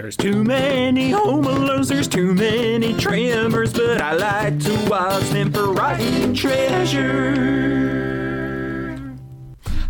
There's 0.00 0.16
too 0.16 0.42
many 0.42 1.10
home 1.10 1.44
alones, 1.44 1.88
there's 1.88 2.08
too 2.08 2.32
many 2.34 2.94
tremors, 2.94 3.74
but 3.74 4.00
I 4.00 4.14
like 4.14 4.58
to 4.60 4.88
watch 4.88 5.24
them 5.24 5.52
for 5.52 5.74
rotten 5.74 6.32
treasure. 6.32 7.44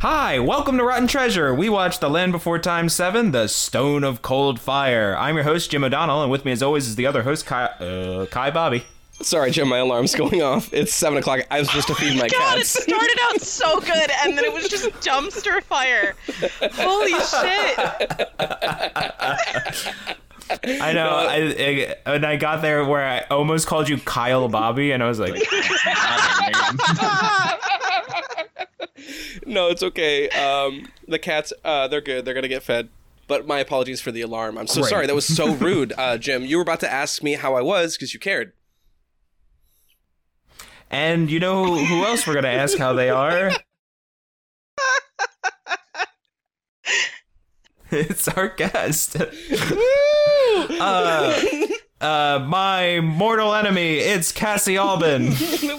Hi, 0.01 0.41
welcome 0.41 0.79
to 0.79 0.85
Rotten 0.85 1.07
Treasure. 1.07 1.55
We 1.55 1.69
watch 1.69 2.01
The 2.01 2.11
Land 2.11 2.33
Before 2.33 2.59
Time 2.59 2.89
7, 2.89 3.31
The 3.31 3.47
Stone 3.47 4.03
of 4.03 4.21
Cold 4.21 4.59
Fire. 4.59 5.17
I'm 5.17 5.37
your 5.37 5.45
host, 5.45 5.71
Jim 5.71 5.85
O'Donnell, 5.85 6.23
and 6.23 6.31
with 6.33 6.45
me 6.45 6.51
as 6.51 6.61
always 6.61 6.89
is 6.89 6.97
the 6.97 7.07
other 7.07 7.23
host, 7.23 7.47
Kai, 7.47 7.67
uh, 7.67 8.27
Kai 8.27 8.51
Bobbi. 8.51 8.83
Sorry, 9.23 9.51
Jim, 9.51 9.69
my 9.69 9.79
alarm's 9.79 10.15
going 10.15 10.43
off. 10.43 10.73
It's 10.73 10.93
7 10.95 11.19
o'clock. 11.19 11.41
I 11.51 11.59
was 11.61 11.69
supposed 11.69 11.89
to 11.93 11.95
feed 11.95 12.17
my 12.19 12.29
cats. 12.29 12.39
God, 12.39 12.59
it 12.59 12.67
started 12.67 13.19
out 13.25 13.41
so 13.41 13.81
good, 13.81 14.11
and 14.25 14.37
then 14.37 14.45
it 14.45 14.53
was 14.53 14.69
just 14.69 14.89
dumpster 15.01 15.63
fire. 15.63 16.15
Holy 16.73 17.13
shit! 17.13 17.79
I 20.83 20.93
know, 20.93 21.09
I, 21.11 21.95
I, 22.07 22.15
and 22.15 22.27
I 22.27 22.37
got 22.37 22.61
there 22.63 22.85
where 22.85 23.07
I 23.07 23.21
almost 23.31 23.67
called 23.69 23.89
you 23.89 23.99
Kyle 23.99 24.49
Bobbi, 24.49 24.93
and 24.93 25.03
I 25.03 25.09
was 25.09 25.21
like, 25.21 25.35
No, 29.47 29.69
it's 29.69 29.83
okay. 29.83 30.29
Um, 30.31 30.87
the 31.09 31.19
cats, 31.19 31.53
uh, 31.65 31.89
they're 31.89 32.01
good. 32.01 32.25
They're 32.25 32.35
going 32.35 32.43
to 32.43 32.49
get 32.49 32.63
fed. 32.63 32.89
But 33.27 33.47
my 33.47 33.61
apologies 33.61 34.01
for 34.01 34.13
the 34.13 34.23
alarm. 34.23 34.59
I'm 34.59 34.67
so 34.67 34.81
Great. 34.81 34.91
sorry. 34.91 35.07
That 35.07 35.15
was 35.15 35.27
so 35.27 35.55
rude, 35.55 35.93
uh, 35.97 36.19
Jim. 36.19 36.45
You 36.45 36.57
were 36.57 36.63
about 36.63 36.81
to 36.81 36.93
ask 36.93 37.23
me 37.23 37.35
how 37.35 37.55
I 37.55 37.63
was 37.63 37.97
because 37.97 38.13
you 38.13 38.21
cared. 38.21 38.53
And 40.91 41.31
you 41.31 41.39
know 41.39 41.65
who, 41.65 41.85
who 41.85 42.05
else 42.05 42.27
we're 42.27 42.35
gonna 42.35 42.49
ask 42.49 42.77
how 42.77 42.93
they 42.93 43.11
are? 43.11 43.53
it's 47.91 48.27
our 48.29 48.49
guest. 48.49 49.17
uh, 50.81 51.41
uh, 52.01 52.45
my 52.49 53.01
mortal 53.01 53.55
enemy, 53.55 53.99
it's 53.99 54.33
Cassy 54.33 54.77
Alban. 54.77 55.31
Jesus! 55.33 55.71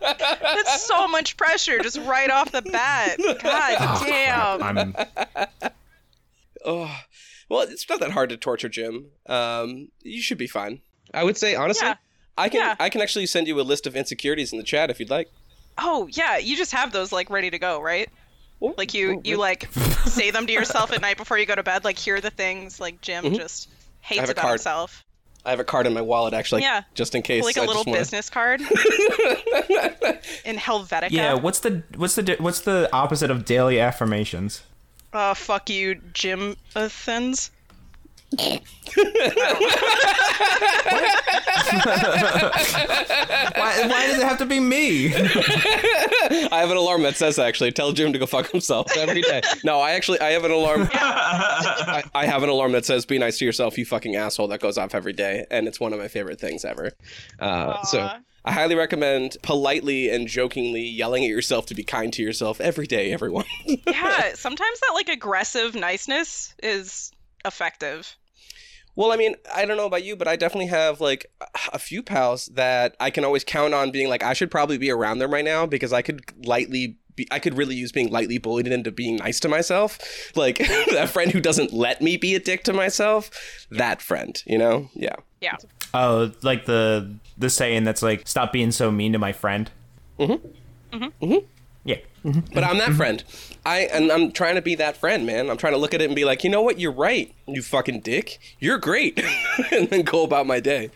That's 0.00 0.82
so 0.82 1.06
much 1.08 1.36
pressure 1.36 1.78
just 1.80 1.98
right 1.98 2.30
off 2.30 2.52
the 2.52 2.62
bat. 2.62 3.18
God 3.42 4.04
damn. 4.06 4.62
I'm 4.62 4.94
Oh, 6.66 6.90
well, 7.50 7.60
it's 7.60 7.86
not 7.90 8.00
that 8.00 8.12
hard 8.12 8.30
to 8.30 8.38
torture 8.38 8.70
Jim. 8.70 9.08
Um, 9.26 9.88
you 10.00 10.22
should 10.22 10.38
be 10.38 10.46
fine. 10.46 10.80
I 11.12 11.22
would 11.22 11.36
say 11.36 11.54
honestly, 11.54 11.88
Yeah. 11.88 11.96
I 12.36 12.48
can 12.48 12.60
Yeah. 12.60 12.74
I 12.80 12.88
can 12.88 13.00
actually 13.00 13.26
send 13.26 13.46
you 13.46 13.60
a 13.60 13.62
list 13.62 13.86
of 13.86 13.94
insecurities 13.96 14.52
in 14.52 14.58
the 14.58 14.64
chat 14.64 14.90
if 14.90 14.98
you'd 15.00 15.10
like. 15.10 15.30
Oh 15.78 16.08
yeah, 16.12 16.38
you 16.38 16.56
just 16.56 16.72
have 16.72 16.92
those 16.92 17.12
like 17.12 17.30
ready 17.30 17.50
to 17.50 17.58
go, 17.58 17.80
right? 17.80 18.08
Oh, 18.62 18.74
Like 18.78 18.94
you, 18.94 19.16
oh, 19.16 19.20
you 19.24 19.36
like 19.36 19.68
say 20.06 20.30
them 20.30 20.46
to 20.46 20.52
yourself 20.52 20.92
at 20.92 21.00
night 21.00 21.16
before 21.16 21.36
you 21.38 21.46
go 21.46 21.54
to 21.54 21.62
bed. 21.62 21.84
Like 21.84 21.98
here 21.98 22.16
are 22.16 22.20
the 22.20 22.30
things 22.30 22.80
like 22.80 23.00
Jim 23.00 23.34
just 23.34 23.68
hates 24.00 24.20
have 24.20 24.30
about 24.30 24.42
card. 24.42 24.52
himself. 24.52 25.04
I 25.46 25.50
have 25.50 25.60
a 25.60 25.64
card 25.64 25.86
in 25.86 25.92
my 25.92 26.00
wallet 26.00 26.32
actually, 26.32 26.62
Yeah. 26.62 26.84
just 26.94 27.14
in 27.14 27.20
case. 27.22 27.44
Like 27.44 27.56
a 27.58 27.62
I 27.62 27.66
little 27.66 27.82
just 27.84 27.86
wanna- 27.88 27.98
business 28.00 28.30
card 28.30 28.60
in 30.44 30.56
Helvetica. 30.56 31.10
yeah. 31.10 31.34
What's 31.34 31.60
the 31.60 31.82
what's 31.96 32.14
the 32.14 32.36
what's 32.38 32.60
the 32.60 32.88
opposite 32.92 33.30
of 33.30 33.44
daily 33.44 33.78
affirmations? 33.80 34.62
Uh, 35.12 35.34
fuck 35.34 35.70
you, 35.70 35.96
Jim 36.12 36.56
Athens. 36.74 37.50
Why, 43.56 43.86
why 43.88 44.06
does 44.06 44.18
it 44.18 44.24
have 44.24 44.38
to 44.38 44.46
be 44.46 44.60
me? 44.60 45.14
I 45.14 46.48
have 46.60 46.70
an 46.70 46.76
alarm 46.76 47.02
that 47.02 47.16
says 47.16 47.38
actually 47.38 47.72
tell 47.72 47.92
Jim 47.92 48.12
to 48.12 48.18
go 48.18 48.26
fuck 48.26 48.50
himself 48.50 48.96
every 48.96 49.22
day. 49.22 49.42
no, 49.64 49.80
I 49.80 49.92
actually 49.92 50.20
I 50.20 50.30
have 50.30 50.44
an 50.44 50.50
alarm. 50.50 50.88
I, 50.92 52.04
I 52.14 52.26
have 52.26 52.42
an 52.42 52.48
alarm 52.48 52.72
that 52.72 52.84
says 52.84 53.04
"Be 53.06 53.18
nice 53.18 53.38
to 53.38 53.44
yourself, 53.44 53.78
you 53.78 53.84
fucking 53.84 54.16
asshole." 54.16 54.48
That 54.48 54.60
goes 54.60 54.78
off 54.78 54.94
every 54.94 55.12
day, 55.12 55.46
and 55.50 55.66
it's 55.66 55.80
one 55.80 55.92
of 55.92 55.98
my 55.98 56.08
favorite 56.08 56.40
things 56.40 56.64
ever. 56.64 56.92
Uh, 57.38 57.82
so 57.84 58.10
I 58.44 58.52
highly 58.52 58.74
recommend 58.74 59.36
politely 59.42 60.10
and 60.10 60.28
jokingly 60.28 60.82
yelling 60.82 61.24
at 61.24 61.30
yourself 61.30 61.66
to 61.66 61.74
be 61.74 61.82
kind 61.84 62.12
to 62.12 62.22
yourself 62.22 62.60
every 62.60 62.86
day, 62.86 63.12
everyone. 63.12 63.44
Yeah, 63.66 64.34
sometimes 64.34 64.80
that 64.80 64.92
like 64.94 65.08
aggressive 65.08 65.74
niceness 65.74 66.54
is 66.62 67.10
effective. 67.44 68.16
Well, 68.96 69.12
I 69.12 69.16
mean, 69.16 69.34
I 69.54 69.64
don't 69.64 69.76
know 69.76 69.86
about 69.86 70.04
you, 70.04 70.16
but 70.16 70.28
I 70.28 70.36
definitely 70.36 70.68
have 70.68 71.00
like 71.00 71.26
a 71.72 71.78
few 71.78 72.02
pals 72.02 72.46
that 72.54 72.96
I 73.00 73.10
can 73.10 73.24
always 73.24 73.44
count 73.44 73.74
on 73.74 73.90
being 73.90 74.08
like, 74.08 74.22
I 74.22 74.34
should 74.34 74.50
probably 74.50 74.78
be 74.78 74.90
around 74.90 75.18
them 75.18 75.32
right 75.32 75.44
now 75.44 75.66
because 75.66 75.92
I 75.92 76.02
could 76.02 76.22
lightly 76.46 76.96
be, 77.16 77.26
I 77.30 77.38
could 77.38 77.56
really 77.56 77.74
use 77.74 77.92
being 77.92 78.10
lightly 78.10 78.38
bullied 78.38 78.66
into 78.66 78.90
being 78.90 79.16
nice 79.16 79.40
to 79.40 79.48
myself. 79.48 79.98
Like 80.36 80.58
that 80.92 81.10
friend 81.10 81.30
who 81.30 81.40
doesn't 81.40 81.72
let 81.72 82.02
me 82.02 82.16
be 82.16 82.34
a 82.34 82.40
dick 82.40 82.64
to 82.64 82.72
myself, 82.72 83.30
that 83.70 84.02
friend, 84.02 84.42
you 84.46 84.58
know? 84.58 84.90
Yeah. 84.94 85.16
Yeah. 85.40 85.56
Oh, 85.92 86.32
like 86.42 86.64
the 86.66 87.16
the 87.38 87.50
saying 87.50 87.84
that's 87.84 88.02
like, 88.02 88.26
"Stop 88.26 88.52
being 88.52 88.72
so 88.72 88.90
mean 88.90 89.12
to 89.12 89.18
my 89.18 89.32
friend." 89.32 89.70
Mm-hmm. 90.18 91.36
Mm-hmm. 92.24 92.54
But 92.54 92.64
I'm 92.64 92.78
that 92.78 92.92
friend. 92.94 93.22
I 93.66 93.80
and 93.80 94.10
I'm 94.10 94.32
trying 94.32 94.54
to 94.54 94.62
be 94.62 94.74
that 94.76 94.96
friend, 94.96 95.26
man. 95.26 95.50
I'm 95.50 95.56
trying 95.56 95.74
to 95.74 95.78
look 95.78 95.92
at 95.92 96.00
it 96.00 96.06
and 96.06 96.16
be 96.16 96.24
like, 96.24 96.42
you 96.42 96.50
know 96.50 96.62
what? 96.62 96.80
You're 96.80 96.92
right. 96.92 97.32
You 97.46 97.62
fucking 97.62 98.00
dick. 98.00 98.38
You're 98.58 98.78
great. 98.78 99.22
and 99.72 99.88
then 99.88 100.02
go 100.02 100.24
about 100.24 100.46
my 100.46 100.60
day. 100.60 100.90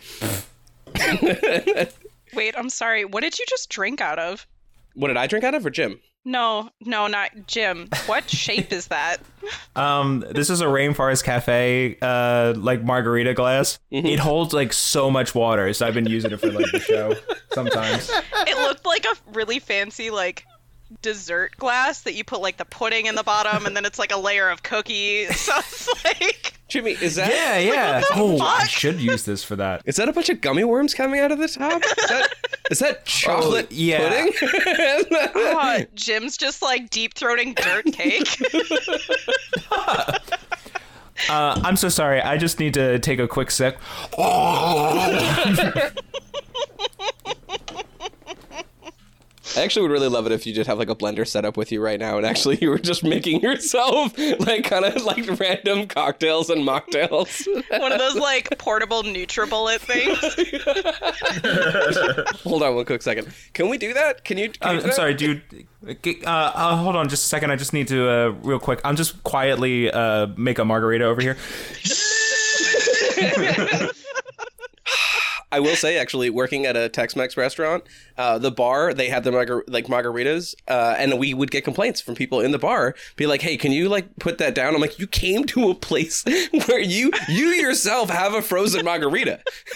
Wait, 2.33 2.55
I'm 2.57 2.69
sorry. 2.69 3.05
What 3.05 3.21
did 3.21 3.37
you 3.37 3.45
just 3.47 3.69
drink 3.69 4.01
out 4.01 4.19
of? 4.19 4.47
What 4.95 5.09
did 5.09 5.17
I 5.17 5.27
drink 5.27 5.45
out 5.45 5.53
of 5.53 5.65
or 5.65 5.69
Jim? 5.69 5.99
No, 6.25 6.69
no, 6.81 7.07
not 7.07 7.31
Jim. 7.47 7.89
What 8.05 8.29
shape 8.29 8.73
is 8.73 8.87
that? 8.87 9.17
Um, 9.75 10.25
this 10.31 10.49
is 10.49 10.59
a 10.59 10.65
Rainforest 10.65 11.23
Cafe, 11.23 11.97
uh, 12.01 12.53
like 12.57 12.83
margarita 12.83 13.33
glass. 13.33 13.79
It 13.89 14.19
holds 14.19 14.53
like 14.53 14.73
so 14.73 15.09
much 15.09 15.33
water, 15.33 15.71
so 15.71 15.87
I've 15.87 15.93
been 15.93 16.05
using 16.05 16.31
it 16.33 16.41
for 16.41 16.51
like 16.51 16.69
the 16.73 16.81
show 16.81 17.15
sometimes. 17.53 18.11
It 18.45 18.57
looked 18.57 18.85
like 18.85 19.05
a 19.05 19.15
really 19.31 19.59
fancy 19.59 20.09
like 20.09 20.45
dessert 21.01 21.55
glass 21.57 22.01
that 22.01 22.13
you 22.15 22.23
put 22.23 22.41
like 22.41 22.57
the 22.57 22.65
pudding 22.65 23.05
in 23.05 23.15
the 23.15 23.23
bottom 23.23 23.65
and 23.65 23.75
then 23.75 23.85
it's 23.85 23.99
like 23.99 24.11
a 24.11 24.17
layer 24.17 24.49
of 24.49 24.63
cookies. 24.63 25.29
So 25.49 25.53
it's 25.57 26.03
like 26.05 26.53
Jimmy, 26.67 26.91
is 26.91 27.15
that 27.15 27.31
Yeah, 27.31 27.57
yeah. 27.57 28.01
Oh, 28.11 28.39
I 28.41 28.59
fuck? 28.61 28.69
should 28.69 28.99
use 29.01 29.23
this 29.25 29.43
for 29.43 29.55
that. 29.55 29.81
Is 29.85 29.95
that 29.95 30.07
a 30.09 30.13
bunch 30.13 30.29
of 30.29 30.39
gummy 30.41 30.63
worms 30.63 30.93
coming 30.93 31.19
out 31.19 31.31
of 31.31 31.39
the 31.39 31.47
top? 31.47 31.81
Is 31.83 32.07
that, 32.09 32.33
is 32.71 32.79
that 32.79 33.05
chocolate 33.07 33.65
Oh, 33.71 33.73
yeah. 33.73 34.09
pudding? 34.09 34.33
oh, 35.35 35.79
Jim's 35.95 36.37
just 36.37 36.61
like 36.61 36.89
deep 36.91 37.15
throating 37.15 37.55
dirt 37.55 37.85
cake. 37.93 38.27
Uh, 41.29 41.59
I'm 41.65 41.75
so 41.75 41.89
sorry. 41.89 42.21
I 42.21 42.37
just 42.37 42.59
need 42.59 42.73
to 42.75 42.97
take 42.99 43.19
a 43.19 43.27
quick 43.27 43.51
sip. 43.51 43.77
I 49.57 49.61
actually 49.61 49.81
would 49.83 49.91
really 49.91 50.07
love 50.07 50.25
it 50.25 50.31
if 50.31 50.45
you 50.45 50.53
just 50.53 50.67
have 50.67 50.77
like 50.77 50.89
a 50.89 50.95
blender 50.95 51.27
set 51.27 51.43
up 51.43 51.57
with 51.57 51.71
you 51.71 51.81
right 51.81 51.99
now, 51.99 52.17
and 52.17 52.25
actually 52.25 52.57
you 52.61 52.69
were 52.69 52.77
just 52.77 53.03
making 53.03 53.41
yourself 53.43 54.17
like 54.39 54.63
kind 54.63 54.85
of 54.85 55.03
like 55.03 55.39
random 55.39 55.87
cocktails 55.87 56.49
and 56.49 56.67
mocktails. 56.67 57.47
One 57.79 57.91
of 57.91 57.99
those 57.99 58.15
like 58.15 58.55
portable 58.57 59.03
NutriBullet 59.03 59.79
things. 59.79 60.19
Hold 62.43 62.63
on 62.63 62.75
one 62.75 62.85
quick 62.85 63.01
second. 63.01 63.27
Can 63.53 63.69
we 63.69 63.77
do 63.77 63.93
that? 63.93 64.23
Can 64.23 64.37
you? 64.37 64.49
Can 64.49 64.69
I'm, 64.69 64.77
you 64.77 64.83
I'm 64.83 64.91
sorry, 64.91 65.13
dude. 65.13 65.41
Uh, 65.85 65.95
uh, 66.27 66.75
hold 66.75 66.97
on 66.97 67.07
just 67.07 67.23
a 67.23 67.27
second. 67.27 67.51
I 67.51 67.55
just 67.55 67.71
need 67.71 67.87
to, 67.87 68.09
uh, 68.09 68.27
real 68.43 68.59
quick. 68.59 68.81
I'm 68.83 68.97
just 68.97 69.23
quietly 69.23 69.89
uh, 69.89 70.27
make 70.35 70.59
a 70.59 70.65
margarita 70.65 71.05
over 71.05 71.21
here. 71.21 71.37
I 75.51 75.59
will 75.59 75.75
say, 75.75 75.97
actually, 75.97 76.29
working 76.29 76.65
at 76.65 76.77
a 76.77 76.89
Tex-Mex 76.89 77.35
restaurant, 77.35 77.83
uh, 78.17 78.37
the 78.37 78.51
bar 78.51 78.93
they 78.93 79.09
had 79.09 79.23
the 79.23 79.31
margar- 79.31 79.63
like 79.67 79.87
margaritas, 79.87 80.53
uh, 80.67 80.95
and 80.97 81.17
we 81.17 81.33
would 81.33 81.49
get 81.49 81.63
complaints 81.63 81.99
from 82.01 82.13
people 82.15 82.39
in 82.39 82.51
the 82.51 82.59
bar, 82.59 82.93
be 83.15 83.25
like, 83.25 83.41
"Hey, 83.41 83.57
can 83.57 83.71
you 83.71 83.89
like 83.89 84.15
put 84.19 84.37
that 84.37 84.53
down?" 84.53 84.75
I'm 84.75 84.81
like, 84.81 84.99
"You 84.99 85.07
came 85.07 85.45
to 85.45 85.69
a 85.71 85.75
place 85.75 86.23
where 86.67 86.79
you 86.79 87.11
you 87.27 87.47
yourself 87.47 88.09
have 88.09 88.33
a 88.33 88.41
frozen 88.41 88.85
margarita, 88.85 89.39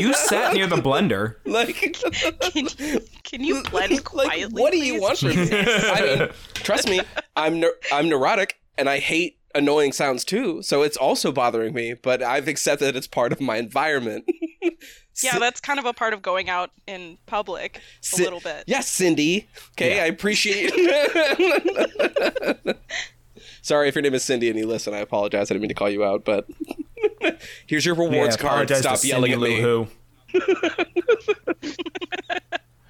You 0.00 0.12
sat 0.14 0.54
near 0.54 0.66
the 0.66 0.76
blender. 0.76 1.36
like." 1.44 1.96
Can, 2.40 3.00
can 3.24 3.44
you 3.44 3.62
blend 3.70 4.04
quietly? 4.04 4.44
like, 4.44 4.52
what 4.52 4.72
do 4.72 4.78
you 4.78 4.94
please? 4.94 5.00
want 5.00 5.18
from 5.18 5.28
me? 5.36 5.48
I 5.52 6.00
mean, 6.18 6.28
trust 6.54 6.88
me, 6.88 7.00
I'm 7.36 7.60
neur- 7.60 7.76
I'm 7.92 8.08
neurotic 8.08 8.58
and 8.76 8.88
I 8.88 8.98
hate 8.98 9.37
annoying 9.54 9.92
sounds 9.92 10.24
too. 10.24 10.62
So 10.62 10.82
it's 10.82 10.96
also 10.96 11.32
bothering 11.32 11.74
me, 11.74 11.94
but 11.94 12.22
I've 12.22 12.48
accepted 12.48 12.96
it's 12.96 13.06
part 13.06 13.32
of 13.32 13.40
my 13.40 13.56
environment. 13.56 14.24
Yeah, 15.20 15.40
that's 15.40 15.60
kind 15.60 15.80
of 15.80 15.84
a 15.84 15.92
part 15.92 16.12
of 16.12 16.22
going 16.22 16.48
out 16.48 16.70
in 16.86 17.18
public 17.26 17.80
a 18.14 18.18
little 18.22 18.38
bit. 18.38 18.62
Yes, 18.68 18.88
Cindy. 18.88 19.48
Okay, 19.72 19.96
Yeah. 19.96 20.04
I 20.04 20.06
appreciate. 20.06 20.72
Sorry 23.62 23.88
if 23.88 23.96
your 23.96 24.02
name 24.02 24.14
is 24.14 24.22
Cindy 24.22 24.48
and 24.48 24.56
you 24.56 24.64
listen. 24.64 24.94
I 24.94 24.98
apologize. 24.98 25.50
I 25.50 25.54
didn't 25.54 25.62
mean 25.62 25.70
to 25.70 25.74
call 25.74 25.90
you 25.90 26.04
out, 26.04 26.24
but 26.24 26.46
here's 27.66 27.84
your 27.84 27.96
rewards 27.96 28.36
Yeah, 28.36 28.42
card. 28.42 28.70
apologize 28.70 28.82
to 28.82 28.96
Stop 28.96 29.04
yelling 29.04 29.32
at 29.32 29.40
Cindy 29.40 29.56
me. 29.56 29.62
Lou 29.64 29.84
Who. 29.84 29.88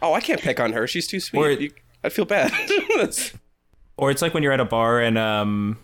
Oh, 0.02 0.12
I 0.12 0.20
can't 0.20 0.40
pick 0.40 0.60
on 0.60 0.74
her. 0.74 0.86
She's 0.86 1.06
too 1.06 1.20
sweet. 1.20 1.40
Or- 1.40 1.50
You- 1.50 1.72
I 2.04 2.10
feel 2.10 2.26
bad. 2.26 2.52
Or 3.96 4.10
it's 4.10 4.20
like 4.22 4.34
when 4.34 4.42
you're 4.42 4.52
at 4.52 4.60
a 4.60 4.64
bar 4.66 5.00
and 5.00 5.16
um, 5.18 5.78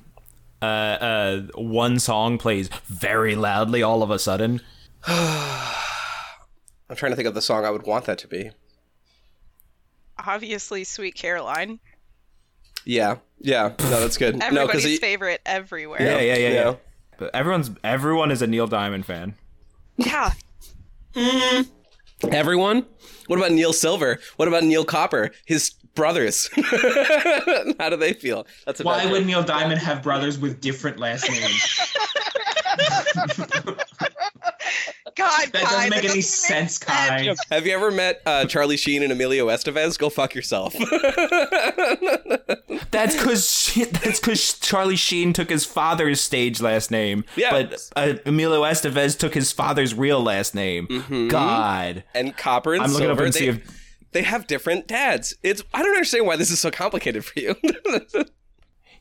uh, 0.64 0.96
uh, 1.04 1.40
one 1.54 1.98
song 1.98 2.38
plays 2.38 2.68
very 2.86 3.34
loudly 3.36 3.82
all 3.82 4.02
of 4.02 4.10
a 4.10 4.18
sudden. 4.18 4.60
I'm 5.06 6.96
trying 6.96 7.12
to 7.12 7.16
think 7.16 7.28
of 7.28 7.34
the 7.34 7.42
song 7.42 7.64
I 7.64 7.70
would 7.70 7.86
want 7.86 8.06
that 8.06 8.18
to 8.18 8.28
be. 8.28 8.50
Obviously, 10.26 10.84
Sweet 10.84 11.14
Caroline. 11.14 11.80
Yeah, 12.84 13.16
yeah, 13.38 13.72
no, 13.78 14.00
that's 14.00 14.18
good. 14.18 14.36
no, 14.36 14.46
Everybody's 14.46 14.98
favorite 14.98 15.40
everywhere. 15.46 16.02
Yeah, 16.02 16.20
yeah, 16.20 16.36
yeah, 16.36 16.48
yeah. 16.48 16.52
Yeah. 16.52 16.74
But 17.18 17.34
everyone's 17.34 17.70
everyone 17.82 18.30
is 18.30 18.42
a 18.42 18.46
Neil 18.46 18.66
Diamond 18.66 19.06
fan. 19.06 19.34
Yeah. 19.96 20.32
everyone. 22.30 22.86
What 23.26 23.38
about 23.38 23.52
Neil 23.52 23.72
Silver? 23.72 24.18
What 24.36 24.48
about 24.48 24.64
Neil 24.64 24.84
Copper? 24.84 25.30
His 25.46 25.72
brothers. 25.94 26.48
How 27.78 27.90
do 27.90 27.96
they 27.96 28.12
feel? 28.12 28.46
That's 28.66 28.82
Why 28.82 29.06
would 29.06 29.18
joke. 29.20 29.26
Neil 29.26 29.42
Diamond 29.42 29.80
have 29.80 30.02
brothers 30.02 30.38
with 30.38 30.60
different 30.60 30.98
last 30.98 31.28
names? 31.30 31.94
God, 35.16 35.46
That 35.52 35.52
Kai, 35.52 35.60
doesn't 35.70 35.90
make 35.90 35.98
any 36.00 36.06
doesn't 36.08 36.22
sense, 36.22 36.78
Kai. 36.78 37.34
Have 37.50 37.66
you 37.66 37.74
ever 37.74 37.90
met 37.92 38.20
uh, 38.26 38.44
Charlie 38.46 38.76
Sheen 38.76 39.02
and 39.02 39.12
Emilio 39.12 39.46
Estevez? 39.46 39.98
Go 39.98 40.10
fuck 40.10 40.34
yourself. 40.34 40.74
That's 42.90 43.16
because 43.16 43.72
that's 44.02 44.20
because 44.20 44.58
Charlie 44.58 44.96
Sheen 44.96 45.32
took 45.32 45.48
his 45.50 45.64
father's 45.64 46.20
stage 46.20 46.60
last 46.60 46.90
name. 46.90 47.24
Yeah. 47.36 47.50
But 47.50 47.90
uh, 47.96 48.14
Emilio 48.26 48.62
Estevez 48.62 49.18
took 49.18 49.34
his 49.34 49.52
father's 49.52 49.94
real 49.94 50.22
last 50.22 50.54
name. 50.54 51.28
God. 51.28 52.04
and 52.14 52.36
Copper 52.36 52.74
and 52.74 52.82
I'm 52.82 52.90
looking 52.90 53.06
Silver, 53.06 53.22
up 53.22 53.26
and 53.26 53.34
they, 53.34 53.38
see 53.38 53.46
if 53.48 53.83
they 54.14 54.22
have 54.22 54.46
different 54.46 54.86
dads. 54.88 55.34
It's 55.42 55.62
I 55.74 55.82
don't 55.82 55.94
understand 55.94 56.26
why 56.26 56.36
this 56.36 56.50
is 56.50 56.58
so 56.58 56.70
complicated 56.70 57.24
for 57.24 57.38
you. 57.38 57.54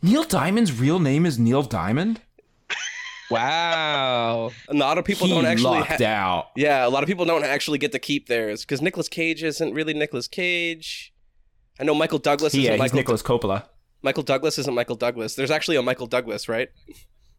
Neil 0.01 0.25
Diamond's 0.25 0.77
real 0.77 0.99
name 0.99 1.25
is 1.25 1.39
Neil 1.39 1.63
Diamond. 1.63 2.19
Wow. 3.31 4.51
a 4.67 4.73
lot 4.73 4.97
of 4.97 5.05
people 5.05 5.27
he 5.27 5.33
don't 5.33 5.45
actually. 5.45 5.79
lucked 5.79 6.01
ha- 6.01 6.05
out. 6.05 6.47
yeah, 6.55 6.85
a 6.85 6.89
lot 6.89 7.03
of 7.03 7.07
people 7.07 7.25
don't 7.25 7.43
actually 7.43 7.77
get 7.77 7.91
to 7.93 7.99
keep 7.99 8.27
theirs 8.27 8.61
because 8.61 8.81
Nicolas 8.81 9.07
Cage 9.07 9.43
isn't 9.43 9.73
really 9.73 9.93
Nicolas 9.93 10.27
Cage. 10.27 11.13
I 11.79 11.83
know 11.83 11.95
Michael 11.95 12.19
Douglas 12.19 12.53
Yeah, 12.53 12.61
isn't 12.61 12.71
he's 12.73 12.79
Michael. 12.79 12.95
Nicholas 12.97 13.23
Coppola. 13.23 13.63
Michael 14.03 14.23
Douglas 14.23 14.59
isn't 14.59 14.73
Michael 14.75 14.97
Douglas. 14.97 15.35
There's 15.35 15.49
actually 15.51 15.77
a 15.77 15.81
Michael 15.81 16.07
Douglas, 16.07 16.47
right? 16.49 16.69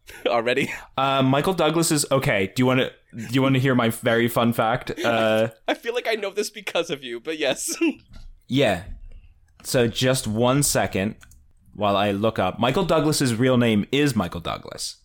Already. 0.26 0.72
Uh, 0.96 1.22
Michael 1.22 1.54
Douglas 1.54 1.90
is 1.90 2.06
okay. 2.10 2.52
Do 2.54 2.60
you 2.62 2.66
want 2.66 2.80
to? 2.80 2.92
Do 3.16 3.34
you 3.34 3.42
want 3.42 3.54
to 3.54 3.60
hear 3.60 3.74
my 3.74 3.90
very 3.90 4.28
fun 4.28 4.52
fact? 4.52 4.90
Uh, 5.04 5.48
I 5.68 5.74
feel 5.74 5.94
like 5.94 6.08
I 6.08 6.14
know 6.14 6.30
this 6.30 6.50
because 6.50 6.90
of 6.90 7.04
you, 7.04 7.20
but 7.20 7.38
yes. 7.38 7.76
yeah. 8.48 8.84
So 9.62 9.86
just 9.86 10.26
one 10.26 10.62
second 10.62 11.16
while 11.74 11.96
I 11.96 12.10
look 12.10 12.38
up. 12.38 12.58
Michael 12.58 12.84
Douglas's 12.84 13.34
real 13.34 13.56
name 13.56 13.86
is 13.92 14.16
Michael 14.16 14.40
Douglas, 14.40 14.96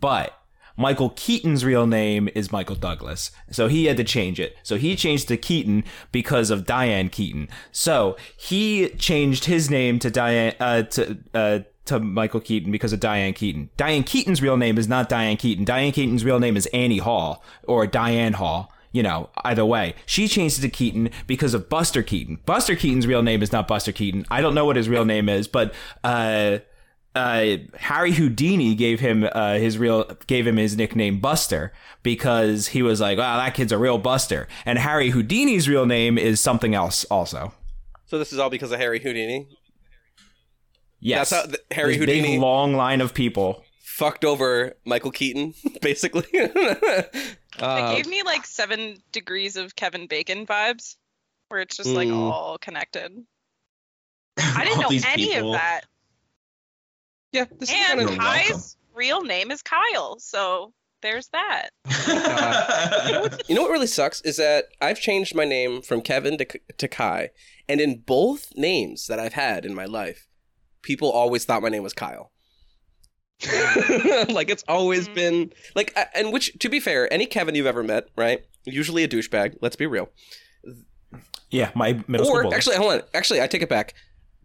but 0.00 0.36
Michael 0.76 1.10
Keaton's 1.10 1.64
real 1.64 1.86
name 1.86 2.28
is 2.34 2.50
Michael 2.50 2.76
Douglas. 2.76 3.30
So 3.50 3.68
he 3.68 3.84
had 3.84 3.96
to 3.98 4.04
change 4.04 4.40
it. 4.40 4.56
So 4.62 4.76
he 4.76 4.96
changed 4.96 5.28
to 5.28 5.36
Keaton 5.36 5.84
because 6.10 6.50
of 6.50 6.66
Diane 6.66 7.08
Keaton. 7.08 7.48
So 7.70 8.16
he 8.36 8.88
changed 8.90 9.44
his 9.44 9.70
name 9.70 9.98
to 10.00 10.10
Diane 10.10 10.54
uh, 10.58 10.82
to 10.82 11.18
uh, 11.34 11.58
to 11.90 12.00
Michael 12.00 12.40
Keaton 12.40 12.72
because 12.72 12.92
of 12.92 13.00
Diane 13.00 13.34
Keaton. 13.34 13.70
Diane 13.76 14.02
Keaton's 14.02 14.42
real 14.42 14.56
name 14.56 14.78
is 14.78 14.88
not 14.88 15.08
Diane 15.08 15.36
Keaton. 15.36 15.64
Diane 15.64 15.92
Keaton's 15.92 16.24
real 16.24 16.40
name 16.40 16.56
is 16.56 16.66
Annie 16.66 16.98
Hall 16.98 17.44
or 17.64 17.86
Diane 17.86 18.34
Hall. 18.34 18.72
You 18.92 19.04
know, 19.04 19.30
either 19.44 19.64
way. 19.64 19.94
She 20.04 20.26
changed 20.26 20.58
it 20.58 20.62
to 20.62 20.68
Keaton 20.68 21.10
because 21.28 21.54
of 21.54 21.68
Buster 21.68 22.02
Keaton. 22.02 22.40
Buster 22.44 22.74
Keaton's 22.74 23.06
real 23.06 23.22
name 23.22 23.40
is 23.40 23.52
not 23.52 23.68
Buster 23.68 23.92
Keaton. 23.92 24.26
I 24.30 24.40
don't 24.40 24.54
know 24.54 24.64
what 24.64 24.74
his 24.74 24.88
real 24.88 25.04
name 25.04 25.28
is, 25.28 25.46
but 25.46 25.72
uh 26.02 26.58
uh, 27.14 27.56
Harry 27.74 28.12
Houdini 28.12 28.74
gave 28.74 29.00
him 29.00 29.28
uh, 29.32 29.54
his 29.54 29.78
real 29.78 30.04
gave 30.26 30.46
him 30.46 30.56
his 30.56 30.76
nickname 30.76 31.18
Buster 31.18 31.72
because 32.02 32.68
he 32.68 32.82
was 32.82 33.00
like, 33.00 33.18
"Wow, 33.18 33.36
that 33.36 33.54
kid's 33.54 33.72
a 33.72 33.78
real 33.78 33.98
Buster." 33.98 34.46
And 34.64 34.78
Harry 34.78 35.10
Houdini's 35.10 35.68
real 35.68 35.86
name 35.86 36.18
is 36.18 36.40
something 36.40 36.74
else, 36.74 37.04
also. 37.06 37.52
so 38.06 38.18
this 38.18 38.32
is 38.32 38.38
all 38.38 38.50
because 38.50 38.70
of 38.70 38.78
Harry 38.78 39.00
Houdini. 39.00 39.48
Yes, 41.00 41.30
That's 41.30 41.42
how 41.46 41.50
the- 41.50 41.74
Harry 41.74 41.92
This 41.96 42.00
Houdini- 42.00 42.32
big 42.32 42.40
long 42.40 42.74
line 42.74 43.00
of 43.00 43.14
people. 43.14 43.64
Fucked 43.82 44.24
over 44.24 44.74
Michael 44.84 45.10
Keaton, 45.10 45.54
basically. 45.82 46.24
It 46.32 47.62
Uh, 47.64 47.94
gave 47.96 48.06
me 48.06 48.22
like 48.22 48.46
seven 48.46 49.02
degrees 49.12 49.56
of 49.56 49.76
Kevin 49.76 50.06
Bacon 50.06 50.46
vibes, 50.46 50.96
where 51.48 51.60
it's 51.60 51.76
just 51.76 51.90
like 51.90 52.08
Mm. 52.08 52.16
all 52.30 52.56
connected. 52.58 53.12
I 54.38 54.64
didn't 54.64 54.80
know 54.80 54.88
any 55.10 55.26
people. 55.26 55.54
of 55.54 55.60
that. 55.60 55.80
yeah, 57.32 57.44
this 57.58 57.70
And 57.70 57.86
kind 57.98 58.00
You're 58.00 58.08
welcome. 58.18 58.24
Kai's 58.24 58.76
real 58.94 59.22
name 59.22 59.50
is 59.50 59.60
Kyle, 59.62 60.18
so 60.20 60.72
there's 61.02 61.28
that. 61.28 61.70
you 63.48 63.54
know 63.54 63.62
what 63.62 63.70
really 63.72 63.86
sucks 63.86 64.20
is 64.22 64.36
that 64.38 64.66
I've 64.80 65.00
changed 65.00 65.34
my 65.34 65.44
name 65.44 65.82
from 65.82 66.00
Kevin 66.00 66.38
to, 66.38 66.46
to 66.78 66.88
Kai, 66.88 67.30
and 67.68 67.80
in 67.80 67.98
both 68.00 68.52
names 68.56 69.06
that 69.08 69.18
I've 69.18 69.34
had 69.34 69.66
in 69.66 69.74
my 69.74 69.84
life, 69.84 70.28
people 70.82 71.10
always 71.10 71.44
thought 71.44 71.62
my 71.62 71.68
name 71.68 71.82
was 71.82 71.92
Kyle. 71.94 72.32
like 74.28 74.50
it's 74.50 74.64
always 74.68 75.08
Mm. 75.08 75.14
been 75.14 75.52
like, 75.74 75.92
uh, 75.96 76.04
and 76.14 76.32
which 76.32 76.52
to 76.58 76.68
be 76.68 76.78
fair, 76.80 77.10
any 77.12 77.26
Kevin 77.26 77.54
you've 77.54 77.66
ever 77.66 77.82
met, 77.82 78.08
right? 78.16 78.44
Usually 78.64 79.02
a 79.02 79.08
douchebag. 79.08 79.56
Let's 79.62 79.76
be 79.76 79.86
real. 79.86 80.10
Yeah, 81.50 81.70
my 81.74 82.04
middle 82.06 82.26
school 82.26 82.38
or 82.38 82.42
bully. 82.44 82.54
actually, 82.54 82.76
hold 82.76 82.92
on. 82.92 83.02
Actually, 83.14 83.40
I 83.40 83.46
take 83.46 83.62
it 83.62 83.68
back. 83.68 83.94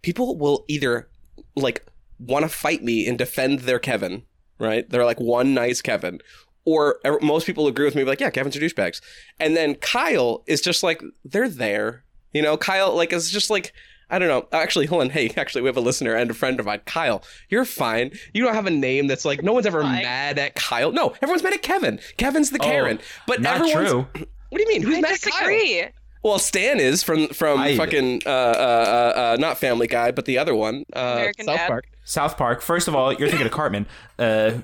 People 0.01 0.37
will 0.37 0.63
either 0.67 1.09
like 1.55 1.85
want 2.19 2.43
to 2.43 2.49
fight 2.49 2.83
me 2.83 3.05
and 3.07 3.17
defend 3.17 3.59
their 3.61 3.79
Kevin, 3.79 4.23
right? 4.59 4.89
They're 4.89 5.05
like 5.05 5.19
one 5.19 5.53
nice 5.53 5.81
Kevin, 5.81 6.19
or 6.63 6.99
ev- 7.03 7.21
most 7.21 7.45
people 7.45 7.67
agree 7.67 7.85
with 7.85 7.95
me, 7.95 8.03
like, 8.05 8.21
yeah, 8.21 8.29
Kevin's 8.29 8.55
are 8.55 8.59
douchebags. 8.61 9.01
And 9.39 9.55
then 9.57 9.75
Kyle 9.75 10.43
is 10.47 10.61
just 10.61 10.81
like 10.83 11.01
they're 11.25 11.49
there, 11.49 12.05
you 12.33 12.41
know. 12.41 12.55
Kyle 12.55 12.95
like 12.95 13.11
is 13.11 13.29
just 13.29 13.49
like. 13.49 13.73
I 14.10 14.19
don't 14.19 14.28
know. 14.28 14.48
Actually, 14.52 14.86
hold 14.86 15.02
on. 15.02 15.10
Hey, 15.10 15.31
actually, 15.36 15.62
we 15.63 15.68
have 15.68 15.78
a 15.78 15.81
listener 15.81 16.13
and 16.13 16.30
a 16.30 16.34
friend 16.34 16.60
of 16.60 16.66
mine, 16.68 16.81
Kyle. 16.86 17.24
You're 17.50 17.66
fine. 17.66 18.12
You 18.34 18.44
don't 18.44 18.54
have 18.54 18.68
a 18.68 18.72
name 18.72 19.07
that's 19.07 19.25
like 19.25 19.42
no 19.44 19.52
one's 19.54 19.66
ever 19.66 19.81
Fine. 19.81 20.04
mad 20.04 20.38
at 20.40 20.56
Kyle. 20.56 20.92
No, 20.92 21.10
everyone's 21.22 21.44
mad 21.44 21.54
at 21.54 21.62
Kevin. 21.63 22.00
Kevin's 22.18 22.52
the 22.52 22.60
Oh, 22.62 22.66
Karen. 22.66 23.00
but 23.28 23.42
not 23.42 23.56
everyone's 23.62 23.90
true. 23.90 24.07
What 24.50 24.57
do 24.57 24.62
you 24.62 24.68
mean? 24.68 24.84
Who's 24.84 24.98
I 24.98 25.02
mad 25.02 25.12
at 25.13 25.22
Kyle? 25.22 25.90
Well, 26.24 26.40
Stan 26.40 26.80
is 26.80 27.04
from 27.04 27.28
from 27.30 27.60
I- 27.60 27.78
fucking 27.78 28.22
uh, 28.25 28.30
uh, 28.30 28.31
uh, 28.31 29.19
uh, 29.19 29.38
not 29.40 29.57
Family 29.60 29.88
Guy, 29.88 30.12
but 30.12 30.25
the 30.25 30.38
other 30.40 30.56
one, 30.56 30.84
uh, 30.96 31.00
American 31.18 31.46
South 31.46 31.57
Dad. 31.57 31.68
Park. 31.68 31.86
South 32.04 32.38
Park. 32.38 32.62
First 32.62 32.88
of 32.88 32.96
all, 32.96 33.13
you're 33.13 33.28
thinking 33.30 33.46
of 33.48 33.52
Cartman. 33.60 33.86
Uh, 34.18 34.60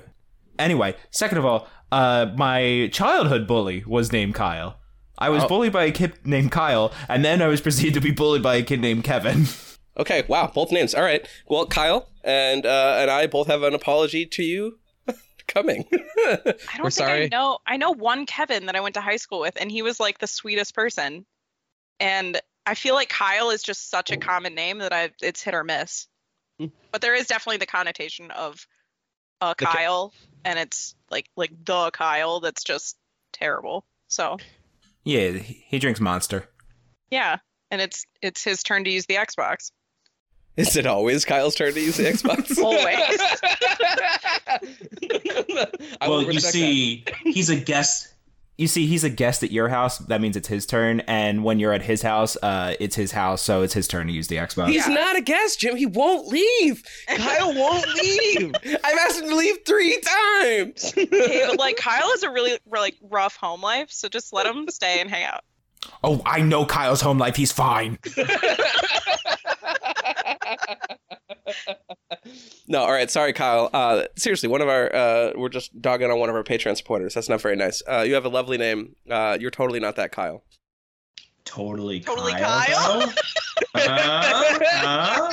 anyway, 0.58 0.96
second 1.10 1.38
of 1.38 1.44
all, 1.44 1.68
uh, 1.90 2.26
my 2.36 2.88
childhood 2.92 3.46
bully 3.46 3.84
was 3.86 4.12
named 4.12 4.34
Kyle. 4.34 4.78
I 5.22 5.30
was 5.30 5.44
Oh. 5.44 5.48
bullied 5.48 5.72
by 5.72 5.84
a 5.84 5.92
kid 5.92 6.14
named 6.24 6.52
Kyle, 6.52 6.92
and 7.08 7.24
then 7.24 7.40
I 7.40 7.46
was 7.48 7.60
proceeded 7.60 7.94
to 7.94 8.00
be 8.00 8.10
bullied 8.10 8.42
by 8.42 8.56
a 8.56 8.62
kid 8.62 8.80
named 8.80 9.04
Kevin. 9.04 9.46
Okay, 9.94 10.24
wow, 10.26 10.50
both 10.54 10.72
names. 10.72 10.94
All 10.94 11.02
right. 11.02 11.28
Well, 11.48 11.66
Kyle 11.66 12.08
and 12.24 12.64
uh, 12.64 12.96
and 12.98 13.10
I 13.10 13.26
both 13.26 13.46
have 13.48 13.62
an 13.62 13.74
apology 13.74 14.24
to 14.24 14.42
you 14.42 14.78
coming. 15.48 15.84
I 15.92 15.96
don't 16.34 16.46
We're 16.46 16.84
think 16.84 16.92
sorry. 16.92 17.24
I 17.24 17.28
know. 17.28 17.58
I 17.66 17.76
know 17.76 17.90
one 17.90 18.24
Kevin 18.24 18.64
that 18.66 18.74
I 18.74 18.80
went 18.80 18.94
to 18.94 19.02
high 19.02 19.18
school 19.18 19.38
with, 19.40 19.54
and 19.60 19.70
he 19.70 19.82
was 19.82 20.00
like 20.00 20.16
the 20.16 20.26
sweetest 20.26 20.74
person. 20.74 21.26
And 22.00 22.40
I 22.64 22.74
feel 22.74 22.94
like 22.94 23.10
Kyle 23.10 23.50
is 23.50 23.62
just 23.62 23.90
such 23.90 24.10
a 24.10 24.16
common 24.16 24.54
name 24.54 24.78
that 24.78 24.94
I 24.94 25.10
it's 25.20 25.42
hit 25.42 25.52
or 25.52 25.62
miss. 25.62 26.06
Hmm. 26.58 26.68
But 26.90 27.02
there 27.02 27.14
is 27.14 27.26
definitely 27.26 27.58
the 27.58 27.66
connotation 27.66 28.30
of 28.30 28.66
a 29.42 29.54
The 29.58 29.66
Ke- 29.66 29.68
Kyle, 29.68 30.14
and 30.46 30.58
it's 30.58 30.94
like 31.10 31.26
like 31.36 31.52
the 31.66 31.90
Kyle 31.90 32.40
that's 32.40 32.64
just 32.64 32.96
terrible. 33.34 33.84
So 34.08 34.38
yeah, 35.04 35.30
he 35.30 35.64
he 35.68 35.78
drinks 35.78 36.00
Monster. 36.00 36.48
yeah, 37.10 37.38
and 37.70 37.80
it's 37.80 38.04
it's 38.20 38.42
his 38.44 38.62
turn 38.62 38.84
to 38.84 38.90
use 38.90 39.06
the 39.06 39.14
Xbox. 39.14 39.70
is 40.56 40.76
it 40.76 40.86
always 40.86 41.24
Kyle's 41.24 41.54
turn 41.54 41.72
to 41.74 41.80
use 41.80 41.96
the 41.96 42.04
Xbox? 42.04 42.58
Always. 42.62 43.20
I 46.00 46.08
well, 46.08 46.20
you 46.22 46.28
respect 46.28 46.44
that. 46.44 46.52
see, 46.52 47.04
he's 47.24 47.48
a 47.50 47.56
guest. 47.56 48.11
You 48.62 48.68
see, 48.68 48.86
he's 48.86 49.02
a 49.02 49.10
guest 49.10 49.42
at 49.42 49.50
your 49.50 49.68
house. 49.68 49.98
That 49.98 50.20
means 50.20 50.36
it's 50.36 50.46
his 50.46 50.66
turn. 50.66 51.00
And 51.08 51.42
when 51.42 51.58
you're 51.58 51.72
at 51.72 51.82
his 51.82 52.00
house, 52.00 52.36
uh, 52.44 52.76
it's 52.78 52.94
his 52.94 53.10
house, 53.10 53.42
so 53.42 53.62
it's 53.62 53.74
his 53.74 53.88
turn 53.88 54.06
to 54.06 54.12
use 54.12 54.28
the 54.28 54.36
Xbox. 54.36 54.68
He's 54.68 54.86
not 54.86 55.16
a 55.16 55.20
guest, 55.20 55.58
Jim. 55.58 55.74
He 55.74 55.86
won't 55.86 56.28
leave. 56.28 56.84
Kyle 57.08 57.52
won't 57.56 57.88
leave. 57.96 58.52
I've 58.84 58.98
asked 58.98 59.20
him 59.20 59.30
to 59.30 59.34
leave 59.34 59.56
three 59.66 60.00
times. 60.00 60.94
Okay, 60.96 61.44
but 61.48 61.58
like 61.58 61.76
Kyle 61.76 62.08
has 62.10 62.22
a 62.22 62.30
really 62.30 62.56
like 62.70 62.94
rough 63.10 63.34
home 63.34 63.62
life, 63.62 63.90
so 63.90 64.08
just 64.08 64.32
let 64.32 64.46
him 64.46 64.68
stay 64.68 65.00
and 65.00 65.10
hang 65.10 65.24
out. 65.24 65.40
Oh, 66.04 66.22
I 66.24 66.42
know 66.42 66.64
Kyle's 66.64 67.00
home 67.00 67.18
life. 67.18 67.34
He's 67.34 67.50
fine. 67.50 67.98
No, 72.68 72.80
all 72.82 72.92
right. 72.92 73.10
Sorry, 73.10 73.32
Kyle. 73.32 73.68
Uh, 73.72 74.04
seriously, 74.16 74.48
one 74.48 74.60
of 74.60 74.68
our 74.68 74.94
uh, 74.94 75.32
we're 75.34 75.48
just 75.48 75.80
dogging 75.82 76.10
on 76.10 76.18
one 76.18 76.28
of 76.28 76.34
our 76.36 76.44
Patreon 76.44 76.76
supporters. 76.76 77.14
That's 77.14 77.28
not 77.28 77.40
very 77.40 77.56
nice. 77.56 77.82
Uh, 77.88 78.02
you 78.02 78.14
have 78.14 78.24
a 78.24 78.28
lovely 78.28 78.58
name. 78.58 78.94
Uh, 79.10 79.36
you're 79.40 79.50
totally 79.50 79.80
not 79.80 79.96
that 79.96 80.12
Kyle. 80.12 80.44
Totally, 81.44 82.00
Totally 82.00 82.32
Kyle. 82.32 82.64
Kyle. 82.66 83.00
though? 83.00 83.12
Huh? 83.74 85.32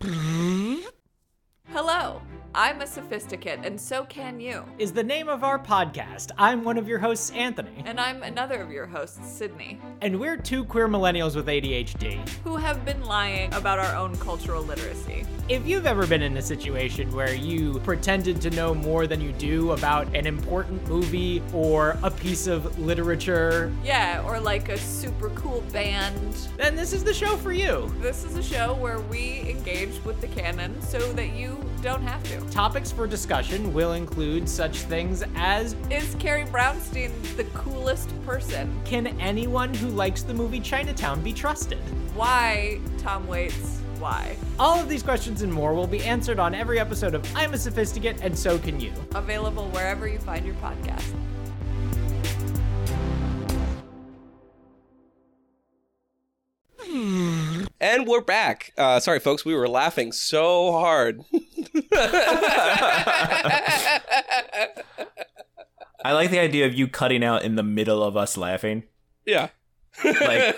Hello, 1.68 2.22
I'm 2.54 2.80
a 2.80 2.86
sophisticate, 2.86 3.60
and 3.62 3.80
so 3.80 4.04
can 4.06 4.40
you. 4.40 4.64
is 4.78 4.90
the 4.90 5.04
name 5.04 5.28
of 5.28 5.44
our 5.44 5.58
podcast. 5.58 6.30
I'm 6.38 6.64
one 6.64 6.76
of 6.78 6.88
your 6.88 6.98
hosts, 6.98 7.30
Anthony, 7.30 7.82
And 7.84 8.00
I'm 8.00 8.22
another 8.22 8.60
of 8.62 8.70
your 8.70 8.86
hosts, 8.86 9.30
Sydney, 9.30 9.78
and 10.00 10.18
we're 10.18 10.36
two 10.36 10.64
queer 10.64 10.88
millennials 10.88 11.36
with 11.36 11.46
ADHD. 11.46 12.26
who 12.42 12.56
have 12.56 12.84
been 12.84 13.04
lying 13.04 13.52
about 13.54 13.78
our 13.78 13.94
own 13.94 14.16
cultural 14.16 14.62
literacy. 14.62 15.24
If 15.48 15.66
you've 15.66 15.86
ever 15.86 16.06
been 16.06 16.22
in 16.22 16.36
a 16.38 16.42
situation 16.42 17.14
where 17.14 17.32
you 17.34 17.78
pretended 17.80 18.40
to 18.42 18.50
know 18.50 18.74
more 18.74 19.06
than 19.06 19.20
you 19.20 19.32
do 19.32 19.72
about 19.72 20.06
an 20.16 20.26
important 20.26 20.86
movie 20.88 21.42
or 21.52 21.96
a 22.02 22.10
piece 22.10 22.46
of 22.46 22.78
literature, 22.78 23.72
Yeah, 23.84 24.22
or 24.26 24.40
like 24.40 24.68
a 24.70 24.78
super 24.78 25.30
cool 25.30 25.60
band. 25.72 26.34
then 26.56 26.74
this 26.74 26.92
is 26.92 27.04
the 27.04 27.14
show 27.14 27.36
for 27.36 27.52
you. 27.52 27.94
This 28.00 28.24
is 28.24 28.36
a 28.36 28.42
show 28.42 28.74
where 28.74 28.98
we 29.00 29.40
engage 29.48 30.02
with 30.04 30.20
the 30.20 30.28
canon 30.28 30.80
so 30.82 30.98
that 31.12 31.34
you 31.34 31.62
don't 31.82 32.02
have 32.02 32.22
to. 32.24 32.37
Topics 32.50 32.90
for 32.90 33.06
discussion 33.06 33.72
will 33.72 33.92
include 33.92 34.48
such 34.48 34.78
things 34.78 35.22
as 35.36 35.74
Is 35.90 36.14
Carrie 36.18 36.44
Brownstein 36.44 37.12
the 37.36 37.44
coolest 37.44 38.10
person? 38.24 38.74
Can 38.84 39.08
anyone 39.20 39.74
who 39.74 39.88
likes 39.88 40.22
the 40.22 40.34
movie 40.34 40.60
Chinatown 40.60 41.22
be 41.22 41.32
trusted? 41.32 41.78
Why, 42.14 42.80
Tom 42.98 43.26
Waits, 43.26 43.80
why? 43.98 44.36
All 44.58 44.80
of 44.80 44.88
these 44.88 45.02
questions 45.02 45.42
and 45.42 45.52
more 45.52 45.74
will 45.74 45.86
be 45.86 46.02
answered 46.04 46.38
on 46.38 46.54
every 46.54 46.78
episode 46.78 47.14
of 47.14 47.24
I'm 47.36 47.54
a 47.54 47.58
Sophisticate 47.58 48.16
and 48.22 48.36
So 48.36 48.58
Can 48.58 48.80
You. 48.80 48.92
Available 49.14 49.68
wherever 49.70 50.06
you 50.06 50.18
find 50.18 50.46
your 50.46 50.54
podcast. 50.56 51.04
Hmm. 56.80 57.37
And 57.80 58.06
we're 58.08 58.20
back. 58.22 58.72
Uh, 58.76 58.98
sorry, 58.98 59.20
folks, 59.20 59.44
we 59.44 59.54
were 59.54 59.68
laughing 59.68 60.10
so 60.12 60.72
hard. 60.72 61.20
I 66.04 66.12
like 66.12 66.30
the 66.30 66.38
idea 66.38 66.66
of 66.66 66.74
you 66.74 66.88
cutting 66.88 67.22
out 67.24 67.44
in 67.44 67.54
the 67.56 67.62
middle 67.62 68.02
of 68.02 68.16
us 68.16 68.36
laughing. 68.36 68.84
yeah. 69.26 69.48
Like, 70.04 70.56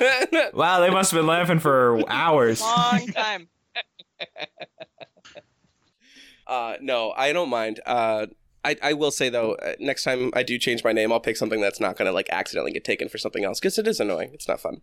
wow, 0.52 0.80
they 0.80 0.90
must 0.90 1.10
have 1.12 1.18
been 1.18 1.26
laughing 1.26 1.58
for 1.60 2.02
hours. 2.08 2.60
Long 2.60 3.06
time. 3.08 3.48
Uh, 6.46 6.74
no, 6.80 7.12
I 7.16 7.32
don't 7.32 7.48
mind. 7.48 7.78
Uh, 7.86 8.26
I, 8.64 8.76
I 8.82 8.92
will 8.94 9.12
say 9.12 9.28
though, 9.28 9.52
uh, 9.54 9.74
next 9.78 10.02
time 10.02 10.32
I 10.34 10.42
do 10.42 10.58
change 10.58 10.82
my 10.82 10.90
name, 10.90 11.12
I'll 11.12 11.20
pick 11.20 11.36
something 11.36 11.60
that's 11.60 11.78
not 11.78 11.96
gonna 11.96 12.10
like 12.10 12.28
accidentally 12.32 12.72
get 12.72 12.82
taken 12.82 13.08
for 13.08 13.18
something 13.18 13.44
else 13.44 13.60
because 13.60 13.78
it 13.78 13.86
is 13.86 14.00
annoying. 14.00 14.32
It's 14.34 14.48
not 14.48 14.58
fun. 14.58 14.80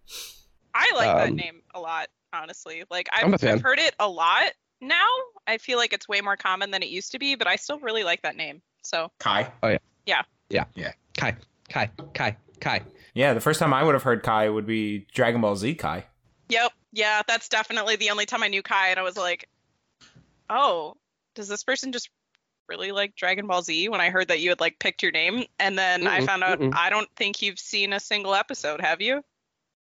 I 0.73 0.89
like 0.95 1.07
that 1.13 1.27
Um, 1.27 1.35
name 1.35 1.61
a 1.75 1.81
lot, 1.81 2.07
honestly. 2.33 2.83
Like 2.89 3.07
I've, 3.13 3.25
I'm 3.25 3.33
a 3.33 3.37
fan. 3.37 3.55
I've 3.55 3.61
heard 3.61 3.79
it 3.79 3.95
a 3.99 4.07
lot 4.07 4.51
now. 4.81 5.07
I 5.47 5.57
feel 5.57 5.77
like 5.77 5.93
it's 5.93 6.07
way 6.07 6.21
more 6.21 6.37
common 6.37 6.71
than 6.71 6.83
it 6.83 6.89
used 6.89 7.11
to 7.13 7.19
be, 7.19 7.35
but 7.35 7.47
I 7.47 7.55
still 7.55 7.79
really 7.79 8.03
like 8.03 8.21
that 8.23 8.35
name. 8.35 8.61
So 8.83 9.11
Kai. 9.19 9.51
Oh 9.63 9.69
yeah. 9.69 9.77
Yeah. 10.05 10.21
Yeah. 10.49 10.65
Yeah. 10.75 10.91
Kai, 11.17 11.35
Kai, 11.69 11.89
Kai, 12.13 12.37
Kai. 12.61 12.81
Yeah, 13.13 13.33
the 13.33 13.41
first 13.41 13.59
time 13.59 13.73
I 13.73 13.83
would 13.83 13.95
have 13.95 14.03
heard 14.03 14.21
Kai 14.23 14.49
would 14.49 14.67
be 14.67 15.07
Dragon 15.13 15.41
Ball 15.41 15.55
Z 15.55 15.75
Kai. 15.75 16.05
Yep. 16.49 16.71
Yeah, 16.93 17.21
that's 17.27 17.49
definitely 17.49 17.95
the 17.95 18.11
only 18.11 18.25
time 18.25 18.43
I 18.43 18.47
knew 18.47 18.61
Kai, 18.61 18.89
and 18.89 18.99
I 18.99 19.03
was 19.03 19.17
like, 19.17 19.49
oh, 20.49 20.95
does 21.35 21.47
this 21.47 21.63
person 21.63 21.91
just 21.91 22.09
really 22.69 22.91
like 22.91 23.15
Dragon 23.15 23.47
Ball 23.47 23.61
Z? 23.61 23.89
When 23.89 23.99
I 23.99 24.09
heard 24.09 24.27
that 24.29 24.39
you 24.39 24.49
had 24.49 24.59
like 24.59 24.79
picked 24.79 25.03
your 25.03 25.11
name, 25.11 25.45
and 25.59 25.77
then 25.77 26.07
I 26.07 26.21
Mm-mm, 26.21 26.25
found 26.25 26.43
out 26.43 26.59
mm-mm. 26.59 26.73
I 26.75 26.89
don't 26.89 27.09
think 27.15 27.41
you've 27.41 27.59
seen 27.59 27.93
a 27.93 27.99
single 27.99 28.35
episode, 28.35 28.79
have 28.81 29.01
you? 29.01 29.23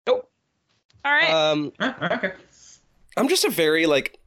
Nope. 0.07 0.31
All 1.05 1.13
right. 1.13 1.31
Um, 1.31 1.73
Huh, 1.79 1.95
okay. 2.13 2.33
I'm 3.17 3.29
just 3.29 3.45
a 3.45 3.51
very 3.51 3.87
like 3.87 4.19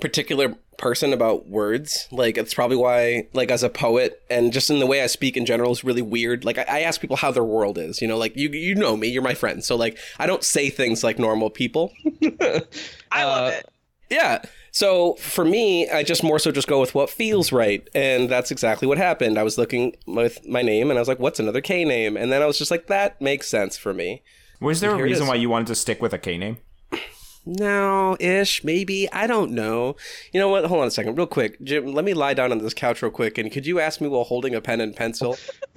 particular 0.00 0.54
person 0.78 1.12
about 1.12 1.48
words. 1.48 2.08
Like 2.10 2.38
it's 2.38 2.54
probably 2.54 2.76
why, 2.76 3.28
like 3.32 3.50
as 3.50 3.62
a 3.62 3.68
poet 3.68 4.22
and 4.30 4.52
just 4.52 4.70
in 4.70 4.78
the 4.78 4.86
way 4.86 5.02
I 5.02 5.06
speak 5.06 5.36
in 5.36 5.46
general 5.46 5.72
is 5.72 5.84
really 5.84 6.02
weird. 6.02 6.44
Like 6.44 6.58
I, 6.58 6.64
I 6.68 6.80
ask 6.80 7.00
people 7.00 7.16
how 7.16 7.30
their 7.30 7.44
world 7.44 7.78
is. 7.78 8.00
You 8.00 8.08
know, 8.08 8.18
like 8.18 8.36
you 8.36 8.48
you 8.50 8.74
know 8.74 8.96
me, 8.96 9.08
you're 9.08 9.22
my 9.22 9.34
friend. 9.34 9.64
So 9.64 9.76
like 9.76 9.98
I 10.18 10.26
don't 10.26 10.44
say 10.44 10.70
things 10.70 11.04
like 11.04 11.18
normal 11.18 11.50
people. 11.50 11.92
I 13.12 13.24
love 13.24 13.52
uh, 13.52 13.56
it. 13.56 13.68
Yeah. 14.10 14.42
So 14.70 15.14
for 15.14 15.44
me, 15.44 15.88
I 15.88 16.02
just 16.02 16.22
more 16.22 16.38
so 16.38 16.52
just 16.52 16.68
go 16.68 16.80
with 16.80 16.94
what 16.94 17.08
feels 17.08 17.50
right, 17.50 17.88
and 17.94 18.28
that's 18.28 18.50
exactly 18.50 18.86
what 18.86 18.98
happened. 18.98 19.38
I 19.38 19.42
was 19.42 19.56
looking 19.56 19.96
with 20.06 20.46
my 20.46 20.60
name, 20.60 20.90
and 20.90 20.98
I 20.98 21.00
was 21.00 21.08
like, 21.08 21.18
"What's 21.18 21.40
another 21.40 21.62
K 21.62 21.84
name?" 21.84 22.14
And 22.16 22.30
then 22.30 22.42
I 22.42 22.46
was 22.46 22.58
just 22.58 22.70
like, 22.70 22.86
"That 22.86 23.20
makes 23.20 23.48
sense 23.48 23.78
for 23.78 23.94
me." 23.94 24.22
Was 24.60 24.80
there 24.80 24.92
a 24.92 25.02
reason 25.02 25.24
is. 25.24 25.28
why 25.28 25.34
you 25.34 25.50
wanted 25.50 25.68
to 25.68 25.74
stick 25.74 26.00
with 26.00 26.12
a 26.12 26.18
K 26.18 26.38
name? 26.38 26.58
No, 27.48 28.16
ish, 28.18 28.64
maybe. 28.64 29.10
I 29.12 29.28
don't 29.28 29.52
know. 29.52 29.94
You 30.32 30.40
know 30.40 30.48
what? 30.48 30.64
Hold 30.64 30.80
on 30.80 30.88
a 30.88 30.90
second, 30.90 31.16
real 31.16 31.28
quick, 31.28 31.62
Jim. 31.62 31.92
Let 31.92 32.04
me 32.04 32.12
lie 32.12 32.34
down 32.34 32.50
on 32.50 32.58
this 32.58 32.74
couch 32.74 33.02
real 33.02 33.12
quick, 33.12 33.38
and 33.38 33.52
could 33.52 33.66
you 33.66 33.78
ask 33.78 34.00
me 34.00 34.08
while 34.08 34.24
holding 34.24 34.54
a 34.54 34.60
pen 34.60 34.80
and 34.80 34.94
pencil? 34.94 35.36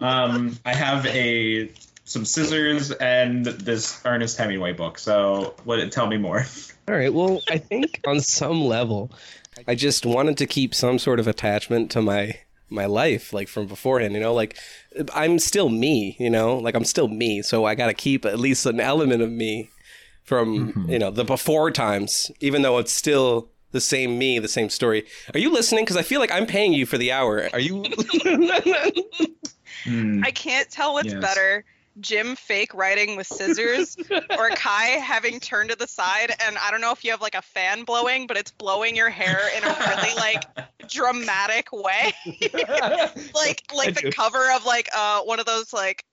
Um, 0.00 0.58
I 0.64 0.74
have 0.74 1.04
a 1.06 1.70
some 2.04 2.24
scissors 2.24 2.90
and 2.90 3.44
this 3.44 4.00
Ernest 4.04 4.36
Hemingway 4.38 4.72
book. 4.72 4.98
So, 4.98 5.54
what? 5.64 5.92
Tell 5.92 6.06
me 6.06 6.16
more. 6.16 6.44
All 6.88 6.94
right. 6.94 7.12
Well, 7.12 7.40
I 7.48 7.58
think 7.58 8.00
on 8.06 8.20
some 8.20 8.64
level, 8.64 9.12
I 9.68 9.74
just 9.74 10.06
wanted 10.06 10.38
to 10.38 10.46
keep 10.46 10.74
some 10.74 10.98
sort 10.98 11.20
of 11.20 11.28
attachment 11.28 11.90
to 11.92 12.02
my 12.02 12.38
my 12.70 12.86
life, 12.86 13.32
like 13.32 13.48
from 13.48 13.66
beforehand. 13.66 14.14
You 14.14 14.20
know, 14.20 14.34
like 14.34 14.56
I'm 15.14 15.38
still 15.38 15.68
me. 15.68 16.16
You 16.18 16.30
know, 16.30 16.56
like 16.58 16.74
I'm 16.74 16.84
still 16.84 17.08
me. 17.08 17.42
So 17.42 17.64
I 17.64 17.74
got 17.74 17.86
to 17.88 17.94
keep 17.94 18.24
at 18.24 18.38
least 18.38 18.66
an 18.66 18.80
element 18.80 19.22
of 19.22 19.30
me 19.30 19.70
from 20.24 20.86
you 20.88 20.98
know 20.98 21.10
the 21.10 21.24
before 21.24 21.70
times, 21.70 22.30
even 22.40 22.62
though 22.62 22.78
it's 22.78 22.92
still 22.92 23.48
the 23.72 23.80
same 23.80 24.18
me, 24.18 24.38
the 24.38 24.48
same 24.48 24.68
story. 24.68 25.06
Are 25.34 25.38
you 25.38 25.52
listening? 25.52 25.84
Because 25.84 25.96
I 25.96 26.02
feel 26.02 26.20
like 26.20 26.32
I'm 26.32 26.46
paying 26.46 26.72
you 26.72 26.86
for 26.86 26.98
the 26.98 27.12
hour. 27.12 27.48
are 27.52 27.60
you? 27.60 27.84
Hmm. 29.84 30.22
I 30.24 30.30
can't 30.30 30.68
tell 30.70 30.92
what's 30.94 31.12
Yes. 31.12 31.20
better. 31.20 31.64
Jim 31.98 32.36
fake 32.36 32.72
writing 32.72 33.16
with 33.16 33.26
scissors 33.26 33.96
or 34.38 34.50
Kai 34.54 34.84
having 35.00 35.40
turned 35.40 35.70
to 35.70 35.76
the 35.76 35.88
side 35.88 36.32
and 36.46 36.56
I 36.58 36.70
don't 36.70 36.80
know 36.80 36.92
if 36.92 37.04
you 37.04 37.10
have 37.10 37.20
like 37.20 37.34
a 37.34 37.42
fan 37.42 37.84
blowing, 37.84 38.26
but 38.26 38.36
it's 38.36 38.52
blowing 38.52 38.94
your 38.96 39.10
hair 39.10 39.40
in 39.56 39.64
a 39.64 39.66
really 39.68 40.14
like 40.16 40.44
dramatic 40.88 41.72
way. 41.72 42.12
like 43.34 43.62
I 43.70 43.74
like 43.74 43.94
the 43.94 44.02
do. 44.02 44.10
cover 44.12 44.50
of 44.52 44.64
like 44.64 44.88
uh 44.96 45.20
one 45.22 45.40
of 45.40 45.46
those 45.46 45.72
like 45.72 46.04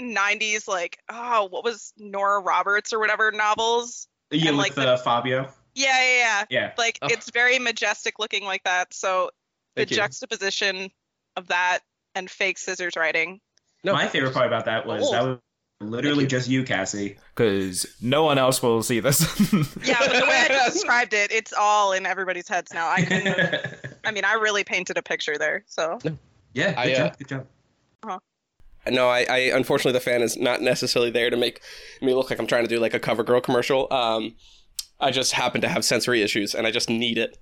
90s 0.00 0.68
like 0.68 0.98
oh 1.08 1.46
what 1.50 1.64
was 1.64 1.92
Nora 1.96 2.40
Roberts 2.40 2.92
or 2.92 2.98
whatever 2.98 3.32
novels. 3.32 4.08
yeah, 4.30 4.48
and, 4.50 4.58
like, 4.58 4.74
the, 4.74 4.82
the- 4.84 4.96
Fabio. 4.98 5.48
Yeah, 5.74 6.02
yeah, 6.02 6.18
yeah. 6.18 6.44
Yeah. 6.50 6.72
Like 6.78 6.98
Oh. 7.02 7.08
it's 7.10 7.30
very 7.30 7.58
majestic 7.58 8.18
looking 8.18 8.44
like 8.44 8.64
that. 8.64 8.92
So 8.94 9.30
the 9.74 9.80
Thank 9.80 9.90
you. 9.90 9.96
juxtaposition 9.98 10.90
of 11.36 11.48
that 11.48 11.80
and 12.14 12.30
fake 12.30 12.56
scissors 12.58 12.96
writing. 12.96 13.40
No. 13.84 13.92
My 13.92 14.08
favorite 14.08 14.34
part 14.34 14.46
about 14.46 14.64
that 14.64 14.86
was 14.86 15.10
that 15.10 15.22
was 15.22 15.38
literally 15.80 16.24
you. 16.24 16.28
just 16.28 16.48
you, 16.48 16.64
Cassy. 16.64 17.16
Because 17.34 17.86
no 18.00 18.24
one 18.24 18.38
else 18.38 18.62
will 18.62 18.82
see 18.82 19.00
this. 19.00 19.20
Yeah, 19.84 19.98
but 20.00 20.12
the 20.18 20.26
way 20.26 20.46
I 20.50 20.68
described 20.70 21.12
it, 21.14 21.30
it's 21.30 21.52
all 21.52 21.92
in 21.92 22.06
everybody's 22.06 22.48
heads 22.48 22.72
now. 22.74 22.88
I 22.88 23.02
couldn't, 23.02 23.94
I 24.04 24.10
mean, 24.10 24.24
I 24.24 24.32
really 24.34 24.64
painted 24.64 24.96
a 24.98 25.02
picture 25.02 25.36
there. 25.38 25.64
So 25.66 25.98
yeah. 26.52 26.70
Good 26.70 26.78
I, 26.78 26.92
uh, 26.92 26.96
job. 26.96 27.18
Good 27.18 27.28
job. 27.28 27.46
No, 28.88 29.08
I, 29.08 29.26
I 29.28 29.38
unfortunately 29.54 29.92
the 29.92 30.00
fan 30.00 30.22
is 30.22 30.36
not 30.36 30.62
necessarily 30.62 31.10
there 31.10 31.28
to 31.28 31.36
make 31.36 31.60
me 32.00 32.14
look 32.14 32.30
like 32.30 32.38
I'm 32.38 32.46
trying 32.46 32.62
to 32.62 32.68
do 32.68 32.78
like 32.78 32.94
a 32.94 33.00
CoverGirl 33.00 33.42
commercial. 33.42 33.92
Um, 33.92 34.36
I 35.00 35.10
just 35.10 35.32
happen 35.32 35.60
to 35.62 35.68
have 35.68 35.84
sensory 35.84 36.22
issues, 36.22 36.54
and 36.54 36.66
I 36.68 36.70
just 36.70 36.88
need 36.88 37.18
it. 37.18 37.36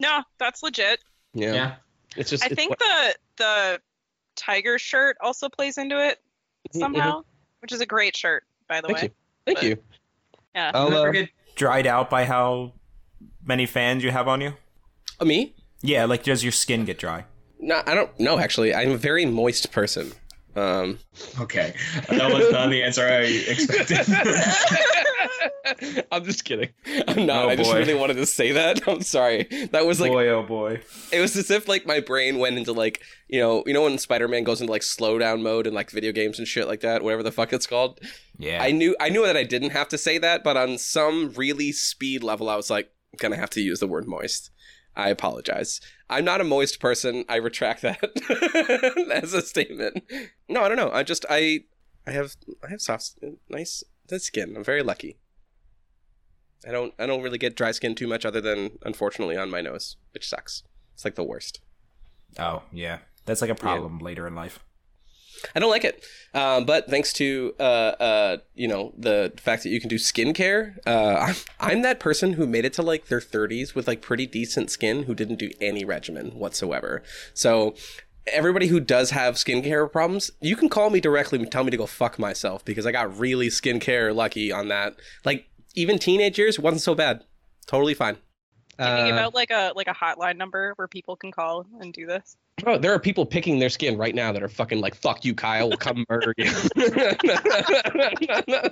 no, 0.00 0.22
that's 0.38 0.62
legit. 0.62 1.00
Yeah. 1.34 1.52
Yeah. 1.52 1.74
It's 2.16 2.30
just. 2.30 2.42
I 2.42 2.46
it's 2.46 2.54
think 2.56 2.70
what- 2.70 2.78
the 2.78 3.14
the 3.36 3.80
tiger 4.40 4.78
shirt 4.78 5.16
also 5.20 5.48
plays 5.48 5.76
into 5.78 6.02
it 6.04 6.18
somehow, 6.72 7.22
which 7.60 7.72
is 7.72 7.80
a 7.80 7.86
great 7.86 8.16
shirt, 8.16 8.44
by 8.68 8.80
the 8.80 8.88
Thank 8.88 8.98
way. 8.98 9.02
you. 9.04 9.10
Thank 9.46 9.58
But- 9.58 9.64
you. 9.66 9.76
Yeah. 10.54 10.70
I'll, 10.74 10.90
Don't 10.90 10.98
uh, 10.98 11.02
forget 11.04 11.28
Dried 11.54 11.86
out 11.86 12.08
by 12.10 12.24
how 12.24 12.72
many 13.44 13.66
fans 13.66 14.02
you 14.02 14.10
have 14.10 14.26
on 14.28 14.40
you? 14.40 14.54
Uh, 15.20 15.24
me? 15.26 15.54
Yeah, 15.82 16.06
like 16.06 16.24
does 16.24 16.42
your 16.42 16.52
skin 16.52 16.84
get 16.84 16.98
dry? 16.98 17.24
No, 17.58 17.82
I 17.86 17.94
don't 17.94 18.18
know. 18.18 18.38
Actually, 18.38 18.74
I'm 18.74 18.90
a 18.92 18.96
very 18.96 19.26
moist 19.26 19.70
person. 19.70 20.12
Um, 20.56 20.98
Okay, 21.40 21.74
that 22.08 22.32
was 22.32 22.50
not 22.50 22.70
the 22.70 22.82
answer 22.82 23.06
I 23.06 23.22
expected. 23.22 23.98
I'm 26.12 26.24
just 26.24 26.44
kidding. 26.44 26.70
I'm 27.06 27.24
not. 27.26 27.44
Oh, 27.46 27.48
I 27.50 27.56
just 27.56 27.72
really 27.72 27.94
wanted 27.94 28.14
to 28.14 28.26
say 28.26 28.52
that. 28.52 28.86
I'm 28.88 29.02
sorry. 29.02 29.44
That 29.70 29.86
was 29.86 30.00
like 30.00 30.10
boy, 30.10 30.28
oh 30.28 30.42
boy. 30.42 30.80
it 31.12 31.20
was 31.20 31.36
as 31.36 31.50
if 31.50 31.68
like 31.68 31.86
my 31.86 32.00
brain 32.00 32.38
went 32.38 32.58
into 32.58 32.72
like 32.72 33.00
you 33.28 33.40
know 33.40 33.62
you 33.66 33.72
know 33.72 33.82
when 33.82 33.96
Spider-Man 33.98 34.44
goes 34.44 34.60
into 34.60 34.72
like 34.72 34.82
slow 34.82 35.18
down 35.18 35.42
mode 35.42 35.66
in 35.66 35.74
like 35.74 35.90
video 35.90 36.12
games 36.12 36.38
and 36.38 36.48
shit 36.48 36.66
like 36.66 36.80
that, 36.80 37.02
whatever 37.02 37.22
the 37.22 37.32
fuck 37.32 37.52
it's 37.52 37.66
called. 37.66 38.00
Yeah. 38.38 38.62
I 38.62 38.72
knew 38.72 38.96
I 39.00 39.08
knew 39.08 39.24
that 39.24 39.36
I 39.36 39.44
didn't 39.44 39.70
have 39.70 39.88
to 39.88 39.98
say 39.98 40.18
that, 40.18 40.42
but 40.42 40.56
on 40.56 40.78
some 40.78 41.32
really 41.36 41.72
speed 41.72 42.22
level, 42.22 42.48
I 42.48 42.56
was 42.56 42.70
like 42.70 42.90
gonna 43.18 43.36
have 43.36 43.50
to 43.50 43.60
use 43.60 43.80
the 43.80 43.86
word 43.86 44.06
moist. 44.06 44.50
I 44.96 45.08
apologize. 45.08 45.80
I'm 46.08 46.24
not 46.24 46.40
a 46.40 46.44
moist 46.44 46.80
person. 46.80 47.24
I 47.28 47.36
retract 47.36 47.82
that 47.82 48.00
as 49.12 49.32
a 49.32 49.42
statement. 49.42 50.02
No, 50.48 50.62
I 50.62 50.68
don't 50.68 50.76
know. 50.76 50.90
I 50.90 51.02
just 51.02 51.24
I 51.30 51.60
I 52.06 52.10
have 52.12 52.36
I 52.64 52.70
have 52.70 52.80
soft, 52.80 53.14
nice 53.48 53.84
skin. 54.18 54.56
I'm 54.56 54.64
very 54.64 54.82
lucky. 54.82 55.18
I 56.66 56.72
don't 56.72 56.92
I 56.98 57.06
don't 57.06 57.22
really 57.22 57.38
get 57.38 57.56
dry 57.56 57.70
skin 57.70 57.94
too 57.94 58.08
much 58.08 58.24
other 58.24 58.40
than 58.40 58.78
unfortunately 58.82 59.36
on 59.36 59.50
my 59.50 59.60
nose, 59.60 59.96
which 60.12 60.28
sucks. 60.28 60.64
It's 60.94 61.04
like 61.04 61.14
the 61.14 61.24
worst. 61.24 61.60
Oh 62.38 62.62
yeah, 62.72 62.98
that's 63.24 63.40
like 63.40 63.50
a 63.50 63.54
problem 63.54 63.98
later 63.98 64.26
in 64.26 64.34
life. 64.34 64.64
I 65.54 65.60
don't 65.60 65.70
like 65.70 65.84
it. 65.84 66.04
Um, 66.34 66.64
but 66.64 66.88
thanks 66.88 67.12
to 67.14 67.54
uh, 67.58 67.62
uh, 67.62 68.36
you 68.54 68.68
know 68.68 68.92
the 68.96 69.32
fact 69.36 69.62
that 69.64 69.70
you 69.70 69.80
can 69.80 69.88
do 69.88 69.96
skincare, 69.96 70.78
uh, 70.86 71.16
I'm, 71.18 71.34
I'm 71.58 71.82
that 71.82 72.00
person 72.00 72.34
who 72.34 72.46
made 72.46 72.64
it 72.64 72.72
to 72.74 72.82
like 72.82 73.06
their 73.06 73.20
30s 73.20 73.74
with 73.74 73.88
like 73.88 74.00
pretty 74.00 74.26
decent 74.26 74.70
skin 74.70 75.04
who 75.04 75.14
didn't 75.14 75.36
do 75.36 75.50
any 75.60 75.84
regimen 75.84 76.30
whatsoever. 76.38 77.02
So 77.34 77.74
everybody 78.26 78.68
who 78.68 78.78
does 78.80 79.10
have 79.10 79.34
skincare 79.34 79.90
problems, 79.90 80.30
you 80.40 80.54
can 80.56 80.68
call 80.68 80.90
me 80.90 81.00
directly 81.00 81.38
and 81.38 81.50
tell 81.50 81.64
me 81.64 81.70
to 81.70 81.76
go 81.76 81.86
fuck 81.86 82.18
myself 82.18 82.64
because 82.64 82.86
I 82.86 82.92
got 82.92 83.18
really 83.18 83.48
skincare 83.48 84.14
lucky 84.14 84.52
on 84.52 84.68
that. 84.68 84.96
Like 85.24 85.46
even 85.74 85.98
teenage 85.98 86.38
years 86.38 86.58
wasn't 86.58 86.82
so 86.82 86.94
bad. 86.94 87.24
Totally 87.66 87.94
fine. 87.94 88.18
Can 88.78 88.98
you 89.06 89.12
give 89.12 89.16
Uh, 89.16 89.26
out 89.26 89.34
like 89.34 89.50
a 89.50 89.72
like 89.76 89.88
a 89.88 89.94
hotline 89.94 90.36
number 90.36 90.72
where 90.76 90.88
people 90.88 91.14
can 91.16 91.32
call 91.32 91.66
and 91.80 91.92
do 91.92 92.06
this? 92.06 92.36
Oh, 92.66 92.78
there 92.78 92.92
are 92.92 92.98
people 92.98 93.26
picking 93.26 93.58
their 93.58 93.68
skin 93.68 93.96
right 93.96 94.14
now 94.14 94.32
that 94.32 94.42
are 94.42 94.48
fucking 94.48 94.80
like, 94.80 94.94
"Fuck 94.94 95.24
you, 95.24 95.34
Kyle. 95.34 95.68
We'll 95.68 95.78
come 95.78 96.04
murder 96.08 96.34
you." 96.36 96.50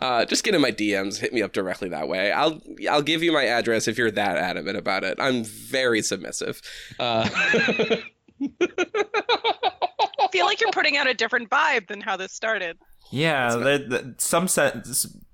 Uh, 0.00 0.24
just 0.24 0.44
get 0.44 0.54
in 0.54 0.60
my 0.60 0.70
DMs, 0.70 1.18
hit 1.18 1.32
me 1.32 1.40
up 1.42 1.52
directly 1.52 1.88
that 1.88 2.08
way. 2.08 2.30
I'll 2.32 2.60
I'll 2.90 3.02
give 3.02 3.22
you 3.22 3.32
my 3.32 3.44
address 3.44 3.88
if 3.88 3.96
you're 3.96 4.10
that 4.10 4.36
adamant 4.36 4.76
about 4.76 5.04
it. 5.04 5.16
I'm 5.18 5.44
very 5.44 6.02
submissive. 6.02 6.60
uh, 6.98 7.28
I 7.32 8.02
feel 10.32 10.46
like 10.46 10.60
you're 10.60 10.72
putting 10.72 10.96
out 10.96 11.06
a 11.06 11.14
different 11.14 11.48
vibe 11.50 11.86
than 11.86 12.00
how 12.00 12.16
this 12.16 12.32
started. 12.32 12.76
Yeah, 13.10 13.54
the, 13.54 13.84
the, 13.88 14.14
some 14.18 14.48
sen- 14.48 14.82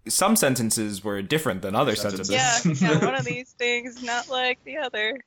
some 0.09 0.37
sentences 0.37 1.03
were 1.03 1.23
different 1.23 1.63
than 1.63 1.75
other 1.75 1.97
sentences. 1.97 2.29
Sentences. 2.29 2.83
Yeah, 2.83 2.93
yeah. 2.93 3.05
One 3.05 3.15
of 3.15 3.25
these 3.25 3.53
things 3.53 4.03
not 4.03 4.29
like 4.29 4.63
the 4.65 4.77
other. 4.79 5.19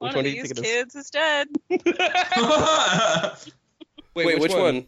One 0.00 0.08
Which 0.08 0.16
one 0.16 0.24
of 0.26 0.30
do 0.32 0.36
you 0.36 0.42
these 0.42 0.52
think 0.52 0.66
it 0.66 0.68
is? 0.68 0.72
kids 0.72 0.94
is 0.96 1.10
dead. 1.10 1.48
Wait, 4.14 4.26
Wait, 4.26 4.40
which, 4.40 4.52
one? 4.52 4.86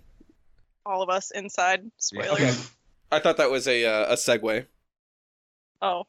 All 0.85 1.03
of 1.03 1.09
us 1.11 1.31
inside. 1.31 1.83
Spoiler. 1.99 2.33
Okay. 2.33 2.53
I 3.13 3.19
thought 3.21 3.37
that 3.37 3.51
was 3.51 3.69
a 3.69 3.85
uh, 3.85 4.13
a 4.13 4.15
segue. 4.17 4.67
Oh. 5.81 6.05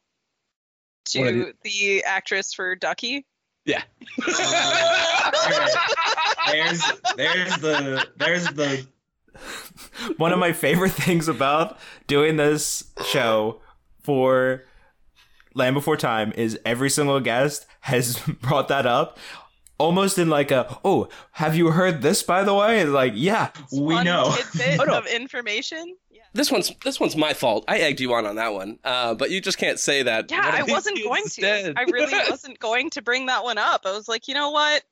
What 1.14 1.26
are 1.28 1.32
To 1.32 1.52
the 1.62 2.02
actress 2.04 2.54
for 2.54 2.74
Ducky. 2.76 3.26
yeah. 3.66 3.82
there's 6.50 6.82
there's 7.16 7.56
the 7.58 8.08
there's 8.16 8.46
the 8.48 8.86
One 10.16 10.32
of 10.32 10.38
my 10.38 10.52
favorite 10.52 10.92
things 10.92 11.28
about 11.28 11.78
doing 12.06 12.36
this 12.36 12.84
show 13.06 13.60
for 14.02 14.64
Land 15.54 15.74
Before 15.74 15.96
Time 15.96 16.32
is 16.36 16.58
every 16.64 16.88
single 16.90 17.20
guest 17.20 17.66
has 17.84 18.18
brought 18.40 18.68
that 18.68 18.86
up 18.86 19.18
almost 19.78 20.18
in 20.18 20.30
like 20.30 20.50
a, 20.50 20.78
oh, 20.84 21.08
have 21.32 21.56
you 21.56 21.70
heard 21.70 22.00
this 22.00 22.22
by 22.22 22.42
the 22.44 22.54
way? 22.54 22.80
It's 22.80 22.90
like, 22.90 23.12
yeah. 23.14 23.50
we 23.72 24.02
know. 24.02 24.34
tidbit 24.52 24.80
Oh, 24.80 24.84
no. 24.84 24.98
of 24.98 25.06
information. 25.06 25.96
Yeah. 26.10 26.22
This 26.32 26.50
one's 26.50 26.72
this 26.84 26.98
one's 26.98 27.16
my 27.16 27.34
fault. 27.34 27.64
I 27.68 27.78
egged 27.78 28.00
you 28.00 28.14
on 28.14 28.24
on 28.26 28.36
that 28.36 28.54
one. 28.54 28.78
Uh, 28.84 29.14
but 29.14 29.30
you 29.30 29.40
just 29.40 29.58
can't 29.58 29.78
say 29.78 30.02
that. 30.04 30.30
Yeah, 30.30 30.40
I 30.42 30.62
wasn't 30.62 31.02
going 31.02 31.24
is 31.26 31.34
to. 31.36 31.74
I 31.76 31.82
really 31.90 32.12
wasn't 32.30 32.58
going 32.58 32.90
to 32.90 33.02
bring 33.02 33.26
that 33.26 33.44
one 33.44 33.58
up. 33.58 33.82
I 33.84 33.92
was 33.92 34.08
like, 34.08 34.28
you 34.28 34.34
know 34.34 34.50
what? 34.50 34.82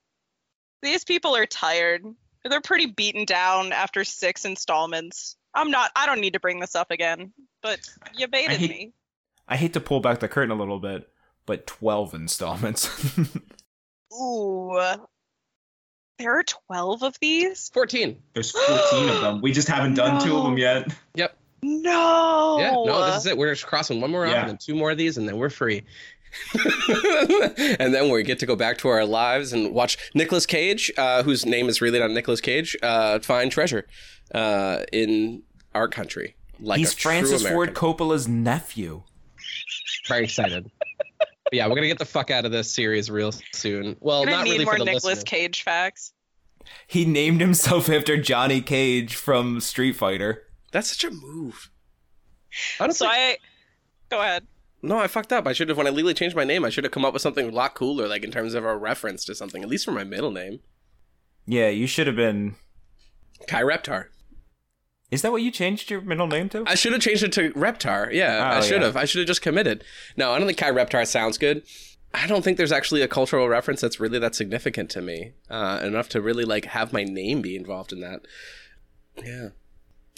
These 0.83 1.05
people 1.05 1.35
are 1.37 1.47
tired. 1.47 2.05
They're 2.45 2.61
pretty 2.61 2.87
beaten 2.87 3.25
down 3.25 3.73
after 3.73 4.03
six 4.05 4.45
installments. 4.45 5.37
I'm 5.55 5.71
not. 5.71 5.91
I 5.95 6.07
don't 6.07 6.21
need 6.21 6.33
to 6.33 6.41
bring 6.41 6.59
this 6.61 6.75
up 6.75 6.91
again. 6.91 7.33
But 7.63 7.81
you 8.17 8.27
baited 8.29 8.59
hate- 8.59 8.71
me. 8.71 8.93
I 9.49 9.57
hate 9.57 9.73
to 9.75 9.81
pull 9.81 10.01
back 10.01 10.21
the 10.21 10.29
curtain 10.29 10.51
a 10.51 10.55
little 10.57 10.79
bit, 10.81 11.09
but 11.47 11.67
12 11.67 12.15
installments. 12.15 12.89
Ooh. 14.21 14.79
There 16.19 16.39
are 16.39 16.45
12 16.45 17.03
of 17.03 17.17
these? 17.21 17.71
Fourteen. 17.75 18.23
There's 18.35 18.51
14 18.53 19.09
of 19.09 19.21
them. 19.23 19.41
We 19.41 19.53
just 19.53 19.67
haven't 19.69 19.95
done 19.95 20.23
two 20.23 20.37
of 20.37 20.45
them 20.45 20.57
yet. 20.57 20.95
Yep. 21.15 21.37
No. 21.63 22.57
Yeah. 22.61 22.71
No, 22.73 23.07
this 23.07 23.17
is 23.17 23.27
it. 23.27 23.37
We're 23.37 23.53
just 23.53 23.67
crossing 23.67 24.01
one 24.01 24.11
more 24.11 24.25
off 24.27 24.33
Yeah. 24.33 24.41
and 24.43 24.51
then 24.51 24.59
two 24.59 24.75
more 24.75 24.91
of 24.93 24.99
these, 24.99 25.17
and 25.19 25.27
then 25.29 25.37
we're 25.37 25.51
free. 25.51 25.83
and 27.79 27.93
then 27.95 28.11
we 28.11 28.23
get 28.23 28.39
to 28.39 28.47
go 28.47 28.57
back 28.57 28.79
to 28.79 28.89
our 28.89 29.05
lives 29.05 29.53
and 29.53 29.73
watch 29.75 29.99
Nicolas 30.15 30.47
Cage, 30.47 30.91
uh, 30.97 31.23
whose 31.23 31.45
name 31.45 31.69
is 31.69 31.81
really 31.81 31.99
not 31.99 32.11
Nicolas 32.11 32.41
Cage, 32.41 32.77
uh, 32.83 33.19
find 33.19 33.51
treasure 33.53 33.87
uh, 34.35 34.85
in 34.93 35.43
our 35.75 35.89
country. 35.89 36.37
Like 36.61 36.79
He's 36.79 36.93
a 36.93 36.97
true 36.97 37.11
Francis 37.11 37.47
Ford 37.47 37.75
Coppola's 37.75 38.29
nephew. 38.29 39.03
Very 40.09 40.25
excited. 40.25 40.71
But 41.45 41.55
yeah, 41.55 41.67
we're 41.67 41.75
gonna 41.75 41.89
get 41.89 41.99
the 41.99 42.05
fuck 42.05 42.31
out 42.31 42.45
of 42.45 42.53
this 42.53 42.71
series 42.71 43.11
real 43.11 43.33
soon. 43.53 43.97
Well, 44.01 44.25
not 44.25 44.45
need 44.45 44.53
really 44.53 44.65
more 44.65 44.75
for 44.75 44.79
the 44.79 44.85
Nicolas 44.85 45.05
listeners. 45.05 45.25
Cage 45.25 45.63
facts. 45.63 46.13
He 46.87 47.05
named 47.05 47.41
himself 47.41 47.89
after 47.91 48.17
Johnny 48.17 48.61
Cage 48.61 49.17
from 49.17 49.61
Street 49.61 49.93
Fighter. 49.93 50.45
That's 50.71 50.89
such 50.89 51.05
a 51.05 51.11
move. 51.15 51.71
Honestly, 52.81 53.07
So 53.07 53.11
I. 53.11 53.37
Go 54.11 54.21
ahead. 54.21 54.47
No, 54.83 54.99
I 54.99 55.07
fucked 55.07 55.33
up. 55.33 55.47
I 55.47 55.53
should 55.53 55.69
have, 55.69 55.79
when 55.79 55.87
I 55.87 55.91
legally 55.91 56.13
changed 56.13 56.35
my 56.35 56.43
name, 56.45 56.65
I 56.65 56.69
should 56.71 56.83
have 56.85 56.91
come 56.91 57.05
up 57.05 57.13
with 57.13 57.23
something 57.23 57.49
a 57.49 57.53
lot 57.53 57.75
cooler, 57.75 58.09
like 58.09 58.25
in 58.25 58.33
terms 58.33 58.55
of 58.55 58.65
a 58.65 58.77
reference 58.77 59.25
to 59.27 59.35
something, 59.35 59.63
at 59.63 59.69
least 59.69 59.85
for 59.85 59.93
my 59.93 60.03
middle 60.03 60.33
name. 60.33 60.59
Yeah, 61.47 61.69
you 61.69 61.87
should 61.87 62.09
have 62.09 62.17
been. 62.17 62.57
Kai 63.47 63.63
Reptar. 63.63 64.07
Is 65.13 65.23
that 65.23 65.31
what 65.31 65.43
you 65.43 65.51
changed 65.51 65.91
your 65.91 66.01
middle 66.01 66.27
name 66.27 66.49
to? 66.49 66.65
I 66.67 66.75
should 66.75 66.93
have 66.93 67.03
changed 67.03 67.23
it 67.23 67.33
to 67.33 67.51
Reptar. 67.53 68.13
Yeah, 68.13 68.39
Oh, 68.55 68.57
I 68.57 68.61
should 68.63 68.81
yeah. 68.81 68.87
have. 68.87 68.97
I 68.97 69.05
should 69.05 69.19
have 69.21 69.29
just 69.29 69.43
committed. 69.43 69.85
No, 70.17 70.33
I 70.33 70.39
don't 70.39 70.47
think 70.47 70.59
Kai 70.59 70.71
Reptar 70.71 71.07
sounds 71.07 71.37
good. 71.39 71.63
I 72.15 72.27
don't 72.27 72.43
think 72.43 72.57
there's 72.57 72.73
actually 72.73 73.03
a 73.03 73.09
cultural 73.09 73.49
reference 73.49 73.81
that's 73.83 74.01
really 74.01 74.19
that 74.19 74.35
significant 74.35 74.91
to 74.91 75.03
me, 75.03 75.33
uh, 75.51 75.81
enough 75.83 76.09
to 76.11 76.21
really 76.21 76.45
like 76.45 76.65
have 76.67 76.93
my 76.93 77.05
name 77.05 77.43
be 77.43 77.57
involved 77.57 77.93
in 77.93 78.01
that. 78.01 78.23
Yeah. 79.23 79.49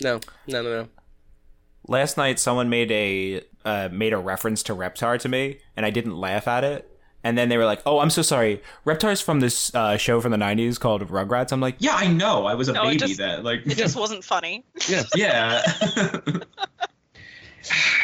No, 0.02 0.20
no, 0.46 0.62
no, 0.62 0.82
no. 0.82 0.88
Last 1.86 2.16
night, 2.16 2.38
someone 2.38 2.68
made 2.68 2.90
a 2.92 3.42
uh, 3.64 3.88
made 3.92 4.12
a 4.12 4.18
reference 4.18 4.62
to 4.64 4.74
Reptar 4.74 5.18
to 5.20 5.28
me, 5.28 5.58
and 5.76 5.84
I 5.84 5.90
didn't 5.90 6.16
laugh 6.16 6.46
at 6.48 6.64
it. 6.64 6.88
And 7.24 7.36
then 7.38 7.48
they 7.48 7.56
were 7.56 7.64
like, 7.64 7.80
"Oh, 7.86 7.98
I'm 8.00 8.10
so 8.10 8.20
sorry. 8.22 8.62
Reptar's 8.86 9.20
from 9.22 9.40
this 9.40 9.74
uh, 9.74 9.96
show 9.96 10.20
from 10.20 10.30
the 10.30 10.36
'90s 10.38 10.78
called 10.78 11.02
Rugrats." 11.08 11.50
I'm 11.52 11.60
like, 11.60 11.76
Yeah, 11.78 11.96
I 11.96 12.06
know. 12.06 12.44
I 12.46 12.54
was 12.54 12.68
a 12.68 12.74
No, 12.74 12.84
baby 12.84 12.98
just- 12.98 13.16
then. 13.18 13.42
Like, 13.42 13.66
It 13.66 13.76
just 13.78 13.96
wasn't 13.96 14.22
funny. 14.22 14.62
yeah, 14.88 15.02
yeah. 15.16 15.62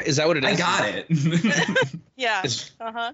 is 0.07 0.17
that 0.17 0.27
what 0.27 0.37
it 0.37 0.45
is? 0.45 0.53
I 0.53 0.57
got 0.57 0.89
it. 0.89 1.07
Yeah. 2.17 2.41
It's- 2.41 2.71
Uh 2.81 2.93
huh. 2.93 3.13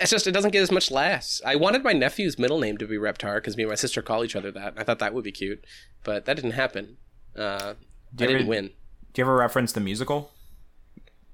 It's 0.00 0.10
just 0.10 0.26
it 0.26 0.32
doesn't 0.32 0.50
get 0.50 0.62
as 0.62 0.70
much 0.70 0.90
laughs. 0.90 1.40
I 1.46 1.56
wanted 1.56 1.82
my 1.82 1.94
nephew's 1.94 2.38
middle 2.38 2.58
name 2.60 2.76
to 2.78 2.86
be 2.86 2.96
Reptar 2.96 3.36
because 3.36 3.56
me 3.56 3.62
and 3.62 3.70
my 3.70 3.74
sister 3.74 4.02
call 4.02 4.22
each 4.22 4.36
other 4.36 4.50
that. 4.50 4.74
I 4.76 4.84
thought 4.84 4.98
that 4.98 5.14
would 5.14 5.24
be 5.24 5.32
cute, 5.32 5.64
but 6.04 6.26
that 6.26 6.34
didn't 6.36 6.50
happen. 6.52 6.98
Uh, 7.36 7.40
I 7.40 7.74
Do 8.14 8.24
you 8.24 8.30
ever- 8.30 8.38
didn't 8.38 8.48
win. 8.48 8.66
"Do 9.14 9.20
you 9.20 9.24
ever 9.24 9.34
reference 9.36 9.72
the 9.72 9.80
musical? 9.80 10.30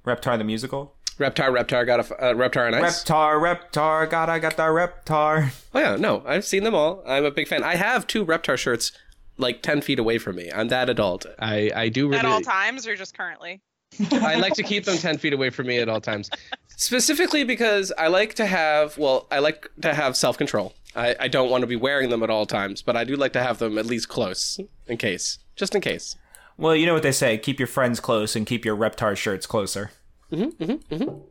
Reptar 0.06 0.38
the 0.38 0.44
musical? 0.44 0.94
Reptar, 1.18 1.56
Reptar 1.56 1.86
got 1.86 2.10
a 2.10 2.22
uh, 2.22 2.34
Reptar 2.34 2.66
on 2.66 2.74
ice. 2.74 3.04
Reptar, 3.04 3.40
Reptar, 3.40 4.10
gotta 4.10 4.40
got 4.40 4.56
the 4.56 4.62
Reptar." 4.62 5.52
Oh 5.74 5.78
yeah, 5.78 5.96
no, 5.96 6.22
I've 6.26 6.44
seen 6.44 6.64
them 6.64 6.74
all. 6.74 7.02
I'm 7.06 7.24
a 7.24 7.30
big 7.30 7.48
fan. 7.48 7.62
I 7.62 7.76
have 7.76 8.06
two 8.06 8.24
Reptar 8.24 8.56
shirts, 8.56 8.92
like 9.36 9.62
ten 9.62 9.80
feet 9.80 9.98
away 9.98 10.18
from 10.18 10.36
me. 10.36 10.50
I'm 10.52 10.68
that 10.68 10.88
adult. 10.88 11.26
I 11.38 11.70
I 11.74 11.88
do 11.88 12.08
really... 12.08 12.18
At 12.18 12.24
all 12.24 12.40
times 12.40 12.86
or 12.86 12.96
just 12.96 13.16
currently? 13.16 13.60
I 14.12 14.36
like 14.36 14.54
to 14.54 14.62
keep 14.62 14.84
them 14.84 14.96
ten 14.96 15.18
feet 15.18 15.32
away 15.32 15.50
from 15.50 15.66
me 15.66 15.78
at 15.78 15.88
all 15.88 16.00
times. 16.00 16.30
Specifically 16.76 17.44
because 17.44 17.92
I 17.96 18.08
like 18.08 18.34
to 18.34 18.46
have, 18.46 18.98
well, 18.98 19.28
I 19.30 19.38
like 19.38 19.70
to 19.82 19.94
have 19.94 20.16
self 20.16 20.36
control. 20.36 20.74
I, 20.96 21.16
I 21.20 21.28
don't 21.28 21.50
want 21.50 21.62
to 21.62 21.66
be 21.66 21.76
wearing 21.76 22.10
them 22.10 22.22
at 22.22 22.30
all 22.30 22.46
times, 22.46 22.82
but 22.82 22.96
I 22.96 23.04
do 23.04 23.16
like 23.16 23.32
to 23.32 23.42
have 23.42 23.58
them 23.58 23.78
at 23.78 23.86
least 23.86 24.08
close, 24.08 24.60
in 24.86 24.96
case, 24.96 25.38
just 25.56 25.74
in 25.74 25.80
case. 25.80 26.16
Well, 26.56 26.76
you 26.76 26.86
know 26.86 26.94
what 26.94 27.02
they 27.02 27.12
say: 27.12 27.38
keep 27.38 27.58
your 27.58 27.66
friends 27.66 28.00
close 28.00 28.36
and 28.36 28.46
keep 28.46 28.64
your 28.64 28.76
Reptar 28.76 29.16
shirts 29.16 29.46
closer. 29.46 29.90
Thank 30.30 30.60
you. 30.60 31.22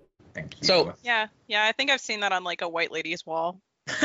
So 0.62 0.94
Yeah. 1.04 1.28
Yeah. 1.48 1.66
I 1.66 1.72
think 1.72 1.92
I've 1.92 2.02
seen 2.02 2.22
that 2.22 2.32
on 2.32 2.44
like 2.44 2.62
a 2.62 2.70
white 2.70 2.92
lady's 2.92 3.26
wall. 3.26 3.60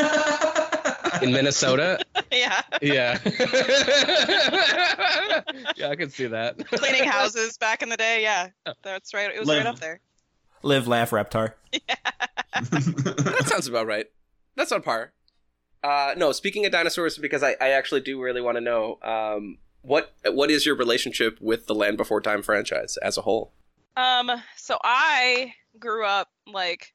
in 1.23 1.33
Minnesota, 1.33 2.05
yeah. 2.33 2.63
yeah, 2.83 3.19
yeah, 5.77 5.89
I 5.89 5.95
can 5.97 6.11
see 6.11 6.27
that. 6.27 6.59
Cleaning 6.67 7.05
houses 7.05 7.57
back 7.59 7.83
in 7.83 7.89
the 7.89 7.97
day. 7.97 8.23
Yeah. 8.23 8.49
That's 8.83 9.15
right. 9.15 9.31
It 9.33 9.39
was 9.39 9.47
Live. 9.49 9.59
right 9.59 9.67
up 9.67 9.79
there. 9.79 10.01
Live, 10.63 10.89
laugh, 10.89 11.11
Reptar. 11.11 11.53
Yeah. 11.73 11.95
that 12.55 13.45
sounds 13.47 13.69
about 13.69 13.87
right. 13.87 14.07
That's 14.57 14.73
on 14.73 14.83
par. 14.83 15.13
Uh, 15.85 16.15
no, 16.17 16.33
speaking 16.33 16.67
of 16.67 16.73
dinosaurs, 16.73 17.17
because 17.17 17.45
I, 17.45 17.55
I 17.61 17.71
actually 17.71 18.01
do 18.01 18.21
really 18.21 18.41
want 18.41 18.57
to 18.57 18.61
know 18.61 18.99
um, 19.03 19.59
what 19.83 20.13
what 20.25 20.51
is 20.51 20.67
your 20.67 20.75
relationship 20.75 21.39
with 21.41 21.67
the 21.67 21.75
Land 21.75 21.97
Before 21.97 22.21
Time 22.21 22.43
franchise 22.43 22.97
as 22.97 23.17
a 23.17 23.23
whole? 23.23 23.53
Um, 23.99 24.31
so 24.57 24.79
I 24.83 25.55
grew 25.79 26.07
up 26.07 26.29
like 26.47 26.93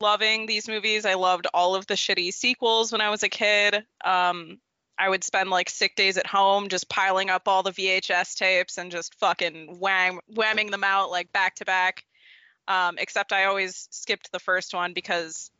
loving 0.00 0.46
these 0.46 0.68
movies. 0.68 1.06
I 1.06 1.14
loved 1.14 1.46
all 1.54 1.76
of 1.76 1.86
the 1.86 1.94
shitty 1.94 2.32
sequels 2.32 2.90
when 2.90 3.00
I 3.00 3.10
was 3.10 3.22
a 3.22 3.28
kid. 3.28 3.76
Um, 4.04 4.58
I 4.98 5.08
would 5.08 5.22
spend 5.22 5.50
like 5.50 5.70
sick 5.70 5.94
days 5.94 6.16
at 6.16 6.26
home 6.26 6.68
just 6.68 6.88
piling 6.88 7.30
up 7.30 7.46
all 7.46 7.62
the 7.62 7.70
VHS 7.70 8.34
tapes 8.34 8.76
and 8.76 8.90
just 8.90 9.14
fucking 9.20 9.78
wham 9.78 10.18
whamming 10.34 10.70
them 10.72 10.82
out 10.82 11.10
like 11.10 11.30
back 11.32 11.54
to 11.56 11.64
back. 11.64 12.04
Um, 12.66 12.96
except 12.98 13.32
I 13.32 13.44
always 13.44 13.86
skipped 13.92 14.32
the 14.32 14.40
first 14.40 14.74
one 14.74 14.94
because 14.94 15.52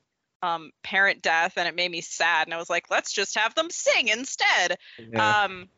um, 0.42 0.72
parent 0.82 1.22
death, 1.22 1.54
and 1.56 1.68
it 1.68 1.76
made 1.76 1.90
me 1.90 2.00
sad. 2.00 2.48
And 2.48 2.54
I 2.54 2.58
was 2.58 2.68
like, 2.68 2.90
let's 2.90 3.12
just 3.12 3.38
have 3.38 3.54
them 3.54 3.70
sing 3.70 4.08
instead. 4.08 4.78
Yeah. 4.98 5.44
Um, 5.44 5.68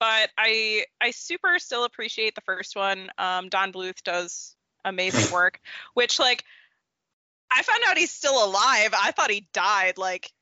but 0.00 0.30
I 0.36 0.86
I 1.00 1.12
super 1.12 1.58
still 1.58 1.84
appreciate 1.84 2.34
the 2.34 2.40
first 2.40 2.74
one. 2.74 3.10
Um, 3.18 3.48
Don 3.48 3.72
Bluth 3.72 4.02
does 4.02 4.56
amazing 4.84 5.32
work, 5.32 5.60
which 5.94 6.18
like 6.18 6.42
I 7.52 7.62
found 7.62 7.82
out 7.86 7.98
he's 7.98 8.10
still 8.10 8.44
alive. 8.44 8.94
I 8.98 9.12
thought 9.12 9.30
he 9.30 9.46
died 9.52 9.98
like 9.98 10.32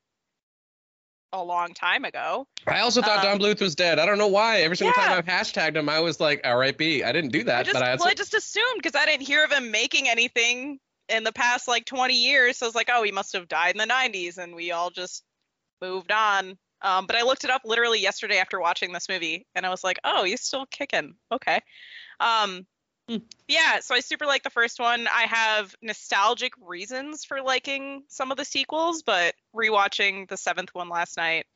a 1.33 1.43
long 1.43 1.73
time 1.73 2.05
ago. 2.05 2.47
I 2.65 2.79
also 2.79 3.01
thought 3.01 3.23
um, 3.23 3.39
Don 3.39 3.39
Bluth 3.39 3.61
was 3.61 3.75
dead. 3.75 3.99
I 3.99 4.05
don't 4.05 4.17
know 4.17 4.27
why. 4.27 4.61
Every 4.61 4.77
single 4.77 4.99
Yeah. 4.99 5.09
time 5.09 5.17
I've 5.17 5.25
hashtagged 5.25 5.75
him, 5.75 5.89
I 5.89 5.99
was 5.99 6.19
like, 6.19 6.41
"R.I.P." 6.43 7.03
I 7.03 7.11
didn't 7.11 7.31
do 7.31 7.43
that, 7.43 7.59
I 7.59 7.63
just, 7.63 7.73
but 7.73 7.83
I 7.83 7.95
well, 7.95 8.07
I 8.07 8.13
just 8.13 8.33
assumed 8.33 8.81
because 8.81 8.95
I 8.95 9.05
didn't 9.05 9.27
hear 9.27 9.43
of 9.43 9.51
him 9.51 9.71
making 9.71 10.07
anything 10.07 10.79
in 11.09 11.23
the 11.23 11.31
past 11.33 11.67
like 11.67 11.85
20 11.85 12.13
years. 12.13 12.57
So 12.57 12.65
I 12.65 12.69
was 12.69 12.75
like, 12.75 12.89
oh, 12.91 13.03
he 13.03 13.11
must 13.11 13.33
have 13.33 13.47
died 13.47 13.75
in 13.75 13.77
the 13.77 13.93
90s, 13.93 14.37
and 14.37 14.55
we 14.55 14.71
all 14.71 14.89
just 14.89 15.23
moved 15.81 16.11
on. 16.11 16.57
Um, 16.81 17.05
but 17.05 17.15
I 17.15 17.23
looked 17.23 17.43
it 17.43 17.49
up 17.49 17.61
literally 17.65 17.99
yesterday 17.99 18.37
after 18.37 18.59
watching 18.59 18.93
this 18.93 19.09
movie, 19.09 19.45
and 19.55 19.65
I 19.65 19.69
was 19.69 19.83
like, 19.83 19.99
oh, 20.03 20.23
he's 20.23 20.41
still 20.41 20.65
kicking. 20.65 21.15
Okay. 21.31 21.59
Um, 22.19 22.65
yeah, 23.47 23.79
so 23.79 23.95
I 23.95 24.01
super 24.01 24.25
like 24.25 24.43
the 24.43 24.49
first 24.49 24.79
one. 24.79 25.07
I 25.07 25.23
have 25.23 25.73
nostalgic 25.81 26.53
reasons 26.61 27.25
for 27.25 27.41
liking 27.41 28.03
some 28.07 28.31
of 28.31 28.37
the 28.37 28.45
sequels, 28.45 29.01
but 29.01 29.33
rewatching 29.55 30.29
the 30.29 30.37
seventh 30.37 30.69
one 30.73 30.89
last 30.89 31.17
night, 31.17 31.47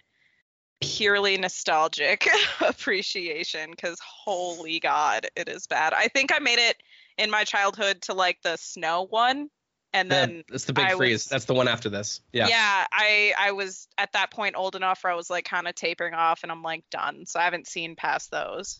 purely 0.81 1.37
nostalgic 1.37 2.27
appreciation 2.61 3.71
because 3.71 3.99
holy 3.99 4.79
god, 4.79 5.27
it 5.35 5.47
is 5.47 5.67
bad. 5.67 5.93
I 5.93 6.07
think 6.07 6.31
I 6.33 6.39
made 6.39 6.59
it 6.59 6.77
in 7.17 7.29
my 7.29 7.43
childhood 7.43 8.01
to 8.03 8.13
like 8.13 8.41
the 8.41 8.57
snow 8.57 9.05
one, 9.07 9.49
and 9.93 10.09
The- 10.09 10.15
then 10.15 10.43
it's 10.51 10.65
the 10.65 10.73
big 10.73 10.85
I 10.85 10.95
freeze. 10.95 11.23
was- 11.23 11.25
That's 11.25 11.45
the 11.45 11.53
one 11.53 11.67
after 11.67 11.89
this. 11.89 12.21
Yeah. 12.31 12.47
Yeah, 12.47 12.85
I 12.91 13.33
I 13.37 13.51
was 13.51 13.87
at 13.97 14.13
that 14.13 14.31
point 14.31 14.55
old 14.55 14.75
enough 14.75 15.03
where 15.03 15.13
I 15.13 15.15
was 15.15 15.29
like 15.29 15.45
kind 15.45 15.67
of 15.67 15.75
tapering 15.75 16.13
off, 16.13 16.43
and 16.43 16.51
I'm 16.51 16.63
like 16.63 16.83
done. 16.89 17.25
So 17.25 17.39
I 17.39 17.43
haven't 17.43 17.67
seen 17.67 17.95
past 17.95 18.31
those. 18.31 18.79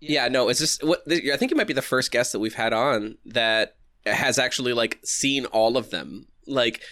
Yeah, 0.00 0.28
no, 0.28 0.48
it's 0.48 0.60
just 0.60 0.82
what 0.84 1.02
I 1.10 1.36
think 1.36 1.50
it 1.52 1.56
might 1.56 1.66
be 1.66 1.72
the 1.72 1.80
first 1.82 2.10
guest 2.10 2.32
that 2.32 2.38
we've 2.38 2.54
had 2.54 2.72
on 2.72 3.16
that 3.26 3.76
has 4.04 4.38
actually 4.38 4.72
like 4.74 4.98
seen 5.04 5.46
all 5.46 5.76
of 5.76 5.90
them. 5.90 6.26
Like 6.46 6.82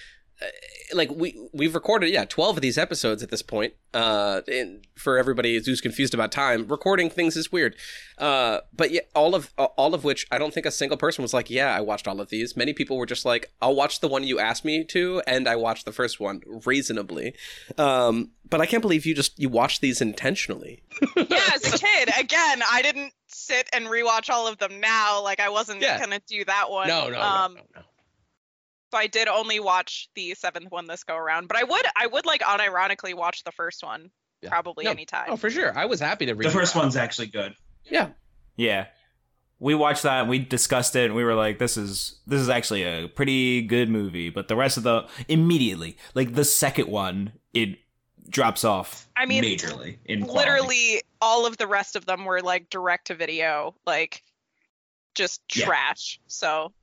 like 0.95 1.11
we 1.11 1.41
we've 1.55 1.75
recorded 1.75 2.11
yeah 2.11 2.25
12 2.27 2.59
of 2.59 2.61
these 2.63 2.77
episodes 2.77 3.23
at 3.23 3.31
this 3.31 3.43
point. 3.43 3.73
Uh 3.95 4.41
and 4.49 4.87
for 4.95 5.17
everybody 5.19 5.61
who's 5.65 5.81
confused 5.81 6.13
about 6.15 6.31
time, 6.33 6.67
recording 6.69 7.09
things 7.11 7.37
is 7.37 7.51
weird. 7.51 7.77
Uh 8.19 8.59
but 8.75 8.91
yeah, 8.91 9.01
all 9.15 9.35
of 9.35 9.53
all 9.57 9.95
of 9.95 10.05
which 10.05 10.27
I 10.31 10.39
don't 10.39 10.53
think 10.53 10.67
a 10.67 10.71
single 10.71 10.97
person 10.99 11.23
was 11.23 11.33
like, 11.33 11.49
"Yeah, 11.51 11.75
I 11.75 11.81
watched 11.81 12.07
all 12.07 12.21
of 12.21 12.29
these." 12.29 12.57
Many 12.57 12.73
people 12.75 12.97
were 12.99 13.07
just 13.07 13.25
like, 13.25 13.51
"I'll 13.63 13.75
watch 13.75 14.01
the 14.01 14.09
one 14.09 14.25
you 14.25 14.39
asked 14.39 14.65
me 14.65 14.85
to 14.85 15.23
and 15.27 15.49
I 15.49 15.57
watched 15.57 15.85
the 15.87 15.93
first 15.93 16.21
one 16.21 16.43
reasonably." 16.67 17.35
Um 17.79 18.31
but 18.49 18.61
I 18.61 18.67
can't 18.67 18.83
believe 18.83 19.07
you 19.07 19.15
just 19.15 19.39
you 19.39 19.49
watched 19.49 19.81
these 19.81 20.01
intentionally. 20.03 20.83
yeah, 21.17 21.25
as 21.55 21.73
a 21.73 21.79
kid, 21.79 22.11
again, 22.19 22.63
I 22.71 22.83
didn't 22.83 23.13
sit 23.29 23.67
and 23.73 23.87
rewatch 23.87 24.29
all 24.29 24.47
of 24.47 24.59
them 24.59 24.79
now. 24.81 25.23
Like 25.23 25.41
I 25.41 25.49
wasn't 25.49 25.81
Yeah. 25.81 25.99
gonna 25.99 26.21
do 26.27 26.45
that 26.45 26.71
one. 26.71 26.89
No, 26.89 27.09
no, 27.09 27.21
um, 27.21 27.55
no, 27.55 27.61
no, 27.61 27.67
no. 27.77 27.83
So 28.93 28.99
I 28.99 29.07
did 29.07 29.27
only 29.27 29.59
watch 29.59 30.11
the 30.15 30.35
seventh 30.35 30.71
one 30.71 30.87
this 30.87 31.03
go 31.03 31.17
around, 31.17 31.49
but 31.49 31.57
I 31.57 31.65
would 31.65 31.87
I 31.97 32.07
would 32.07 32.27
like 32.27 32.43
unironically 32.43 33.15
watch 33.15 33.43
the 33.43 33.51
first 33.53 33.83
one 33.83 34.11
Yeah. 34.43 34.51
probably 34.51 34.85
No. 34.85 34.91
anytime. 34.91 35.29
Oh, 35.31 35.37
for 35.39 35.49
sure. 35.49 35.77
I 35.77 35.87
was 35.87 35.99
happy 35.99 36.27
to 36.27 36.35
read 36.35 36.47
The 36.47 36.51
first 36.53 36.75
that. 36.75 36.81
one's 36.81 36.95
actually 36.97 37.29
good. 37.29 37.55
Yeah. 37.87 38.11
Yeah. 38.57 38.89
We 39.61 39.75
watched 39.75 40.03
that 40.03 40.21
and 40.21 40.29
we 40.29 40.41
discussed 40.41 40.95
it 40.95 41.07
and 41.07 41.15
we 41.15 41.25
were 41.25 41.35
like, 41.35 41.59
this 41.59 41.79
is 41.79 42.21
this 42.27 42.39
is 42.43 42.51
actually 42.51 42.83
a 42.83 43.09
pretty 43.09 43.63
good 43.63 43.89
movie. 43.89 44.29
But 44.29 44.49
the 44.49 44.57
rest 44.57 44.77
of 44.77 44.83
the 44.83 45.09
immediately, 45.27 45.97
like 46.15 46.35
the 46.35 46.45
second 46.45 46.89
one, 46.89 47.33
it 47.55 47.79
drops 48.29 48.63
off. 48.63 49.09
I 49.17 49.25
mean, 49.25 49.43
majorly 49.43 49.97
in 50.05 50.25
quality. 50.25 50.39
literally 50.51 51.03
all 51.23 51.47
of 51.47 51.57
the 51.57 51.67
rest 51.67 51.97
of 51.97 52.05
them 52.05 52.27
were 52.27 52.43
like 52.43 52.69
direct 52.69 53.07
to 53.07 53.15
video, 53.15 53.75
like 53.87 54.23
just 55.15 55.41
Yeah. 55.55 55.65
trash. 55.65 56.21
So 56.27 56.75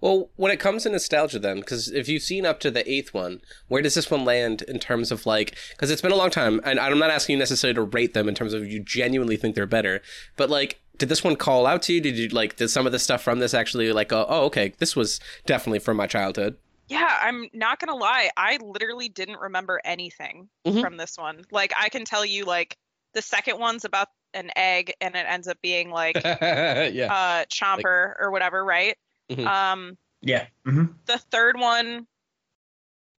Well, 0.00 0.30
when 0.36 0.52
it 0.52 0.60
comes 0.60 0.84
to 0.84 0.90
nostalgia, 0.90 1.38
then, 1.38 1.60
because 1.60 1.88
if 1.90 2.08
you've 2.08 2.22
seen 2.22 2.46
up 2.46 2.60
to 2.60 2.70
the 2.70 2.88
eighth 2.90 3.12
one, 3.12 3.40
where 3.68 3.82
does 3.82 3.94
this 3.94 4.10
one 4.10 4.24
land 4.24 4.62
in 4.62 4.78
terms 4.78 5.10
of 5.10 5.26
like? 5.26 5.56
Because 5.70 5.90
it's 5.90 6.02
been 6.02 6.12
a 6.12 6.16
long 6.16 6.30
time, 6.30 6.60
and 6.64 6.78
I'm 6.78 6.98
not 6.98 7.10
asking 7.10 7.34
you 7.34 7.38
necessarily 7.38 7.74
to 7.74 7.82
rate 7.82 8.14
them 8.14 8.28
in 8.28 8.34
terms 8.34 8.52
of 8.54 8.66
you 8.66 8.80
genuinely 8.80 9.36
think 9.36 9.54
they're 9.54 9.66
better, 9.66 10.00
but 10.36 10.50
like, 10.50 10.80
did 10.98 11.08
this 11.08 11.22
one 11.24 11.36
call 11.36 11.66
out 11.66 11.82
to 11.82 11.92
you? 11.92 12.00
Did 12.00 12.16
you 12.18 12.28
like? 12.28 12.56
Did 12.56 12.68
some 12.68 12.86
of 12.86 12.92
the 12.92 12.98
stuff 12.98 13.22
from 13.22 13.38
this 13.40 13.54
actually 13.54 13.92
like? 13.92 14.08
Go, 14.08 14.24
oh, 14.28 14.44
okay, 14.46 14.72
this 14.78 14.94
was 14.96 15.20
definitely 15.46 15.78
from 15.80 15.96
my 15.96 16.06
childhood. 16.06 16.56
yeah, 16.88 17.18
I'm 17.20 17.48
not 17.52 17.78
gonna 17.80 17.94
lie, 17.96 18.30
I 18.36 18.58
literally 18.62 19.08
didn't 19.08 19.38
remember 19.40 19.80
anything 19.84 20.48
Mhm. 20.66 20.80
from 20.80 20.96
this 20.96 21.18
one. 21.18 21.44
Like 21.50 21.72
I 21.78 21.88
can 21.88 22.04
tell 22.04 22.24
you, 22.24 22.44
like 22.44 22.76
the 23.14 23.20
second 23.22 23.58
one's 23.58 23.84
about 23.84 24.08
an 24.34 24.50
egg, 24.56 24.92
and 25.00 25.14
it 25.14 25.26
ends 25.28 25.48
up 25.48 25.58
being 25.62 25.90
like 25.90 26.16
yeah. 26.24 27.08
uh 27.12 27.44
chomper 27.46 28.14
or 28.20 28.30
whatever, 28.30 28.64
right? 28.64 28.96
Mm-hmm. 29.30 29.40
Mhm. 29.42 29.46
Um, 29.46 29.98
Yeah. 30.22 30.46
hmm 30.64 30.86
the 31.06 31.18
third 31.18 31.58
one, 31.58 32.06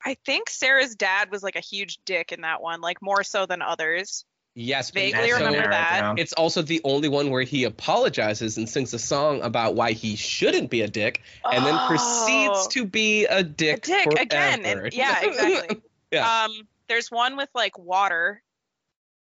I 0.04 0.16
think 0.26 0.50
Cera's 0.50 0.96
dad 0.96 1.30
was 1.32 1.44
like 1.44 1.56
a 1.56 1.62
huge 1.62 2.00
dick 2.06 2.32
in 2.32 2.42
that 2.42 2.62
one, 2.62 2.82
like 2.82 3.02
more 3.02 3.24
so 3.24 3.46
than 3.46 3.62
others. 3.62 4.26
yes. 4.56 4.92
but 4.92 5.02
vaguely 5.02 5.32
also- 5.32 5.46
remember 5.46 5.70
that. 5.70 6.16
It's 6.20 6.34
also 6.34 6.62
the 6.62 6.82
only 6.84 7.08
one 7.10 7.30
where 7.30 7.44
he 7.44 7.64
apologizes 7.66 8.58
and 8.58 8.68
sings 8.68 8.94
a 8.94 9.00
song 9.00 9.42
about 9.42 9.76
why 9.76 9.92
he 9.94 10.16
shouldn't 10.16 10.70
be 10.70 10.82
a 10.82 10.88
dick, 10.88 11.22
and 11.50 11.66
then 11.66 11.78
proceeds 11.88 12.66
Oh. 12.66 12.68
to 12.72 12.86
be 12.86 13.26
a 13.26 13.38
a 13.40 13.44
dick, 13.44 13.84
dick 13.84 14.08
again. 14.20 14.66
And, 14.66 14.94
yeah, 14.94 15.22
exactly. 15.22 15.82
Yeah. 16.12 16.46
Um, 16.46 16.68
there's 16.88 17.12
one 17.12 17.38
with 17.38 17.50
like 17.54 17.78
water 17.78 18.42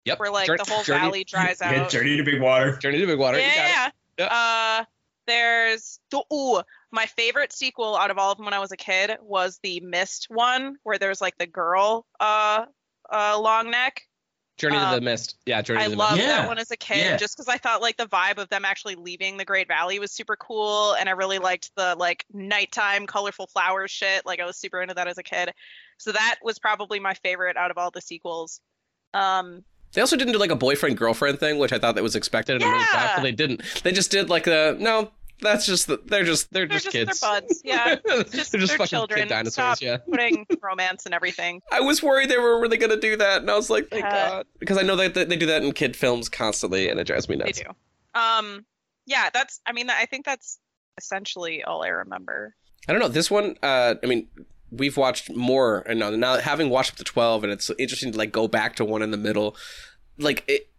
yep. 0.05 0.21
where 0.21 0.31
like 0.31 0.47
Jour- 0.47 0.59
the 0.59 0.71
whole 0.71 0.85
Journey, 0.85 1.01
valley 1.01 1.25
dries 1.25 1.59
Yeah, 1.63 1.83
out. 1.83 1.91
Journey 1.91 2.17
to 2.19 2.23
Big 2.23 2.41
Water. 2.41 2.77
Journey 2.77 2.99
to 3.01 3.07
Big 3.07 3.19
Water. 3.19 3.39
you 3.39 3.45
got 3.45 3.51
it. 3.53 3.59
yeah, 3.59 3.91
Yeah. 4.19 4.27
Uh, 4.81 4.85
there's 5.29 6.01
the 6.11 6.23
ooh, 6.33 6.61
my 6.91 7.07
favorite 7.07 7.53
sequel 7.53 7.97
out 7.97 8.11
of 8.11 8.19
all 8.19 8.33
of 8.33 8.39
them 8.39 8.45
when 8.47 8.55
I 8.55 8.59
was 8.59 8.73
a 8.73 8.77
kid 8.77 9.17
was 9.23 9.59
the 9.63 9.81
Mist 9.81 10.27
one, 10.31 10.77
where 10.83 10.99
there's 10.99 11.21
like 11.21 11.37
the 11.39 11.47
girl, 11.47 12.07
uh, 12.19 12.65
uh, 13.13 13.39
long 13.41 13.71
neck. 13.71 14.03
Journey 14.57 14.75
to 14.77 14.81
the 14.87 14.97
Um, 14.97 15.05
Mist. 15.05 15.37
Yeah, 15.47 15.63
Journey 15.63 15.83
I 15.83 15.85
to 15.85 15.91
the 15.91 15.97
loved 15.97 16.17
Mist. 16.17 16.27
Yeah. 16.29 16.37
that 16.39 16.49
one 16.49 16.59
as 16.59 16.71
a 16.73 16.77
kid, 16.77 16.97
Yeah. 16.99 17.17
just 17.17 17.37
because 17.37 17.47
I 17.47 17.59
thought 17.59 17.81
like 17.81 17.97
the 17.97 18.07
vibe 18.07 18.39
of 18.39 18.49
them 18.49 18.65
actually 18.65 18.97
leaving 18.97 19.37
the 19.37 19.45
Great 19.45 19.69
Valley 19.69 20.01
was 20.01 20.11
super 20.11 20.35
cool, 20.35 20.95
and 20.95 21.09
I 21.09 21.13
really 21.13 21.39
liked 21.39 21.71
the 21.77 21.95
like 21.97 22.25
nighttime 22.33 23.07
colorful 23.07 23.47
flowers 23.47 23.93
shit. 23.93 24.27
Like 24.27 24.41
I 24.41 24.45
was 24.47 24.57
super 24.57 24.83
into 24.83 24.95
that 24.95 25.07
as 25.07 25.17
a 25.17 25.23
kid, 25.23 25.53
so 25.99 26.11
that 26.11 26.39
was 26.43 26.59
probably 26.59 26.99
my 26.99 27.15
favorite 27.15 27.57
out 27.57 27.71
of 27.71 27.79
all 27.79 27.93
the 27.93 28.01
sequels. 28.01 28.61
Um, 29.15 29.63
They 29.93 30.01
also 30.01 30.17
didn't 30.17 30.33
do 30.33 30.39
like 30.41 30.51
a 30.51 30.57
boyfriend 30.57 30.99
girlfriend 30.99 31.39
thing, 31.41 31.59
which 31.59 31.73
I 31.73 31.79
thought 31.79 31.95
that 31.95 32.03
was 32.03 32.17
expected. 32.17 32.59
Did 32.59 32.67
a 32.67 32.71
main 32.71 32.81
Yeah. 32.81 32.87
cast, 32.87 33.17
but 33.17 33.23
they 33.23 33.33
didn't. 33.33 33.63
They 33.85 33.93
just 33.93 34.11
did 34.11 34.29
like 34.29 34.43
the 34.45 34.77
no. 34.81 35.13
That's 35.41 35.67
just 35.67 35.87
the, 35.87 36.01
they're 36.05 36.25
just 36.25 36.53
They're 36.53 36.67
they're 36.67 36.79
just, 36.79 36.87
just, 36.87 36.93
kids. 36.93 37.21
they're 37.21 37.31
buds, 37.41 37.63
yeah. 37.65 37.95
Just, 38.33 38.51
they're 38.53 38.61
just 38.61 38.73
fucking 38.73 38.87
children. 38.87 39.21
kid 39.21 39.29
dinosaurs. 39.29 39.79
Stop 39.79 39.81
Yeah. 39.81 39.99
putting 39.99 40.47
romance 40.61 41.07
and 41.07 41.15
everything. 41.15 41.63
I 41.73 41.81
was 41.81 42.03
worried 42.03 42.29
they 42.29 42.39
were 42.39 42.61
really 42.61 42.77
gonna 42.77 42.97
do 42.99 43.17
that, 43.17 43.43
and 43.43 43.51
I 43.51 43.55
was 43.55 43.71
like, 43.71 43.89
thank 43.89 44.05
Yeah. 44.05 44.29
God, 44.29 44.47
because 44.59 44.79
I 44.79 44.83
know 44.83 44.97
that 44.97 45.15
they 45.15 45.37
do 45.37 45.47
that 45.47 45.63
in 45.63 45.73
kid 45.73 45.95
films 45.97 46.29
constantly, 46.29 46.89
and 46.89 46.99
it 46.99 47.05
drives 47.07 47.29
me 47.29 47.37
nuts. 47.37 47.59
They 47.59 47.65
do. 47.65 47.71
Um, 48.21 48.67
yeah, 49.07 49.31
that's. 49.33 49.61
I 49.67 49.73
mean, 49.73 49.89
I 49.91 50.07
think 50.07 50.25
that's 50.27 50.59
essentially 50.99 51.63
all 51.63 51.85
I 51.85 51.89
remember. 51.89 52.55
I 52.89 52.93
don't 52.93 53.01
know 53.01 53.09
this 53.09 53.31
one. 53.31 53.57
Uh, 53.63 53.95
I 54.03 54.07
mean, 54.07 54.27
we've 54.71 54.97
watched 54.97 55.31
more, 55.35 55.83
and 55.87 55.99
now, 56.01 56.11
now 56.11 56.39
having 56.39 56.69
watched 56.69 56.91
up 56.93 56.97
to 56.97 57.05
twelve, 57.05 57.45
and 57.45 57.53
it's 57.53 57.71
interesting 57.79 58.13
to 58.13 58.19
like 58.19 58.33
go 58.33 58.49
back 58.49 58.77
to 58.77 58.85
one 58.85 59.03
in 59.03 59.11
the 59.13 59.17
middle. 59.17 59.57
Like 60.19 60.45
it- 60.49 60.71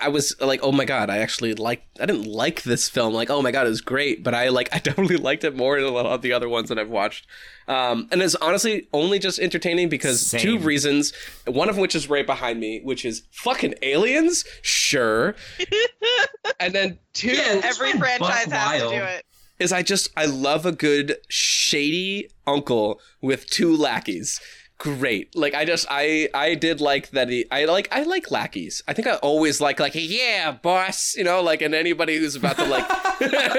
I 0.00 0.08
was 0.08 0.34
like, 0.40 0.60
oh 0.62 0.72
my 0.72 0.84
god, 0.84 1.10
I 1.10 1.18
actually 1.18 1.54
like. 1.54 1.82
I 2.00 2.06
didn't 2.06 2.26
like 2.26 2.62
this 2.62 2.88
film. 2.88 3.12
Like, 3.14 3.30
oh 3.30 3.42
my 3.42 3.50
god, 3.50 3.66
it 3.66 3.70
was 3.70 3.80
great, 3.80 4.22
but 4.24 4.34
I 4.34 4.48
like. 4.48 4.68
I 4.74 4.78
definitely 4.78 5.16
liked 5.16 5.44
it 5.44 5.56
more 5.56 5.76
than 5.80 5.88
a 5.88 5.92
lot 5.92 6.06
of 6.06 6.22
the 6.22 6.32
other 6.32 6.48
ones 6.48 6.68
that 6.68 6.78
I've 6.78 6.88
watched. 6.90 7.26
Um, 7.66 8.08
and 8.10 8.22
it's 8.22 8.34
honestly 8.36 8.88
only 8.92 9.18
just 9.18 9.38
entertaining 9.38 9.88
because 9.88 10.24
Same. 10.26 10.40
two 10.40 10.58
reasons. 10.58 11.12
One 11.46 11.68
of 11.68 11.76
which 11.76 11.94
is 11.94 12.08
right 12.08 12.26
behind 12.26 12.60
me, 12.60 12.80
which 12.82 13.04
is 13.04 13.22
fucking 13.30 13.74
aliens. 13.82 14.44
Sure, 14.62 15.34
And 16.60 16.74
then 16.74 16.98
two. 17.12 17.28
Yeah, 17.32 17.60
Every 17.64 17.92
franchise 17.92 18.50
has 18.50 18.80
Wild. 18.82 18.92
to 18.92 18.98
do 18.98 19.04
it. 19.04 19.24
is 19.58 19.72
I 19.72 19.82
just 19.82 20.10
I 20.16 20.24
love 20.26 20.64
a 20.66 20.72
good 20.72 21.16
shady 21.28 22.30
uncle 22.46 23.00
with 23.20 23.46
two 23.46 23.76
lackeys. 23.76 24.40
Great. 24.78 25.34
Like 25.36 25.54
I 25.54 25.64
just 25.64 25.86
I 25.90 26.28
I 26.32 26.54
did 26.54 26.80
like 26.80 27.10
that 27.10 27.28
he 27.28 27.44
I 27.50 27.64
like 27.64 27.88
I 27.90 28.04
like 28.04 28.30
lackeys. 28.30 28.82
I 28.86 28.92
think 28.92 29.08
I 29.08 29.14
always 29.16 29.60
like 29.60 29.80
like 29.80 29.92
yeah, 29.94 30.52
boss, 30.52 31.16
you 31.16 31.24
know, 31.24 31.42
like 31.42 31.62
and 31.62 31.74
anybody 31.74 32.16
who's 32.16 32.36
about 32.36 32.56
to 32.58 32.64
like 32.64 32.84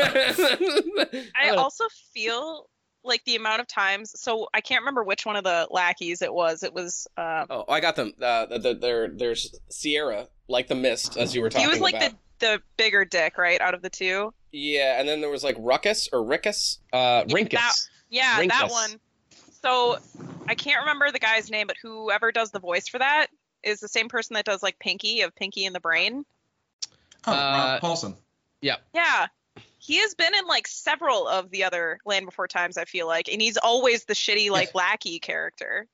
I 0.10 1.50
Oh. 1.52 1.56
also 1.58 1.86
feel 2.14 2.70
like 3.04 3.24
the 3.26 3.36
amount 3.36 3.62
of 3.62 3.68
times. 3.68 4.12
So 4.16 4.48
I 4.54 4.62
can't 4.62 4.82
remember 4.82 5.04
which 5.04 5.26
one 5.26 5.36
of 5.36 5.44
the 5.44 5.68
lackeys 5.72 6.22
it 6.22 6.34
was. 6.34 6.64
It 6.64 6.74
was. 6.74 7.08
Um, 7.18 7.46
Oh, 7.50 7.66
I 7.68 7.80
got 7.80 7.96
them. 7.96 8.14
Uh 8.22 8.46
the, 8.46 8.60
the, 8.60 8.74
there 8.76 9.08
there's 9.10 9.54
Sierra, 9.70 10.28
like 10.48 10.68
the 10.68 10.76
mist 10.76 11.18
as 11.18 11.36
you 11.36 11.42
were 11.42 11.50
talking 11.50 11.68
he 11.68 11.72
was 11.72 11.82
like 11.82 11.96
about. 11.96 12.12
the 12.12 12.18
the 12.40 12.62
bigger 12.78 13.04
dick, 13.04 13.38
right? 13.38 13.60
Out 13.60 13.74
of 13.74 13.82
the 13.82 13.90
two. 13.90 14.34
Yeah, 14.54 15.00
and 15.00 15.08
then 15.08 15.20
there 15.22 15.30
was 15.30 15.44
like 15.44 15.56
Ruckus 15.60 16.08
or 16.14 16.20
Rickus. 16.20 16.78
Uh, 16.94 17.24
Yeah, 17.28 17.36
Rinkus. 17.36 17.52
that- 17.52 17.76
Yeah, 18.10 18.46
that 18.48 18.70
one. 18.72 19.00
So 19.62 19.98
I 20.48 20.56
can't 20.56 20.82
remember 20.82 21.12
the 21.12 21.19
guy's 21.19 21.50
name, 21.52 21.67
but 21.67 21.78
whoever 21.82 22.32
does 22.32 22.52
the 22.52 22.60
voice 22.60 22.88
for 22.88 23.00
that 23.00 23.28
is 23.63 23.80
the 23.80 23.88
same 23.88 24.08
person 24.10 24.36
that 24.36 24.45
does 24.45 24.63
like 24.63 24.80
Pinky 24.80 25.22
of 25.22 25.36
Pinky 25.36 25.65
and 25.65 25.76
the 25.76 25.80
Brain. 25.80 26.26
Oh, 27.28 27.32
Uh, 27.34 27.36
Rob 27.36 27.82
Paulsen. 27.82 28.15
Yeah. 28.62 28.78
Yeah. 28.93 29.28
He 29.78 29.98
has 30.00 30.13
been 30.15 30.34
in 30.36 30.45
like 30.48 30.67
several 30.67 31.28
of 31.28 31.50
the 31.52 31.63
other 31.63 32.00
Land 32.06 32.26
Before 32.26 32.48
Times, 32.48 32.78
I 32.78 32.86
feel 32.86 33.08
like, 33.08 33.28
and 33.32 33.41
he's 33.41 33.58
always 33.58 34.06
the 34.06 34.13
shitty 34.13 34.50
like 34.50 34.74
lackey 34.76 35.19
character. 35.19 35.88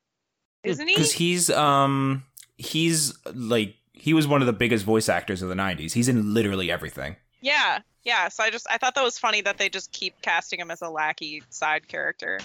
Isn't 0.63 0.87
he? 0.87 0.95
because 0.95 1.11
he's 1.11 1.49
um 1.51 2.23
he's 2.57 3.13
like 3.33 3.75
he 3.93 4.13
was 4.15 4.27
one 4.27 4.41
of 4.41 4.47
the 4.47 4.53
biggest 4.53 4.83
voice 4.83 5.09
actors 5.09 5.41
of 5.43 5.49
the 5.49 5.55
90s 5.55 5.93
he's 5.93 6.07
in 6.09 6.33
literally 6.33 6.71
everything 6.71 7.15
Yeah. 7.41 7.79
Yeah. 8.03 8.29
So 8.29 8.43
I 8.43 8.49
just 8.49 8.65
I 8.69 8.77
thought 8.79 8.95
that 8.95 9.03
was 9.03 9.19
funny 9.19 9.41
that 9.41 9.57
they 9.59 9.69
just 9.69 9.91
keep 9.91 10.19
casting 10.21 10.59
him 10.59 10.71
as 10.71 10.81
a 10.81 10.89
lackey 10.89 11.43
side 11.49 11.87
character. 11.87 12.39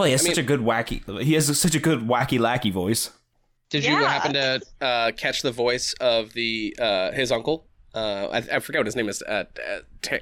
Well 0.00 0.06
he 0.06 0.12
has 0.12 0.24
I 0.24 0.28
such 0.28 0.38
a 0.38 0.42
good 0.42 0.60
wacky 0.60 1.22
he 1.22 1.34
has 1.34 1.58
such 1.60 1.74
a 1.74 1.78
good 1.78 2.00
wacky 2.08 2.38
lackey 2.40 2.70
voice 2.70 3.10
Did 3.68 3.84
you 3.84 3.92
Yeah. 3.92 4.08
happen 4.08 4.32
to? 4.32 4.60
Uh, 4.80 5.12
catch 5.12 5.42
the 5.42 5.52
voice 5.52 5.92
of 6.00 6.32
the 6.32 6.74
uh, 6.80 7.12
his 7.12 7.30
uncle. 7.30 7.66
Uh, 7.94 8.28
I, 8.32 8.36
I 8.38 8.58
forget 8.60 8.78
what 8.78 8.86
his 8.86 8.96
name 8.96 9.10
is. 9.10 9.20
Uh, 9.20 9.44
uh, 9.68 9.80
T- 10.00 10.20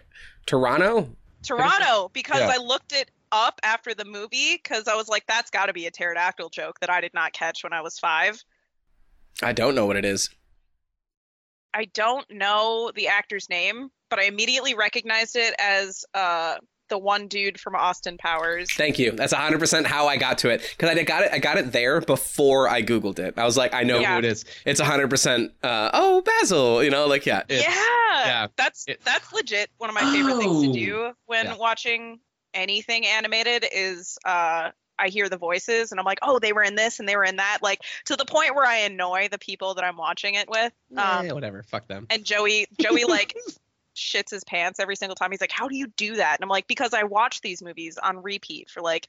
Pterano. 0.48 1.14
Pterano, 1.44 2.12
because 2.12 2.40
Yeah. 2.40 2.48
I 2.54 2.56
looked 2.56 2.92
it 2.92 3.08
up 3.30 3.60
after 3.62 3.94
the 3.94 4.04
movie 4.04 4.56
because 4.60 4.88
I 4.88 4.96
was 4.96 5.06
like, 5.06 5.24
that's 5.28 5.50
got 5.50 5.66
to 5.66 5.72
be 5.72 5.86
a 5.86 5.92
pterodactyl 5.92 6.48
joke 6.48 6.80
that 6.80 6.90
I 6.90 7.00
did 7.00 7.14
not 7.14 7.32
catch 7.32 7.62
when 7.62 7.72
I 7.72 7.80
was 7.80 8.00
five. 8.00 8.42
I 9.44 9.52
don't 9.52 9.76
know 9.76 9.86
what 9.86 9.96
it 9.96 10.04
is. 10.04 10.28
I 11.72 11.84
don't 11.94 12.28
know 12.32 12.90
the 12.96 13.06
actor's 13.06 13.48
name, 13.48 13.90
but 14.10 14.18
I 14.18 14.24
immediately 14.24 14.74
recognized 14.74 15.36
it 15.36 15.54
as 15.60 16.04
uh, 16.14 16.56
the 16.88 16.98
one 16.98 17.28
dude 17.28 17.58
from 17.60 17.74
Austin 17.74 18.16
Powers. 18.18 18.72
Thank 18.74 18.98
you. 18.98 19.12
That's 19.12 19.32
100% 19.32 19.84
how 19.86 20.06
I 20.06 20.16
got 20.16 20.38
to 20.38 20.50
it 20.50 20.62
because 20.76 20.90
I 20.96 21.02
got 21.02 21.22
it. 21.22 21.32
I 21.32 21.38
got 21.38 21.56
it 21.58 21.72
there 21.72 22.00
before 22.00 22.68
I 22.68 22.82
googled 22.82 23.18
it. 23.18 23.34
I 23.38 23.44
was 23.44 23.56
like, 23.56 23.74
I 23.74 23.82
know 23.82 23.98
Yeah. 23.98 24.12
who 24.14 24.18
it 24.20 24.24
is. 24.24 24.44
It's 24.64 24.80
100%. 24.80 25.50
Uh, 25.62 25.90
oh, 25.92 26.20
Basil. 26.22 26.82
You 26.82 26.90
know, 26.90 27.06
like 27.06 27.26
yeah. 27.26 27.42
It's- 27.48 27.62
yeah, 27.62 28.26
yeah, 28.26 28.46
that's 28.56 28.84
it- 28.88 29.00
that's 29.04 29.32
legit. 29.32 29.70
One 29.78 29.90
of 29.90 29.94
my 29.94 30.02
favorite 30.12 30.38
things 30.38 30.62
to 30.62 30.68
Oh. 30.70 30.72
do 30.74 31.12
when 31.26 31.46
Yeah. 31.46 31.56
watching 31.56 32.20
anything 32.54 33.06
animated 33.06 33.64
is 33.72 34.18
uh, 34.24 34.70
I 35.00 35.08
hear 35.08 35.28
the 35.28 35.36
voices 35.36 35.92
and 35.92 36.00
I'm 36.00 36.04
like, 36.06 36.18
oh, 36.22 36.38
they 36.40 36.52
were 36.52 36.62
in 36.64 36.74
this 36.74 36.98
and 36.98 37.08
they 37.08 37.14
were 37.16 37.22
in 37.24 37.36
that, 37.36 37.58
like 37.62 37.80
to 38.06 38.16
the 38.16 38.24
point 38.24 38.54
where 38.56 38.66
I 38.66 38.78
annoy 38.78 39.28
the 39.30 39.38
people 39.38 39.74
that 39.74 39.84
I'm 39.84 39.96
watching 39.96 40.34
it 40.34 40.48
with. 40.48 40.72
Um, 40.96 41.26
Eh, 41.26 41.32
whatever. 41.32 41.62
Fuck 41.62 41.86
them. 41.86 42.06
and 42.10 42.24
Joey 42.24 42.66
Joey 42.80 43.04
like 43.04 43.36
shits 43.98 44.30
his 44.30 44.44
pants 44.44 44.80
every 44.80 44.96
single 44.96 45.14
time. 45.14 45.30
He's 45.30 45.40
like, 45.40 45.52
"How 45.52 45.68
do 45.68 45.76
you 45.76 45.86
do 45.88 46.16
that?" 46.16 46.36
And 46.36 46.44
I'm 46.44 46.48
like, 46.48 46.66
"Because 46.66 46.94
I 46.94 47.02
watch 47.04 47.40
these 47.40 47.62
movies 47.62 47.98
on 47.98 48.22
repeat 48.22 48.70
for 48.70 48.80
like 48.80 49.08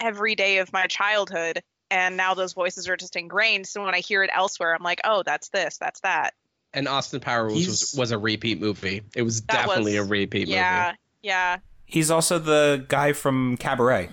every 0.00 0.34
day 0.34 0.58
of 0.58 0.72
my 0.72 0.86
childhood, 0.86 1.62
and 1.90 2.16
now 2.16 2.34
those 2.34 2.52
voices 2.52 2.88
are 2.88 2.96
just 2.96 3.16
ingrained. 3.16 3.66
So 3.66 3.84
when 3.84 3.94
I 3.94 4.00
hear 4.00 4.22
it 4.22 4.30
elsewhere, 4.32 4.74
I'm 4.74 4.82
like, 4.82 5.00
"Oh, 5.04 5.22
that's 5.24 5.48
this, 5.48 5.78
that's 5.78 6.00
that." 6.00 6.34
And 6.74 6.88
Austin 6.88 7.20
Powers 7.20 7.52
was, 7.52 7.64
He's- 7.66 7.94
was 7.96 8.10
a 8.12 8.18
repeat 8.18 8.60
movie. 8.60 9.02
It 9.14 9.22
was 9.22 9.42
That 9.42 9.66
definitely 9.66 9.98
was- 9.98 10.06
a 10.08 10.10
repeat 10.10 10.48
movie. 10.48 10.52
Yeah, 10.52 10.94
yeah. 11.22 11.58
he's 11.84 12.10
also 12.10 12.38
the 12.38 12.84
guy 12.88 13.12
from 13.12 13.56
cabaret 13.58 14.08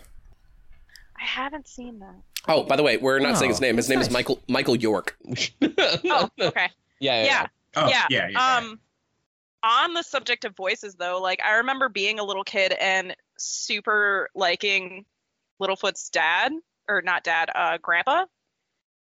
I 1.21 1.23
haven't 1.25 1.67
seen 1.67 1.99
that. 1.99 2.15
Oh, 2.47 2.63
by 2.63 2.75
the 2.77 2.84
way, 2.84 2.95
we're 2.97 3.19
not 3.19 3.38
saying 3.38 3.49
his 3.51 3.60
Oh, 3.60 3.62
name. 3.62 3.75
His 3.77 3.88
that's 3.88 3.95
name 3.95 4.01
is. 4.01 4.10
Michael 4.10 4.41
Michael 4.47 4.75
York. 4.75 5.17
Oh, 5.62 6.29
okay. 6.39 6.69
yeah, 6.99 7.23
yeah. 7.23 7.25
Yeah. 7.25 7.47
Oh, 7.75 7.88
yeah. 7.89 8.08
yeah, 8.10 8.27
yeah. 8.29 8.55
Um, 8.58 8.79
on 9.63 9.93
the 9.93 10.04
subject 10.04 10.45
of 10.45 10.56
voices, 10.56 10.95
though, 10.95 11.19
like 11.22 11.41
I 11.43 11.58
remember 11.58 11.89
being 11.89 12.19
a 12.19 12.24
little 12.24 12.43
kid 12.43 12.72
and 12.72 13.15
super 13.38 14.30
liking 14.36 15.06
Littlefoot's 15.62 16.10
dad, 16.10 16.54
or 16.88 17.02
not 17.02 17.24
dad, 17.24 17.50
uh, 17.54 17.78
grandpa. 17.82 18.26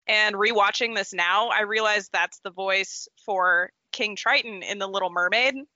And 0.07 0.35
rewatching 0.35 0.95
this 0.95 1.13
now, 1.13 1.49
I 1.49 1.61
realize 1.61 2.09
that's 2.11 2.39
the 2.39 2.49
voice 2.51 3.07
for 3.25 3.71
King 3.91 4.15
Triton 4.15 4.63
in 4.63 4.77
The 4.79 4.87
Little 4.87 5.09
Mermaid. 5.09 5.55
And 5.55 5.67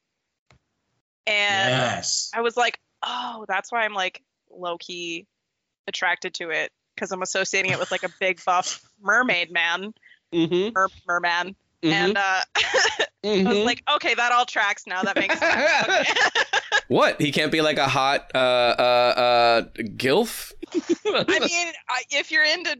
yes. 1.69 2.31
I 2.33 2.41
was 2.41 2.57
like, 2.57 2.79
oh, 3.03 3.45
that's 3.47 3.71
why 3.71 3.85
I'm 3.85 3.93
like 3.93 4.21
low 4.49 4.77
key 4.77 5.25
attracted 5.87 6.33
to 6.35 6.49
it 6.49 6.71
because 6.95 7.11
I'm 7.11 7.21
associating 7.21 7.71
it 7.71 7.79
with 7.79 7.91
like 7.91 8.03
a 8.03 8.09
big 8.19 8.43
buff 8.43 8.83
mermaid 9.01 9.51
man, 9.51 9.93
Mm-hmm. 10.33 10.73
mer- 10.73 10.89
merman. 11.07 11.55
Mm-hmm, 11.85 11.93
And 11.93 12.17
uh, 12.17 12.41
I 13.23 13.53
was 13.53 13.65
like, 13.65 13.83
okay, 13.95 14.13
that 14.15 14.31
all 14.31 14.45
tracks 14.45 14.83
now. 14.87 15.01
That 15.03 15.15
makes 15.15 15.37
sense. 15.39 15.55
Okay. 15.89 16.19
What? 16.87 17.19
He 17.19 17.31
can't 17.31 17.51
be 17.51 17.61
like 17.61 17.79
a 17.79 17.87
hot 17.87 18.29
uh 18.35 18.37
uh 18.37 18.81
uh 19.17 19.61
gilf? 19.95 20.51
I 20.71 21.39
mean, 21.39 21.73
if 22.11 22.31
you're 22.31 22.43
into 22.43 22.77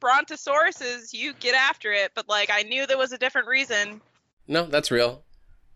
brontosauruses, 0.00 1.14
you 1.14 1.32
get 1.40 1.54
after 1.54 1.90
it. 1.92 2.12
But 2.14 2.28
like, 2.28 2.50
I 2.52 2.64
knew 2.64 2.86
there 2.86 2.98
was 2.98 3.12
a 3.12 3.18
different 3.18 3.48
reason. 3.48 4.02
No, 4.46 4.66
that's 4.66 4.90
real. 4.90 5.22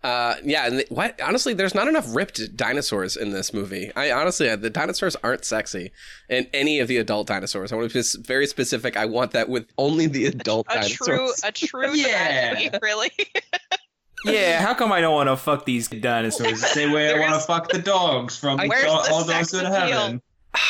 Uh, 0.03 0.37
yeah, 0.43 0.67
and 0.67 0.79
the, 0.79 0.87
what? 0.89 1.21
Honestly, 1.21 1.53
there's 1.53 1.75
not 1.75 1.87
enough 1.87 2.07
ripped 2.15 2.57
dinosaurs 2.57 3.17
in 3.17 3.31
this 3.33 3.53
movie. 3.53 3.93
I 3.95 4.11
honestly, 4.13 4.49
uh, 4.49 4.57
the 4.57 4.71
dinosaurs 4.71 5.15
aren't 5.23 5.45
sexy, 5.45 5.93
and 6.31 6.47
any 6.55 6.81
of 6.81 6.89
the 6.89 6.97
adult 6.97 7.27
dinosaurs. 7.27 7.71
I 7.71 7.77
want 7.77 7.91
to 7.91 7.95
be 7.95 8.01
s- 8.01 8.15
very 8.15 8.47
specific. 8.47 8.97
I 8.97 9.05
want 9.05 9.33
that 9.33 9.49
with 9.51 9.67
Only 9.77 10.07
the 10.07 10.25
adult 10.27 10.67
A 10.71 10.75
dinosaurs. 10.77 10.97
true, 11.07 11.31
a 11.45 11.53
true 11.53 11.95
Yeah. 11.95 12.55
tragedy, 12.55 12.79
really. 12.81 13.11
yeah 14.27 14.61
how 14.61 14.75
come 14.75 14.93
i 14.93 15.01
don't 15.01 15.15
want 15.15 15.31
to 15.31 15.37
fuck 15.37 15.65
these 15.65 15.89
dinosaurs 15.89 16.61
the 16.61 16.67
Same 16.67 16.93
way 16.93 17.11
I 17.11 17.19
want 17.19 17.33
to 17.33 17.41
fuck 17.41 17.71
the 17.71 17.79
dogs 17.79 18.37
from 18.37 18.61
all, 18.61 18.69
the 18.69 19.09
all 19.11 19.25
dogs 19.25 19.49
sex 19.49 19.53
go 19.53 19.61
to 19.63 19.71
heaven. 19.71 20.21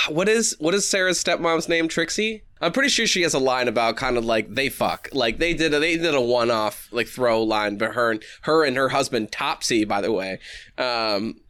what 0.08 0.28
is 0.28 0.54
what 0.60 0.72
is 0.72 0.86
Cera's 0.88 1.22
stepmom's 1.22 1.68
name? 1.68 1.88
Trixie. 1.88 2.42
I'm 2.60 2.72
pretty 2.72 2.90
sure 2.90 3.06
she 3.06 3.22
has 3.22 3.32
a 3.34 3.38
line 3.38 3.68
about 3.68 3.96
kind 3.96 4.16
of 4.18 4.24
like 4.24 4.54
they 4.54 4.68
fuck, 4.68 5.08
like 5.12 5.38
they 5.38 5.54
did 5.54 5.72
a, 5.72 5.78
they 5.80 5.96
did 5.96 6.14
a 6.14 6.20
one 6.20 6.50
off 6.50 6.88
like 6.92 7.06
throw 7.08 7.42
line, 7.42 7.78
but 7.78 7.94
her 7.94 8.10
and 8.10 8.22
her 8.42 8.64
and 8.64 8.76
her 8.76 8.90
husband 8.90 9.32
Topsy, 9.32 9.84
by 9.84 10.00
the 10.00 10.12
way. 10.12 10.38
Um, 10.76 11.40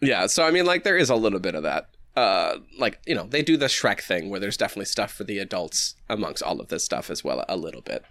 yeah, 0.00 0.26
so 0.26 0.44
I 0.46 0.50
mean, 0.50 0.66
like 0.66 0.84
there 0.84 0.96
is 0.98 1.10
a 1.10 1.16
little 1.16 1.40
bit 1.40 1.54
of 1.54 1.62
that. 1.62 1.88
Uh, 2.16 2.58
like 2.78 2.98
you 3.06 3.14
know, 3.14 3.24
they 3.24 3.42
do 3.42 3.56
the 3.56 3.66
Shrek 3.66 4.00
thing 4.02 4.28
where 4.28 4.40
there's 4.40 4.56
definitely 4.56 4.84
stuff 4.86 5.12
for 5.12 5.24
the 5.24 5.38
adults 5.38 5.94
amongst 6.08 6.42
all 6.42 6.60
of 6.60 6.68
this 6.68 6.84
stuff 6.84 7.10
as 7.10 7.22
well, 7.24 7.44
a 7.48 7.56
little 7.56 7.80
bit. 7.82 8.04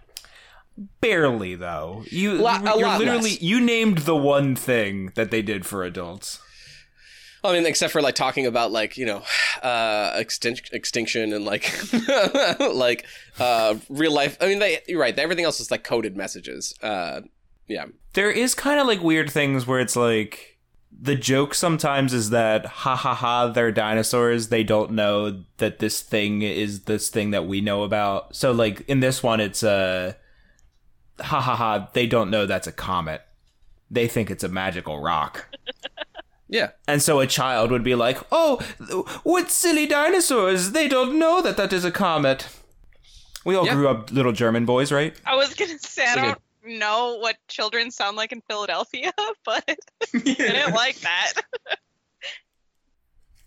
barely 1.00 1.54
though 1.56 2.04
you 2.10 2.34
Lot- 2.34 2.62
a 2.62 2.74
lot 2.76 2.98
literally 3.00 3.30
less. 3.30 3.42
you 3.42 3.60
named 3.60 3.98
the 3.98 4.14
one 4.16 4.54
thing 4.54 5.10
that 5.16 5.30
they 5.32 5.42
did 5.42 5.66
for 5.66 5.82
adults 5.84 6.40
I 7.44 7.52
mean, 7.52 7.66
except 7.66 7.92
for 7.92 8.02
like 8.02 8.14
talking 8.14 8.46
about 8.46 8.72
like 8.72 8.96
you 8.96 9.06
know, 9.06 9.22
uh, 9.62 10.12
extinction, 10.16 10.66
extinction, 10.72 11.32
and 11.32 11.44
like 11.44 11.72
like 12.60 13.06
uh, 13.38 13.76
real 13.88 14.12
life. 14.12 14.36
I 14.40 14.46
mean, 14.46 14.58
they 14.58 14.80
you're 14.86 15.00
right. 15.00 15.18
Everything 15.18 15.44
else 15.44 15.60
is 15.60 15.70
like 15.70 15.84
coded 15.84 16.16
messages. 16.16 16.74
Uh, 16.82 17.22
yeah, 17.66 17.86
there 18.14 18.30
is 18.30 18.54
kind 18.54 18.80
of 18.80 18.86
like 18.86 19.02
weird 19.02 19.30
things 19.30 19.66
where 19.66 19.80
it's 19.80 19.96
like 19.96 20.58
the 21.00 21.14
joke 21.14 21.54
sometimes 21.54 22.12
is 22.12 22.30
that 22.30 22.66
ha 22.66 22.96
ha 22.96 23.14
ha 23.14 23.48
they're 23.48 23.70
dinosaurs 23.70 24.48
they 24.48 24.64
don't 24.64 24.90
know 24.90 25.44
that 25.58 25.78
this 25.78 26.00
thing 26.00 26.42
is 26.42 26.84
this 26.84 27.08
thing 27.08 27.30
that 27.30 27.46
we 27.46 27.60
know 27.60 27.82
about 27.82 28.34
so 28.34 28.52
like 28.52 28.80
in 28.88 29.00
this 29.00 29.22
one 29.22 29.38
it's 29.38 29.62
uh 29.62 30.12
ha 31.20 31.40
ha 31.40 31.54
ha 31.54 31.88
they 31.92 32.06
don't 32.06 32.30
know 32.30 32.46
that's 32.46 32.66
a 32.66 32.72
comet 32.72 33.22
they 33.90 34.08
think 34.08 34.30
it's 34.30 34.42
a 34.42 34.48
magical 34.48 34.98
rock 34.98 35.46
yeah. 36.48 36.70
and 36.86 37.02
so 37.02 37.20
a 37.20 37.26
child 37.26 37.70
would 37.70 37.84
be 37.84 37.94
like 37.94 38.18
oh 38.32 38.58
what 39.22 39.50
silly 39.50 39.86
dinosaurs 39.86 40.72
they 40.72 40.88
don't 40.88 41.18
know 41.18 41.40
that 41.42 41.56
that 41.56 41.72
is 41.72 41.84
a 41.84 41.90
comet 41.90 42.48
we 43.44 43.54
all 43.54 43.66
Yeah. 43.66 43.74
grew 43.74 43.88
up 43.88 44.10
little 44.10 44.32
german 44.32 44.64
boys 44.64 44.90
right 44.92 45.14
I 45.26 45.34
was 45.36 45.54
gonna 45.54 45.78
say 45.78 46.04
I 46.06 46.14
don't 46.16 46.38
know 46.64 47.16
what 47.20 47.36
children 47.48 47.90
sound 47.90 48.16
like 48.16 48.30
in 48.32 48.42
Philadelphia, 48.42 49.10
but 49.44 49.64
I 50.14 50.18
didn't 50.18 50.74
like 50.84 50.96
that. 51.00 51.32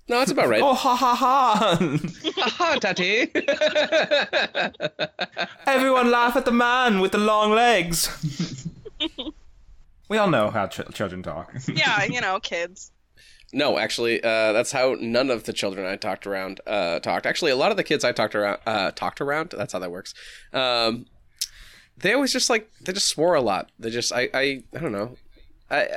No, 0.07 0.17
that's 0.19 0.31
about 0.31 0.49
right. 0.49 0.61
oh 0.61 0.73
ha 0.73 0.95
ha 0.95 1.13
ha 1.13 1.77
ha 1.77 2.49
ha, 2.49 2.77
Daddy! 2.79 3.29
Everyone 5.67 6.09
laugh 6.09 6.35
at 6.35 6.45
the 6.45 6.51
man 6.51 6.99
with 6.99 7.11
the 7.11 7.17
long 7.19 7.51
legs. 7.51 8.09
we 10.11 10.17
all 10.17 10.29
know 10.29 10.49
how 10.51 10.67
ch- 10.67 10.93
children 10.93 11.23
talk. 11.23 11.53
yeah, 11.73 12.03
you 12.03 12.19
know, 12.19 12.37
kids. 12.41 12.91
No, 13.53 13.77
actually, 13.77 14.21
uh, 14.21 14.51
that's 14.51 14.71
how 14.73 14.97
none 14.99 15.29
of 15.31 15.45
the 15.45 15.53
children 15.53 15.85
I 15.85 15.95
talked 15.95 16.27
around 16.27 16.59
uh, 16.67 16.99
talked. 16.99 17.25
Actually, 17.25 17.51
a 17.51 17.55
lot 17.55 17.71
of 17.71 17.77
the 17.77 17.83
kids 17.83 18.03
I 18.03 18.11
talked 18.11 18.35
around 18.35 18.59
uh, 18.65 18.91
talked 18.91 19.21
around. 19.21 19.53
That's 19.57 19.71
how 19.73 19.79
that 19.79 19.89
works. 19.91 20.13
Um, 20.51 21.05
they 21.97 22.11
always 22.13 22.33
just 22.33 22.49
like 22.49 22.69
they 22.81 22.91
just 22.91 23.07
swore 23.07 23.35
a 23.35 23.41
lot. 23.41 23.71
They 23.79 23.89
just 23.89 24.11
I 24.11 24.29
I, 24.33 24.63
I 24.75 24.79
don't 24.79 24.91
know. 24.91 25.15
I, 25.69 25.87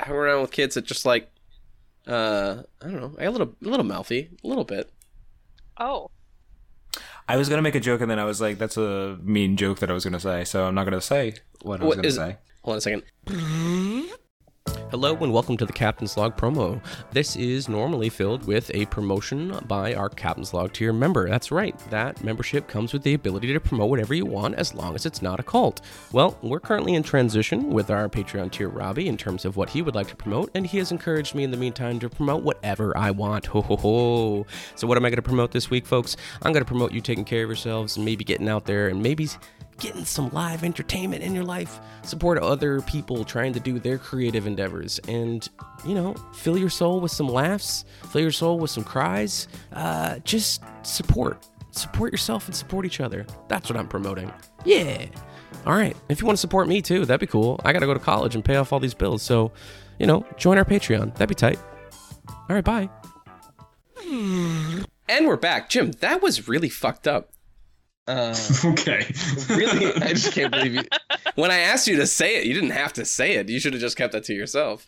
I 0.00 0.04
hung 0.04 0.16
around 0.16 0.42
with 0.42 0.50
kids 0.52 0.74
that 0.74 0.84
just 0.84 1.06
like 1.06 1.30
uh 2.06 2.62
I 2.82 2.84
don't 2.88 3.00
know. 3.00 3.14
I 3.18 3.24
a 3.24 3.30
little 3.30 3.54
a 3.64 3.68
little 3.68 3.86
mouthy, 3.86 4.28
a 4.44 4.46
little 4.46 4.64
bit. 4.64 4.90
Oh, 5.78 6.10
I 7.28 7.36
was 7.36 7.48
gonna 7.48 7.62
make 7.62 7.74
a 7.74 7.80
joke 7.80 8.00
and 8.02 8.10
then 8.10 8.18
I 8.18 8.24
was 8.24 8.40
like, 8.40 8.58
"That's 8.58 8.76
a 8.76 9.18
mean 9.22 9.56
joke 9.56 9.78
that 9.80 9.90
I 9.90 9.92
was 9.94 10.04
gonna 10.04 10.20
say," 10.20 10.44
so 10.44 10.64
I'm 10.66 10.74
not 10.74 10.84
gonna 10.84 11.00
say 11.00 11.34
what 11.62 11.80
I 11.80 11.84
was 11.84 11.88
What 11.88 11.96
gonna 11.96 12.08
is- 12.08 12.16
say. 12.16 12.36
Hold 12.64 12.74
on 12.74 12.78
a 12.78 12.80
second. 12.80 13.02
Hello 14.92 15.16
and 15.16 15.32
welcome 15.32 15.56
to 15.56 15.66
the 15.66 15.72
Captain's 15.72 16.16
Log 16.16 16.36
promo. 16.36 16.80
This 17.10 17.34
is 17.34 17.68
normally 17.68 18.08
filled 18.08 18.46
with 18.46 18.70
a 18.72 18.86
promotion 18.86 19.58
by 19.66 19.94
our 19.94 20.08
Captain's 20.08 20.54
Log 20.54 20.72
tier 20.72 20.92
member. 20.92 21.28
That's 21.28 21.50
right, 21.50 21.76
that 21.90 22.22
membership 22.22 22.68
comes 22.68 22.92
with 22.92 23.02
the 23.02 23.14
ability 23.14 23.52
to 23.52 23.58
promote 23.58 23.90
whatever 23.90 24.14
you 24.14 24.26
want 24.26 24.54
as 24.54 24.74
long 24.74 24.94
as 24.94 25.06
it's 25.06 25.22
not 25.22 25.40
a 25.40 25.42
cult. 25.42 25.80
Well, 26.12 26.38
we're 26.40 26.60
currently 26.60 26.94
in 26.94 27.02
transition 27.02 27.70
with 27.70 27.90
our 27.90 28.08
Patreon 28.08 28.52
tier 28.52 28.68
Robbie 28.68 29.08
in 29.08 29.16
terms 29.16 29.44
of 29.44 29.56
what 29.56 29.70
he 29.70 29.82
would 29.82 29.96
like 29.96 30.08
to 30.08 30.16
promote, 30.16 30.50
and 30.54 30.64
he 30.64 30.78
has 30.78 30.92
encouraged 30.92 31.34
me 31.34 31.42
in 31.42 31.50
the 31.50 31.56
meantime 31.56 31.98
to 31.98 32.08
promote 32.08 32.44
whatever 32.44 32.96
I 32.96 33.10
want. 33.10 33.46
Ho 33.46 33.62
ho 33.62 33.76
ho. 33.76 34.46
So, 34.76 34.86
what 34.86 34.98
am 34.98 35.04
I 35.04 35.08
going 35.08 35.16
to 35.16 35.22
promote 35.22 35.50
this 35.50 35.68
week, 35.68 35.86
folks? 35.86 36.16
I'm 36.42 36.52
going 36.52 36.64
to 36.64 36.68
promote 36.68 36.92
you 36.92 37.00
taking 37.00 37.24
care 37.24 37.42
of 37.42 37.48
yourselves 37.48 37.96
and 37.96 38.04
maybe 38.04 38.24
getting 38.24 38.48
out 38.48 38.66
there 38.66 38.88
and 38.88 39.02
maybe 39.02 39.28
getting 39.82 40.04
some 40.04 40.30
live 40.30 40.62
entertainment 40.62 41.24
in 41.24 41.34
your 41.34 41.42
life, 41.42 41.80
support 42.02 42.38
other 42.38 42.80
people 42.82 43.24
trying 43.24 43.52
to 43.52 43.60
do 43.60 43.80
their 43.80 43.98
creative 43.98 44.46
endeavors, 44.46 45.00
and 45.08 45.48
you 45.84 45.94
know, 45.94 46.14
fill 46.34 46.56
your 46.56 46.70
soul 46.70 47.00
with 47.00 47.10
some 47.10 47.28
laughs, 47.28 47.84
fill 48.10 48.22
your 48.22 48.30
soul 48.30 48.58
with 48.60 48.70
some 48.70 48.84
cries. 48.84 49.48
Uh, 49.72 50.20
just 50.20 50.62
support, 50.82 51.44
support 51.72 52.12
yourself 52.12 52.46
and 52.46 52.54
support 52.54 52.86
each 52.86 53.00
other. 53.00 53.26
That's 53.48 53.68
what 53.68 53.76
I'm 53.76 53.88
promoting. 53.88 54.32
Yeah. 54.64 55.06
All 55.66 55.74
right. 55.74 55.96
If 56.08 56.20
you 56.20 56.26
want 56.26 56.36
to 56.36 56.40
support 56.40 56.68
me 56.68 56.80
too, 56.80 57.04
that'd 57.04 57.20
be 57.20 57.26
cool. 57.26 57.60
I 57.64 57.72
gotta 57.72 57.86
go 57.86 57.94
to 57.94 58.00
college 58.00 58.36
and 58.36 58.44
pay 58.44 58.56
off 58.56 58.72
all 58.72 58.80
these 58.80 58.94
bills, 58.94 59.22
so 59.22 59.52
you 59.98 60.06
know, 60.06 60.24
join 60.36 60.58
our 60.58 60.64
Patreon. 60.64 61.12
That'd 61.14 61.28
be 61.28 61.34
tight. 61.34 61.58
All 62.28 62.46
right. 62.56 62.64
Bye. 62.64 62.88
And 65.08 65.26
we're 65.26 65.36
back, 65.36 65.68
Jim. 65.68 65.90
That 65.92 66.22
was 66.22 66.48
really 66.48 66.68
fucked 66.68 67.08
up. 67.08 67.32
Uh, 68.06 68.34
Okay. 68.64 69.06
really, 69.48 69.92
I 69.94 70.08
just 70.08 70.32
can't 70.32 70.50
believe 70.50 70.74
you. 70.74 70.82
When 71.34 71.50
I 71.50 71.58
asked 71.60 71.86
you 71.86 71.96
to 71.96 72.06
say 72.06 72.36
it, 72.36 72.46
you 72.46 72.52
didn't 72.52 72.70
have 72.70 72.92
to 72.94 73.04
say 73.06 73.34
it. 73.36 73.48
You 73.48 73.58
should 73.58 73.72
have 73.72 73.80
just 73.80 73.96
kept 73.96 74.12
that 74.12 74.24
to 74.24 74.34
yourself. 74.34 74.86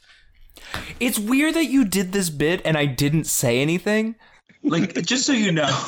It's 1.01 1.19
weird 1.19 1.55
that 1.55 1.67
you 1.67 1.85
did 1.87 2.13
this 2.13 2.29
bit 2.29 2.61
and 2.67 2.77
I 2.77 2.85
didn't 2.87 3.25
say 3.25 3.61
anything. 3.63 4.17
like, 4.63 4.95
just 5.07 5.25
so 5.27 5.33
you 5.33 5.53
know, 5.53 5.67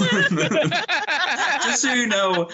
just 1.63 1.83
so 1.83 1.93
you 1.93 2.07
know, 2.07 2.49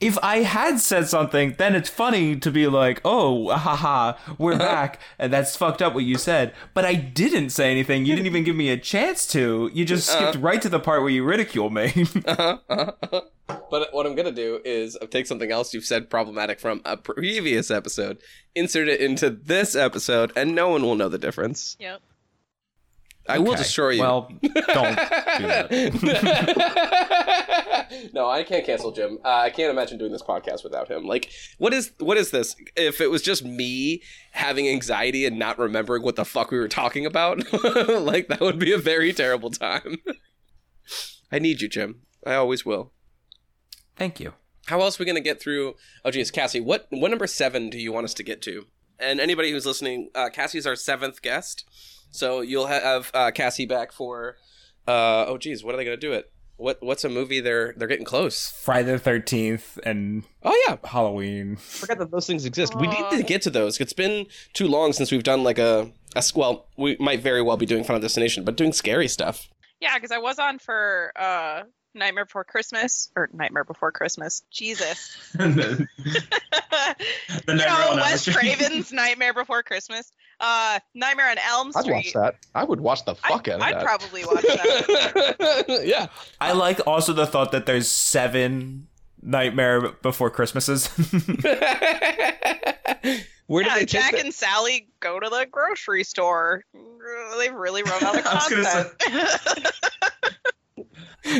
If 0.00 0.18
I 0.22 0.38
had 0.38 0.80
said 0.80 1.08
something, 1.08 1.54
then 1.58 1.74
it's 1.74 1.88
funny 1.88 2.36
to 2.36 2.50
be 2.50 2.66
like, 2.66 3.00
"Oh, 3.04 3.50
haha, 3.50 4.14
we're 4.38 4.58
back," 4.58 5.00
and 5.18 5.32
that's 5.32 5.56
fucked 5.56 5.80
up 5.80 5.94
what 5.94 6.04
you 6.04 6.18
said. 6.18 6.52
But 6.74 6.84
I 6.84 6.94
didn't 6.94 7.50
say 7.50 7.70
anything. 7.70 8.04
You 8.04 8.14
didn't 8.14 8.26
even 8.26 8.44
give 8.44 8.56
me 8.56 8.70
a 8.70 8.76
chance 8.76 9.26
to. 9.28 9.70
You 9.72 9.84
just 9.84 10.10
uh-huh. 10.10 10.30
skipped 10.30 10.42
right 10.42 10.60
to 10.62 10.68
the 10.68 10.80
part 10.80 11.02
where 11.02 11.10
you 11.10 11.24
ridicule 11.24 11.70
me. 11.70 12.06
Uh-huh, 12.26 12.58
uh-huh, 12.68 13.20
but 13.70 13.92
what 13.92 14.06
I'm 14.06 14.14
gonna 14.14 14.32
do 14.32 14.60
is 14.64 14.96
uh, 15.00 15.06
take 15.06 15.26
something 15.26 15.50
else 15.50 15.74
you've 15.74 15.84
said 15.84 16.08
problematic 16.08 16.58
from 16.58 16.80
a 16.84 16.96
previous 16.96 17.70
episode, 17.70 18.18
insert 18.54 18.88
it 18.88 19.00
into 19.00 19.30
this 19.30 19.76
episode, 19.76 20.32
and 20.36 20.54
no 20.54 20.70
one 20.70 20.82
will 20.82 20.96
know 20.96 21.08
the 21.08 21.18
difference. 21.18 21.76
Yep. 21.78 22.00
I 23.28 23.38
will 23.38 23.54
destroy 23.54 23.90
you. 23.90 24.00
Well, 24.02 24.28
don't 24.42 24.96
do 24.96 25.46
that. 25.46 25.70
no, 28.12 28.28
I 28.28 28.42
can't 28.42 28.66
cancel 28.66 28.92
Jim. 28.92 29.18
Uh, 29.24 29.28
I 29.28 29.50
can't 29.50 29.70
imagine 29.70 29.98
doing 29.98 30.12
this 30.12 30.22
podcast 30.22 30.62
without 30.62 30.90
him. 30.90 31.04
Like, 31.04 31.30
what 31.58 31.72
is 31.72 31.92
what 31.98 32.18
is 32.18 32.30
this? 32.30 32.54
If 32.76 33.00
it 33.00 33.10
was 33.10 33.22
just 33.22 33.44
me 33.44 34.02
having 34.32 34.68
anxiety 34.68 35.24
and 35.24 35.38
not 35.38 35.58
remembering 35.58 36.02
what 36.02 36.16
the 36.16 36.24
fuck 36.24 36.50
we 36.50 36.58
were 36.58 36.68
talking 36.68 37.06
about, 37.06 37.38
like 37.88 38.28
that 38.28 38.40
would 38.40 38.58
be 38.58 38.72
a 38.72 38.78
very 38.78 39.12
terrible 39.12 39.50
time. 39.50 39.98
I 41.32 41.38
need 41.38 41.62
you, 41.62 41.68
Jim. 41.68 42.02
I 42.26 42.34
always 42.34 42.66
will. 42.66 42.92
Thank 43.96 44.20
you. 44.20 44.34
How 44.66 44.80
else 44.80 44.98
are 44.98 45.02
we 45.02 45.06
gonna 45.06 45.20
get 45.20 45.40
through? 45.40 45.74
Oh, 46.04 46.10
geez, 46.10 46.30
Cassy, 46.30 46.60
what 46.60 46.86
what 46.90 47.10
number 47.10 47.26
seven 47.26 47.70
do 47.70 47.78
you 47.78 47.92
want 47.92 48.04
us 48.04 48.14
to 48.14 48.22
get 48.22 48.42
to? 48.42 48.66
And 48.98 49.20
anybody 49.20 49.50
who's 49.50 49.66
listening, 49.66 50.10
uh, 50.14 50.28
Cassy's 50.30 50.66
our 50.66 50.76
seventh 50.76 51.20
guest, 51.20 51.64
so 52.14 52.40
you'll 52.40 52.66
have 52.66 53.10
uh, 53.12 53.30
Cassy 53.32 53.66
back 53.66 53.92
for. 53.92 54.36
Uh, 54.86 55.24
oh, 55.26 55.36
geez, 55.38 55.64
what 55.64 55.74
are 55.74 55.78
they 55.78 55.84
gonna 55.84 55.96
do 55.96 56.12
it? 56.12 56.30
What 56.56 56.78
what's 56.80 57.02
a 57.04 57.08
movie 57.08 57.40
they're 57.40 57.74
they're 57.76 57.88
getting 57.88 58.04
close? 58.04 58.50
Friday 58.62 58.92
the 58.92 58.98
Thirteenth 58.98 59.78
and 59.84 60.22
Oh 60.44 60.64
yeah, 60.68 60.76
Halloween. 60.84 61.56
forgot 61.56 61.98
that 61.98 62.12
those 62.12 62.26
things 62.26 62.44
exist. 62.44 62.76
We 62.76 62.86
need 62.86 63.10
to 63.10 63.22
get 63.24 63.42
to 63.42 63.50
those. 63.50 63.80
It's 63.80 63.92
been 63.92 64.26
too 64.52 64.68
long 64.68 64.92
since 64.92 65.10
we've 65.10 65.24
done 65.24 65.42
like 65.42 65.58
a. 65.58 65.90
well, 66.36 66.68
we 66.76 66.96
might 67.00 67.20
very 67.20 67.42
well 67.42 67.56
be 67.56 67.66
doing 67.66 67.82
Final 67.82 68.00
Destination, 68.00 68.44
but 68.44 68.56
doing 68.56 68.72
scary 68.72 69.08
stuff. 69.08 69.48
Yeah, 69.80 69.96
because 69.96 70.12
I 70.12 70.18
was 70.18 70.38
on 70.38 70.60
for 70.60 71.12
uh, 71.16 71.64
Nightmare 71.94 72.24
Before 72.24 72.44
Christmas 72.44 73.10
or 73.16 73.28
Nightmare 73.32 73.64
Before 73.64 73.92
Christmas. 73.92 74.42
Jesus. 74.50 75.16
the, 75.34 75.86
the 75.96 76.96
you 77.48 77.54
Nightmare 77.54 77.68
know 77.68 77.90
on 77.92 77.96
Wes 77.98 78.22
Street. 78.22 78.36
Craven's 78.36 78.92
Nightmare 78.94 79.34
Before 79.34 79.62
Christmas. 79.62 80.10
Uh, 80.40 80.78
Nightmare 80.94 81.30
on 81.30 81.36
Elm 81.38 81.72
Street. 81.72 81.86
I'd 81.86 81.92
watch 81.94 82.12
that. 82.14 82.34
I 82.54 82.64
would 82.64 82.80
watch 82.80 83.04
the 83.04 83.14
fuck 83.14 83.48
I'd, 83.48 83.54
out 83.54 83.60
of 83.60 83.62
I'd 83.62 83.74
that. 83.76 83.84
probably 83.84 84.24
watch 84.24 84.42
that. 84.42 85.82
yeah. 85.84 86.06
I 86.40 86.52
like 86.52 86.80
also 86.86 87.12
the 87.12 87.26
thought 87.26 87.52
that 87.52 87.66
there's 87.66 87.88
seven 87.88 88.88
Nightmare 89.22 89.92
Before 90.02 90.30
Christmases. 90.30 90.88
Where 93.46 93.62
did 93.62 93.70
yeah, 93.72 93.78
they 93.78 93.84
Jack 93.84 94.12
that? 94.12 94.24
and 94.24 94.32
Sally 94.34 94.88
go 95.00 95.20
to 95.20 95.28
the 95.28 95.46
grocery 95.50 96.02
store. 96.04 96.64
They've 97.38 97.52
really 97.52 97.82
run 97.82 98.02
out 98.02 98.18
of 98.18 98.26
I 98.26 98.34
was 98.34 98.48
gonna 98.48 98.64
say- 98.64 98.90
content. 98.98 99.66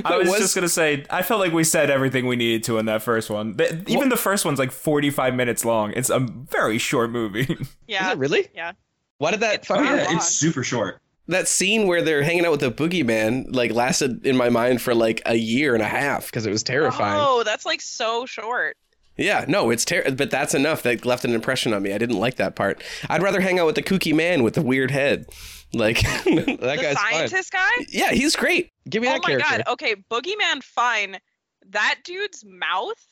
I 0.05 0.17
was, 0.17 0.29
was- 0.29 0.38
just 0.40 0.55
gonna 0.55 0.69
say, 0.69 1.05
I 1.11 1.23
felt 1.23 1.40
like 1.40 1.53
we 1.53 1.64
said 1.64 1.90
everything 1.90 2.27
we 2.27 2.37
needed 2.37 2.64
to 2.64 2.79
in 2.79 2.87
that 2.87 3.03
first 3.03 3.31
one. 3.31 3.57
The- 3.57 3.85
even 3.88 4.09
the 4.09 4.17
first 4.17 4.45
one's 4.45 4.59
like 4.59 4.73
45 4.73 5.35
minutes 5.35 5.64
long. 5.64 5.93
It's 5.95 6.11
a 6.11 6.21
very 6.21 6.79
short 6.79 7.11
movie. 7.11 7.40
Is 7.61 7.69
yeah. 7.87 8.12
it 8.12 8.19
really? 8.19 8.49
Yeah. 8.55 8.73
Why 9.19 9.31
did 9.31 9.40
that 9.40 9.55
It's 9.57 9.67
fucking 9.69 9.85
Yeah, 9.85 10.07
it's 10.17 10.29
super 10.29 10.62
short. 10.64 11.01
that 11.29 11.49
scene 11.49 11.87
where 11.87 12.03
they're 12.03 12.23
hanging 12.23 12.45
out 12.45 12.51
with 12.51 12.61
the 12.61 12.71
boogeyman 12.73 13.55
like 13.55 13.73
lasted 13.73 14.27
in 14.27 14.37
my 14.37 14.49
mind 14.51 14.83
for 14.83 14.95
like 14.95 15.23
a 15.27 15.37
year 15.37 15.75
and 15.75 15.83
a 15.83 15.87
half 15.88 16.27
because 16.27 16.45
it 16.47 16.51
was 16.51 16.62
terrifying. 16.62 17.21
Oh, 17.21 17.43
that's 17.45 17.64
like 17.64 17.81
so 17.81 18.27
short. 18.27 18.77
Yeah, 19.17 19.45
no, 19.47 19.71
it's 19.71 19.85
ter- 19.85 20.11
but 20.11 20.29
that's 20.33 20.55
enough 20.55 20.83
that 20.83 21.07
left 21.07 21.25
an 21.25 21.35
impression 21.35 21.73
on 21.73 21.85
me. 21.85 21.93
I 21.93 21.99
didn't 21.99 22.19
like 22.19 22.35
that 22.37 22.57
part. 22.57 22.83
I'd 23.09 23.23
rather 23.23 23.40
hang 23.40 23.61
out 23.61 23.67
with 23.67 23.77
the 23.77 23.83
kooky 23.83 24.12
man 24.12 24.43
with 24.43 24.55
the 24.55 24.62
weird 24.62 24.90
head. 24.90 25.27
Like 25.75 26.01
that 26.03 26.25
the 26.25 26.77
guy's 26.81 26.97
fine. 26.97 27.13
scientist 27.13 27.53
guy? 27.53 27.71
Yeah, 27.89 28.13
he's 28.13 28.37
great. 28.37 28.71
Give 28.89 29.03
me 29.03 29.09
Oh 29.09 29.13
that 29.13 29.23
my 29.23 29.29
character. 29.31 29.49
god. 29.67 29.73
Okay, 29.73 29.97
Boogeyman 30.11 30.63
fine. 30.63 31.19
That 31.71 32.01
dude's 32.05 32.45
mouth 32.45 33.03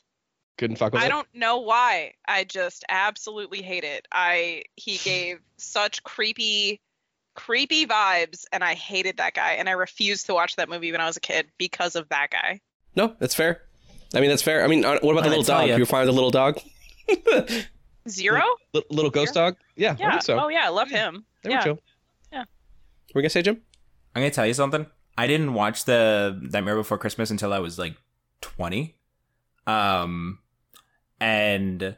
Couldn't 0.59 0.77
fuck 0.77 0.92
with 0.92 1.03
I 1.03 1.07
it. 1.07 1.09
don't 1.09 1.29
know 1.35 1.59
why. 1.59 2.12
I 2.29 2.44
just 2.44 2.85
absolutely 2.88 3.62
hate 3.62 3.85
it. 3.85 4.07
I 4.12 4.62
he 4.77 4.98
gave 5.05 5.38
such 5.57 6.03
creepy 6.05 6.81
creepy 7.35 7.87
vibes 7.87 8.44
and 8.53 8.62
I 8.62 8.75
hated 8.75 9.16
that 9.16 9.33
guy 9.35 9.53
and 9.53 9.68
I 9.68 9.72
refused 9.72 10.27
to 10.27 10.35
watch 10.35 10.57
that 10.57 10.68
movie 10.68 10.92
when 10.92 11.01
I 11.01 11.07
was 11.07 11.16
a 11.16 11.20
kid 11.20 11.46
because 11.59 11.96
of 11.96 12.09
that 12.11 12.29
guy. 12.31 12.61
No, 12.94 13.16
that's 13.18 13.35
fair. 13.35 13.62
I 14.14 14.20
mean, 14.20 14.29
that's 14.29 14.42
fair. 14.42 14.62
I 14.62 14.66
mean, 14.66 14.85
uh, 14.85 14.98
what 15.01 15.12
about 15.12 15.22
the 15.25 15.31
little 15.31 15.42
dog? 15.44 15.66
ya. 15.68 15.77
You 15.77 15.87
find 15.87 16.07
the 16.07 16.12
little 16.12 16.31
dog? 16.31 16.59
Zero? 18.09 18.42
Li- 18.75 18.83
little 18.90 19.11
ghost 19.11 19.33
dog? 19.35 19.57
Yeah, 19.77 19.92
I 19.92 19.96
Yeah. 19.98 20.11
think 20.11 20.22
so. 20.22 20.38
Oh 20.38 20.48
yeah, 20.48 20.66
I 20.66 20.68
love 20.68 20.90
him. 20.90 21.25
they 21.42 21.51
were 21.51 21.55
yeah. 21.55 21.75
Chill. 23.12 23.18
Were 23.18 23.20
you 23.20 23.22
gonna 23.22 23.31
say, 23.31 23.42
Jim? 23.42 23.61
I'm 24.14 24.22
gonna 24.22 24.31
tell 24.31 24.46
you 24.46 24.55
something. 24.55 24.87
I 25.16 25.27
didn't 25.27 25.55
watch 25.55 25.85
the 25.85 26.38
Nightmare 26.40 26.77
Before 26.77 26.98
Christmas 26.98 27.31
until 27.31 27.53
I 27.53 27.59
was 27.59 27.79
like 27.79 27.96
20. 28.40 28.96
Um, 29.66 30.38
and 31.20 31.96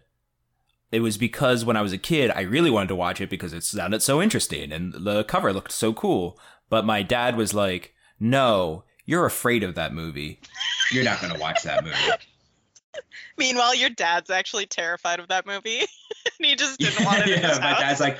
it 0.90 1.00
was 1.00 1.16
because 1.16 1.64
when 1.64 1.76
I 1.76 1.82
was 1.82 1.92
a 1.92 1.98
kid, 1.98 2.30
I 2.34 2.42
really 2.42 2.70
wanted 2.70 2.88
to 2.88 2.96
watch 2.96 3.20
it 3.20 3.30
because 3.30 3.52
it 3.52 3.62
sounded 3.62 4.02
so 4.02 4.20
interesting 4.20 4.72
and 4.72 4.92
the 4.92 5.24
cover 5.24 5.52
looked 5.52 5.72
so 5.72 5.92
cool. 5.92 6.38
But 6.68 6.84
my 6.84 7.02
dad 7.02 7.36
was 7.36 7.54
like, 7.54 7.94
"No, 8.18 8.84
you're 9.04 9.26
afraid 9.26 9.62
of 9.62 9.74
that 9.76 9.92
movie." 9.94 10.40
You're 10.90 11.04
not 11.04 11.20
gonna 11.20 11.38
watch 11.38 11.62
that 11.62 11.84
movie. 11.84 11.96
Meanwhile, 13.36 13.74
your 13.74 13.90
dad's 13.90 14.30
actually 14.30 14.66
terrified 14.66 15.18
of 15.20 15.28
that 15.28 15.46
movie. 15.46 15.80
and 16.38 16.46
he 16.46 16.54
just 16.56 16.78
didn't 16.78 17.04
want 17.04 17.20
it 17.20 17.28
in 17.28 17.30
yeah, 17.42 17.48
his 17.48 17.60
my 17.60 17.66
house. 17.68 17.80
dad's 17.80 18.00
like, 18.00 18.18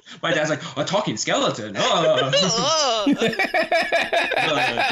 my 0.22 0.32
dad's 0.32 0.50
like 0.50 0.62
a 0.76 0.84
talking 0.84 1.16
skeleton. 1.16 1.74
Oh, 1.76 2.30
Ugh. 3.06 3.16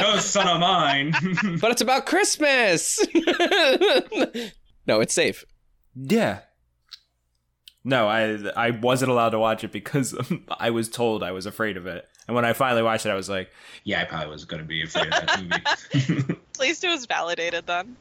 no 0.00 0.18
son 0.18 0.48
of 0.48 0.60
mine. 0.60 1.14
But 1.60 1.70
it's 1.70 1.80
about 1.80 2.06
Christmas. 2.06 2.98
no, 4.86 5.00
it's 5.00 5.14
safe. 5.14 5.44
Yeah. 5.94 6.40
No, 7.84 8.08
I 8.08 8.36
I 8.56 8.70
wasn't 8.70 9.10
allowed 9.10 9.30
to 9.30 9.38
watch 9.38 9.62
it 9.64 9.72
because 9.72 10.16
I 10.50 10.70
was 10.70 10.88
told 10.88 11.22
I 11.22 11.32
was 11.32 11.46
afraid 11.46 11.76
of 11.76 11.86
it. 11.86 12.06
And 12.26 12.34
when 12.34 12.44
I 12.44 12.52
finally 12.52 12.82
watched 12.82 13.06
it, 13.06 13.10
I 13.10 13.14
was 13.14 13.28
like, 13.28 13.50
yeah, 13.84 14.02
I 14.02 14.04
probably 14.04 14.28
was 14.28 14.44
gonna 14.44 14.64
be 14.64 14.82
afraid 14.82 15.06
of 15.06 15.12
that 15.26 15.40
movie. 15.40 16.34
At 16.50 16.60
least 16.60 16.82
it 16.82 16.88
was 16.88 17.06
validated 17.06 17.66
then. 17.66 17.96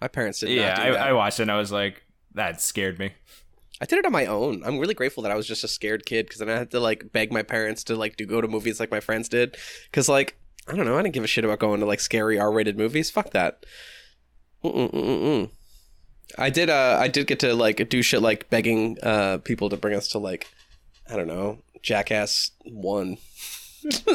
My 0.00 0.08
parents 0.08 0.40
did 0.40 0.48
"Yeah." 0.50 0.68
not 0.68 0.76
do 0.76 0.82
I, 0.82 0.90
that. 0.92 1.00
I 1.08 1.12
watched 1.12 1.38
it 1.40 1.42
and 1.42 1.52
I 1.52 1.58
was 1.58 1.70
like, 1.70 2.02
"That 2.34 2.60
scared 2.62 2.98
me." 2.98 3.12
I 3.80 3.86
did 3.86 3.98
it 3.98 4.06
on 4.06 4.12
my 4.12 4.26
own. 4.26 4.62
I'm 4.64 4.78
really 4.78 4.94
grateful 4.94 5.22
that 5.22 5.32
I 5.32 5.36
was 5.36 5.46
just 5.46 5.64
a 5.64 5.68
scared 5.68 6.04
kid 6.04 6.26
because 6.26 6.38
then 6.38 6.50
I 6.50 6.58
had 6.58 6.70
to 6.72 6.80
like 6.80 7.12
beg 7.12 7.32
my 7.32 7.42
parents 7.42 7.82
to 7.84 7.96
like 7.96 8.16
do 8.16 8.26
go 8.26 8.40
to 8.40 8.48
movies 8.48 8.78
like 8.78 8.90
my 8.90 9.00
friends 9.00 9.28
did. 9.28 9.56
Because 9.90 10.08
like 10.08 10.36
I 10.68 10.76
don't 10.76 10.84
know, 10.84 10.98
I 10.98 11.02
didn't 11.02 11.14
give 11.14 11.24
a 11.24 11.28
shit 11.28 11.44
about 11.44 11.60
going 11.60 11.80
to 11.80 11.86
like 11.86 12.00
scary 12.00 12.38
R-rated 12.38 12.76
movies. 12.76 13.10
Fuck 13.10 13.30
that. 13.30 13.64
Mm-mm-mm-mm. 14.62 15.50
I 16.38 16.50
did. 16.50 16.68
Uh, 16.68 16.98
I 17.00 17.08
did 17.08 17.26
get 17.26 17.40
to 17.40 17.54
like 17.54 17.88
do 17.88 18.02
shit 18.02 18.22
like 18.22 18.50
begging 18.50 18.98
uh 19.02 19.38
people 19.38 19.70
to 19.70 19.76
bring 19.76 19.94
us 19.94 20.08
to 20.08 20.18
like, 20.18 20.46
I 21.10 21.16
don't 21.16 21.26
know, 21.26 21.58
Jackass 21.82 22.50
One. 22.64 23.16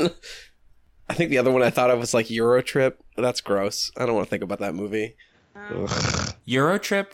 I 1.10 1.14
think 1.14 1.30
the 1.30 1.38
other 1.40 1.52
one 1.52 1.64
I 1.64 1.72
thought 1.72 1.92
of 1.92 2.00
was 2.00 2.14
like 2.14 2.28
Eurotrip. 2.28 2.94
That's 3.18 3.42
gross. 3.42 3.92
I 3.98 4.06
don't 4.06 4.16
want 4.16 4.28
to 4.28 4.30
think 4.30 4.44
about 4.44 4.60
that 4.60 4.76
movie. 4.76 5.16
Um, 5.56 5.88
Eurotrip 6.48 7.08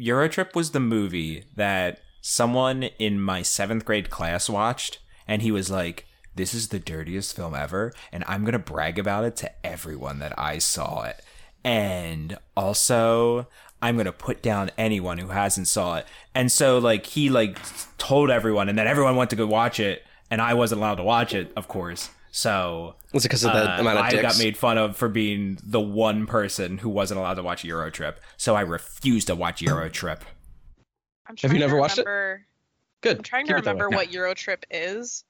Eurotrip 0.00 0.54
was 0.54 0.70
the 0.70 0.80
movie 0.80 1.44
that 1.56 2.00
someone 2.20 2.84
in 2.98 3.20
my 3.20 3.42
seventh 3.42 3.84
grade 3.84 4.10
class 4.10 4.48
watched, 4.48 4.98
and 5.26 5.42
he 5.42 5.50
was 5.50 5.70
like, 5.70 6.06
This 6.36 6.54
is 6.54 6.68
the 6.68 6.78
dirtiest 6.78 7.34
film 7.34 7.54
ever, 7.54 7.92
and 8.12 8.22
I'm 8.26 8.44
gonna 8.44 8.58
brag 8.58 8.98
about 8.98 9.24
it 9.24 9.36
to 9.36 9.66
everyone 9.66 10.20
that 10.20 10.38
I 10.38 10.58
saw 10.58 11.02
it. 11.02 11.20
And 11.64 12.38
also 12.56 13.48
I'm 13.82 13.96
gonna 13.96 14.12
put 14.12 14.40
down 14.40 14.70
anyone 14.78 15.18
who 15.18 15.28
hasn't 15.28 15.68
saw 15.68 15.96
it. 15.96 16.06
And 16.34 16.50
so 16.50 16.78
like 16.78 17.06
he 17.06 17.28
like 17.28 17.58
told 17.98 18.30
everyone 18.30 18.68
and 18.68 18.78
then 18.78 18.86
everyone 18.86 19.16
went 19.16 19.30
to 19.30 19.36
go 19.36 19.46
watch 19.46 19.80
it, 19.80 20.04
and 20.30 20.40
I 20.40 20.54
wasn't 20.54 20.80
allowed 20.80 20.96
to 20.96 21.02
watch 21.02 21.34
it, 21.34 21.52
of 21.56 21.66
course. 21.66 22.10
So 22.30 22.96
Was 23.12 23.24
it 23.24 23.28
because 23.28 23.44
of 23.44 23.52
the 23.52 23.70
uh, 23.76 23.80
amount 23.80 23.98
of 23.98 24.04
I 24.04 24.10
dicks? 24.10 24.22
got 24.22 24.38
made 24.38 24.56
fun 24.56 24.78
of 24.78 24.96
for 24.96 25.08
being 25.08 25.58
the 25.62 25.80
one 25.80 26.26
person 26.26 26.78
who 26.78 26.88
wasn't 26.88 27.18
allowed 27.20 27.34
to 27.34 27.42
watch 27.42 27.62
Eurotrip, 27.64 28.16
so 28.36 28.54
I 28.54 28.60
refused 28.60 29.26
to 29.28 29.34
watch 29.34 29.60
Eurotrip. 29.62 30.20
I'm 31.26 31.36
Have 31.38 31.52
you 31.52 31.58
never 31.58 31.76
to 31.76 31.80
watched 31.80 31.98
it? 31.98 32.06
remember, 32.06 32.46
Good. 33.00 33.16
I'm 33.18 33.22
trying 33.22 33.46
Keep 33.46 33.56
to 33.56 33.58
it 33.58 33.64
that 33.64 33.76
way. 33.76 33.82
remember 33.84 33.96
what 33.96 34.08
Eurotrip 34.10 34.64
is. 34.70 35.24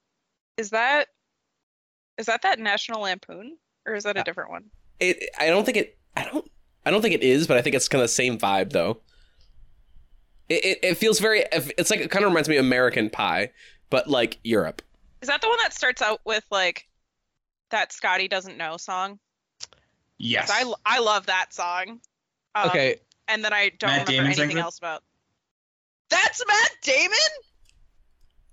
Is 0.56 0.70
that 0.70 1.08
is 2.16 2.26
that 2.26 2.42
that 2.42 2.58
National 2.58 3.02
Lampoon 3.02 3.58
or 3.86 3.94
is 3.94 4.04
that 4.04 4.16
Uh, 4.16 4.20
a 4.20 4.24
different 4.24 4.50
one? 4.50 4.64
It. 4.98 5.30
I 5.38 5.46
don't 5.46 5.64
think 5.64 5.76
it. 5.76 5.98
I 6.16 6.24
don't. 6.24 6.50
I 6.84 6.90
don't 6.90 7.02
think 7.02 7.14
it 7.14 7.22
is, 7.22 7.46
but 7.46 7.56
I 7.58 7.62
think 7.62 7.76
it's 7.76 7.86
kind 7.88 8.00
of 8.00 8.04
the 8.04 8.12
same 8.14 8.38
vibe 8.38 8.70
though. 8.72 9.00
It, 10.48 10.64
it, 10.64 10.78
it 10.82 10.94
feels 10.96 11.20
very. 11.20 11.44
It's 11.52 11.90
like 11.90 12.00
it 12.00 12.10
kind 12.10 12.24
of 12.24 12.30
reminds 12.32 12.48
me 12.48 12.56
of 12.56 12.64
American 12.64 13.10
Pie, 13.10 13.50
but 13.90 14.08
like 14.08 14.38
Europe. 14.42 14.82
Is 15.20 15.28
that 15.28 15.40
the 15.42 15.48
one 15.48 15.58
that 15.62 15.72
starts 15.72 16.00
out 16.02 16.20
with 16.24 16.44
like 16.50 16.87
that 17.70 17.92
Scotty 17.92 18.28
doesn't 18.28 18.56
know 18.56 18.76
song. 18.76 19.18
Yes. 20.18 20.50
I 20.52 20.70
I 20.84 20.98
love 21.00 21.26
that 21.26 21.52
song. 21.54 22.00
Um, 22.54 22.68
Okay, 22.70 22.96
And 23.28 23.44
then 23.44 23.52
I 23.52 23.70
don't 23.78 23.88
Matt 23.90 24.08
remember 24.08 24.12
Damon 24.12 24.26
anything 24.40 24.56
it? 24.58 24.60
else 24.60 24.78
about. 24.78 25.02
That's 26.10 26.42
Matt 26.46 26.70
Damon. 26.82 27.16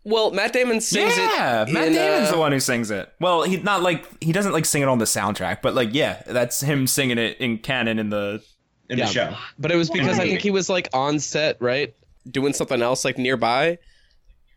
Well, 0.03 0.29
Matt 0.31 0.53
Damon 0.53 0.81
sings 0.81 1.17
yeah, 1.17 1.63
it. 1.63 1.69
Matt 1.69 1.87
in, 1.87 1.93
Damon's 1.93 2.29
uh, 2.29 2.33
the 2.33 2.37
one 2.37 2.51
who 2.51 2.59
sings 2.59 2.91
it. 2.91 3.11
Well, 3.19 3.41
he 3.43 3.57
not 3.57 3.81
like 3.81 4.05
he 4.23 4.31
doesn't 4.31 4.51
like 4.51 4.65
sing 4.65 4.83
it 4.83 4.87
on 4.87 4.99
the 4.99 5.05
soundtrack, 5.05 5.61
but 5.63 5.73
like 5.73 5.89
yeah, 5.93 6.21
that's 6.27 6.61
him 6.61 6.85
singing 6.85 7.17
it 7.17 7.37
in 7.39 7.57
canon 7.57 7.97
in 7.97 8.09
the. 8.09 8.43
in 8.89 8.99
Yeah. 8.99 9.05
the 9.07 9.11
show. 9.11 9.35
but 9.57 9.71
it 9.71 9.75
was 9.77 9.89
because 9.89 10.19
I 10.19 10.27
think 10.27 10.41
he 10.41 10.51
was 10.51 10.69
like 10.69 10.89
on 10.93 11.19
set, 11.19 11.59
right? 11.61 11.93
doing 12.29 12.53
something 12.53 12.81
else 12.81 13.05
like 13.05 13.19
nearby, 13.19 13.77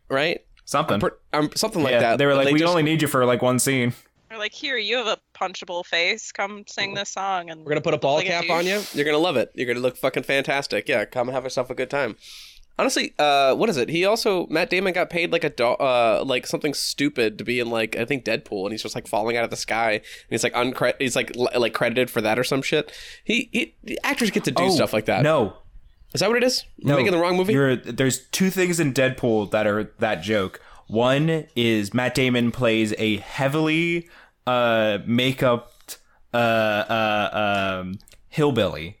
right? 0.09 0.41
Something. 0.65 0.99
Per- 0.99 1.17
um, 1.33 1.51
something 1.55 1.83
like 1.83 1.91
yeah, 1.91 1.99
that. 1.99 2.17
they 2.17 2.25
were 2.25 2.33
But 2.33 2.45
like, 2.45 2.53
we 2.53 2.59
just- 2.59 2.69
only 2.69 2.81
need 2.83 2.99
you 3.01 3.07
for 3.07 3.25
like 3.25 3.41
one 3.43 3.59
scene. 3.59 3.93
They're 4.39 4.45
like, 4.45 4.53
here, 4.53 4.77
you 4.77 4.95
have 4.95 5.07
a 5.07 5.17
punchable 5.37 5.85
face. 5.85 6.31
Come 6.31 6.63
sing 6.65 6.93
this 6.93 7.09
song. 7.09 7.49
And 7.49 7.65
We're 7.65 7.71
gonna 7.71 7.81
put 7.81 7.93
a 7.93 7.97
ball 7.97 8.15
Like 8.15 8.27
a 8.27 8.29
cap 8.29 8.49
on 8.49 8.65
you. 8.65 8.81
You're 8.93 9.03
gonna 9.03 9.17
love 9.17 9.35
it. 9.35 9.51
You're 9.53 9.67
gonna 9.67 9.81
look 9.81 9.97
fucking 9.97 10.23
fantastic. 10.23 10.87
Yeah, 10.87 11.03
come 11.03 11.27
and 11.27 11.35
have 11.35 11.43
yourself 11.43 11.69
a 11.69 11.75
good 11.75 11.89
time. 11.89 12.15
Honestly, 12.77 13.13
uh, 13.19 13.53
what 13.55 13.67
is 13.67 13.75
it? 13.75 13.89
He 13.89 14.05
also 14.05 14.47
Matt 14.47 14.69
Damon 14.69 14.93
got 14.93 15.09
paid 15.09 15.33
like 15.33 15.43
a 15.43 15.49
do- 15.49 15.65
uh 15.65 16.23
like 16.25 16.47
something 16.47 16.73
stupid 16.73 17.37
to 17.37 17.43
be 17.43 17.59
in 17.59 17.69
like 17.69 17.97
I 17.97 18.05
think 18.05 18.23
Deadpool, 18.23 18.63
and 18.63 18.71
he's 18.71 18.81
just 18.81 18.95
like 18.95 19.07
falling 19.07 19.35
out 19.35 19.43
of 19.43 19.49
the 19.49 19.57
sky, 19.57 19.91
and 19.95 20.01
he's 20.29 20.43
like 20.45 20.53
uncre- 20.53 20.95
he's 20.99 21.17
like 21.17 21.35
l- 21.35 21.49
like 21.59 21.73
credited 21.73 22.09
for 22.09 22.21
that 22.21 22.39
or 22.39 22.45
some 22.45 22.61
shit. 22.61 22.93
He, 23.25 23.49
he 23.51 23.75
the 23.83 23.99
actors 24.05 24.31
get 24.31 24.45
to 24.45 24.51
do 24.51 24.63
Oh, 24.63 24.69
stuff 24.69 24.93
like 24.93 25.07
that. 25.07 25.21
No, 25.21 25.57
is 26.13 26.21
that 26.21 26.29
what 26.29 26.37
it 26.37 26.43
is? 26.45 26.63
Am 26.81 26.87
I 26.87 26.91
no, 26.91 26.95
making 26.95 27.11
the 27.11 27.17
wrong 27.19 27.35
movie? 27.35 27.51
You're, 27.51 27.75
there's 27.75 28.25
two 28.27 28.49
things 28.49 28.79
in 28.79 28.93
Deadpool 28.93 29.51
that 29.51 29.67
are 29.67 29.91
that 29.99 30.21
joke. 30.21 30.61
One 30.87 31.45
is 31.55 31.93
Matt 31.93 32.15
Damon 32.15 32.51
plays 32.51 32.95
a 32.97 33.17
heavily 33.17 34.09
uh 34.49 34.97
makeup 35.05 35.71
uh 36.33 36.37
uh 36.37 37.79
um 37.81 37.99
hillbilly 38.29 38.95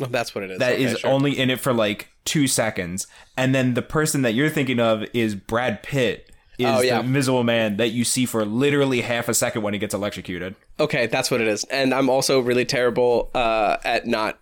Oh, 0.00 0.04
that's 0.06 0.32
what 0.34 0.44
it 0.44 0.52
is. 0.52 0.58
that 0.60 0.74
Okay, 0.74 0.84
is 0.84 0.98
sure. 1.00 1.10
only 1.10 1.36
in 1.36 1.50
it 1.50 1.58
for 1.58 1.72
like 1.72 2.08
two 2.24 2.46
seconds, 2.46 3.08
and 3.36 3.52
then 3.52 3.74
the 3.74 3.82
person 3.82 4.22
that 4.22 4.32
you're 4.32 4.48
thinking 4.48 4.78
of 4.78 5.02
is 5.12 5.34
Brad 5.34 5.82
Pitt. 5.82 6.30
Is 6.56 6.66
Oh, 6.66 6.80
yeah. 6.80 7.00
the 7.00 7.06
Invisible 7.08 7.42
Man 7.42 7.78
that 7.78 7.88
you 7.88 8.04
see 8.04 8.24
for 8.24 8.44
literally 8.44 9.00
half 9.00 9.28
a 9.28 9.34
second 9.34 9.62
when 9.62 9.74
he 9.74 9.80
gets 9.80 9.94
electrocuted? 9.94 10.54
Okay, 10.78 11.06
that's 11.08 11.30
what 11.32 11.40
it 11.40 11.48
is. 11.48 11.64
And 11.64 11.92
I'm 11.92 12.08
also 12.08 12.38
really 12.40 12.64
terrible 12.64 13.30
uh, 13.34 13.78
at 13.84 14.06
not 14.06 14.38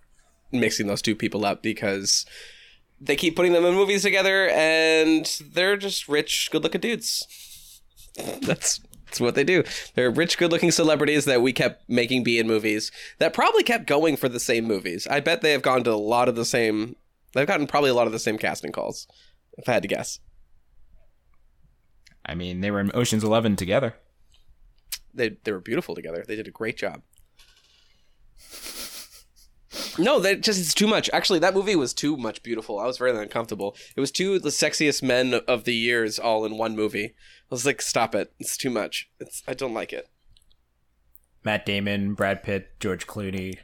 mixing 0.52 0.86
those 0.88 1.00
two 1.02 1.14
people 1.14 1.46
up 1.46 1.62
because 1.62 2.26
they 3.00 3.16
keep 3.16 3.34
putting 3.36 3.52
them 3.54 3.64
in 3.64 3.74
movies 3.74 4.02
together 4.02 4.48
and 4.50 5.24
they're 5.54 5.76
just 5.78 6.06
rich, 6.06 6.50
good 6.52 6.62
looking 6.62 6.80
dudes. 6.82 7.80
That's 8.42 8.80
that's 9.06 9.20
what 9.20 9.34
they 9.34 9.44
do. 9.44 9.64
They're 9.94 10.10
rich, 10.10 10.36
good 10.36 10.50
looking 10.50 10.70
celebrities 10.70 11.24
that 11.24 11.40
we 11.42 11.52
kept 11.52 11.88
making 11.88 12.22
be 12.24 12.38
in 12.38 12.46
movies 12.46 12.90
that 13.18 13.32
probably 13.32 13.62
kept 13.62 13.86
going 13.86 14.16
for 14.16 14.28
the 14.28 14.40
same 14.40 14.64
movies. 14.64 15.06
I 15.06 15.20
bet 15.20 15.40
they 15.40 15.52
have 15.52 15.62
gone 15.62 15.84
to 15.84 15.92
a 15.92 15.94
lot 15.94 16.28
of 16.28 16.34
the 16.36 16.44
same 16.44 16.96
they've 17.32 17.46
gotten 17.46 17.66
probably 17.66 17.90
a 17.90 17.94
lot 17.94 18.06
of 18.06 18.12
the 18.12 18.18
same 18.18 18.36
casting 18.38 18.72
calls, 18.72 19.06
if 19.56 19.68
I 19.68 19.72
had 19.72 19.82
to 19.82 19.88
guess. 19.88 20.20
I 22.24 22.34
mean, 22.34 22.60
they 22.60 22.70
were 22.70 22.80
in 22.80 22.90
Ocean's 22.94 23.22
Eleven 23.24 23.56
together. 23.56 23.94
they 25.14 25.36
they 25.44 25.52
were 25.52 25.60
beautiful 25.60 25.94
together. 25.94 26.24
They 26.26 26.36
did 26.36 26.48
a 26.48 26.52
great 26.52 26.76
job. 26.76 27.02
No, 29.98 30.20
that 30.20 30.40
just 30.42 30.58
it's 30.60 30.74
too 30.74 30.86
much. 30.86 31.08
Actually, 31.12 31.38
that 31.40 31.54
movie 31.54 31.76
was 31.76 31.92
too 31.94 32.16
much 32.16 32.42
beautiful. 32.42 32.78
I 32.78 32.86
was 32.86 32.98
very 32.98 33.16
uncomfortable. 33.16 33.76
It 33.94 34.00
was 34.00 34.10
two 34.10 34.34
of 34.34 34.42
the 34.42 34.48
sexiest 34.50 35.02
men 35.02 35.34
of 35.46 35.64
the 35.64 35.74
years 35.74 36.18
all 36.18 36.44
in 36.44 36.56
one 36.56 36.74
movie. 36.76 37.14
I 37.50 37.54
was 37.54 37.64
like, 37.64 37.80
stop 37.80 38.14
it. 38.14 38.32
It's 38.38 38.56
too 38.56 38.70
much. 38.70 39.08
It's 39.20 39.42
I 39.46 39.54
don't 39.54 39.74
like 39.74 39.92
it. 39.92 40.08
Matt 41.44 41.64
Damon, 41.64 42.14
Brad 42.14 42.42
Pitt, 42.42 42.80
George 42.80 43.06
Clooney, 43.06 43.58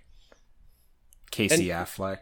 Casey 1.33 1.67
Affleck. 1.67 2.19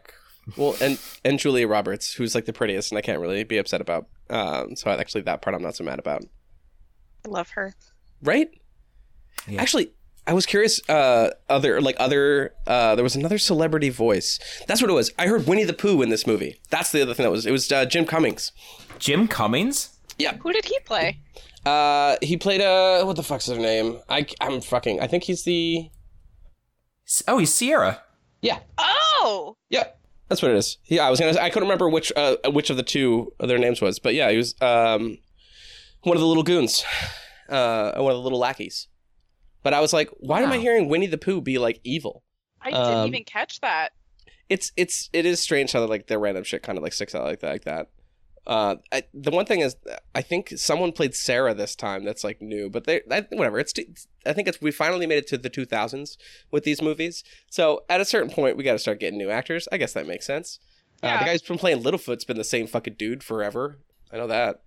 Well, 0.57 0.75
and 0.81 0.99
and 1.23 1.37
Julia 1.37 1.67
Roberts, 1.67 2.13
who's 2.15 2.33
like 2.33 2.45
the 2.45 2.53
prettiest, 2.53 2.91
and 2.91 2.97
I 2.97 3.01
can't 3.01 3.19
really 3.19 3.43
be 3.43 3.59
upset 3.59 3.79
about. 3.79 4.07
Um, 4.29 4.75
so 4.75 4.89
actually, 4.89 5.21
that 5.21 5.43
part 5.43 5.55
I'm 5.55 5.61
not 5.61 5.75
so 5.75 5.83
mad 5.83 5.99
about. 5.99 6.23
I 7.25 7.29
love 7.29 7.49
her. 7.51 7.75
Right? 8.23 8.49
Yeah. 9.47 9.61
Actually, 9.61 9.91
I 10.25 10.33
was 10.33 10.47
curious. 10.47 10.81
Uh, 10.89 11.29
other 11.47 11.79
like 11.79 11.95
other. 11.99 12.55
Uh, 12.65 12.95
there 12.95 13.03
was 13.03 13.15
another 13.15 13.37
celebrity 13.37 13.89
voice. 13.89 14.39
That's 14.67 14.81
what 14.81 14.89
it 14.89 14.95
was. 14.95 15.11
I 15.19 15.27
heard 15.27 15.45
Winnie 15.45 15.63
the 15.63 15.73
Pooh 15.73 16.01
in 16.01 16.09
this 16.09 16.25
movie. 16.25 16.59
That's 16.71 16.91
the 16.91 17.03
other 17.03 17.13
thing 17.13 17.23
that 17.23 17.31
was. 17.31 17.45
It 17.45 17.51
was 17.51 17.71
uh, 17.71 17.85
Jim 17.85 18.05
Cummings. 18.05 18.51
Jim 18.97 19.27
Cummings? 19.27 19.99
Yeah. 20.17 20.37
Who 20.37 20.51
did 20.53 20.65
he 20.65 20.79
play? 20.85 21.19
Uh, 21.65 22.15
he 22.21 22.37
played 22.37 22.61
uh, 22.61 23.03
what 23.03 23.15
the 23.15 23.23
fuck's 23.23 23.45
his 23.45 23.57
name? 23.57 23.99
I 24.09 24.25
I'm 24.39 24.61
fucking. 24.61 24.99
I 24.99 25.07
think 25.07 25.23
he's 25.23 25.43
the. 25.43 25.89
Oh, 27.27 27.37
he's 27.37 27.53
Sierra. 27.53 28.01
Yeah. 28.41 28.59
Oh, 28.77 29.57
Yeah, 29.69 29.83
that's 30.29 30.41
what 30.41 30.51
it 30.51 30.57
is. 30.57 30.77
Yeah, 30.85 31.05
I 31.05 31.09
was 31.11 31.19
gonna. 31.19 31.39
I 31.39 31.49
couldn't 31.49 31.67
remember 31.67 31.89
which 31.89 32.11
uh 32.15 32.37
which 32.47 32.69
of 32.69 32.77
the 32.77 32.83
two 32.83 33.33
their 33.39 33.59
names 33.59 33.81
was, 33.81 33.99
but 33.99 34.13
yeah, 34.15 34.31
he 34.31 34.37
was 34.37 34.55
um 34.61 35.17
one 36.03 36.17
of 36.17 36.21
the 36.21 36.27
little 36.27 36.43
goons, 36.43 36.83
uh, 37.49 37.91
one 37.97 38.11
of 38.11 38.17
the 38.17 38.23
little 38.23 38.39
lackeys. 38.39 38.87
But 39.63 39.75
I 39.75 39.79
was 39.81 39.93
like, 39.93 40.09
why 40.19 40.41
am 40.41 40.51
I 40.51 40.57
hearing 40.57 40.89
Winnie 40.89 41.05
the 41.05 41.19
Pooh 41.19 41.39
be 41.41 41.59
like 41.59 41.79
evil? 41.83 42.23
I 42.59 42.71
didn't 42.71 42.85
Um, 42.85 43.07
even 43.09 43.23
catch 43.25 43.59
that. 43.61 43.89
It's 44.49 44.71
it's 44.75 45.09
it 45.13 45.27
is 45.27 45.39
strange 45.39 45.71
how 45.71 45.85
like 45.85 46.07
their 46.07 46.17
random 46.19 46.43
shit 46.43 46.63
kind 46.63 46.77
of 46.79 46.83
like 46.83 46.93
sticks 46.93 47.13
out 47.13 47.23
like 47.25 47.41
that 47.41 47.51
like 47.51 47.65
that. 47.65 47.89
Uh, 48.47 48.75
I, 48.91 49.03
the 49.13 49.31
one 49.31 49.45
thing 49.45 49.59
is, 49.59 49.75
I 50.15 50.21
think 50.21 50.53
someone 50.55 50.91
played 50.91 51.15
Cera 51.15 51.53
this 51.53 51.75
time. 51.75 52.03
That's 52.03 52.23
like 52.23 52.41
new, 52.41 52.69
but 52.69 52.85
they 52.85 53.01
I, 53.09 53.21
whatever. 53.29 53.59
It's 53.59 53.73
I 54.25 54.33
think 54.33 54.47
it's 54.47 54.61
we 54.61 54.71
finally 54.71 55.05
made 55.05 55.19
it 55.19 55.27
to 55.27 55.37
the 55.37 55.49
2000s 55.49 56.17
with 56.49 56.63
these 56.63 56.81
movies. 56.81 57.23
So 57.49 57.83
at 57.89 58.01
a 58.01 58.05
certain 58.05 58.31
point, 58.31 58.57
we 58.57 58.63
got 58.63 58.73
to 58.73 58.79
start 58.79 58.99
getting 58.99 59.19
new 59.19 59.29
actors. 59.29 59.67
I 59.71 59.77
guess 59.77 59.93
that 59.93 60.07
makes 60.07 60.25
sense. 60.25 60.59
Uh, 61.03 61.17
the 61.19 61.25
guy 61.25 61.31
who's 61.31 61.41
been 61.41 61.57
playing 61.57 61.81
Littlefoot's 61.81 62.25
been 62.25 62.37
the 62.37 62.43
same 62.43 62.67
fucking 62.67 62.95
dude 62.95 63.23
forever. 63.23 63.79
I 64.11 64.17
know 64.17 64.27
that. 64.27 64.61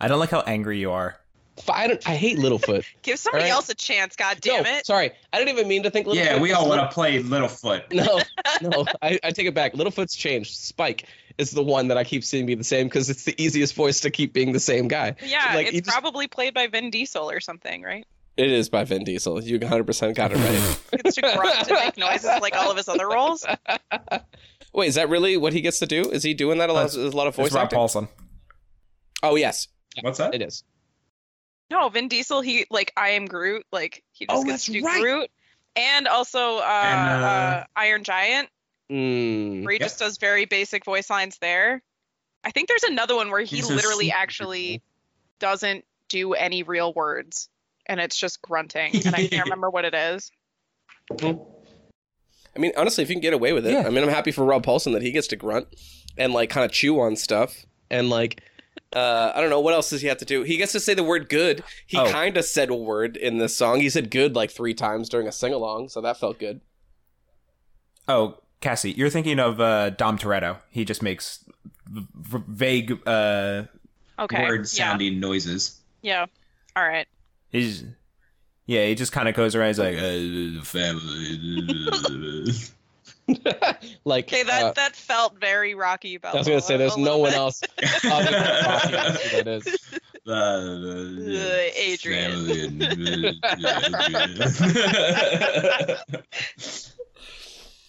I 0.00 0.08
don't 0.08 0.18
like 0.18 0.30
how 0.30 0.40
angry 0.40 0.78
you 0.78 0.90
are. 0.90 1.18
F- 1.58 1.70
I 1.70 1.86
don't. 1.86 2.08
I 2.08 2.14
hate 2.16 2.38
Littlefoot. 2.38 2.84
Give 3.02 3.18
somebody 3.18 3.44
Alright. 3.44 3.52
else 3.54 3.68
a 3.70 3.74
chance. 3.74 4.14
God 4.16 4.38
damn 4.40 4.62
no, 4.62 4.70
it. 4.70 4.84
sorry. 4.86 5.10
I 5.32 5.38
didn't 5.38 5.50
even 5.56 5.68
mean 5.68 5.82
to 5.84 5.90
think 5.90 6.06
Littlefoot. 6.06 6.14
Yeah, 6.16 6.40
we 6.40 6.52
all 6.52 6.68
want 6.68 6.80
to 6.82 6.92
play 6.94 7.22
Littlefoot. 7.22 7.92
No, 7.92 8.20
no, 8.70 8.84
I, 9.02 9.18
I 9.24 9.30
take 9.30 9.46
it 9.46 9.54
back. 9.54 9.72
Littlefoot's 9.74 10.14
changed. 10.14 10.54
Spike 10.56 11.06
is 11.38 11.50
the 11.50 11.62
one 11.62 11.88
that 11.88 11.96
I 11.98 12.04
keep 12.04 12.24
seeing 12.24 12.46
be 12.46 12.54
the 12.54 12.64
same 12.64 12.86
because 12.86 13.08
it's 13.10 13.24
the 13.24 13.34
easiest 13.42 13.74
voice 13.74 14.00
to 14.00 14.10
keep 14.10 14.32
being 14.32 14.52
the 14.52 14.60
same 14.60 14.88
guy. 14.88 15.16
Yeah, 15.24 15.52
Like, 15.54 15.68
he 15.68 15.78
it's 15.78 15.86
just- 15.88 15.98
probably 15.98 16.28
played 16.28 16.54
by 16.54 16.66
Vin 16.66 16.90
Diesel 16.90 17.30
or 17.30 17.40
something, 17.40 17.82
right? 17.82 18.06
It 18.36 18.50
is 18.50 18.68
by 18.68 18.84
Vin 18.84 19.04
Diesel. 19.04 19.42
You 19.42 19.58
100% 19.58 20.14
got 20.14 20.30
it 20.32 20.36
right. 20.36 20.78
It's 21.04 21.14
to 21.16 21.22
grunt 21.22 21.66
to 21.68 21.74
make 21.74 21.96
noises 21.96 22.30
like 22.42 22.54
all 22.54 22.70
of 22.70 22.76
his 22.76 22.86
other 22.88 23.08
roles. 23.08 23.46
Wait, 24.74 24.88
is 24.88 24.94
that 24.96 25.08
really 25.08 25.36
what 25.38 25.54
he 25.54 25.62
gets 25.62 25.78
to 25.78 25.86
do? 25.86 26.10
Is 26.10 26.22
he 26.22 26.34
doing 26.34 26.58
that 26.58 26.68
a 26.68 26.72
lot? 26.74 26.90
That's- 26.90 27.14
a 27.14 27.16
lot 27.16 27.26
of 27.28 27.34
voice 27.34 27.46
It's 27.46 27.54
Rob 27.54 27.64
acting? 27.64 27.78
Paulsen. 27.78 28.08
Oh 29.22 29.36
yes. 29.36 29.68
What's 30.02 30.18
that? 30.18 30.34
It 30.34 30.42
is. 30.42 30.64
No, 31.70 31.88
Vin 31.88 32.08
Diesel, 32.08 32.40
he 32.42 32.66
like 32.70 32.92
I 32.96 33.10
am 33.10 33.26
Groot, 33.26 33.64
like 33.72 34.02
he 34.12 34.26
just 34.26 34.42
Oh, 34.42 34.44
gets 34.44 34.64
to 34.66 34.72
do 34.72 34.82
right. 34.84 35.00
Groot, 35.00 35.30
and 35.74 36.06
also 36.06 36.58
uh, 36.58 36.62
And, 36.62 37.08
uh, 37.08 37.26
uh, 37.26 37.64
Iron 37.76 38.04
Giant. 38.04 38.48
Mm. 38.90 39.64
where 39.64 39.72
he 39.72 39.80
Yep. 39.80 39.86
just 39.88 39.98
does 39.98 40.16
very 40.18 40.44
basic 40.44 40.84
voice 40.84 41.10
lines 41.10 41.38
there. 41.40 41.82
I 42.44 42.52
think 42.52 42.68
there's 42.68 42.84
another 42.84 43.16
one 43.16 43.32
where 43.32 43.40
he 43.40 43.56
He's 43.56 43.68
literally 43.68 44.06
super 44.06 44.16
actually 44.18 44.82
doesn't 45.40 45.84
do 46.08 46.34
any 46.34 46.62
real 46.62 46.92
words 46.92 47.48
and 47.86 47.98
it's 47.98 48.16
just 48.16 48.40
grunting 48.42 48.94
and 49.04 49.16
I 49.16 49.26
can't 49.26 49.44
remember 49.46 49.68
what 49.70 49.84
it 49.84 49.92
is. 49.94 50.30
I 51.20 52.58
mean, 52.58 52.72
honestly, 52.76 53.02
if 53.02 53.10
you 53.10 53.16
can 53.16 53.20
get 53.22 53.32
away 53.34 53.52
with 53.52 53.66
it, 53.66 53.72
Yeah. 53.72 53.86
I 53.86 53.90
mean, 53.90 54.04
I'm 54.04 54.08
happy 54.08 54.30
for 54.30 54.44
Rob 54.44 54.64
Paulsen 54.64 54.92
that 54.92 55.02
he 55.02 55.10
gets 55.10 55.26
to 55.28 55.36
grunt 55.36 55.66
and 56.16 56.32
like 56.32 56.48
kind 56.50 56.64
of 56.64 56.70
chew 56.72 57.00
on 57.00 57.16
stuff. 57.16 57.66
And 57.90 58.08
like, 58.08 58.40
uh, 58.96 59.32
I 59.34 59.40
don't 59.40 59.50
know 59.50 59.60
what 59.60 59.74
else 59.74 59.90
does 59.90 60.00
he 60.00 60.08
have 60.08 60.18
to 60.18 60.24
do. 60.24 60.42
He 60.42 60.56
gets 60.56 60.72
to 60.72 60.80
say 60.80 60.94
the 60.94 61.04
word 61.04 61.28
"good." 61.28 61.62
He 61.86 61.98
Oh. 61.98 62.10
kind 62.10 62.36
of 62.36 62.44
said 62.44 62.70
a 62.70 62.74
word 62.74 63.16
in 63.16 63.38
this 63.38 63.54
song. 63.56 63.80
He 63.80 63.90
said 63.90 64.10
"good" 64.10 64.34
like 64.34 64.50
three 64.50 64.74
times 64.74 65.08
during 65.08 65.28
a 65.28 65.32
sing 65.32 65.52
along, 65.52 65.90
so 65.90 66.00
that 66.00 66.18
felt 66.18 66.38
good. 66.38 66.60
Oh, 68.08 68.38
Cassy, 68.60 68.92
you're 68.92 69.10
thinking 69.10 69.38
of 69.38 69.60
uh, 69.60 69.90
Dom 69.90 70.16
Toretto. 70.18 70.58
He 70.70 70.84
just 70.84 71.02
makes 71.02 71.44
v- 71.86 72.06
v- 72.14 72.44
vague. 72.48 73.06
Uh, 73.06 73.64
Okay. 74.18 74.44
Word 74.44 74.60
yeah. 74.60 74.64
sounding 74.64 75.20
noises. 75.20 75.78
Yeah. 76.00 76.24
All 76.74 76.82
right. 76.88 77.06
he's 77.50 77.84
yeah, 78.64 78.86
he 78.86 78.94
just 78.94 79.12
kind 79.12 79.28
of 79.28 79.34
goes 79.34 79.54
around. 79.54 79.68
He's 79.68 79.78
like, 79.78 79.96
uh, 79.98 80.64
Family. 80.64 82.52
like 84.04 84.26
Okay, 84.26 84.44
that 84.44 84.62
uh, 84.62 84.72
that 84.72 84.94
felt 84.94 85.38
very 85.40 85.74
Rocky 85.74 86.18
Balboa. 86.18 86.36
I 86.36 86.40
was 86.40 86.48
gonna 86.48 86.60
say 86.60 86.76
there's 86.76 86.96
no 86.96 87.18
little 87.18 87.20
one 87.22 87.30
bit. 87.30 87.38
else 87.38 87.62
other 88.04 88.30
than 88.30 88.64
Rocky 88.64 88.92
that's 88.92 89.22
who 89.22 89.36
that 89.36 89.48
is. 89.48 89.66
Uh, 90.28 91.70
Adrian. 91.76 93.40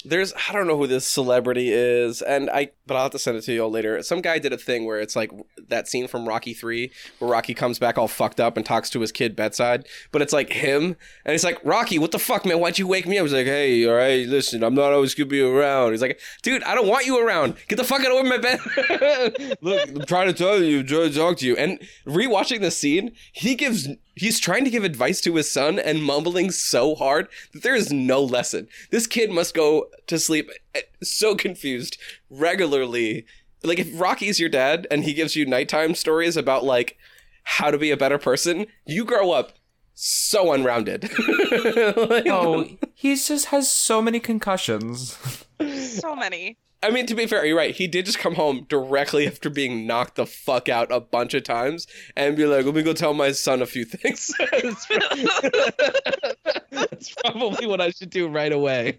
There's 0.09 0.33
I 0.33 0.53
don't 0.53 0.67
know 0.67 0.77
who 0.77 0.87
this 0.87 1.05
celebrity 1.07 1.71
is, 1.71 2.21
and 2.21 2.49
I 2.49 2.71
but 2.85 2.95
I'll 2.95 3.03
have 3.03 3.11
to 3.11 3.19
send 3.19 3.37
it 3.37 3.41
to 3.41 3.53
you 3.53 3.63
all 3.63 3.69
later. 3.69 4.01
Some 4.03 4.21
guy 4.21 4.39
did 4.39 4.53
a 4.53 4.57
thing 4.57 4.85
where 4.85 4.99
it's 4.99 5.15
like 5.15 5.31
that 5.67 5.87
scene 5.87 6.07
from 6.07 6.27
Rocky 6.27 6.53
Three 6.53 6.91
where 7.19 7.29
Rocky 7.29 7.53
comes 7.53 7.79
back 7.79 7.97
all 7.97 8.07
fucked 8.07 8.39
up 8.39 8.57
and 8.57 8.65
talks 8.65 8.89
to 8.91 9.01
his 9.01 9.11
kid 9.11 9.35
bedside, 9.35 9.87
but 10.11 10.21
it's 10.21 10.33
like 10.33 10.51
him, 10.53 10.95
and 11.25 11.31
he's 11.31 11.43
like, 11.43 11.59
Rocky, 11.63 11.99
what 11.99 12.11
the 12.11 12.19
fuck, 12.19 12.45
man? 12.45 12.59
Why'd 12.59 12.79
you 12.79 12.87
wake 12.87 13.07
me 13.07 13.17
up? 13.17 13.23
He's 13.23 13.33
like, 13.33 13.45
Hey, 13.45 13.85
all 13.87 13.95
right, 13.95 14.27
listen, 14.27 14.63
I'm 14.63 14.75
not 14.75 14.93
always 14.93 15.13
gonna 15.13 15.27
be 15.27 15.41
around. 15.41 15.91
He's 15.91 16.01
like, 16.01 16.19
Dude, 16.41 16.63
I 16.63 16.75
don't 16.75 16.87
want 16.87 17.05
you 17.05 17.19
around. 17.25 17.55
Get 17.67 17.75
the 17.75 17.83
fuck 17.83 18.01
out 18.01 18.17
of 18.17 18.25
my 18.25 18.37
bed. 18.37 19.57
Look, 19.61 19.89
I'm 19.89 20.05
trying 20.05 20.27
to 20.27 20.33
tell 20.33 20.61
you, 20.61 20.83
trying 20.83 21.11
to 21.11 21.15
talk 21.15 21.37
to 21.37 21.45
you. 21.45 21.55
And 21.57 21.79
rewatching 22.05 22.61
the 22.61 22.71
scene, 22.71 23.11
he 23.33 23.55
gives 23.55 23.89
he's 24.17 24.39
trying 24.39 24.63
to 24.65 24.69
give 24.69 24.83
advice 24.83 25.21
to 25.21 25.35
his 25.35 25.51
son 25.51 25.79
and 25.79 26.03
mumbling 26.03 26.51
so 26.51 26.95
hard 26.95 27.27
that 27.53 27.63
there 27.63 27.75
is 27.75 27.91
no 27.93 28.21
lesson. 28.23 28.67
This 28.91 29.07
kid 29.07 29.31
must 29.31 29.53
go 29.53 29.87
to 30.07 30.19
sleep 30.19 30.49
eh, 30.75 30.81
so 31.01 31.35
confused 31.35 31.97
regularly. 32.29 33.25
Like 33.63 33.79
if 33.79 33.99
Rocky's 33.99 34.39
your 34.39 34.49
dad 34.49 34.87
and 34.91 35.03
he 35.03 35.13
gives 35.13 35.35
you 35.35 35.45
nighttime 35.45 35.95
stories 35.95 36.37
about 36.37 36.63
like 36.63 36.97
how 37.43 37.71
to 37.71 37.77
be 37.77 37.91
a 37.91 37.97
better 37.97 38.17
person, 38.17 38.67
you 38.85 39.05
grow 39.05 39.31
up 39.31 39.53
so 39.93 40.53
unrounded. 40.53 41.09
Like, 41.97 42.27
oh, 42.27 42.67
he 42.93 43.15
just 43.15 43.47
has 43.47 43.71
so 43.71 44.01
many 44.01 44.19
concussions. 44.19 45.17
So 45.59 46.15
many. 46.15 46.57
I 46.87 46.89
mean, 46.89 47.05
to 47.07 47.15
be 47.15 47.27
fair, 47.27 47.45
you're 47.45 47.57
right. 47.57 47.75
He 47.75 47.85
did 47.85 48.05
just 48.05 48.17
come 48.17 48.35
home 48.35 48.65
directly 48.69 49.27
after 49.27 49.49
being 49.49 49.85
knocked 49.85 50.15
the 50.15 50.25
fuck 50.25 50.69
out 50.69 50.89
a 50.89 51.01
bunch 51.01 51.33
of 51.33 51.43
times 51.43 51.85
and 52.15 52.37
be 52.37 52.45
like, 52.45 52.63
let 52.63 52.73
me 52.73 52.81
go 52.81 52.93
tell 52.93 53.13
my 53.13 53.33
son 53.33 53.61
a 53.61 53.65
few 53.65 53.83
things. 53.83 54.31
That's 56.71 57.13
probably 57.25 57.67
what 57.67 57.81
I 57.81 57.89
should 57.89 58.09
do 58.09 58.29
right 58.29 58.53
away. 58.53 58.97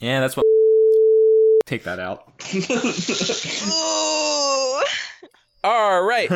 Yeah, 0.00 0.20
that's 0.20 0.36
what. 0.36 0.44
Take 1.66 1.84
that 1.84 1.98
out. 1.98 2.30
All 5.64 6.02
right. 6.02 6.30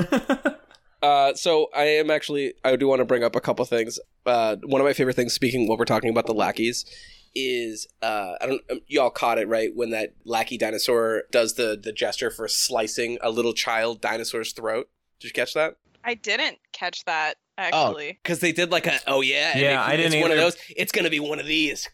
Uh, 1.03 1.35
so 1.35 1.69
I 1.75 1.85
am 1.85 2.11
actually 2.11 2.55
I 2.65 2.77
do 2.77 2.89
want 2.89 3.01
to 3.01 3.05
bring 3.05 3.25
up 3.25 3.37
a 3.37 3.41
couple 3.41 3.65
things. 3.67 4.01
Uh, 4.25 4.57
one 4.63 4.81
of 4.81 4.87
my 4.87 4.95
favorite 4.95 5.17
things, 5.17 5.35
speaking 5.35 5.69
while 5.69 5.77
we're 5.77 5.85
talking 5.85 6.11
about 6.11 6.27
the 6.27 6.35
lackeys, 6.35 6.87
is 7.35 7.87
uh, 8.03 8.35
I 8.41 8.47
don't 8.47 8.63
um, 8.71 8.81
y'all 8.87 9.11
caught 9.11 9.39
it 9.39 9.49
right 9.49 9.71
when 9.75 9.91
that 9.91 10.15
lackey 10.25 10.59
dinosaur 10.59 11.25
does 11.31 11.55
the 11.55 11.79
the 11.83 11.93
gesture 11.93 12.31
for 12.31 12.49
slicing 12.49 13.19
a 13.23 13.31
little 13.31 13.53
child 13.55 14.01
dinosaur's 14.01 14.53
throat. 14.53 14.89
Did 15.21 15.29
you 15.29 15.33
catch 15.33 15.55
that? 15.55 15.77
I 16.05 16.15
didn't 16.15 16.59
catch 16.73 17.05
that 17.05 17.35
actually. 17.59 18.19
Because 18.23 18.41
they 18.41 18.53
did 18.53 18.71
like 18.71 18.87
a 18.87 18.99
oh 19.07 19.21
yeah 19.21 19.57
Yeah, 19.57 19.83
it- 19.85 19.89
I 19.93 19.97
didn't 19.97 20.15
It's 20.15 20.23
one 20.23 20.31
of 20.33 20.37
those. 20.37 20.57
It's 20.77 20.93
gonna 20.93 21.11
be 21.11 21.21
one 21.21 21.39
of 21.39 21.47
these. 21.47 21.89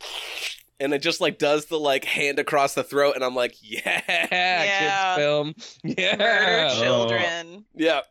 And 0.81 0.95
it 0.95 1.03
just 1.03 1.21
like 1.21 1.39
does 1.39 1.67
the 1.67 1.79
like 1.79 2.05
hand 2.05 2.39
across 2.39 2.75
the 2.75 2.85
throat, 2.85 3.17
and 3.17 3.25
I'm 3.25 3.35
like, 3.35 3.57
yeah, 3.61 4.01
Yeah. 4.31 5.15
Kids 5.15 5.17
film. 5.25 5.55
Yeah. 5.83 6.17
Murder 6.17 6.69
Oh. 6.71 6.83
children. 6.83 7.65
yeah. 7.75 8.03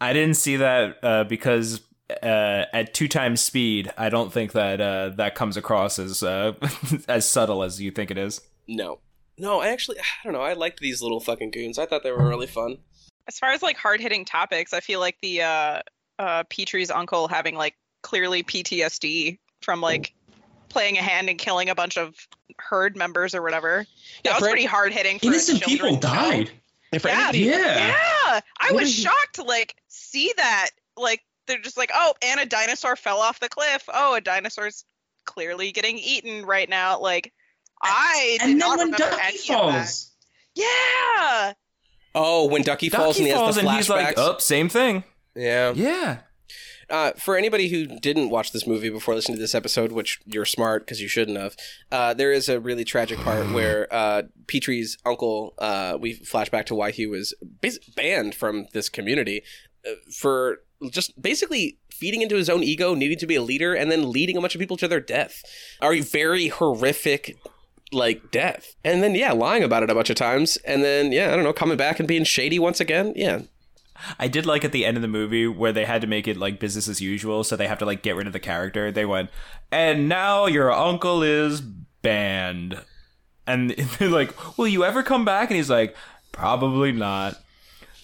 I 0.00 0.12
didn't 0.12 0.34
see 0.34 0.56
that 0.56 0.96
uh, 1.02 1.24
because 1.24 1.80
uh, 2.10 2.64
at 2.72 2.94
two 2.94 3.08
times 3.08 3.40
speed, 3.40 3.92
I 3.96 4.08
don't 4.08 4.32
think 4.32 4.52
that 4.52 4.80
uh, 4.80 5.10
that 5.10 5.34
comes 5.34 5.56
across 5.56 5.98
as 5.98 6.22
uh, 6.22 6.52
as 7.08 7.28
subtle 7.28 7.62
as 7.62 7.80
you 7.80 7.90
think 7.90 8.10
it 8.10 8.18
is. 8.18 8.40
No, 8.68 9.00
no. 9.38 9.60
I 9.60 9.68
actually, 9.68 9.98
I 9.98 10.04
don't 10.24 10.32
know. 10.32 10.42
I 10.42 10.52
liked 10.52 10.80
these 10.80 11.02
little 11.02 11.20
fucking 11.20 11.50
goons. 11.50 11.78
I 11.78 11.86
thought 11.86 12.02
they 12.02 12.12
were 12.12 12.28
really 12.28 12.46
fun. 12.46 12.78
As 13.28 13.38
far 13.38 13.50
as 13.50 13.62
like 13.62 13.76
hard 13.76 14.00
hitting 14.00 14.24
topics, 14.24 14.72
I 14.72 14.80
feel 14.80 15.00
like 15.00 15.16
the 15.20 15.42
uh 15.42 15.82
uh 16.18 16.44
Petrie's 16.48 16.90
uncle 16.90 17.28
having 17.28 17.56
like 17.56 17.74
clearly 18.02 18.42
PTSD 18.42 19.38
from 19.62 19.80
like 19.80 20.14
playing 20.68 20.98
a 20.98 21.02
hand 21.02 21.28
and 21.28 21.38
killing 21.38 21.68
a 21.70 21.74
bunch 21.74 21.98
of 21.98 22.14
herd 22.58 22.96
members 22.96 23.34
or 23.34 23.42
whatever. 23.42 23.84
Yeah, 24.24 24.32
that 24.32 24.40
was 24.40 24.48
pretty 24.48 24.64
hard 24.64 24.92
hitting 24.92 25.18
for 25.18 25.26
a 25.26 25.28
Innocent 25.30 25.62
people 25.62 25.96
died. 25.96 26.50
Yeah. 26.92 27.32
Yeah. 27.32 27.88
Yeah, 27.88 28.40
I 28.60 28.72
What 28.72 28.82
was 28.82 28.94
shocked 28.94 29.34
to 29.34 29.42
like 29.42 29.74
see 29.88 30.32
that. 30.36 30.70
Like 30.96 31.22
they're 31.46 31.58
just 31.60 31.76
like, 31.76 31.90
oh, 31.94 32.14
and 32.22 32.40
a 32.40 32.46
dinosaur 32.46 32.96
fell 32.96 33.18
off 33.18 33.40
the 33.40 33.48
cliff. 33.48 33.88
Oh, 33.92 34.14
a 34.14 34.20
dinosaur's 34.20 34.84
clearly 35.24 35.72
getting 35.72 35.98
eaten 35.98 36.44
right 36.46 36.68
now. 36.68 37.00
Like 37.00 37.32
I 37.82 38.36
did 38.40 38.48
And 38.50 38.58
not 38.58 38.78
then 38.78 38.90
when 38.90 38.92
remember 38.92 39.16
Ducky 39.16 39.22
any 39.22 39.36
of 39.38 39.72
that. 39.72 39.72
falls, 39.84 40.10
Yeah. 40.54 41.52
Oh, 42.14 42.46
when 42.48 42.62
Ducky 42.62 42.88
falls 42.88 43.18
and 43.18 43.26
he 43.26 43.32
has 43.32 43.40
falls 43.40 43.56
the 43.56 43.60
and 43.62 43.68
flashbacks. 43.68 43.76
he's 43.76 43.88
like, 43.90 44.14
"Oh, 44.18 44.38
same 44.38 44.68
thing." 44.68 45.04
Yeah. 45.34 45.72
Yeah. 45.74 46.18
Uh, 46.88 47.10
for 47.18 47.36
anybody 47.36 47.68
who 47.68 47.86
didn't 47.98 48.30
watch 48.30 48.52
this 48.52 48.64
movie 48.66 48.88
before 48.88 49.14
listening 49.14 49.36
to 49.36 49.42
this 49.42 49.54
episode, 49.56 49.90
which 49.90 50.20
you're 50.24 50.44
smart 50.44 50.84
because 50.86 51.00
you 51.00 51.08
shouldn't 51.08 51.36
have, 51.36 51.56
uh, 51.90 52.14
there 52.14 52.32
is 52.32 52.48
a 52.48 52.60
really 52.60 52.84
tragic 52.84 53.18
part 53.18 53.50
where 53.52 53.92
uh, 53.92 54.22
Petrie's 54.46 54.96
uncle, 55.04 55.54
uh, 55.58 55.98
we 56.00 56.12
flash 56.14 56.48
back 56.48 56.64
to 56.66 56.74
why 56.76 56.92
he 56.92 57.04
was 57.04 57.34
banned 57.96 58.34
from 58.36 58.66
this 58.72 58.88
community 58.88 59.42
uh, 59.86 59.90
for 60.16 60.58
just 60.90 61.20
basically 61.20 61.78
feeding 61.90 62.22
into 62.22 62.36
his 62.36 62.50
own 62.50 62.62
ego, 62.62 62.94
needing 62.94 63.18
to 63.18 63.26
be 63.26 63.36
a 63.36 63.42
leader, 63.42 63.74
and 63.74 63.90
then 63.90 64.10
leading 64.10 64.36
a 64.36 64.40
bunch 64.40 64.54
of 64.54 64.60
people 64.60 64.76
to 64.76 64.88
their 64.88 65.00
death. 65.00 65.42
A 65.82 66.00
very 66.00 66.48
horrific 66.48 67.36
like 67.92 68.30
death. 68.30 68.74
And 68.84 69.02
then 69.02 69.14
yeah, 69.14 69.32
lying 69.32 69.62
about 69.62 69.82
it 69.82 69.90
a 69.90 69.94
bunch 69.94 70.10
of 70.10 70.16
times 70.16 70.56
and 70.58 70.82
then 70.82 71.12
yeah, 71.12 71.32
I 71.32 71.36
don't 71.36 71.44
know, 71.44 71.52
coming 71.52 71.76
back 71.76 71.98
and 71.98 72.08
being 72.08 72.24
shady 72.24 72.58
once 72.58 72.80
again. 72.80 73.12
Yeah. 73.16 73.42
I 74.18 74.28
did 74.28 74.44
like 74.44 74.64
at 74.64 74.72
the 74.72 74.84
end 74.84 74.96
of 74.98 75.02
the 75.02 75.08
movie 75.08 75.46
where 75.46 75.72
they 75.72 75.84
had 75.84 76.02
to 76.02 76.06
make 76.06 76.28
it 76.28 76.36
like 76.36 76.60
business 76.60 76.88
as 76.88 77.00
usual, 77.00 77.44
so 77.44 77.56
they 77.56 77.66
have 77.66 77.78
to 77.78 77.86
like 77.86 78.02
get 78.02 78.16
rid 78.16 78.26
of 78.26 78.32
the 78.34 78.38
character. 78.40 78.92
They 78.92 79.06
went, 79.06 79.30
and 79.70 80.06
now 80.06 80.44
your 80.44 80.70
uncle 80.70 81.22
is 81.22 81.62
banned. 81.62 82.82
And 83.46 83.70
they're 83.98 84.10
like, 84.10 84.58
will 84.58 84.68
you 84.68 84.84
ever 84.84 85.02
come 85.02 85.24
back? 85.24 85.48
And 85.48 85.56
he's 85.56 85.70
like, 85.70 85.96
probably 86.30 86.92
not. 86.92 87.40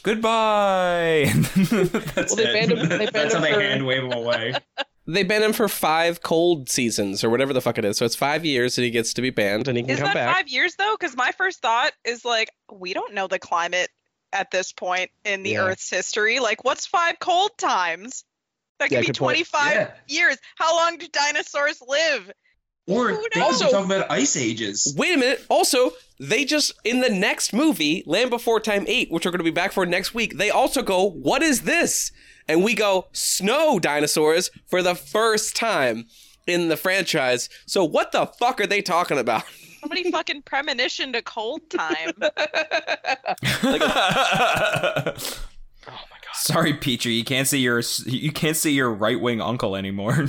Goodbye. 0.03 1.31
That's 1.55 2.35
Well, 2.35 2.37
they 2.37 2.45
it. 2.45 2.69
banned 2.69 2.73
him. 2.73 2.89
They 2.89 2.97
banned 2.99 3.11
that's 3.13 3.35
how 3.35 3.41
they 3.41 3.53
for, 3.53 3.61
hand 3.61 3.87
wave 3.87 4.03
him 4.05 4.13
away. 4.13 4.55
They 5.05 5.25
ban 5.25 5.43
him 5.43 5.53
for 5.53 5.67
five 5.67 6.23
cold 6.23 6.69
seasons 6.71 7.25
or 7.25 7.29
whatever 7.29 7.53
the 7.53 7.61
fuck 7.61 7.77
it 7.77 7.85
is. 7.85 7.97
So 7.97 8.05
it's 8.07 8.15
five 8.15 8.45
years 8.45 8.77
that 8.77 8.83
he 8.83 8.91
gets 8.91 9.13
to 9.15 9.21
be 9.21 9.31
banned. 9.31 9.67
and 9.67 9.77
he 9.77 9.83
can 9.83 9.91
Is 9.91 9.99
come 9.99 10.07
that 10.07 10.15
back. 10.15 10.37
five 10.37 10.49
years 10.49 10.77
though? 10.77 10.95
Because 10.99 11.17
my 11.17 11.33
first 11.33 11.61
thought 11.61 11.91
is 12.05 12.25
like, 12.25 12.51
we 12.73 12.95
don't 12.95 13.13
know 13.13 13.27
the 13.27 13.41
climate 13.41 13.89
at 14.33 14.53
this 14.53 14.73
point 14.73 15.11
in 15.25 15.43
the 15.43 15.51
Yeah. 15.51 15.65
Earth's 15.65 15.91
history. 15.91 16.39
Like, 16.39 16.63
what's 16.65 16.87
five 16.87 17.17
cold 17.19 17.51
times? 17.59 18.25
That 18.79 18.91
could 18.91 18.99
Yeah, 18.99 19.01
be 19.01 19.07
25 19.09 19.73
Yeah. 19.75 19.91
years. 20.07 20.37
How 20.55 20.77
long 20.77 20.99
do 20.99 21.09
dinosaurs 21.09 21.83
live? 21.85 22.31
Or 22.89 23.17
they 23.33 23.41
also 23.41 23.71
talk 23.71 23.87
about 23.87 24.11
ice 24.11 24.37
ages. 24.37 24.95
Wait 24.97 25.15
a 25.15 25.19
minute. 25.19 25.45
Also, 25.49 25.93
they 26.19 26.45
just 26.45 26.73
in 26.85 27.01
the 27.01 27.09
next 27.09 27.53
movie, 27.53 28.03
Land 28.07 28.31
Before 28.31 28.59
Time 28.59 28.85
8, 28.89 29.11
which 29.11 29.25
we're 29.25 29.31
going 29.31 29.39
to 29.39 29.45
be 29.45 29.51
back 29.51 29.73
for 29.73 29.87
next 29.87 30.15
week, 30.15 30.37
they 30.37 30.51
also 30.51 30.83
go, 30.83 31.11
"What 31.11 31.43
is 31.43 31.63
this?" 31.63 32.11
And 32.49 32.65
we 32.65 32.75
go, 32.75 33.07
"Snow 33.13 33.79
dinosaurs" 33.79 34.51
for 34.67 34.83
the 34.83 34.97
first 34.97 35.55
time 35.55 36.07
in 36.47 36.69
the 36.69 36.77
franchise. 36.77 37.49
So 37.67 37.85
what 37.85 38.13
the 38.13 38.27
fuck 38.27 38.61
are 38.61 38.67
they 38.67 38.83
talking 38.83 39.19
about? 39.19 39.45
Somebody 39.81 40.11
fucking 40.11 40.43
premonition 40.43 41.13
to 41.13 41.23
cold 41.23 41.63
time. 41.71 42.13
Sorry, 46.47 46.75
Petrie. 46.75 47.13
you 47.13 47.23
can't 47.23 47.47
see 47.47 47.61
your 47.61 47.81
you 48.05 48.33
can't 48.33 48.57
see 48.57 48.73
your 48.73 48.93
right 48.93 49.21
wing 49.21 49.41
uncle 49.41 49.77
anymore. 49.77 50.13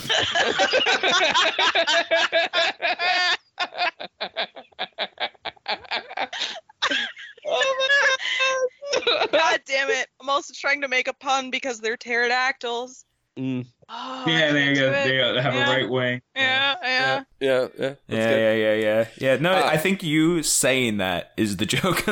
God 9.31 9.61
damn 9.65 9.89
it! 9.89 10.07
I'm 10.21 10.29
also 10.29 10.53
trying 10.55 10.81
to 10.81 10.87
make 10.87 11.07
a 11.07 11.13
pun 11.13 11.49
because 11.49 11.79
they're 11.79 11.97
pterodactyls. 11.97 13.05
Mm. 13.35 13.65
Oh, 13.89 14.23
yeah, 14.27 14.51
they 14.51 14.75
go, 14.75 14.91
they 14.91 15.17
go, 15.17 15.41
have 15.41 15.55
yeah. 15.55 15.67
a 15.67 15.75
right 15.75 15.89
wing. 15.89 16.21
Yeah, 16.35 16.75
yeah, 16.83 17.23
yeah, 17.39 17.67
yeah, 17.79 17.79
yeah, 17.79 17.93
yeah, 18.07 18.29
yeah, 18.29 18.53
yeah, 18.53 18.73
yeah, 18.73 19.07
yeah. 19.17 19.35
No, 19.37 19.53
uh, 19.53 19.63
I 19.65 19.77
think 19.77 20.03
you 20.03 20.43
saying 20.43 20.97
that 20.97 21.31
is 21.37 21.57
the 21.57 21.65
joke. 21.65 22.05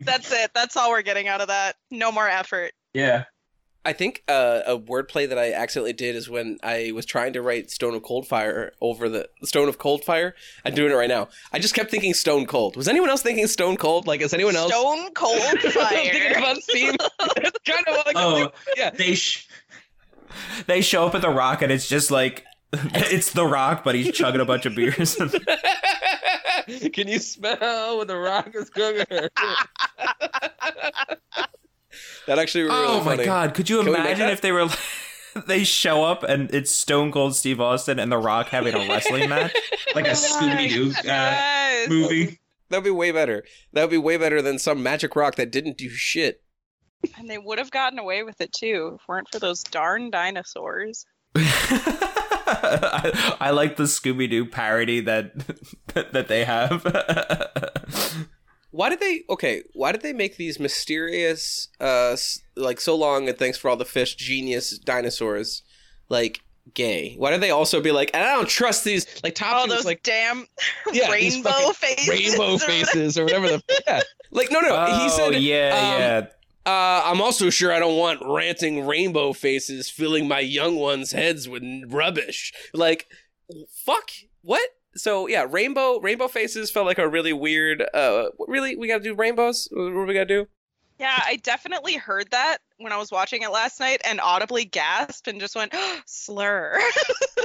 that's 0.00 0.32
it. 0.32 0.52
That's 0.54 0.74
all 0.78 0.88
we're 0.88 1.02
getting 1.02 1.28
out 1.28 1.42
of 1.42 1.48
that. 1.48 1.76
No 1.90 2.10
more 2.10 2.26
effort. 2.26 2.72
Yeah. 2.94 3.24
I 3.84 3.92
think 3.92 4.22
uh, 4.28 4.60
a 4.66 4.78
wordplay 4.78 5.28
that 5.28 5.38
I 5.38 5.52
accidentally 5.52 5.92
did 5.92 6.14
is 6.14 6.28
when 6.30 6.58
I 6.62 6.92
was 6.94 7.04
trying 7.04 7.32
to 7.32 7.42
write 7.42 7.70
Stone 7.70 7.94
of 7.94 8.02
Cold 8.02 8.28
Fire 8.28 8.72
over 8.80 9.08
the 9.08 9.28
Stone 9.42 9.68
of 9.68 9.78
Cold 9.78 10.04
Fire. 10.04 10.34
I'm 10.64 10.74
doing 10.74 10.92
it 10.92 10.94
right 10.94 11.08
now. 11.08 11.28
I 11.52 11.58
just 11.58 11.74
kept 11.74 11.90
thinking 11.90 12.14
Stone 12.14 12.46
Cold. 12.46 12.76
Was 12.76 12.86
anyone 12.86 13.10
else 13.10 13.22
thinking 13.22 13.46
Stone 13.48 13.78
Cold? 13.78 14.06
Like, 14.06 14.20
is 14.20 14.32
anyone 14.32 14.54
else 14.54 14.70
Stone 14.72 15.12
cold 15.14 15.40
I'm 15.48 15.58
thinking 15.58 15.70
fire. 15.72 16.38
about 16.38 16.56
Steam? 16.62 16.94
Kind 17.66 17.86
of 17.88 17.96
like 18.06 18.14
Oh, 18.16 18.52
yeah. 18.76 18.90
they 18.90 19.14
sh- 19.14 19.48
they 20.66 20.80
show 20.80 21.06
up 21.06 21.14
at 21.14 21.20
the 21.22 21.28
Rock 21.30 21.60
and 21.62 21.72
it's 21.72 21.88
just 21.88 22.10
like 22.10 22.44
it's 22.72 23.32
the 23.32 23.44
Rock, 23.44 23.82
but 23.84 23.94
he's 23.94 24.12
chugging 24.12 24.40
a 24.40 24.44
bunch 24.44 24.64
of 24.64 24.74
beers. 24.76 25.16
Can 26.92 27.08
you 27.08 27.18
smell 27.18 27.96
what 27.98 28.06
the 28.06 28.16
rock 28.16 28.54
is 28.54 28.70
cooking? 28.70 29.28
That 32.26 32.38
actually 32.38 32.64
would 32.64 32.70
be 32.70 32.74
really 32.74 32.86
oh 32.88 33.04
my 33.04 33.16
funny. 33.16 33.24
god! 33.24 33.54
Could 33.54 33.70
you 33.70 33.78
Can 33.78 33.86
we 33.86 33.92
make 33.92 34.00
imagine 34.00 34.26
that? 34.26 34.32
if 34.32 34.40
they 34.40 34.52
were? 34.52 34.68
They 35.46 35.64
show 35.64 36.04
up 36.04 36.24
and 36.24 36.54
it's 36.54 36.70
Stone 36.70 37.10
Cold 37.10 37.34
Steve 37.34 37.58
Austin 37.58 37.98
and 37.98 38.12
The 38.12 38.18
Rock 38.18 38.48
having 38.48 38.74
a 38.74 38.86
wrestling 38.86 39.30
match. 39.30 39.56
like 39.94 40.06
a 40.06 40.10
Scooby 40.10 40.68
Doo 40.68 40.90
uh, 40.90 41.00
Yes. 41.04 41.88
movie. 41.88 42.38
That'd 42.68 42.84
be 42.84 42.90
way 42.90 43.12
better. 43.12 43.42
That'd 43.72 43.88
be 43.88 43.96
way 43.96 44.18
better 44.18 44.42
than 44.42 44.58
some 44.58 44.82
magic 44.82 45.16
rock 45.16 45.36
that 45.36 45.50
didn't 45.50 45.78
do 45.78 45.88
shit. 45.88 46.42
And 47.16 47.30
they 47.30 47.38
would 47.38 47.58
have 47.58 47.70
gotten 47.70 47.98
away 47.98 48.24
with 48.24 48.42
it 48.42 48.52
too 48.52 48.90
if 48.96 49.00
it 49.00 49.08
weren't 49.08 49.28
for 49.32 49.38
those 49.38 49.62
darn 49.62 50.10
dinosaurs. 50.10 51.06
I, 51.34 53.36
I 53.40 53.50
like 53.52 53.76
the 53.76 53.84
Scooby 53.84 54.28
Doo 54.28 54.44
parody 54.44 55.00
that 55.00 55.32
that 55.94 56.28
they 56.28 56.44
have. 56.44 56.82
Why 58.72 58.88
did 58.88 59.00
they? 59.00 59.22
Okay, 59.28 59.62
why 59.74 59.92
did 59.92 60.00
they 60.00 60.14
make 60.14 60.38
these 60.38 60.58
mysterious, 60.58 61.68
uh, 61.78 62.16
like 62.56 62.80
so 62.80 62.96
long 62.96 63.28
and 63.28 63.38
thanks 63.38 63.58
for 63.58 63.68
all 63.68 63.76
the 63.76 63.84
fish, 63.84 64.14
genius 64.16 64.78
dinosaurs, 64.78 65.62
like 66.08 66.40
gay? 66.72 67.14
Why 67.18 67.30
did 67.30 67.42
they 67.42 67.50
also 67.50 67.82
be 67.82 67.92
like? 67.92 68.10
And 68.14 68.24
I 68.24 68.34
don't 68.34 68.48
trust 68.48 68.84
these. 68.84 69.06
Like 69.22 69.34
Topsy 69.34 69.68
was 69.68 69.78
those 69.78 69.84
like 69.84 70.02
damn 70.02 70.46
yeah, 70.92 71.10
rainbow 71.10 71.72
faces. 71.74 72.08
rainbow 72.08 72.54
or 72.54 72.58
faces 72.58 73.18
or 73.18 73.24
whatever 73.24 73.48
the 73.48 73.62
yeah. 73.86 74.00
Like 74.30 74.50
no, 74.50 74.60
no. 74.60 74.68
he 74.86 74.92
oh 74.92 75.08
said, 75.08 75.34
yeah, 75.42 75.68
um, 75.74 76.00
yeah. 76.00 76.26
Uh, 76.64 77.02
I'm 77.04 77.20
also 77.20 77.50
sure 77.50 77.72
I 77.72 77.78
don't 77.78 77.98
want 77.98 78.20
ranting 78.24 78.86
rainbow 78.86 79.34
faces 79.34 79.90
filling 79.90 80.26
my 80.26 80.40
young 80.40 80.76
ones' 80.76 81.12
heads 81.12 81.48
with 81.48 81.62
rubbish. 81.88 82.52
Like, 82.72 83.06
fuck, 83.68 84.10
what? 84.42 84.66
So 84.94 85.26
yeah, 85.26 85.46
rainbow 85.48 85.98
rainbow 86.00 86.28
faces 86.28 86.70
felt 86.70 86.86
like 86.86 86.98
a 86.98 87.08
really 87.08 87.32
weird. 87.32 87.82
Uh, 87.94 88.26
really, 88.46 88.76
we 88.76 88.88
gotta 88.88 89.02
do 89.02 89.14
rainbows. 89.14 89.68
What 89.70 89.90
do 89.90 90.04
we 90.06 90.14
gotta 90.14 90.26
do? 90.26 90.46
Yeah, 90.98 91.20
I 91.26 91.36
definitely 91.36 91.96
heard 91.96 92.30
that 92.30 92.58
when 92.78 92.92
I 92.92 92.96
was 92.96 93.10
watching 93.10 93.42
it 93.42 93.50
last 93.50 93.80
night 93.80 94.00
and 94.04 94.20
audibly 94.20 94.64
gasped 94.64 95.26
and 95.26 95.40
just 95.40 95.56
went 95.56 95.74
slur. 96.06 96.78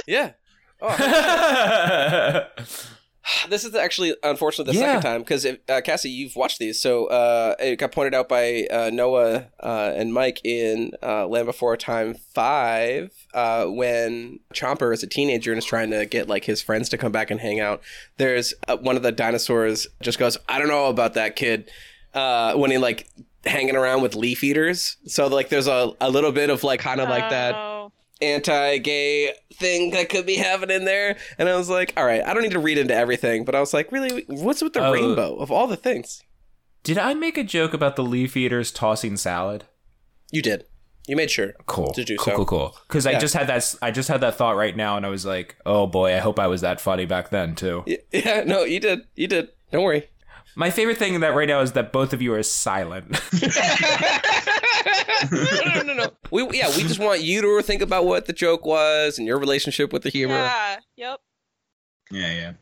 Yeah. 0.06 0.32
Oh, 0.80 2.46
this 3.48 3.64
is 3.64 3.74
actually 3.74 4.14
unfortunately 4.22 4.72
the 4.74 4.78
Yeah. 4.78 4.86
second 4.96 5.02
time 5.02 5.20
because 5.22 5.44
uh, 5.46 5.80
Cassy, 5.82 6.10
you've 6.10 6.36
watched 6.36 6.58
these, 6.58 6.80
so 6.80 7.06
uh, 7.06 7.54
it 7.58 7.76
got 7.76 7.92
pointed 7.92 8.14
out 8.14 8.28
by 8.28 8.66
uh, 8.70 8.90
Noah 8.92 9.46
uh, 9.62 9.92
and 9.94 10.12
Mike 10.12 10.40
in 10.44 10.92
uh, 11.02 11.26
Land 11.26 11.46
Before 11.46 11.76
Time 11.76 12.14
Five 12.34 13.10
uh, 13.34 13.66
when 13.66 14.40
Chomper 14.54 14.92
is 14.92 15.02
a 15.02 15.06
teenager 15.06 15.52
and 15.52 15.58
is 15.58 15.64
trying 15.64 15.90
to 15.90 16.06
get 16.06 16.28
like 16.28 16.44
his 16.44 16.62
friends 16.62 16.88
to 16.90 16.98
come 16.98 17.12
back 17.12 17.30
and 17.30 17.40
hang 17.40 17.60
out. 17.60 17.82
There's 18.16 18.54
uh, 18.66 18.76
one 18.76 18.96
of 18.96 19.02
the 19.02 19.12
dinosaurs 19.12 19.86
just 20.02 20.18
goes, 20.18 20.36
"I 20.48 20.58
don't 20.58 20.68
know 20.68 20.86
about 20.86 21.14
that 21.14 21.36
kid," 21.36 21.70
uh, 22.14 22.54
when 22.54 22.70
he 22.70 22.78
like 22.78 23.08
hanging 23.44 23.76
around 23.76 24.02
with 24.02 24.14
leaf 24.14 24.42
eaters. 24.44 24.96
So 25.06 25.26
like, 25.28 25.48
there's 25.48 25.68
a, 25.68 25.92
a 26.00 26.10
little 26.10 26.32
bit 26.32 26.50
of 26.50 26.64
like 26.64 26.80
Kind 26.80 27.00
of 27.00 27.08
like 27.08 27.30
that. 27.30 27.54
Anti-gay 28.20 29.32
thing 29.54 29.90
that 29.90 30.08
could 30.08 30.26
be 30.26 30.36
happening 30.36 30.84
there 30.84 31.16
and 31.38 31.48
i 31.48 31.56
was 31.56 31.68
like 31.68 31.92
all 31.96 32.04
right 32.04 32.24
i 32.24 32.32
don't 32.32 32.42
need 32.42 32.52
to 32.52 32.58
read 32.58 32.78
into 32.78 32.94
everything 32.94 33.44
but 33.44 33.54
i 33.54 33.60
was 33.60 33.74
like 33.74 33.90
really 33.92 34.24
what's 34.28 34.62
with 34.62 34.72
the 34.72 34.84
Oh. 34.84 34.92
rainbow 34.92 35.36
of 35.36 35.50
all 35.50 35.66
the 35.66 35.76
things 35.76 36.22
Did 36.84 36.96
I 36.98 37.14
make 37.14 37.36
a 37.36 37.42
joke 37.44 37.74
about 37.74 37.96
the 37.96 38.04
leaf 38.04 38.36
eaters 38.36 38.70
tossing 38.70 39.16
salad? 39.16 39.64
you 40.30 40.42
did 40.42 40.64
you 41.08 41.16
made 41.16 41.30
sure 41.30 41.54
Cool. 41.66 41.92
To 41.94 42.04
do 42.04 42.16
cool, 42.18 42.24
so. 42.32 42.36
cool, 42.36 42.44
cool. 42.46 42.76
Because 42.86 43.06
I 43.06 43.18
just 43.18 43.32
had 43.34 43.46
that. 43.46 43.74
I 43.80 43.90
just 43.90 44.08
had 44.10 44.20
that 44.20 44.34
thought 44.34 44.56
right 44.56 44.76
now, 44.76 44.98
and 44.98 45.06
I 45.06 45.08
was 45.08 45.24
like, 45.24 45.56
"Oh 45.64 45.86
boy, 45.86 46.14
I 46.14 46.18
hope 46.18 46.38
I 46.38 46.46
was 46.48 46.60
that 46.60 46.82
funny 46.82 47.06
back 47.06 47.30
then 47.30 47.54
too." 47.54 47.82
Yeah 48.12 48.44
no 48.44 48.62
you 48.64 48.78
did 48.78 49.00
you 49.16 49.26
did 49.26 49.48
don't 49.72 49.84
worry 49.84 50.06
My 50.58 50.70
favorite 50.70 50.98
thing 50.98 51.20
that 51.20 51.36
right 51.36 51.46
now 51.46 51.60
is 51.60 51.70
that 51.72 51.92
both 51.92 52.12
of 52.12 52.20
you 52.20 52.34
are 52.34 52.42
silent. 52.42 53.12
no, 55.30 55.38
no, 55.64 55.82
no, 55.82 55.94
no. 55.94 56.10
We 56.32 56.58
yeah, 56.58 56.68
we 56.76 56.82
just 56.82 56.98
want 56.98 57.22
you 57.22 57.42
to 57.42 57.62
think 57.62 57.80
about 57.80 58.06
what 58.06 58.26
the 58.26 58.32
joke 58.32 58.66
was 58.66 59.18
and 59.18 59.26
your 59.26 59.38
relationship 59.38 59.92
with 59.92 60.02
the 60.02 60.08
humor. 60.08 60.34
Yeah. 60.34 60.76
Yep. 60.96 61.20
Yeah, 62.10 62.32
yeah. 62.32 62.52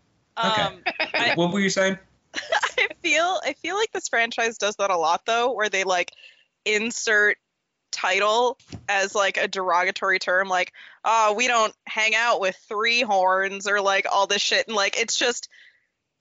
Okay. 0.47 0.63
Um, 0.63 0.83
I, 1.15 1.33
What 1.37 1.55
were 1.55 1.61
you 1.61 1.71
saying? 1.71 1.99
I 2.35 2.89
feel 3.03 3.41
I 3.43 3.55
feel 3.55 3.77
like 3.77 3.93
this 3.93 4.09
franchise 4.09 4.59
does 4.59 4.77
that 4.77 4.91
a 4.91 4.99
lot 4.99 5.23
though, 5.25 5.55
where 5.55 5.71
they 5.71 5.85
like 5.85 6.13
insert 6.67 7.39
title 7.93 8.59
as 8.91 9.15
like 9.15 9.39
a 9.39 9.49
derogatory 9.49 10.19
term, 10.19 10.49
like 10.49 10.75
oh 11.07 11.33
we 11.33 11.49
don't 11.49 11.73
hang 11.87 12.15
out 12.15 12.43
with 12.43 12.57
three 12.69 13.01
horns 13.01 13.67
or 13.67 13.81
like 13.81 14.05
all 14.13 14.27
this 14.27 14.43
shit, 14.43 14.67
and 14.69 14.77
like 14.77 15.01
it's 15.01 15.17
just 15.17 15.49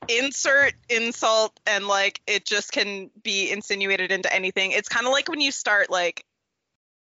insert 0.08 0.74
insult 0.89 1.60
and 1.66 1.88
like 1.88 2.22
it 2.28 2.46
just 2.46 2.72
can 2.72 3.10
be 3.24 3.52
insinuated 3.52 4.12
into 4.12 4.34
anything. 4.34 4.72
It's 4.72 4.89
kind 4.89 5.06
of 5.06 5.12
like 5.12 5.28
when 5.30 5.41
you 5.41 5.52
start 5.52 5.89
like 5.89 6.24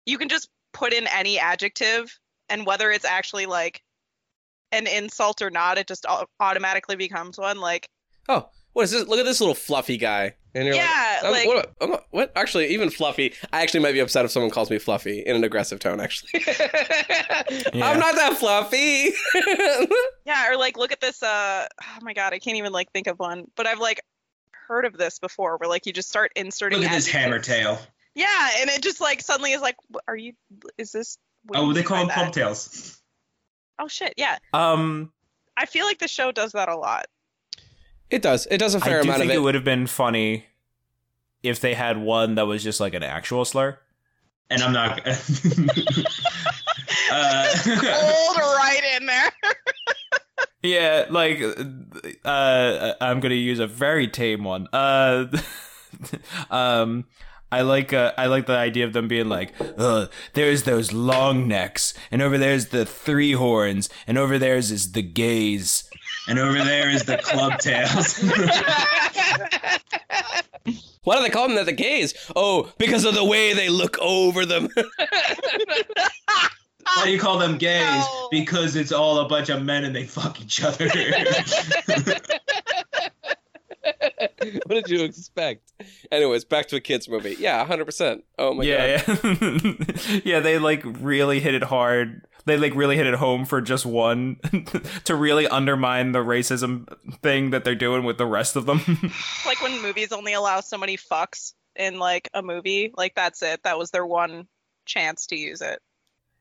you 0.05 0.17
can 0.17 0.29
just 0.29 0.49
put 0.73 0.93
in 0.93 1.07
any 1.07 1.39
adjective 1.39 2.17
and 2.49 2.65
whether 2.65 2.91
it's 2.91 3.05
actually 3.05 3.45
like 3.45 3.81
an 4.71 4.87
insult 4.87 5.41
or 5.41 5.49
not, 5.49 5.77
it 5.77 5.87
just 5.87 6.05
automatically 6.39 6.95
becomes 6.95 7.37
one. 7.37 7.59
Like 7.59 7.89
Oh, 8.27 8.49
what 8.73 8.83
is 8.83 8.91
this? 8.91 9.07
Look 9.07 9.19
at 9.19 9.25
this 9.25 9.39
little 9.39 9.55
fluffy 9.55 9.97
guy. 9.97 10.35
And 10.55 10.65
you're 10.65 10.75
Yeah, 10.75 11.19
I'm- 11.23 11.31
like- 11.31 11.47
what, 11.47 11.73
I'm 11.79 11.89
not- 11.91 12.05
what? 12.11 12.31
Actually, 12.35 12.67
even 12.69 12.89
fluffy. 12.89 13.33
I 13.53 13.61
actually 13.61 13.81
might 13.81 13.91
be 13.91 13.99
upset 13.99 14.25
if 14.25 14.31
someone 14.31 14.49
calls 14.51 14.69
me 14.69 14.79
fluffy 14.79 15.19
in 15.19 15.35
an 15.35 15.43
aggressive 15.43 15.79
tone. 15.79 15.99
Actually, 15.99 16.31
Yeah. 17.73 17.87
I'm 17.89 17.99
not 17.99 18.15
that 18.15 18.37
fluffy. 18.39 19.11
Yeah, 20.25 20.51
or 20.51 20.57
like 20.57 20.77
look 20.77 20.91
at 20.91 21.01
this 21.01 21.23
uh 21.23 21.67
oh 21.81 21.97
my 22.01 22.13
god, 22.13 22.33
I 22.33 22.39
can't 22.39 22.57
even 22.57 22.71
like 22.71 22.91
think 22.91 23.07
of 23.07 23.17
one. 23.19 23.45
But 23.55 23.65
I've 23.67 23.79
like 23.79 24.01
heard 24.51 24.85
of 24.85 24.95
this 24.97 25.17
before 25.17 25.57
where 25.57 25.67
like 25.69 25.85
you 25.87 25.93
just 25.93 26.07
start 26.09 26.31
inserting 26.35 26.79
Look 26.79 26.89
at 26.89 26.93
this 26.95 27.07
hammer 27.07 27.39
tail. 27.39 27.79
Yeah, 28.13 28.49
and 28.59 28.69
it 28.69 28.83
just 28.83 29.01
like 29.01 29.21
suddenly 29.21 29.53
is 29.53 29.61
like 29.61 29.75
are 30.07 30.15
you 30.15 30.33
is 30.77 30.91
this 30.91 31.17
Oh, 31.55 31.73
they 31.73 31.81
call 31.83 31.97
them 31.99 32.07
that?" 32.09 32.15
pump 32.15 32.33
tails. 32.33 33.01
Oh 33.79 33.87
shit, 33.87 34.13
yeah. 34.17 34.37
um, 34.53 35.11
I 35.57 35.65
feel 35.65 35.85
like 35.85 35.99
the 35.99 36.07
show 36.07 36.31
does 36.31 36.51
that 36.51 36.69
a 36.69 36.75
lot. 36.75 37.05
It 38.09 38.21
does. 38.21 38.47
It 38.49 38.57
does 38.57 38.75
a 38.75 38.79
fair 38.79 38.99
I 38.99 39.01
do 39.01 39.07
amount 39.07 39.19
think 39.19 39.31
of 39.31 39.35
it 39.35 39.39
it. 39.39 39.41
would 39.41 39.55
have 39.55 39.63
been 39.63 39.87
funny 39.87 40.45
if 41.43 41.59
they 41.59 41.73
had 41.73 41.97
one 41.97 42.35
that 42.35 42.47
was 42.47 42.63
just 42.63 42.79
like 42.79 42.93
an 42.93 43.03
actual 43.03 43.45
slur. 43.45 43.79
And 44.49 44.61
I'm 44.63 44.73
not. 44.73 44.99
uh, 47.11 47.47
Old 47.67 48.37
right 48.37 48.81
in 48.99 49.05
there. 49.05 49.31
Yeah, 50.61 51.05
like 51.09 51.41
uh 52.25 52.93
I'm 52.99 53.21
going 53.21 53.29
to 53.29 53.35
use 53.35 53.59
a 53.59 53.67
very 53.67 54.09
tame 54.09 54.43
one. 54.43 54.67
Uh 54.73 55.27
um 56.49 57.05
I 57.51 57.61
like 57.61 57.93
uh, 57.93 58.11
I 58.17 58.25
like 58.27 58.45
the 58.45 58.57
idea 58.57 58.83
of 58.85 58.91
them 58.93 59.07
being 59.07 59.27
like, 59.29 59.53
uh, 59.77 60.07
there's 60.33 60.63
those 60.63 60.91
long 60.93 61.47
necks, 61.47 61.93
and 62.11 62.21
over 62.21 62.37
there's 62.37 62.67
the 62.67 62.85
three 62.85 63.31
horns, 63.31 63.89
and 64.05 64.17
over 64.17 64.37
there's 64.37 64.69
is 64.69 64.91
the 64.91 65.01
gaze. 65.01 65.88
And 66.29 66.39
over 66.39 66.63
there 66.63 66.89
is 66.89 67.03
the 67.03 67.17
club 67.17 67.59
tails. 67.59 68.17
Why 71.03 71.17
do 71.17 71.23
they 71.23 71.29
call 71.29 71.47
them 71.47 71.55
that? 71.55 71.65
The 71.65 71.71
gays? 71.73 72.13
Oh, 72.35 72.71
because 72.77 73.05
of 73.05 73.15
the 73.15 73.23
way 73.25 73.53
they 73.53 73.69
look 73.69 73.97
over 73.99 74.45
them. 74.45 74.69
Why 76.95 77.05
do 77.05 77.11
you 77.11 77.19
call 77.19 77.37
them 77.39 77.57
gays? 77.57 77.81
No. 77.81 78.27
Because 78.29 78.75
it's 78.75 78.91
all 78.91 79.17
a 79.19 79.27
bunch 79.27 79.49
of 79.49 79.63
men 79.63 79.83
and 79.85 79.95
they 79.95 80.03
fuck 80.05 80.39
each 80.41 80.63
other. 80.63 80.87
what 84.65 84.69
did 84.69 84.89
you 84.89 85.03
expect? 85.03 85.71
Anyways, 86.11 86.45
back 86.45 86.67
to 86.69 86.75
a 86.75 86.79
kids 86.79 87.09
movie. 87.09 87.35
Yeah, 87.39 87.57
100. 87.59 87.85
percent 87.85 88.23
Oh 88.37 88.53
my 88.53 88.63
god. 88.65 88.69
yeah, 88.69 89.01
yeah. 89.23 90.21
yeah, 90.23 90.39
they 90.41 90.59
like 90.59 90.83
really 90.85 91.39
hit 91.39 91.55
it 91.55 91.63
hard. 91.63 92.21
They 92.49 92.57
like 92.57 92.73
really 92.75 92.97
hit 92.97 93.05
it 93.05 93.13
home 93.13 93.45
for 93.45 93.61
just 93.61 93.85
one 93.85 94.37
to 95.05 95.15
really 95.15 95.47
undermine 95.47 96.11
the 96.13 96.19
racism 96.19 96.87
thing 97.21 97.51
that 97.51 97.63
they're 97.63 97.75
doing 97.75 98.03
with 98.03 98.17
the 98.17 98.25
rest 98.25 98.55
of 98.55 98.65
them. 98.65 98.81
like 99.45 99.61
when 99.61 99.79
movies 99.83 100.11
only 100.11 100.33
allow 100.33 100.59
so 100.61 100.77
many 100.77 100.97
fucks 100.97 101.53
in 101.75 101.99
like 101.99 102.27
a 102.33 102.41
movie, 102.41 102.91
like 102.97 103.13
that's 103.13 103.43
it. 103.43 103.61
That 103.63 103.77
was 103.77 103.91
their 103.91 104.05
one 104.05 104.47
chance 104.85 105.27
to 105.27 105.35
use 105.35 105.61
it. 105.61 105.79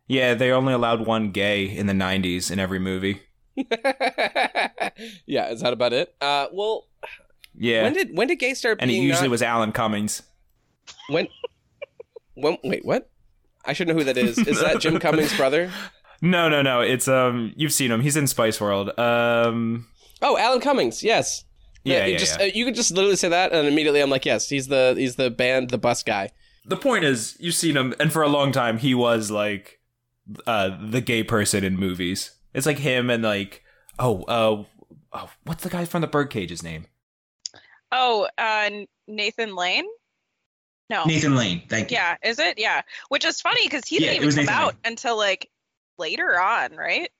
Yeah, 0.07 0.33
they 0.33 0.51
only 0.51 0.73
allowed 0.73 1.07
one 1.07 1.31
gay 1.31 1.65
in 1.67 1.87
the 1.87 1.93
90s 1.93 2.51
in 2.51 2.59
every 2.59 2.79
movie. 2.79 3.21
yeah, 5.27 5.51
is 5.51 5.61
that 5.61 5.73
about 5.73 5.93
it? 5.93 6.15
Uh, 6.21 6.47
well, 6.53 6.87
Yeah. 7.55 7.83
when 7.83 7.93
did 7.93 8.17
when 8.17 8.29
did 8.29 8.37
gay 8.37 8.55
start 8.55 8.79
and 8.81 8.91
it 8.91 8.95
usually 8.95 9.29
not- 9.29 9.33
was 9.33 9.43
Alan 9.43 9.73
Cummings. 9.73 10.23
when 11.09 11.29
when 12.35 12.57
wait 12.65 12.85
what? 12.85 13.11
I 13.65 13.75
should 13.75 13.89
know 13.89 13.95
who 13.95 14.05
that 14.05 14.17
is. 14.17 14.39
Is 14.39 14.61
that 14.61 14.81
Jim 14.81 14.99
Cummings' 14.99 15.37
brother? 15.37 15.71
No, 16.21 16.49
no, 16.49 16.63
no. 16.63 16.81
It's 16.81 17.09
um 17.09 17.53
you've 17.57 17.73
seen 17.73 17.91
him. 17.91 18.01
He's 18.01 18.17
in 18.17 18.27
Spice 18.27 18.61
World. 18.61 18.97
Um 18.99 19.87
Oh, 20.21 20.37
Alan 20.37 20.61
Cummings. 20.61 21.03
Yes. 21.03 21.45
Yeah, 21.85 22.07
you 22.07 22.13
yeah, 22.13 22.19
just 22.19 22.39
yeah. 22.41 22.47
Uh, 22.47 22.51
you 22.53 22.65
could 22.65 22.75
just 22.75 22.91
literally 22.91 23.17
say 23.17 23.29
that, 23.29 23.53
and 23.53 23.67
immediately 23.69 24.01
I'm 24.01 24.11
like, 24.11 24.27
yes, 24.27 24.49
he's 24.49 24.67
the 24.67 24.95
he's 24.99 25.15
the 25.17 25.31
band, 25.31 25.71
the 25.71 25.79
bus 25.79 26.03
guy. 26.03 26.31
the 26.67 26.77
point 26.77 27.05
is 27.05 27.37
you've 27.41 27.55
seen 27.55 27.77
him 27.77 27.95
and 28.01 28.13
for 28.13 28.23
a 28.23 28.29
long 28.29 28.53
time 28.53 28.79
he 28.79 28.95
was 28.95 29.31
like 29.31 29.81
uh 30.47 30.77
the 30.91 31.01
gay 31.01 31.23
person 31.23 31.65
in 31.65 31.77
movies. 31.77 32.33
It's 32.53 32.67
like 32.67 32.79
him 32.79 33.09
and 33.11 33.23
like 33.23 33.63
oh 33.99 34.23
uh 34.25 34.65
oh, 35.13 35.31
what's 35.45 35.63
the 35.63 35.71
guy 35.71 35.85
from 35.85 36.01
the 36.03 36.09
Birdcage's 36.09 36.63
name? 36.63 36.87
Oh, 37.91 38.29
uh, 38.37 38.69
Nathan 39.07 39.55
Lane? 39.57 39.87
No. 40.91 41.05
Nathan 41.05 41.35
Lane. 41.37 41.63
Thank 41.69 41.91
you. 41.91 41.97
Yeah, 41.97 42.17
is 42.23 42.39
it? 42.39 42.59
Yeah. 42.59 42.83
Which 43.09 43.25
is 43.25 43.41
funny 43.41 43.63
because 43.65 43.87
he 43.87 43.97
Yeah, 43.97 44.13
didn't 44.13 44.25
it 44.25 44.27
even 44.27 44.35
come 44.37 44.45
Nathan 44.47 44.55
out 44.55 44.67
Lane. 44.75 44.81
until 44.85 45.17
like 45.17 45.49
later 45.99 46.41
on, 46.41 46.75
right? 46.77 47.11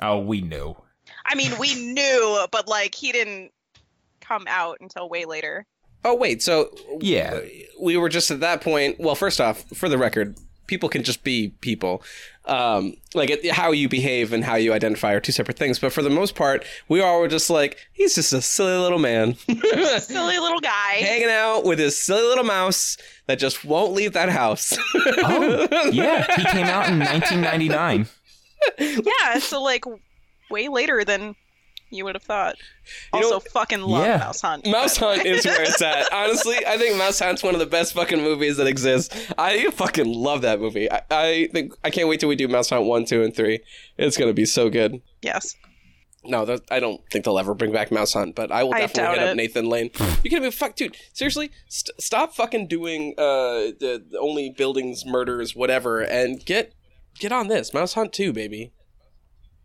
Oh, 0.00 0.18
we 0.18 0.40
knew. 0.40 0.76
I 1.26 1.34
mean, 1.34 1.52
we 1.58 1.74
knew, 1.92 2.46
but 2.50 2.66
like 2.68 2.94
he 2.94 3.12
didn't 3.12 3.52
come 4.20 4.44
out 4.48 4.78
until 4.80 5.08
way 5.08 5.24
later. 5.24 5.66
Oh 6.04 6.14
wait, 6.14 6.42
so 6.42 6.70
Yeah. 7.00 7.40
we 7.80 7.96
were 7.96 8.08
just 8.08 8.30
at 8.30 8.40
that 8.40 8.60
point. 8.60 8.98
Well, 9.00 9.14
first 9.14 9.40
off, 9.40 9.64
for 9.74 9.88
the 9.88 9.96
record, 9.98 10.36
people 10.66 10.88
can 10.88 11.02
just 11.02 11.24
be 11.24 11.54
people. 11.60 12.02
Um, 12.46 12.94
like 13.14 13.30
it, 13.30 13.50
how 13.52 13.72
you 13.72 13.88
behave 13.88 14.32
and 14.34 14.44
how 14.44 14.56
you 14.56 14.74
identify 14.74 15.12
are 15.14 15.20
two 15.20 15.32
separate 15.32 15.56
things. 15.58 15.78
But 15.78 15.92
for 15.94 16.02
the 16.02 16.10
most 16.10 16.34
part, 16.34 16.66
we 16.88 17.00
all 17.00 17.20
were 17.20 17.28
just 17.28 17.48
like, 17.48 17.78
he's 17.92 18.14
just 18.14 18.32
a 18.34 18.42
silly 18.42 18.76
little 18.76 18.98
man 18.98 19.34
Silly 19.98 20.38
little 20.38 20.60
guy. 20.60 20.96
hanging 20.98 21.30
out 21.30 21.64
with 21.64 21.78
his 21.78 21.98
silly 21.98 22.20
little 22.22 22.44
mouse 22.44 22.98
that 23.26 23.38
just 23.38 23.64
won't 23.64 23.92
leave 23.94 24.12
that 24.12 24.28
house. 24.28 24.76
Oh, 24.94 25.68
yeah. 25.90 26.36
He 26.36 26.44
came 26.50 26.66
out 26.66 26.88
in 26.88 26.98
1999. 26.98 28.06
Yeah, 28.78 29.38
so 29.38 29.62
like 29.62 29.84
way 30.50 30.68
later 30.68 31.04
than 31.04 31.34
you 31.90 32.04
would 32.04 32.16
have 32.16 32.22
thought. 32.24 32.56
You 33.12 33.20
Also, 33.22 33.38
fucking 33.40 33.80
love 33.82 34.04
Yeah. 34.04 34.16
Mouse 34.18 34.40
Hunt. 34.40 34.66
Mouse 34.66 34.96
Hunt 34.96 35.24
is 35.24 35.44
where 35.44 35.62
it's 35.62 35.80
at. 35.80 36.06
Honestly, 36.12 36.56
I 36.66 36.76
think 36.76 36.96
Mouse 36.98 37.20
Hunt's 37.20 37.42
one 37.42 37.54
of 37.54 37.60
the 37.60 37.66
best 37.66 37.92
fucking 37.92 38.20
movies 38.20 38.56
that 38.56 38.66
exists. 38.66 39.14
I 39.38 39.70
fucking 39.70 40.12
love 40.12 40.42
that 40.42 40.60
movie. 40.60 40.90
I, 40.90 41.02
I 41.10 41.48
think 41.52 41.72
I 41.84 41.90
can't 41.90 42.08
wait 42.08 42.18
till 42.20 42.28
we 42.28 42.36
do 42.36 42.48
Mouse 42.48 42.70
Hunt 42.70 42.84
one, 42.84 43.04
two, 43.04 43.22
and 43.22 43.34
three. 43.34 43.60
It's 43.96 44.16
gonna 44.16 44.32
be 44.32 44.44
so 44.46 44.70
good. 44.70 45.00
Yes. 45.22 45.54
No, 46.26 46.46
that, 46.46 46.62
I 46.70 46.80
don't 46.80 47.02
think 47.12 47.26
they'll 47.26 47.38
ever 47.38 47.52
bring 47.54 47.70
back 47.70 47.92
Mouse 47.92 48.14
Hunt, 48.14 48.34
but 48.34 48.50
I 48.50 48.64
will 48.64 48.72
definitely 48.72 49.02
doubt 49.02 49.18
hit 49.18 49.22
up 49.24 49.32
it. 49.32 49.36
Nathan 49.36 49.68
Lane. 49.68 49.90
You 50.24 50.30
gonna 50.30 50.42
be 50.42 50.50
fuck, 50.50 50.74
dude? 50.74 50.96
Seriously, 51.12 51.50
st- 51.68 52.00
stop 52.00 52.34
fucking 52.34 52.66
doing 52.66 53.12
uh 53.18 53.76
the, 53.78 54.02
the 54.10 54.18
only 54.18 54.50
buildings, 54.50 55.04
murders, 55.06 55.54
whatever, 55.54 56.00
and 56.00 56.44
get 56.44 56.72
get 57.18 57.32
on 57.32 57.48
this 57.48 57.72
Mouse 57.74 57.94
Hunt 57.94 58.12
two, 58.12 58.32
baby. 58.32 58.72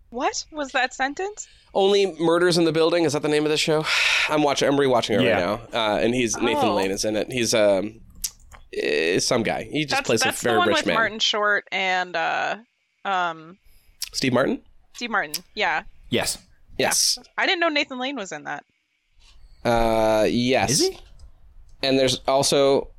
What 0.10 0.46
was 0.52 0.72
that 0.72 0.94
sentence? 0.94 1.48
Only 1.74 2.16
murders 2.20 2.58
in 2.58 2.66
the 2.66 2.72
building. 2.72 3.04
Is 3.04 3.14
that 3.14 3.22
the 3.22 3.28
name 3.28 3.46
of 3.46 3.52
the 3.52 3.58
show? 3.58 3.86
I'm 4.30 4.42
watching. 4.44 4.68
I'm 4.68 4.76
rewatching 4.78 5.20
it 5.20 5.24
Yeah. 5.24 5.32
right 5.58 5.72
now, 5.74 5.80
uh, 5.80 5.98
and 6.00 6.14
he's 6.16 6.36
Nathan 6.38 6.70
Oh. 6.70 6.76
Lane 6.76 6.92
is 6.92 7.06
in 7.06 7.16
it. 7.16 7.32
He's 7.32 7.54
um, 7.54 8.02
eh, 8.74 9.20
some 9.20 9.44
guy. 9.44 9.64
He 9.72 9.84
just 9.86 9.92
That's 9.98 10.06
plays 10.08 10.22
that's 10.22 10.42
a 10.42 10.44
very 10.44 10.56
the 10.56 10.60
one 10.60 10.68
rich 10.70 10.78
with 10.78 10.86
man. 10.88 10.96
Martin 10.96 11.20
Short 11.20 11.68
and 11.72 12.16
uh, 12.16 12.58
um, 13.06 13.58
Steve 14.14 14.34
Martin. 14.34 14.62
Steve 14.96 15.12
Martin. 15.12 15.44
Yeah, 15.56 15.84
Yes. 16.10 16.38
Yes. 16.78 17.18
I 17.38 17.46
didn't 17.46 17.60
know 17.60 17.70
Nathan 17.70 18.00
Lane 18.00 18.16
was 18.16 18.32
in 18.32 18.46
that. 18.46 18.64
Uh, 19.66 20.26
yes. 20.30 20.72
Is 20.72 20.80
he? 20.80 21.00
And 21.84 22.00
there's 22.00 22.20
also, 22.28 22.90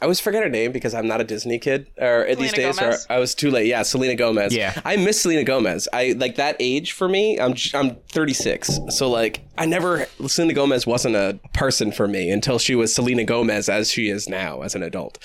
I 0.00 0.06
always 0.06 0.18
forget 0.20 0.42
her 0.42 0.48
name 0.48 0.72
because 0.72 0.94
I'm 0.94 1.06
not 1.06 1.20
a 1.20 1.24
Disney 1.24 1.58
kid, 1.58 1.88
or 1.98 2.26
these 2.34 2.52
days, 2.54 2.78
Gomez? 2.78 3.06
or 3.08 3.12
I 3.12 3.18
was 3.18 3.34
too 3.34 3.50
late. 3.50 3.66
Yeah, 3.66 3.82
Selena 3.82 4.14
Gomez. 4.14 4.54
Yeah. 4.54 4.80
I 4.84 4.96
miss 4.96 5.20
Selena 5.20 5.44
Gomez. 5.44 5.88
I 5.92 6.12
like 6.16 6.36
that 6.36 6.56
age 6.58 6.92
for 6.92 7.06
me. 7.08 7.38
I'm 7.38 7.52
j- 7.54 7.76
I'm 7.78 7.96
36, 8.10 8.80
so 8.88 9.10
like 9.10 9.42
I 9.58 9.66
never 9.66 10.06
Selena 10.26 10.54
Gomez 10.54 10.86
wasn't 10.86 11.16
a 11.16 11.38
person 11.52 11.92
for 11.92 12.08
me 12.08 12.30
until 12.30 12.58
she 12.58 12.74
was 12.74 12.94
Selena 12.94 13.24
Gomez 13.24 13.68
as 13.68 13.90
she 13.90 14.08
is 14.08 14.26
now 14.28 14.62
as 14.62 14.74
an 14.74 14.82
adult. 14.82 15.18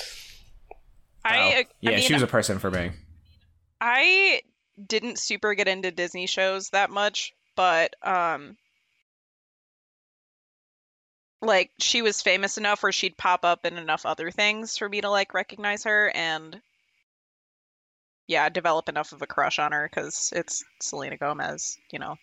I, 1.23 1.38
Oh. 1.38 1.39
I 1.59 1.65
yeah, 1.82 1.89
mean, 1.91 1.99
she 2.01 2.13
was 2.13 2.21
a 2.21 2.28
person 2.28 2.59
for 2.59 2.69
me. 2.69 2.91
I 3.82 4.41
didn't 4.86 5.19
super 5.19 5.53
get 5.53 5.67
into 5.67 5.89
Disney 5.91 6.28
shows 6.28 6.69
that 6.71 6.89
much, 6.89 7.32
but 7.55 7.95
um 8.03 8.57
like 11.45 11.71
she 11.79 12.01
was 12.01 12.21
famous 12.21 12.57
enough 12.57 12.83
where 12.83 12.91
she'd 12.91 13.17
pop 13.17 13.45
up 13.45 13.65
in 13.65 13.77
enough 13.77 14.05
other 14.05 14.31
things 14.31 14.77
for 14.77 14.89
me 14.89 15.01
to 15.01 15.09
like 15.09 15.33
recognize 15.33 15.83
her 15.83 16.11
and 16.15 16.61
yeah, 18.27 18.49
develop 18.49 18.89
enough 18.89 19.11
of 19.11 19.21
a 19.21 19.27
crush 19.27 19.59
on 19.59 19.71
her 19.71 19.87
cuz 19.89 20.33
it's 20.35 20.63
Selena 20.81 21.17
Gomez, 21.17 21.77
you 21.91 21.99
know. 21.99 22.17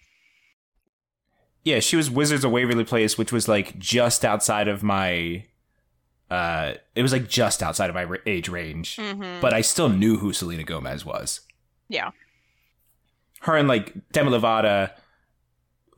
Yeah, 1.64 1.78
she 1.78 1.94
was 1.96 2.10
Wizards 2.10 2.44
of 2.44 2.50
Waverly 2.50 2.84
Place, 2.84 3.16
which 3.16 3.30
was 3.32 3.46
like 3.48 3.78
just 3.78 4.24
outside 4.24 4.66
of 4.68 4.82
my. 4.82 5.44
Uh, 6.28 6.74
it 6.94 7.02
was 7.02 7.12
like 7.12 7.28
just 7.28 7.62
outside 7.62 7.90
of 7.90 7.94
my 7.94 8.06
age 8.26 8.48
range, 8.48 8.96
Mhm. 8.96 9.40
but 9.40 9.52
I 9.52 9.60
still 9.60 9.88
knew 9.90 10.16
who 10.16 10.32
Selena 10.32 10.64
Gomez 10.64 11.04
was. 11.04 11.40
Yeah. 11.88 12.10
Her 13.42 13.56
and 13.56 13.68
like 13.68 13.92
Demi 14.12 14.30
Lovato, 14.30 14.90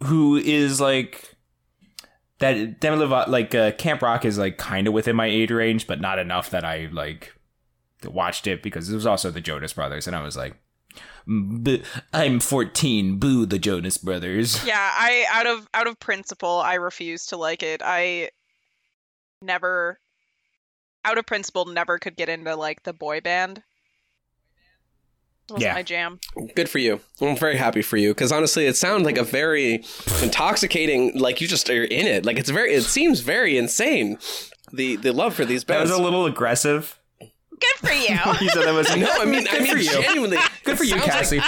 who 0.02 0.36
is 0.36 0.80
like 0.80 1.33
that 2.44 2.80
Demi 2.80 2.98
Lovato, 2.98 3.28
like 3.28 3.54
uh, 3.54 3.72
Camp 3.72 4.02
Rock 4.02 4.24
is 4.24 4.36
like 4.36 4.58
kind 4.58 4.86
of 4.86 4.92
within 4.92 5.16
my 5.16 5.26
age 5.26 5.50
range, 5.50 5.86
but 5.86 6.00
not 6.00 6.18
enough 6.18 6.50
that 6.50 6.64
I 6.64 6.88
like 6.92 7.34
watched 8.04 8.46
it 8.46 8.62
because 8.62 8.90
it 8.90 8.94
was 8.94 9.06
also 9.06 9.30
the 9.30 9.40
Jonas 9.40 9.72
Brothers, 9.72 10.06
and 10.06 10.14
I 10.14 10.22
was 10.22 10.36
like, 10.36 10.54
"B- 11.26 11.82
I'm 12.12 12.40
14, 12.40 13.18
boo 13.18 13.46
the 13.46 13.58
Jonas 13.58 13.96
Brothers. 13.96 14.62
Yeah, 14.66 14.90
I 14.92 15.26
out 15.30 15.46
of 15.46 15.68
out 15.72 15.86
of 15.86 15.98
principle, 15.98 16.60
I 16.60 16.74
refuse 16.74 17.26
to 17.26 17.36
like 17.36 17.62
it. 17.62 17.80
I 17.82 18.30
never 19.40 19.98
out 21.04 21.18
of 21.18 21.26
principle 21.26 21.64
never 21.64 21.98
could 21.98 22.16
get 22.16 22.28
into 22.28 22.54
like 22.56 22.82
the 22.82 22.92
boy 22.92 23.20
band. 23.20 23.62
It 25.48 25.52
wasn't 25.52 25.62
Yeah. 25.68 25.74
my 25.74 25.82
jam. 25.82 26.20
Good 26.54 26.68
for 26.70 26.78
you. 26.78 27.00
I'm 27.20 27.36
very 27.36 27.56
happy 27.56 27.82
for 27.82 27.96
you 27.98 28.14
because 28.14 28.32
honestly, 28.32 28.66
it 28.66 28.76
sounds 28.76 29.04
like 29.04 29.18
a 29.18 29.24
very 29.24 29.84
intoxicating. 30.22 31.18
Like 31.18 31.40
you 31.40 31.46
just 31.48 31.68
are 31.70 31.84
in 31.84 32.06
it. 32.06 32.24
Like 32.24 32.38
it's 32.38 32.50
very. 32.50 32.72
It 32.74 32.82
seems 32.82 33.20
very 33.20 33.56
insane. 33.58 34.18
The 34.72 34.96
the 34.96 35.12
love 35.12 35.34
for 35.34 35.44
these 35.44 35.62
That 35.64 35.80
was 35.82 35.90
a 35.90 36.00
little 36.02 36.26
aggressive. 36.26 36.98
Good 37.20 37.76
for 37.88 37.92
you. 37.92 38.16
He 38.38 38.48
said 38.48 38.64
that 38.64 38.74
was 38.74 38.94
no, 38.96 39.06
I 39.10 39.24
mean, 39.26 39.46
I 39.50 39.52
Good 39.52 39.62
mean, 39.62 39.72
for 39.72 39.78
you. 39.78 39.90
genuinely. 40.02 40.38
Good 40.64 40.76
for 40.78 40.84
you, 40.84 40.90
sounds 40.98 41.02
like- 41.02 41.12
Cassy. 41.12 41.40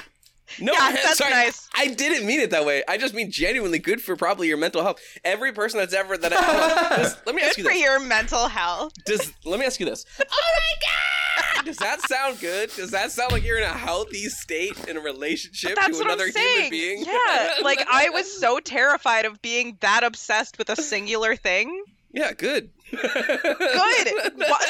No, 0.61 0.72
Yeah, 0.72 0.78
I- 0.80 0.92
that's 1.02 1.18
sorry, 1.18 1.32
nice. 1.32 1.68
I 1.74 1.88
didn't 1.88 2.26
mean 2.26 2.40
it 2.40 2.50
that 2.50 2.64
way. 2.64 2.82
I 2.88 2.96
just 2.98 3.14
mean 3.14 3.30
genuinely 3.30 3.78
good 3.78 4.00
for 4.02 4.16
probably 4.16 4.48
your 4.48 4.57
mental 4.57 4.82
health. 4.82 5.00
Every 5.24 5.52
person 5.52 5.78
that's 5.78 5.94
ever 5.94 6.16
that. 6.16 6.32
I, 6.34 6.96
does- 7.02 7.16
let 7.26 7.34
me 7.34 7.42
ask 7.42 7.57
Good 7.57 7.64
you 7.64 7.64
for 7.70 7.74
this. 7.74 7.82
your 7.82 8.00
mental 8.00 8.48
health. 8.48 8.92
Does 9.04 9.32
let 9.44 9.61
me 9.61 9.66
ask 9.66 9.78
you 9.80 9.86
this. 9.86 10.04
Oh 10.20 10.52
my 10.59 11.54
god! 11.57 11.64
Does 11.66 11.76
that 11.78 12.00
sound 12.02 12.40
good? 12.40 12.70
Does 12.76 12.90
that 12.92 13.11
sound 13.11 13.32
like 13.32 13.44
you're 13.44 13.59
in 13.59 13.64
a 13.64 13.68
healthy 13.72 14.28
state 14.28 14.88
in 14.88 14.96
a 14.96 15.00
relationship 15.00 15.74
That's 15.74 15.88
to 15.98 16.04
what 16.04 16.07
another 16.07 16.24
I'm 16.24 16.32
human 16.32 16.70
being? 16.70 17.04
Yeah, 17.04 17.54
like 17.62 17.84
I 17.90 18.11
was 18.11 18.30
so 18.40 18.59
terrified 18.61 19.24
of 19.24 19.42
being 19.42 19.76
that 19.80 20.02
obsessed 20.04 20.59
with 20.59 20.70
a 20.70 20.76
singular 20.76 21.34
thing. 21.36 21.82
Yeah, 22.16 22.32
good. 22.32 22.70
Good. 22.90 24.08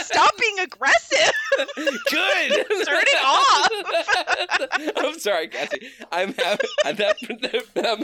Stop 0.01 0.37
being 0.37 0.59
aggressive. 0.59 1.33
Good. 1.77 2.51
Turn 2.85 3.05
it 3.07 3.23
off. 3.25 4.91
I'm 4.97 5.17
sorry, 5.21 5.47
Cassy. 5.47 5.87
I'm 6.11 6.35
happy. 6.35 6.67
I'm 6.85 6.97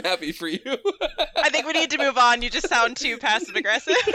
happy, 0.01 0.31
for 0.31 0.47
you. 0.47 0.61
I 1.35 1.49
think 1.49 1.67
we 1.67 1.73
need 1.73 1.89
to 1.89 1.97
move 1.97 2.17
on. 2.17 2.41
You 2.41 2.49
just 2.49 2.69
sound 2.69 2.95
too 2.95 3.17
passive 3.17 3.57
aggressive. 3.57 3.97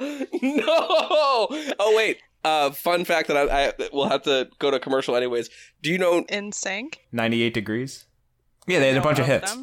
no. 0.00 0.68
Oh 0.70 1.92
wait. 1.96 2.18
Uh, 2.44 2.70
fun 2.70 3.04
fact 3.04 3.26
that 3.26 3.36
I, 3.36 3.66
I 3.66 3.72
will 3.92 4.08
have 4.08 4.22
to 4.22 4.48
go 4.60 4.70
to 4.70 4.78
commercial 4.78 5.16
anyways. 5.16 5.50
Do 5.82 5.90
you 5.90 5.98
know 5.98 6.22
NSYNC. 6.22 6.98
98 7.10 7.52
degrees. 7.52 8.04
Yeah, 8.68 8.78
they 8.78 8.90
had 8.90 8.98
a 8.98 9.00
bunch 9.00 9.18
of 9.18 9.26
hits. 9.26 9.56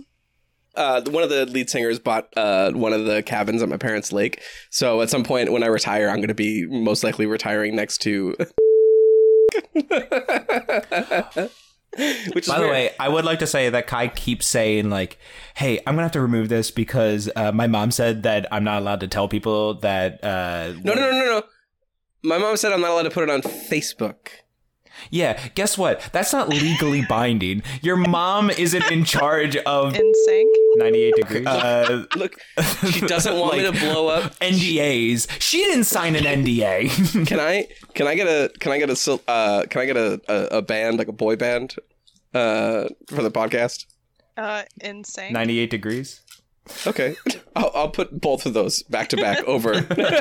Uh, 0.76 1.02
one 1.10 1.24
of 1.24 1.30
the 1.30 1.46
lead 1.46 1.70
singers 1.70 2.00
bought 2.00 2.30
uh, 2.36 2.72
one 2.72 2.94
of 2.94 3.06
the 3.06 3.22
cabins 3.24 3.62
at 3.62 3.70
my 3.70 3.78
parents' 3.78 4.12
lake. 4.12 4.42
So 4.70 5.02
at 5.02 5.10
some 5.10 5.24
point 5.24 5.52
when 5.52 5.64
I 5.64 5.68
retire, 5.68 6.10
I'm 6.10 6.18
going 6.18 6.28
to 6.30 6.34
be 6.34 6.66
most 6.68 7.04
likely 7.04 7.26
retiring 7.26 7.76
next 7.76 8.00
to. 8.00 8.36
Which 12.34 12.48
By 12.48 12.56
the 12.58 12.62
weird. 12.62 12.72
way, 12.72 12.90
I 13.00 13.08
would 13.08 13.24
like 13.24 13.38
to 13.40 13.48
say 13.48 13.70
that 13.70 13.86
Kai 13.86 14.08
keeps 14.08 14.48
saying 14.48 14.90
like, 14.90 15.20
"Hey, 15.54 15.78
I'm 15.86 15.94
gonna 15.94 16.02
have 16.02 16.12
to 16.14 16.22
remove 16.22 16.50
this 16.50 16.72
because 16.72 17.30
uh, 17.36 17.52
my 17.52 17.68
mom 17.68 17.92
said 17.92 18.24
that 18.24 18.48
I'm 18.52 18.64
not 18.64 18.82
allowed 18.82 19.02
to 19.02 19.08
tell 19.08 19.28
people 19.28 19.76
that." 19.82 20.24
Uh, 20.24 20.74
no, 20.84 20.96
no, 20.96 21.02
no, 21.02 21.12
no, 21.12 21.26
no. 21.26 21.44
My 22.24 22.40
mom 22.40 22.58
said 22.58 22.72
I'm 22.74 22.82
not 22.82 22.90
allowed 22.92 23.04
to 23.04 23.12
put 23.12 23.22
it 23.24 23.30
on 23.30 23.44
Facebook. 23.44 24.30
Yeah, 25.12 25.40
guess 25.56 25.78
what? 25.78 26.02
That's 26.12 26.34
not 26.34 26.50
legally 26.50 27.04
binding. 27.08 27.64
Your 27.82 27.96
mom 27.96 28.50
isn't 28.50 28.92
in 28.92 29.04
charge 29.06 29.56
of 29.58 29.96
In 29.96 30.14
sync. 30.26 30.50
98 30.76 31.16
degrees. 31.16 31.46
Uh, 31.48 32.06
Look, 32.16 32.40
she 32.92 33.02
doesn't 33.02 33.38
want 33.40 33.58
me 33.58 33.64
to 33.64 33.72
blow 33.72 34.08
up. 34.08 34.36
NDAs. 34.40 35.28
She 35.40 35.58
didn't 35.60 35.84
sign 35.86 36.16
an 36.16 36.24
NDA. 36.24 37.28
Can 37.28 37.40
I? 37.40 37.68
Can 37.94 38.08
I 38.08 38.16
get 38.16 38.28
a? 38.28 38.50
Can 38.60 38.72
I 38.72 38.80
get 38.80 38.90
a? 38.90 39.20
Uh, 39.28 39.66
can 39.68 39.82
I 39.82 39.86
get 39.86 39.98
a, 39.98 40.20
a, 40.28 40.58
a 40.58 40.62
band 40.62 40.98
like 40.98 41.08
a 41.08 41.14
boy 41.14 41.36
band? 41.36 41.76
Uh, 42.34 42.88
for 43.08 43.22
the 43.22 43.30
podcast. 43.30 43.86
Uh, 44.36 44.64
NSYNC. 44.82 45.32
98 45.32 45.70
degrees. 45.70 46.22
Okay, 46.88 47.16
I'll, 47.56 47.72
I'll 47.76 47.90
put 47.90 48.22
both 48.22 48.46
of 48.46 48.54
those 48.54 48.84
back 48.84 49.10
to 49.10 49.18
back 49.18 49.44
over, 49.44 49.74
and 49.84 49.88
then 49.90 50.16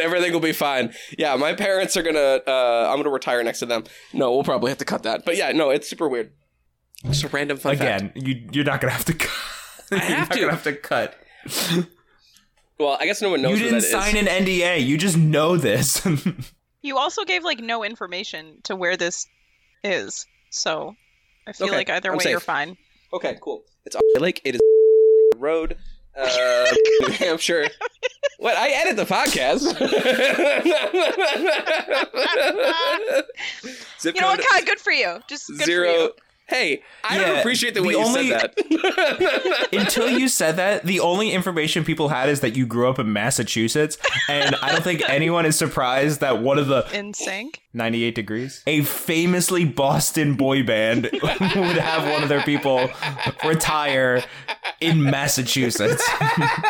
everything 0.00 0.32
will 0.32 0.40
be 0.40 0.52
fine. 0.52 0.92
Yeah, 1.18 1.34
my 1.36 1.54
parents 1.54 1.96
are 1.96 2.02
gonna. 2.02 2.40
Uh, 2.46 2.88
I'm 2.90 2.98
gonna 2.98 3.10
retire 3.10 3.42
next 3.42 3.58
to 3.60 3.66
them. 3.66 3.84
No, 4.12 4.32
we'll 4.32 4.44
probably 4.44 4.70
have 4.70 4.78
to 4.78 4.84
cut 4.84 5.02
that. 5.02 5.24
But 5.24 5.36
yeah, 5.36 5.52
no, 5.52 5.70
it's 5.70 5.88
super 5.88 6.08
weird. 6.08 6.32
Just 7.06 7.24
a 7.24 7.28
random 7.28 7.58
fun 7.58 7.76
fact. 7.76 8.02
Again, 8.02 8.12
you 8.14 8.48
you're 8.52 8.64
not 8.64 8.80
gonna 8.80 8.92
have 8.92 9.04
to 9.06 9.14
cut. 9.14 9.30
I 9.92 9.96
have 9.98 10.28
you're 10.28 10.36
to. 10.36 10.40
gonna 10.40 10.52
have 10.52 10.64
to 10.64 10.72
cut. 10.74 11.14
Well, 12.78 12.96
I 13.00 13.06
guess 13.06 13.20
no 13.20 13.30
one 13.30 13.40
You 13.40 13.48
knows 13.48 13.58
You 13.58 13.64
didn't 13.70 13.80
that 13.80 13.86
is. 13.86 13.90
sign 13.90 14.16
an 14.16 14.26
NDA. 14.26 14.84
You 14.86 14.96
just 14.98 15.16
know 15.16 15.56
this. 15.56 16.06
You 16.80 16.96
also 16.96 17.24
gave 17.24 17.42
like 17.42 17.58
no 17.58 17.82
information 17.82 18.60
to 18.62 18.76
where 18.76 18.96
this 18.96 19.26
is, 19.82 20.26
so 20.50 20.94
I 21.44 21.52
feel 21.52 21.66
Okay, 21.66 21.76
like 21.76 21.90
either 21.90 22.12
I'm 22.12 22.18
way 22.18 22.22
safe. 22.22 22.30
you're 22.30 22.38
fine. 22.40 22.76
Okay, 23.12 23.38
cool. 23.40 23.64
It's 23.84 23.96
on 23.96 24.02
Lake. 24.20 24.40
It 24.44 24.56
is 24.56 24.60
road, 25.36 25.76
uh, 26.16 26.66
New 27.00 27.08
Hampshire. 27.12 27.68
What? 28.38 28.56
I 28.56 28.68
edit 28.68 28.96
the 28.96 29.04
podcast. 29.04 29.60
Zip 34.00 34.14
You 34.16 34.20
know 34.20 34.28
what, 34.28 34.40
code 34.40 34.46
Kai? 34.50 34.60
Good 34.62 34.78
for 34.80 34.92
you. 34.92 35.20
Just 35.28 35.48
good 35.48 35.58
For 35.60 35.64
zero. 35.64 35.90
you. 35.90 36.12
Hey, 36.48 36.82
I 37.04 37.18
don't 37.18 37.38
appreciate 37.40 37.74
the 37.74 37.80
the 37.82 37.88
way 37.88 37.92
you 37.94 38.00
only- 38.02 38.30
said 38.30 38.52
that. 38.56 39.68
Until 39.72 40.08
you 40.08 40.28
said 40.28 40.56
that, 40.56 40.84
the 40.84 40.98
only 41.00 41.30
information 41.32 41.84
people 41.84 42.08
had 42.08 42.30
is 42.30 42.40
that 42.40 42.56
you 42.56 42.64
grew 42.66 42.88
up 42.88 42.98
in 42.98 43.12
Massachusetts, 43.12 43.98
and 44.30 44.54
I 44.62 44.72
don't 44.72 44.82
think 44.82 45.02
anyone 45.08 45.44
is 45.44 45.58
surprised 45.58 46.20
that 46.20 46.40
one 46.40 46.58
of 46.58 46.66
the 46.68 46.82
NSYNC. 46.84 47.56
98 47.74 48.14
degrees, 48.14 48.62
a 48.66 48.82
famously 48.82 49.66
Boston 49.66 50.34
boy 50.36 50.62
band, 50.62 51.10
would 51.22 51.22
have 51.76 52.10
one 52.10 52.22
of 52.22 52.30
their 52.30 52.42
people 52.42 52.88
retire 53.44 54.24
in 54.80 55.02
Massachusetts. 55.02 56.02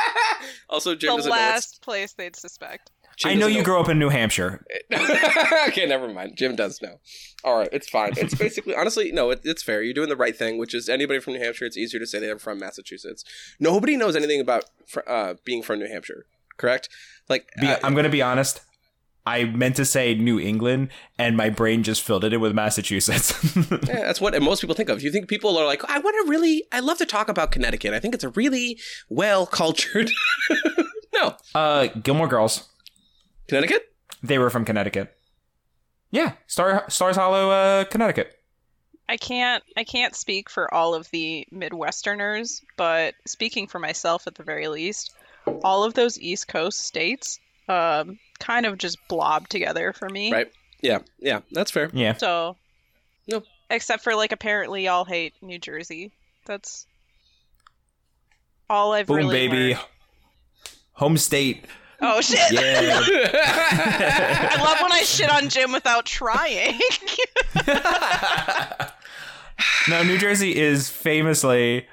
also, 0.69 0.95
Jim 0.97 1.11
The 1.13 1.17
doesn't 1.19 1.31
last 1.31 1.83
place 1.83 2.15
they'd 2.15 2.35
suspect. 2.37 2.91
Jim 3.19 3.33
I 3.33 3.35
know 3.35 3.49
you 3.49 3.65
grew 3.65 3.81
up 3.81 3.89
in 3.89 3.99
New 3.99 4.11
Hampshire. 4.11 4.65
okay, 5.69 5.87
never 5.87 6.09
mind. 6.09 6.37
Jim 6.37 6.55
does 6.55 6.81
know. 6.81 7.01
All 7.43 7.59
right, 7.59 7.69
it's 7.73 7.89
fine. 7.89 8.13
It's 8.17 8.35
basically, 8.35 8.77
honestly, 8.77 9.11
no, 9.11 9.31
it, 9.31 9.41
it's 9.43 9.63
fair. 9.63 9.83
You're 9.83 9.95
doing 9.95 10.09
the 10.09 10.17
right 10.17 10.37
thing, 10.37 10.57
which 10.57 10.73
is 10.73 10.89
anybody 10.89 11.19
from 11.19 11.33
New 11.33 11.41
Hampshire. 11.41 11.65
It's 11.65 11.77
easier 11.77 11.99
to 11.99 12.07
say 12.07 12.21
they're 12.21 12.39
from 12.39 12.61
Massachusetts. 12.61 13.25
Nobody 13.59 13.97
knows 13.97 14.15
anything 14.15 14.41
about 14.41 14.67
uh, 15.09 15.35
being 15.45 15.63
from 15.63 15.81
New 15.81 15.89
Hampshire, 15.89 16.27
correct? 16.59 16.89
Like, 17.29 17.51
Be, 17.61 17.67
uh, 17.67 17.79
I'm 17.83 17.95
going 17.95 18.05
to 18.05 18.11
be 18.11 18.23
honest. 18.23 18.61
I 19.27 19.45
meant 19.45 19.77
to 19.77 19.85
say 19.85 20.15
New 20.15 20.39
England, 20.39 20.89
and 21.19 21.37
my 21.37 21.51
brain 21.51 21.83
just 21.83 22.03
filled 22.03 22.25
it 22.25 22.33
in 22.33 22.41
with 22.41 22.55
Massachusetts. 22.55 23.35
yeah, 23.57 24.07
that's 24.07 24.21
what 24.21 24.41
most 24.41 24.61
people 24.61 24.75
think 24.75 24.89
of. 24.89 25.03
You 25.03 25.11
think 25.11 25.29
people 25.29 25.59
are 25.59 25.67
like, 25.67 25.85
I 25.91 25.99
want 25.99 26.17
to 26.25 26.31
really, 26.31 26.65
I 26.73 26.81
love 26.81 26.99
to 26.99 27.07
talk 27.07 27.29
about 27.29 27.51
Connecticut. 27.51 27.93
I 27.93 28.01
think 28.01 28.15
it's 28.15 28.25
a 28.25 28.31
really 28.31 28.79
well 29.11 29.45
cultured. 29.45 30.11
no, 31.13 31.37
uh, 31.55 31.89
Gilmore 32.03 32.29
Girls. 32.29 32.69
Connecticut. 33.49 33.93
They 34.23 34.39
were 34.39 34.51
from 34.51 34.65
Connecticut. 34.65 35.15
Yeah, 36.11 36.33
Star 36.47 36.85
Stars 36.89 37.17
Hollow, 37.17 37.51
uh, 37.51 37.85
Connecticut. 37.85 38.35
I 39.09 39.17
can't 39.17 39.63
I 39.77 39.85
can't 39.85 40.15
speak 40.15 40.51
for 40.51 40.73
all 40.73 40.95
of 40.95 41.11
the 41.11 41.47
Midwesterners, 41.53 42.63
but 42.77 43.15
speaking 43.27 43.67
for 43.67 43.79
myself 43.79 44.27
at 44.27 44.35
the 44.35 44.43
very 44.43 44.69
least, 44.69 45.15
all 45.65 45.85
of 45.85 45.95
those 45.95 46.19
East 46.21 46.47
Coast 46.49 46.81
states 46.81 47.39
um, 47.69 48.19
kind 48.39 48.67
of 48.67 48.79
just 48.79 48.99
blob 49.09 49.49
together 49.49 49.93
for 49.93 50.09
me. 50.09 50.33
Right. 50.33 50.51
Yeah, 50.83 51.01
yeah, 51.19 51.41
that's 51.53 51.71
fair. 51.71 51.91
Yeah. 51.93 52.17
So 52.17 52.57
No. 53.27 53.43
Except 53.71 54.03
for 54.03 54.15
like 54.15 54.33
apparently 54.33 54.85
y'all 54.85 55.05
hate 55.05 55.35
New 55.43 55.59
Jersey. 55.59 56.13
That's 56.47 56.87
all 58.71 58.93
I've 58.93 59.07
Boom, 59.07 59.17
really 59.17 59.49
baby. 59.49 59.75
learned. 59.75 59.81
Home 60.95 61.17
state. 61.17 61.65
Oh 62.01 62.21
shit. 62.21 62.53
Yeah. 62.53 62.61
I 63.03 64.57
love 64.63 64.79
when 64.81 64.93
I 64.93 65.03
shit 65.03 65.31
on 65.31 65.49
Jim 65.49 65.73
without 65.73 66.07
trying. 66.07 66.79
no, 69.89 70.03
New 70.05 70.19
Jersey 70.19 70.57
is 70.57 70.89
famously 70.89 71.87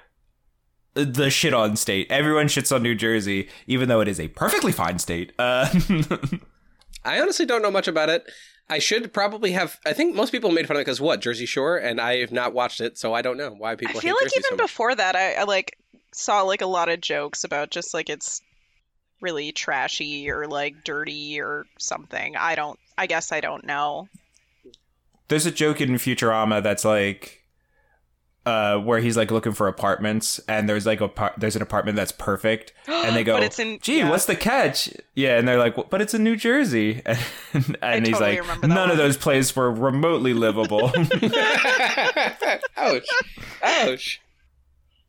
the 0.93 1.29
shit 1.29 1.53
on 1.53 1.75
state. 1.75 2.09
Everyone 2.11 2.47
shits 2.47 2.73
on 2.73 2.83
New 2.83 2.95
Jersey, 2.95 3.49
even 3.65 3.89
though 3.89 3.99
it 3.99 4.07
is 4.07 4.19
a 4.19 4.27
perfectly 4.29 4.71
fine 4.71 4.99
state. 4.99 5.33
Uh, 5.39 5.67
I 7.05 7.19
honestly 7.19 7.45
don't 7.45 7.61
know 7.61 7.71
much 7.71 7.87
about 7.87 8.09
it. 8.09 8.25
I 8.69 8.79
should 8.79 9.11
probably 9.13 9.51
have. 9.51 9.79
I 9.85 9.93
think 9.93 10.15
most 10.15 10.31
people 10.31 10.51
made 10.51 10.67
fun 10.67 10.77
of 10.77 10.81
it 10.81 10.85
because 10.85 11.01
what 11.01 11.19
Jersey 11.19 11.45
Shore, 11.45 11.77
and 11.77 11.99
I 11.99 12.17
have 12.17 12.31
not 12.31 12.53
watched 12.53 12.81
it, 12.81 12.97
so 12.97 13.13
I 13.13 13.21
don't 13.21 13.37
know 13.37 13.51
why 13.51 13.75
people. 13.75 13.97
I 13.97 14.01
feel 14.01 14.15
hate 14.15 14.23
like 14.23 14.23
Jersey 14.23 14.39
even 14.47 14.57
so 14.57 14.63
before 14.63 14.95
that 14.95 15.15
I, 15.15 15.33
I 15.33 15.43
like 15.43 15.77
saw 16.13 16.41
like 16.43 16.61
a 16.61 16.67
lot 16.67 16.89
of 16.89 17.01
jokes 17.01 17.43
about 17.43 17.69
just 17.69 17.93
like 17.93 18.09
it's 18.09 18.41
really 19.21 19.51
trashy 19.51 20.29
or 20.29 20.47
like 20.47 20.83
dirty 20.83 21.39
or 21.41 21.65
something. 21.77 22.35
I 22.35 22.55
don't 22.55 22.79
I 22.97 23.07
guess 23.07 23.31
I 23.31 23.41
don't 23.41 23.65
know. 23.65 24.07
there's 25.27 25.45
a 25.45 25.51
joke 25.51 25.81
in 25.81 25.91
Futurama 25.95 26.61
that's 26.63 26.85
like. 26.85 27.41
Uh, 28.47 28.77
where 28.77 28.99
he's 28.99 29.17
like 29.17 29.31
looking 29.31 29.53
for 29.53 29.67
apartments, 29.67 30.39
and 30.47 30.69
there's 30.69 30.85
like 30.85 31.01
a 31.01 31.07
par- 31.07 31.33
there's 31.35 31.55
an 31.55 31.63
apartment 31.63 31.95
that's 31.95 32.11
perfect, 32.11 32.73
and 32.87 33.15
they 33.15 33.23
go, 33.23 33.33
But 33.33 33.41
it's 33.41 33.57
in- 33.57 33.79
"Gee, 33.81 33.97
yeah. 33.97 34.09
what's 34.11 34.25
the 34.27 34.35
catch?" 34.35 34.87
Yeah, 35.15 35.39
and 35.39 35.47
they're 35.47 35.57
like, 35.57 35.89
"But 35.89 35.99
it's 35.99 36.13
in 36.13 36.23
New 36.23 36.35
Jersey," 36.35 37.01
and, 37.07 37.17
and 37.81 38.05
he's 38.05 38.13
totally 38.19 38.33
like, 38.33 38.41
remember 38.41 38.67
that 38.67 38.73
"None 38.75 38.91
of 38.91 38.97
those 38.97 39.17
places 39.17 39.55
were 39.55 39.71
remotely 39.71 40.35
livable." 40.35 40.91
Ouch! 42.77 43.07
Ouch! 43.63 44.21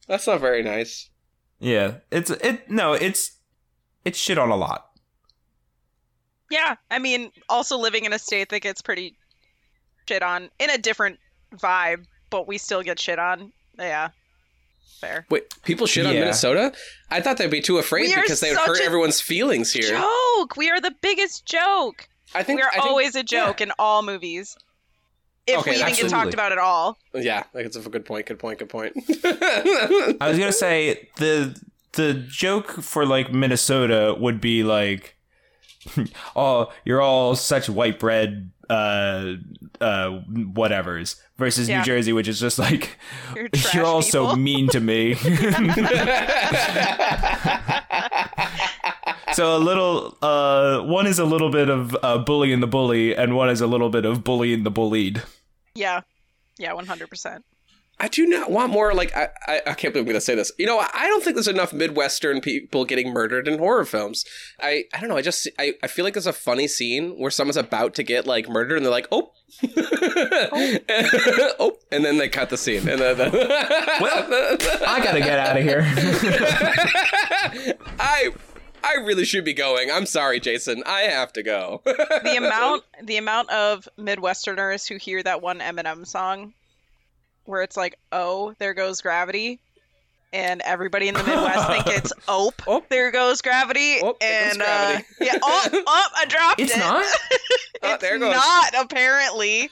That's 0.09 0.27
not 0.27 0.41
very 0.41 0.63
nice. 0.63 1.11
yeah, 1.59 1.97
it's 2.11 2.31
it. 2.31 2.71
No, 2.71 2.95
it's 2.95 3.33
it's 4.07 4.19
shit 4.19 4.39
on 4.39 4.51
a 4.51 4.57
lot. 4.57 4.87
Yeah, 6.51 6.77
I 6.91 6.99
mean 6.99 7.31
also 7.49 7.77
living 7.77 8.05
in 8.05 8.13
a 8.13 8.19
state 8.19 8.49
that 8.51 8.61
gets 8.61 8.81
pretty 8.81 9.17
shit 10.09 10.23
on 10.23 10.49
in 10.59 10.71
a 10.71 10.79
different 10.79 11.19
vibe, 11.57 12.05
but 12.31 12.47
we 12.47 12.59
still 12.59 12.83
get 12.83 12.99
shit 13.01 13.19
on. 13.19 13.53
Yeah. 13.79 14.11
Fair. 15.01 15.27
Wait, 15.29 15.45
people 15.65 15.87
shit 15.87 16.07
on 16.07 16.15
Minnesota? 16.15 16.73
I 17.11 17.21
thought 17.21 17.37
they'd 17.37 17.51
be 17.51 17.61
too 17.61 17.77
afraid 17.79 18.09
We 18.09 18.15
because 18.23 18.41
they 18.41 18.51
would 18.51 18.59
hurt 18.61 18.81
everyone's 18.81 19.21
feelings 19.21 19.71
here. 19.73 19.91
Joke. 19.91 20.57
We 20.57 20.71
are 20.71 20.81
the 20.81 20.95
biggest 21.03 21.45
joke. 21.45 22.09
I 22.35 22.43
think 22.43 22.59
we 22.59 22.63
are 22.63 22.71
I 22.71 22.75
think- 22.77 22.87
always 22.87 23.15
a 23.15 23.23
joke 23.23 23.61
in 23.61 23.73
all 23.79 24.03
movies. 24.03 24.57
If 25.47 25.59
Okay, 25.61 25.73
we 25.73 25.77
even 25.77 25.89
absolutely. 25.89 26.11
get 26.11 26.23
talked 26.25 26.35
about 26.35 26.53
at 26.53 26.59
all. 26.59 26.97
Yeah, 27.15 27.45
like 27.55 27.67
it's 27.67 27.77
a 27.77 27.81
good 27.81 28.05
point. 28.05 28.27
Good 28.27 28.39
point. 28.39 28.59
Good 28.59 28.69
point. 28.69 28.95
I 28.97 30.17
was 30.29 30.39
gonna 30.39 30.51
say 30.53 31.09
the 31.19 31.55
the 31.97 32.15
joke 32.15 32.71
for 32.83 33.05
like 33.05 33.33
Minnesota 33.33 34.15
would 34.19 34.41
be 34.41 34.63
like, 34.63 35.17
"Oh, 36.37 36.73
you're 36.85 37.03
all 37.03 37.35
such 37.35 37.69
white 37.69 37.99
bread, 37.99 38.51
uh, 38.71 39.35
uh, 39.81 40.11
whatever's." 40.55 41.21
Versus 41.39 41.69
Yeah. 41.69 41.79
New 41.81 41.85
Jersey, 41.85 42.13
which 42.15 42.29
is 42.29 42.41
just 42.41 42.59
like, 42.59 42.97
You're 43.35 43.49
you're, 43.75 43.85
all 43.85 44.01
so 44.01 44.35
mean 44.37 44.69
to 44.69 44.81
me. 44.81 45.13
so 49.33 49.57
a 49.57 49.59
little, 49.59 50.17
uh, 50.23 50.81
one 50.81 51.07
is 51.07 51.19
a 51.19 51.25
little 51.27 51.51
bit 51.51 51.69
of 51.69 51.95
uh, 52.03 52.19
bullying 52.19 52.61
the 52.61 52.67
bully, 52.67 53.15
and 53.15 53.37
one 53.37 53.51
is 53.51 53.61
a 53.61 53.67
little 53.67 53.91
bit 53.91 54.07
of 54.07 54.25
bullying 54.25 54.63
the 54.63 54.71
bullied. 54.71 55.23
Yeah. 55.75 56.01
Yeah, 56.59 56.73
100%. 56.73 57.43
I 57.99 58.09
do 58.09 58.27
not 58.27 58.51
want 58.51 58.73
more. 58.73 58.93
Like 58.93 59.17
I, 59.17 59.29
I, 59.47 59.63
I 59.69 59.75
can't 59.75 59.95
believe 59.95 60.03
I'm 60.03 60.05
going 60.05 60.15
to 60.17 60.21
say 60.21 60.35
this. 60.35 60.53
You 60.59 60.67
know, 60.67 60.79
I 60.79 61.07
don't 61.09 61.25
think 61.25 61.35
there's 61.35 61.49
enough 61.49 61.73
Midwestern 61.73 62.43
people 62.43 62.85
getting 62.85 63.13
murdered 63.13 63.49
in 63.49 63.59
horror 63.59 63.87
films. 63.87 64.27
I, 64.61 64.85
I 64.93 65.01
don't 65.01 65.09
know. 65.09 65.17
I 65.17 65.23
just, 65.23 65.49
I, 65.59 65.75
I 65.83 65.87
feel 65.87 66.05
like 66.05 66.13
there's 66.13 66.27
a 66.27 66.33
funny 66.33 66.69
scene 66.69 67.19
where 67.19 67.31
someone's 67.31 67.57
about 67.57 67.95
to 67.95 68.03
get 68.03 68.27
like 68.27 68.51
murdered, 68.51 68.77
and 68.77 68.85
they're 68.85 68.93
like, 68.93 69.09
oh, 69.11 69.33
oh, 71.59 71.79
and 71.91 72.05
then 72.05 72.19
they 72.19 72.29
cut 72.29 72.51
the 72.51 72.59
scene, 72.59 72.87
and 72.87 73.01
then, 73.01 73.17
Well, 73.33 74.59
I 74.87 75.01
gotta 75.03 75.21
get 75.21 75.39
out 75.39 75.57
of 75.57 75.63
here. 75.63 75.83
I, 77.99 78.31
I 78.85 78.95
really 79.05 79.25
should 79.25 79.45
be 79.45 79.55
going. 79.55 79.91
I'm 79.91 80.05
sorry, 80.05 80.39
Jason. 80.39 80.83
I 80.85 81.03
have 81.03 81.33
to 81.33 81.43
go. 81.43 81.81
The 81.85 82.37
amount 82.37 82.85
the 83.03 83.17
amount 83.17 83.51
of 83.51 83.89
Midwesterners 83.99 84.87
who 84.87 84.97
hear 84.97 85.23
that 85.23 85.41
one 85.41 85.61
Eminem 85.61 86.07
song 86.07 86.53
where 87.47 87.63
it's 87.63 87.77
like, 87.77 87.99
"Oh, 88.13 88.55
there 88.59 88.75
goes 88.75 89.01
gravity." 89.01 89.61
and 90.33 90.61
everybody 90.65 91.07
in 91.09 91.15
the 91.15 91.23
Midwest 91.23 91.69
think 91.69 91.87
it's 91.87 92.13
ope. 92.29 92.61
Ope. 92.67 92.89
There 92.91 93.11
goes 93.13 93.41
gravity. 93.41 94.01
Ope, 94.03 94.19
there 94.21 94.43
goes 94.43 94.51
and 94.51 94.59
gravity. 94.59 95.05
Uh, 95.21 95.25
yeah, 95.25 95.39
oh, 95.41 95.69
oh, 95.87 96.05
I 96.17 96.25
dropped 96.27 96.61
It's 96.61 96.75
it. 96.75 96.79
not. 96.81 97.05
Oh, 97.05 97.29
it's 97.95 98.03
there 98.03 98.17
it 98.17 98.19
goes. 98.19 98.35
not 98.35 98.75
apparently. 98.77 99.71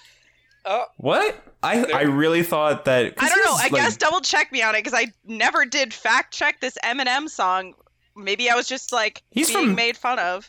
Oh, 0.64 0.84
What? 0.96 1.36
I 1.62 1.84
I 1.92 2.02
really 2.02 2.42
thought 2.44 2.84
that. 2.86 3.14
I 3.18 3.28
don't 3.28 3.44
know. 3.44 3.56
I 3.56 3.62
like- 3.64 3.72
guess 3.72 3.96
double 3.96 4.20
check 4.20 4.52
me 4.52 4.62
on 4.62 4.74
it 4.74 4.84
because 4.84 4.94
I 4.98 5.12
never 5.26 5.66
did 5.66 5.92
fact 5.92 6.32
check 6.32 6.60
this 6.60 6.78
Eminem 6.84 7.28
song. 7.28 7.74
Maybe 8.16 8.48
I 8.48 8.54
was 8.54 8.68
just 8.68 8.92
like 8.92 9.22
He's 9.32 9.48
being 9.50 9.66
from- 9.66 9.74
made 9.74 9.96
fun 9.96 10.18
of. 10.20 10.48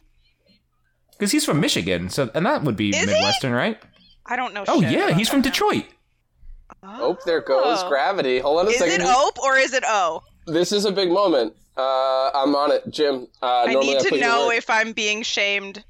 because 1.11 1.31
he's 1.31 1.43
from 1.45 1.59
Michigan, 1.59 2.09
so 2.09 2.29
and 2.35 2.45
that 2.45 2.63
would 2.63 2.77
be 2.77 2.89
Is 2.91 2.97
he? 2.99 3.05
Midwestern, 3.07 3.51
right? 3.53 3.81
I 4.25 4.35
don't 4.35 4.53
know. 4.53 4.63
Oh 4.67 4.81
shit 4.81 4.91
yeah, 4.91 5.05
about 5.07 5.17
he's 5.17 5.29
from 5.29 5.39
Eminem. 5.39 5.43
Detroit. 5.45 5.85
Oh, 6.87 7.17
there 7.25 7.41
goes 7.41 7.79
Oh. 7.83 7.89
gravity. 7.89 8.39
Hold 8.39 8.59
on 8.59 8.67
a 8.67 8.69
Is 8.69 8.77
second. 8.77 9.01
it 9.01 9.07
ope 9.07 9.39
or 9.39 9.57
is 9.57 9.73
it 9.73 9.83
o? 9.87 10.23
This 10.47 10.71
is 10.71 10.85
a 10.85 10.91
big 10.91 11.09
moment. 11.11 11.53
Uh, 11.77 12.29
I'm 12.33 12.55
on 12.55 12.71
it, 12.71 12.89
Jim. 12.89 13.27
Uh, 13.41 13.65
I 13.67 13.73
need 13.73 13.99
to 13.99 14.05
you 14.05 14.09
to 14.11 14.17
know 14.19 14.49
if 14.51 14.69
I'm 14.69 14.93
being 14.93 15.23
shamed, 15.23 15.83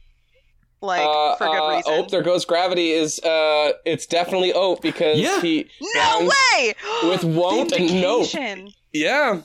like 0.82 1.02
Uh, 1.06 1.36
for 1.36 1.46
good 1.48 1.58
uh, 1.64 1.70
reason. 1.76 1.94
Oh, 1.94 2.08
there 2.10 2.24
goes 2.24 2.46
gravity. 2.46 2.92
Is 2.92 3.20
uh, 3.20 3.74
it's 3.86 4.06
definitely 4.06 4.54
Ope 4.54 4.82
because 4.82 5.20
Yeah. 5.20 5.42
he 5.42 5.68
no 5.96 6.30
way! 6.56 6.74
with 7.04 7.24
won't 7.24 7.72
and 7.74 8.02
nope. 8.02 8.28
Yeah. 8.94 9.42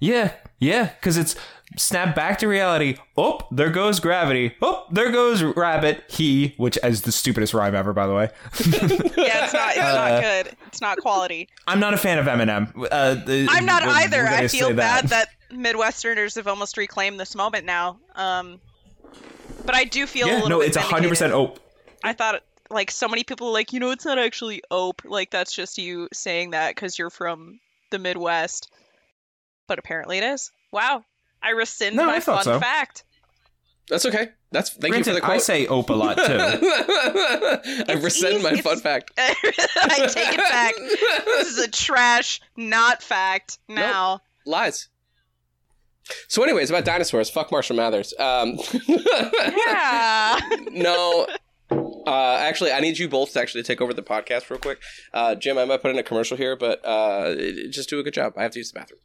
Yeah, 0.00 0.32
yeah, 0.60 0.90
because 1.00 1.16
it's 1.16 1.34
snap 1.78 2.14
back 2.14 2.38
to 2.38 2.48
reality. 2.48 2.96
Oh, 3.16 3.40
there 3.50 3.70
goes 3.70 4.00
gravity. 4.00 4.54
Oh, 4.60 4.84
there 4.90 5.10
goes 5.10 5.42
rabbit. 5.42 6.04
He, 6.08 6.54
which 6.58 6.78
is 6.82 7.02
the 7.02 7.12
stupidest 7.12 7.54
rhyme 7.54 7.74
ever, 7.74 7.92
by 7.92 8.06
the 8.06 8.14
way. 8.14 8.30
Yeah, 9.18 9.44
it's 9.44 9.52
not. 9.52 9.70
It's 9.70 9.78
Uh, 9.78 9.94
not 10.10 10.22
good. 10.22 10.56
It's 10.66 10.80
not 10.80 10.98
quality. 10.98 11.48
I'm 11.66 11.80
not 11.80 11.94
a 11.94 11.96
fan 11.96 12.18
of 12.18 12.26
Eminem. 12.26 12.72
Uh, 12.90 13.16
I'm 13.50 13.64
not 13.66 13.82
we're- 13.82 13.94
either. 13.94 14.22
we're 14.24 14.28
I 14.28 14.48
feel 14.48 14.74
bad 14.74 15.08
that 15.08 15.28
Midwesterners 15.52 16.36
have 16.36 16.46
almost 16.46 16.76
reclaimed 16.76 17.18
this 17.18 17.34
moment 17.34 17.64
now. 17.64 17.98
Um, 18.14 18.60
but 19.64 19.74
I 19.74 19.84
do 19.84 20.06
feel 20.06 20.28
a 20.28 20.32
little 20.32 20.48
no, 20.48 20.58
bit 20.60 20.68
it's 20.68 20.76
hundred 20.76 21.08
percent. 21.08 21.32
Oh, 21.32 21.54
I 22.04 22.12
thought 22.12 22.42
like 22.70 22.90
so 22.90 23.08
many 23.08 23.24
people 23.24 23.52
like, 23.52 23.72
you 23.72 23.80
know, 23.80 23.90
it's 23.90 24.04
not 24.04 24.18
actually 24.18 24.62
ope. 24.70 25.02
Like 25.04 25.30
that's 25.30 25.52
just 25.54 25.78
you 25.78 26.08
saying 26.12 26.50
that 26.50 26.74
because 26.74 26.98
you're 26.98 27.10
from 27.10 27.58
the 27.90 27.98
Midwest. 27.98 28.70
But 29.66 29.78
apparently 29.78 30.18
it 30.18 30.24
is. 30.24 30.50
Wow. 30.72 31.04
I 31.42 31.50
rescind 31.50 31.96
No, 31.96 32.06
my 32.06 32.16
I 32.16 32.20
fun 32.20 32.42
so. 32.44 32.58
fact. 32.60 33.04
That's 33.88 34.04
okay. 34.04 34.28
That's 34.52 34.70
thank 34.70 34.96
you 34.96 35.04
for 35.04 35.12
the 35.14 35.20
quote. 35.20 35.36
I 35.36 35.38
say 35.38 35.66
ope 35.66 35.88
a 35.90 35.94
lot 35.94 36.16
too. 36.16 36.22
I 37.88 37.98
rescind 38.02 38.42
my 38.42 38.52
easy- 38.52 38.62
fun 38.62 38.78
fact. 38.80 39.12
I 39.18 40.06
take 40.10 40.32
it 40.34 40.36
back. 40.38 40.74
This 40.76 41.48
is 41.48 41.58
a 41.58 41.68
trash, 41.70 42.40
not 42.56 43.02
fact. 43.02 43.58
Now. 43.68 44.20
Lies. 44.46 44.88
So, 46.26 46.42
anyways, 46.42 46.70
about 46.70 46.84
dinosaurs. 46.86 47.28
Fuck 47.30 47.52
Marshall 47.52 47.76
Mathers. 47.76 48.14
Um, 48.18 48.58
Yeah. 48.86 50.38
no. 50.72 51.26
Uh, 51.70 52.36
actually, 52.40 52.72
I 52.72 52.80
need 52.80 52.98
you 52.98 53.08
both 53.08 53.32
to 53.34 53.40
actually 53.40 53.62
take 53.62 53.80
over 53.82 53.92
the 53.92 54.02
podcast 54.02 54.48
real 54.48 54.58
quick. 54.58 54.80
Uh, 55.12 55.34
Jim, 55.34 55.58
I 55.58 55.66
might 55.66 55.82
put 55.82 55.90
in 55.90 55.98
a 55.98 56.02
commercial 56.02 56.36
here, 56.38 56.56
but 56.56 56.82
uh, 56.84 57.34
just 57.70 57.90
do 57.90 57.98
a 57.98 58.02
good 58.02 58.14
job. 58.14 58.32
I 58.36 58.42
have 58.42 58.52
to 58.52 58.58
use 58.58 58.72
the 58.72 58.78
bathroom. 58.80 59.00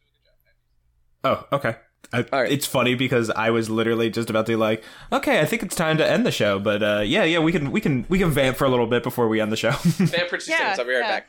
oh, 1.26 1.46
okay. 1.52 1.76
I, 2.14 2.26
All 2.32 2.42
right. 2.42 2.52
It's 2.52 2.66
funny 2.68 2.96
because 2.96 3.30
I 3.32 3.50
was 3.50 3.70
literally 3.70 4.10
just 4.10 4.30
about 4.30 4.46
to 4.46 4.56
like, 4.58 4.84
okay, 5.12 5.40
I 5.40 5.46
think 5.46 5.64
it's 5.64 5.76
time 5.76 5.98
to 5.98 6.10
end 6.10 6.26
the 6.26 6.32
show, 6.32 6.60
but 6.60 6.84
uh, 6.84 7.02
yeah, 7.06 7.24
yeah, 7.24 7.40
we 7.40 7.52
can, 7.52 7.72
we 7.72 7.82
can, 7.82 8.06
we 8.08 8.20
can 8.20 8.30
vamp 8.30 8.56
for 8.56 8.66
a 8.66 8.70
little 8.70 8.88
bit 8.88 9.04
before 9.04 9.28
we 9.28 9.42
end 9.42 9.52
the 9.52 9.58
show. 9.58 9.72
vamp 9.82 10.30
for 10.30 10.38
two 10.38 10.52
Yeah, 10.52 10.58
seconds. 10.60 10.80
I'll 10.80 10.86
be 10.86 10.94
right 10.94 11.00
yeah. 11.00 11.12
back. 11.12 11.28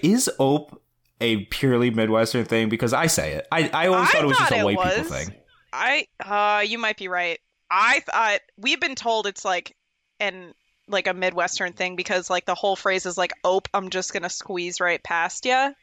Is 0.00 0.30
ope 0.38 0.82
a 1.20 1.44
purely 1.46 1.90
Midwestern 1.90 2.44
thing? 2.44 2.68
Because 2.68 2.92
I 2.92 3.06
say 3.06 3.34
it. 3.34 3.46
I, 3.52 3.70
I 3.72 3.86
always 3.86 4.08
I 4.08 4.12
thought 4.12 4.24
it 4.24 4.26
was 4.26 4.38
just 4.38 4.52
a 4.52 4.64
white 4.64 4.76
was. 4.76 4.94
people 4.94 5.16
thing. 5.16 5.34
I 5.72 6.06
uh 6.24 6.62
you 6.66 6.78
might 6.78 6.96
be 6.96 7.08
right. 7.08 7.38
I 7.70 8.00
thought 8.00 8.40
we've 8.56 8.80
been 8.80 8.96
told 8.96 9.26
it's 9.26 9.44
like 9.44 9.76
an 10.18 10.54
like 10.88 11.06
a 11.06 11.14
Midwestern 11.14 11.72
thing 11.72 11.94
because 11.94 12.28
like 12.28 12.44
the 12.46 12.54
whole 12.54 12.74
phrase 12.74 13.06
is 13.06 13.16
like, 13.16 13.32
"Ope, 13.44 13.68
I'm 13.72 13.90
just 13.90 14.12
gonna 14.12 14.30
squeeze 14.30 14.80
right 14.80 15.02
past 15.02 15.44
you." 15.44 15.74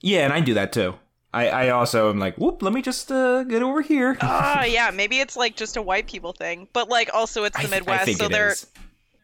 Yeah, 0.00 0.24
and 0.24 0.32
I 0.32 0.40
do 0.40 0.54
that 0.54 0.72
too. 0.72 0.94
I, 1.32 1.48
I 1.48 1.68
also 1.70 2.10
am 2.10 2.18
like, 2.18 2.36
whoop, 2.36 2.62
let 2.62 2.72
me 2.72 2.82
just 2.82 3.10
uh, 3.12 3.44
get 3.44 3.62
over 3.62 3.82
here. 3.82 4.16
Ah, 4.20 4.64
yeah, 4.64 4.90
maybe 4.90 5.20
it's 5.20 5.36
like 5.36 5.56
just 5.56 5.76
a 5.76 5.82
white 5.82 6.08
people 6.08 6.32
thing, 6.32 6.66
but 6.72 6.88
like 6.88 7.10
also 7.14 7.44
it's 7.44 7.56
the 7.56 7.66
I 7.66 7.70
Midwest, 7.70 8.04
think 8.04 8.18
so 8.18 8.28
there 8.28 8.50
is. 8.50 8.66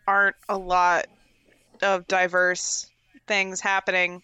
aren't 0.06 0.36
a 0.48 0.56
lot 0.56 1.06
of 1.82 2.06
diverse 2.06 2.88
things 3.26 3.60
happening. 3.60 4.22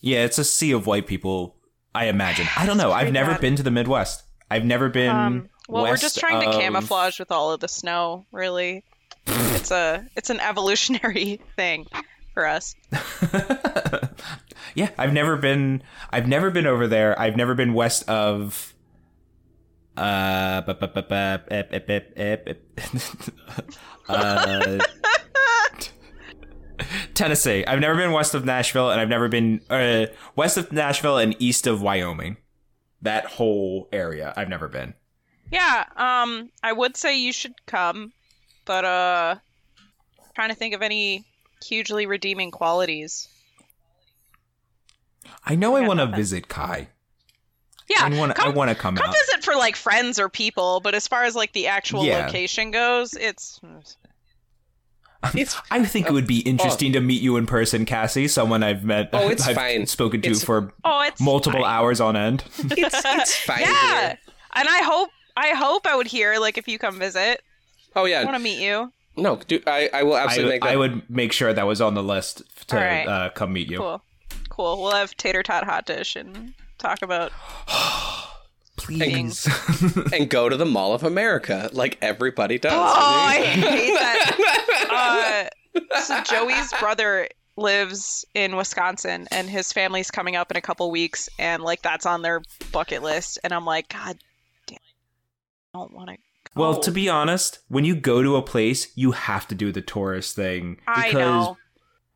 Yeah, 0.00 0.24
it's 0.24 0.38
a 0.38 0.44
sea 0.44 0.72
of 0.72 0.86
white 0.86 1.06
people. 1.06 1.54
I 1.94 2.06
imagine. 2.06 2.46
I 2.56 2.64
don't 2.64 2.78
know. 2.78 2.92
I've 2.92 3.12
never 3.12 3.32
bad. 3.32 3.40
been 3.40 3.56
to 3.56 3.62
the 3.62 3.70
Midwest. 3.70 4.22
I've 4.50 4.64
never 4.64 4.88
been. 4.88 5.10
Um, 5.10 5.48
well, 5.68 5.84
we're 5.84 5.96
just 5.96 6.18
trying 6.18 6.50
to 6.50 6.56
camouflage 6.56 7.18
with 7.18 7.30
all 7.30 7.52
of 7.52 7.60
the 7.60 7.68
snow. 7.68 8.24
Really, 8.32 8.84
it's 9.26 9.70
a 9.70 10.06
it's 10.16 10.30
an 10.30 10.40
evolutionary 10.40 11.40
thing 11.56 11.86
for 12.32 12.46
us. 12.46 12.74
Yeah, 14.74 14.90
I've 14.98 15.12
never 15.12 15.36
been. 15.36 15.82
I've 16.10 16.28
never 16.28 16.50
been 16.50 16.66
over 16.66 16.86
there. 16.86 17.18
I've 17.18 17.36
never 17.36 17.54
been 17.54 17.74
west 17.74 18.08
of. 18.08 18.74
Tennessee. 27.14 27.64
I've 27.66 27.80
never 27.80 27.94
been 27.96 28.12
west 28.12 28.34
of 28.34 28.44
Nashville, 28.44 28.90
and 28.90 29.00
I've 29.00 29.08
never 29.08 29.28
been 29.28 29.60
uh, 29.68 30.06
west 30.36 30.56
of 30.56 30.72
Nashville 30.72 31.18
and 31.18 31.36
east 31.38 31.66
of 31.66 31.82
Wyoming. 31.82 32.38
That 33.02 33.26
whole 33.26 33.88
area, 33.92 34.32
I've 34.36 34.48
never 34.48 34.68
been. 34.68 34.94
Yeah, 35.50 35.84
um, 35.96 36.50
I 36.62 36.72
would 36.72 36.96
say 36.96 37.18
you 37.18 37.32
should 37.32 37.54
come, 37.66 38.12
but 38.64 38.84
uh, 38.84 39.36
trying 40.34 40.50
to 40.50 40.54
think 40.54 40.74
of 40.74 40.82
any 40.82 41.24
hugely 41.64 42.06
redeeming 42.06 42.50
qualities. 42.50 43.28
I 45.44 45.54
know 45.54 45.76
I 45.76 45.80
Yeah, 45.80 45.88
want 45.88 46.00
to 46.00 46.06
visit 46.06 46.48
Kai. 46.48 46.88
Yeah, 47.88 48.04
I 48.04 48.18
want. 48.18 48.32
I 48.38 48.44
come, 48.44 48.54
want 48.54 48.68
to 48.70 48.74
come, 48.76 48.96
come 48.96 49.08
out. 49.08 49.14
visit 49.26 49.42
for 49.44 49.54
like 49.56 49.74
friends 49.76 50.18
or 50.20 50.28
people, 50.28 50.80
but 50.80 50.94
as 50.94 51.08
far 51.08 51.24
as 51.24 51.34
like 51.34 51.52
the 51.52 51.66
actual 51.66 52.04
Yeah. 52.04 52.26
location 52.26 52.70
goes, 52.70 53.14
it's 53.14 53.60
It's 55.34 55.56
I 55.70 55.84
think 55.84 56.06
it 56.06 56.12
would 56.12 56.26
be 56.26 56.38
interesting 56.40 56.92
to 56.92 57.00
meet 57.00 57.20
you 57.20 57.36
in 57.36 57.46
person, 57.46 57.84
Cassy. 57.84 58.28
Someone 58.28 58.62
I've 58.62 58.84
met. 58.84 59.10
Oh, 59.12 59.28
it's 59.28 59.44
I've 59.48 59.56
fine. 59.56 59.86
Spoken 59.86 60.22
to 60.22 60.28
It's- 60.28 60.44
for 60.44 60.72
oh, 60.84 61.02
it's 61.02 61.20
multiple 61.20 61.62
fine. 61.62 61.70
hours 61.70 62.00
on 62.00 62.16
end. 62.16 62.44
it's, 62.58 63.02
it's 63.04 63.36
fine. 63.38 63.60
Yeah, 63.62 64.00
here. 64.08 64.18
and 64.54 64.68
I 64.68 64.82
hope 64.82 65.10
I 65.36 65.48
hope 65.50 65.86
I 65.86 65.96
would 65.96 66.06
hear 66.06 66.38
like 66.38 66.58
if 66.58 66.68
you 66.68 66.78
come 66.78 66.98
visit. 66.98 67.42
Oh 67.96 68.04
yeah, 68.04 68.20
I 68.20 68.24
want 68.24 68.36
to 68.36 68.42
meet 68.42 68.60
you. 68.60 68.92
No, 69.16 69.36
dude. 69.36 69.64
I, 69.68 69.90
I 69.92 70.02
will 70.04 70.14
I, 70.14 70.22
absolutely 70.24 70.52
make 70.54 70.62
that. 70.62 70.70
I 70.70 70.76
would 70.76 71.10
make 71.10 71.32
sure 71.32 71.52
that 71.52 71.66
was 71.66 71.80
on 71.80 71.94
the 71.94 72.02
list 72.02 72.42
to 72.68 72.76
All 72.78 72.82
right. 72.82 73.06
uh, 73.06 73.30
come 73.30 73.52
meet 73.52 73.68
you. 73.68 73.78
Cool, 73.78 74.02
cool. 74.60 74.82
We'll 74.82 74.92
have 74.92 75.16
tater 75.16 75.42
tot 75.42 75.64
hot 75.64 75.86
dish 75.86 76.16
and 76.16 76.52
talk 76.78 77.02
about. 77.02 77.32
Please. 78.76 79.46
and 80.12 80.28
go 80.30 80.48
to 80.48 80.56
the 80.56 80.64
Mall 80.64 80.94
of 80.94 81.02
America 81.02 81.68
like 81.72 81.98
everybody 82.00 82.58
does. 82.58 82.72
Oh, 82.72 82.78
I 82.78 83.36
hate 83.42 83.94
that. 83.98 85.50
Uh, 85.84 86.00
so 86.00 86.22
Joey's 86.22 86.72
brother 86.80 87.28
lives 87.56 88.24
in 88.34 88.56
Wisconsin, 88.56 89.28
and 89.30 89.50
his 89.50 89.70
family's 89.72 90.10
coming 90.10 90.34
up 90.34 90.50
in 90.50 90.56
a 90.56 90.62
couple 90.62 90.90
weeks, 90.90 91.28
and 91.38 91.62
like 91.62 91.82
that's 91.82 92.06
on 92.06 92.22
their 92.22 92.40
bucket 92.72 93.02
list. 93.02 93.38
And 93.44 93.52
I'm 93.52 93.66
like, 93.66 93.88
God 93.90 94.16
damn, 94.66 94.78
I 95.74 95.78
don't 95.78 95.92
want 95.92 96.08
to. 96.10 96.16
well, 96.56 96.80
to 96.80 96.90
be 96.90 97.08
honest, 97.08 97.58
when 97.68 97.84
you 97.84 97.94
go 97.94 98.22
to 98.22 98.36
a 98.36 98.42
place, 98.42 98.96
you 98.96 99.12
have 99.12 99.46
to 99.48 99.54
do 99.54 99.72
the 99.72 99.82
tourist 99.82 100.36
thing 100.36 100.78
I 100.86 101.08
because 101.08 101.14
know. 101.46 101.56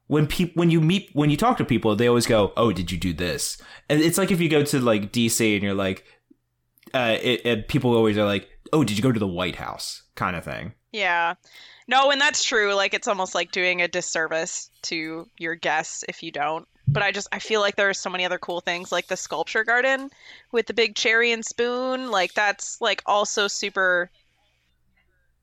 When 0.06 0.26
people 0.26 0.60
when 0.60 0.70
you 0.70 0.80
meet 0.80 1.10
when 1.12 1.30
you 1.30 1.36
talk 1.36 1.56
to 1.58 1.64
people, 1.64 1.96
they 1.96 2.08
always 2.08 2.26
go, 2.26 2.52
"Oh, 2.56 2.72
did 2.72 2.90
you 2.90 2.98
do 2.98 3.12
this?" 3.12 3.58
And 3.88 4.00
it's 4.00 4.18
like 4.18 4.30
if 4.30 4.40
you 4.40 4.48
go 4.48 4.62
to 4.62 4.80
like 4.80 5.12
DC 5.12 5.54
and 5.54 5.62
you're 5.62 5.74
like, 5.74 6.04
uh, 6.92 7.16
it, 7.20 7.68
people 7.68 7.94
always 7.94 8.18
are 8.18 8.24
like, 8.24 8.48
"Oh, 8.72 8.84
did 8.84 8.96
you 8.96 9.02
go 9.02 9.12
to 9.12 9.20
the 9.20 9.26
White 9.26 9.56
House?" 9.56 10.02
kind 10.14 10.36
of 10.36 10.44
thing. 10.44 10.74
Yeah. 10.92 11.34
No, 11.86 12.10
and 12.10 12.20
that's 12.20 12.44
true. 12.44 12.74
Like 12.74 12.94
it's 12.94 13.08
almost 13.08 13.34
like 13.34 13.52
doing 13.52 13.82
a 13.82 13.88
disservice 13.88 14.70
to 14.82 15.28
your 15.38 15.54
guests 15.54 16.04
if 16.08 16.22
you 16.22 16.30
don't. 16.30 16.66
But 16.86 17.02
I 17.02 17.12
just 17.12 17.28
I 17.32 17.38
feel 17.38 17.60
like 17.60 17.76
there 17.76 17.88
are 17.88 17.94
so 17.94 18.10
many 18.10 18.24
other 18.24 18.38
cool 18.38 18.60
things 18.60 18.92
like 18.92 19.06
the 19.06 19.16
sculpture 19.16 19.64
garden 19.64 20.10
with 20.52 20.66
the 20.66 20.74
big 20.74 20.94
cherry 20.94 21.32
and 21.32 21.44
spoon. 21.44 22.10
Like 22.10 22.34
that's 22.34 22.80
like 22.80 23.02
also 23.06 23.48
super 23.48 24.10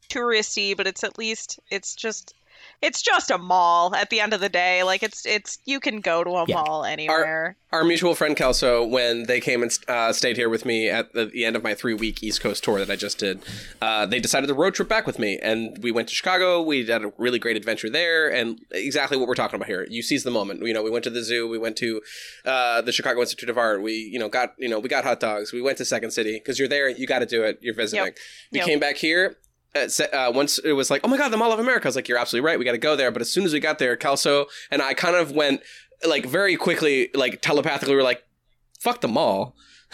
touristy, 0.09 0.75
but 0.75 0.87
it's 0.87 1.03
at 1.03 1.17
least 1.17 1.59
it's 1.69 1.95
just 1.95 2.33
it's 2.81 3.01
just 3.01 3.29
a 3.29 3.37
mall 3.37 3.95
at 3.95 4.09
the 4.09 4.19
end 4.19 4.33
of 4.33 4.39
the 4.41 4.49
day. 4.49 4.83
Like 4.83 5.03
it's 5.03 5.25
it's 5.25 5.59
you 5.65 5.79
can 5.79 6.01
go 6.01 6.23
to 6.23 6.29
a 6.31 6.45
Yeah. 6.47 6.55
mall 6.55 6.83
anywhere. 6.83 7.55
Our 7.71 7.83
mutual 7.85 8.15
friend 8.15 8.35
Kelso, 8.35 8.83
when 8.83 9.23
they 9.27 9.39
came 9.39 9.63
and 9.63 9.71
uh, 9.87 10.11
stayed 10.11 10.35
here 10.35 10.49
with 10.49 10.65
me 10.65 10.89
at 10.89 11.13
the, 11.13 11.25
the 11.27 11.45
end 11.45 11.55
of 11.55 11.63
my 11.63 11.73
three 11.73 11.93
week 11.93 12.21
East 12.21 12.41
Coast 12.41 12.63
tour 12.65 12.79
that 12.79 12.89
I 12.91 12.97
just 12.97 13.17
did, 13.17 13.41
uh, 13.81 14.05
they 14.05 14.19
decided 14.19 14.47
to 14.47 14.53
road 14.53 14.73
trip 14.73 14.89
back 14.89 15.07
with 15.07 15.19
me, 15.19 15.39
and 15.41 15.77
we 15.81 15.91
went 15.91 16.09
to 16.09 16.15
Chicago. 16.15 16.61
We 16.61 16.85
had 16.85 17.03
a 17.03 17.13
really 17.17 17.39
great 17.39 17.55
adventure 17.55 17.89
there, 17.89 18.27
and 18.29 18.59
exactly 18.71 19.17
what 19.17 19.27
we're 19.29 19.35
talking 19.35 19.55
about 19.55 19.67
here. 19.69 19.87
You 19.89 20.01
seize 20.01 20.23
the 20.23 20.31
moment. 20.31 20.65
You 20.65 20.73
know, 20.73 20.83
we 20.83 20.89
went 20.89 21.03
to 21.05 21.09
the 21.09 21.23
zoo, 21.23 21.47
we 21.47 21.57
went 21.57 21.77
to 21.77 22.01
uh, 22.45 22.81
the 22.81 22.91
Chicago 22.91 23.21
Institute 23.21 23.49
of 23.49 23.57
Art. 23.57 23.81
We, 23.81 23.93
you 23.93 24.19
know, 24.19 24.27
got 24.27 24.53
you 24.57 24.67
know 24.67 24.79
we 24.79 24.89
got 24.89 25.03
hot 25.05 25.19
dogs. 25.21 25.53
We 25.53 25.61
went 25.61 25.77
to 25.77 25.85
Second 25.85 26.11
City 26.11 26.33
because 26.33 26.59
you're 26.59 26.67
there. 26.67 26.89
You 26.89 27.07
got 27.07 27.19
to 27.19 27.25
do 27.25 27.43
it. 27.43 27.59
You're 27.61 27.73
visiting. 27.75 28.05
Yep. 28.05 28.17
We 28.51 28.59
Yep. 28.59 28.67
came 28.67 28.79
back 28.79 28.97
here. 28.97 29.37
Uh, 29.75 29.87
uh, 30.11 30.31
once 30.35 30.57
it 30.59 30.73
was 30.73 30.89
like, 30.91 31.01
oh 31.03 31.07
my 31.07 31.17
god, 31.17 31.29
the 31.29 31.37
Mall 31.37 31.53
of 31.53 31.59
America. 31.59 31.85
I 31.85 31.89
was 31.89 31.95
like, 31.95 32.07
you're 32.09 32.17
absolutely 32.17 32.45
right. 32.45 32.59
We 32.59 32.65
got 32.65 32.73
to 32.73 32.77
go 32.77 32.95
there. 32.95 33.09
But 33.11 33.21
as 33.21 33.31
soon 33.31 33.45
as 33.45 33.53
we 33.53 33.59
got 33.59 33.79
there, 33.79 33.95
Kelso 33.95 34.47
and 34.69 34.81
I 34.81 34.93
kind 34.93 35.15
of 35.15 35.31
went 35.31 35.61
like 36.05 36.25
very 36.25 36.55
quickly, 36.57 37.09
like 37.13 37.41
telepathically, 37.41 37.93
we 37.93 37.97
were 37.97 38.03
like, 38.03 38.23
fuck 38.79 39.01
the 39.01 39.07
mall. 39.07 39.55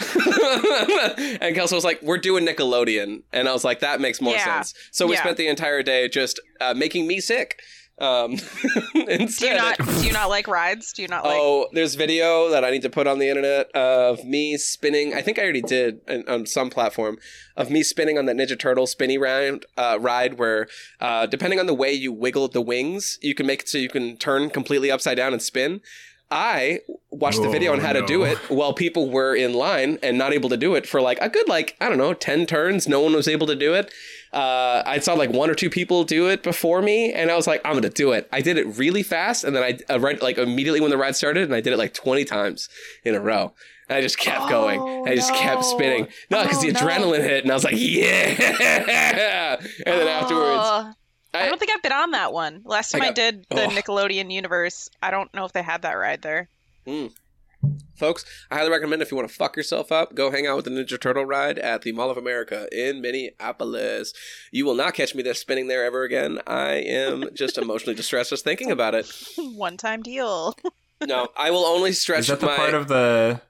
and 1.40 1.54
Kelso 1.56 1.74
was 1.74 1.84
like, 1.84 2.00
"We're 2.02 2.18
doing 2.18 2.46
Nickelodeon," 2.46 3.22
and 3.32 3.48
I 3.48 3.52
was 3.52 3.64
like, 3.64 3.80
"That 3.80 4.00
makes 4.00 4.20
more 4.20 4.34
Yeah. 4.34 4.44
sense." 4.62 4.74
So 4.92 5.06
we 5.08 5.14
Yeah. 5.14 5.22
spent 5.22 5.36
the 5.38 5.48
entire 5.48 5.82
day 5.82 6.08
just 6.08 6.38
uh, 6.60 6.72
making 6.74 7.06
me 7.08 7.20
sick. 7.20 7.60
Um, 8.00 8.36
Do 8.94 9.46
you 9.46 9.56
not 9.56 9.76
do 9.78 10.06
you 10.06 10.12
not 10.12 10.28
like 10.28 10.46
rides? 10.46 10.92
Do 10.92 11.02
you 11.02 11.08
not 11.08 11.24
like 11.24 11.36
oh, 11.36 11.68
there's 11.72 11.96
video 11.96 12.48
that 12.50 12.64
I 12.64 12.70
need 12.70 12.82
to 12.82 12.90
put 12.90 13.06
on 13.06 13.18
the 13.18 13.28
internet 13.28 13.70
of 13.72 14.24
me 14.24 14.56
spinning. 14.56 15.14
I 15.14 15.22
think 15.22 15.38
I 15.38 15.42
already 15.42 15.62
did 15.62 16.00
on, 16.08 16.28
on 16.28 16.46
some 16.46 16.70
platform 16.70 17.18
of 17.56 17.70
me 17.70 17.82
spinning 17.82 18.16
on 18.16 18.26
that 18.26 18.36
Ninja 18.36 18.58
Turtle 18.58 18.86
spinny 18.86 19.18
round 19.18 19.66
uh, 19.76 19.98
ride, 20.00 20.38
where 20.38 20.68
uh, 21.00 21.26
depending 21.26 21.58
on 21.58 21.66
the 21.66 21.74
way 21.74 21.92
you 21.92 22.12
wiggle 22.12 22.48
the 22.48 22.62
wings, 22.62 23.18
you 23.20 23.34
can 23.34 23.46
make 23.46 23.62
it 23.62 23.68
so 23.68 23.78
you 23.78 23.88
can 23.88 24.16
turn 24.16 24.50
completely 24.50 24.90
upside 24.90 25.16
down 25.16 25.32
and 25.32 25.42
spin. 25.42 25.80
I 26.30 26.80
watched 27.10 27.40
the 27.40 27.48
video 27.48 27.72
on 27.72 27.80
how 27.80 27.94
to 27.94 28.04
do 28.04 28.22
it 28.22 28.36
while 28.50 28.74
people 28.74 29.08
were 29.08 29.34
in 29.34 29.54
line 29.54 29.98
and 30.02 30.18
not 30.18 30.34
able 30.34 30.50
to 30.50 30.58
do 30.58 30.74
it 30.74 30.86
for 30.86 31.00
like 31.00 31.18
a 31.22 31.28
good 31.28 31.48
like 31.48 31.74
I 31.80 31.88
don't 31.88 31.96
know 31.96 32.12
ten 32.12 32.44
turns. 32.44 32.86
No 32.86 33.00
one 33.00 33.14
was 33.14 33.26
able 33.28 33.46
to 33.46 33.56
do 33.56 33.72
it. 33.74 33.92
Uh, 34.32 34.82
I 34.84 34.98
saw 34.98 35.14
like 35.14 35.30
one 35.30 35.48
or 35.50 35.54
two 35.54 35.70
people 35.70 36.04
do 36.04 36.28
it 36.28 36.42
before 36.42 36.82
me, 36.82 37.12
and 37.12 37.30
I 37.30 37.36
was 37.36 37.46
like, 37.46 37.60
I'm 37.64 37.74
gonna 37.74 37.88
do 37.88 38.12
it. 38.12 38.28
I 38.32 38.40
did 38.42 38.58
it 38.58 38.66
really 38.76 39.02
fast, 39.02 39.44
and 39.44 39.56
then 39.56 39.62
I 39.62 39.78
uh, 39.92 39.98
right 40.00 40.20
like 40.22 40.36
immediately 40.38 40.80
when 40.80 40.90
the 40.90 40.98
ride 40.98 41.16
started, 41.16 41.44
and 41.44 41.54
I 41.54 41.60
did 41.60 41.72
it 41.72 41.78
like 41.78 41.94
20 41.94 42.24
times 42.24 42.68
in 43.04 43.14
a 43.14 43.20
row. 43.20 43.54
And 43.88 43.96
I 43.96 44.02
just 44.02 44.18
kept 44.18 44.50
going. 44.50 44.80
Oh, 44.80 45.06
I 45.06 45.14
just 45.14 45.32
kept 45.34 45.64
spinning. 45.64 46.08
No, 46.30 46.42
because 46.42 46.58
Oh, 46.58 46.66
the 46.66 46.72
no. 46.72 46.80
adrenaline 46.80 47.22
hit, 47.22 47.44
and 47.44 47.50
I 47.50 47.54
was 47.54 47.64
like, 47.64 47.74
yeah. 47.76 49.56
And 49.60 50.00
then 50.00 50.08
afterwards, 50.08 50.62
Oh, 50.62 50.92
I, 51.32 51.44
I- 51.44 51.46
don't 51.48 51.58
think 51.58 51.70
I've 51.74 51.82
been 51.82 51.92
on 51.92 52.10
that 52.10 52.32
one. 52.34 52.60
Last 52.66 52.90
time 52.92 53.00
I, 53.00 53.06
got- 53.06 53.14
did 53.14 53.46
the. 53.48 53.56
Nickelodeon 53.56 54.30
universe, 54.30 54.90
I 55.02 55.10
don't 55.10 55.32
know 55.32 55.46
if 55.46 55.52
they 55.54 55.62
had 55.62 55.82
that 55.82 55.92
ride 55.94 56.20
there. 56.22 56.48
Folks, 57.96 58.24
I 58.50 58.56
highly 58.56 58.70
recommend 58.70 59.02
if 59.02 59.10
you 59.10 59.16
want 59.16 59.28
to 59.28 59.34
fuck 59.34 59.56
yourself 59.56 59.90
up, 59.90 60.14
go 60.14 60.30
hang 60.30 60.46
out 60.46 60.56
with 60.56 60.64
the 60.66 60.70
Ninja 60.70 61.00
Turtle 61.00 61.24
ride 61.24 61.58
at 61.58 61.82
the 61.82 61.92
Mall 61.92 62.10
of 62.10 62.16
America 62.16 62.68
in 62.72 63.00
Minneapolis. 63.00 64.12
You 64.52 64.64
will 64.64 64.74
not 64.74 64.94
catch 64.94 65.14
me 65.14 65.22
there 65.22 65.34
spinning 65.34 65.68
there 65.68 65.84
ever 65.84 66.02
again. 66.04 66.38
I 66.46 66.74
am 66.74 67.30
just 67.34 67.58
emotionally 67.58 67.94
distressed 67.94 68.30
just 68.30 68.44
thinking 68.44 68.70
about 68.70 68.94
it. 68.94 69.10
One 69.36 69.76
time 69.76 70.02
deal. 70.02 70.54
No, 71.06 71.28
I 71.36 71.50
will 71.50 71.64
only 71.64 71.92
stretch 71.92 72.20
Is 72.20 72.26
that 72.28 72.40
the 72.40 72.46
my. 72.46 72.56
part 72.56 72.74
of 72.74 72.88
the? 72.88 73.40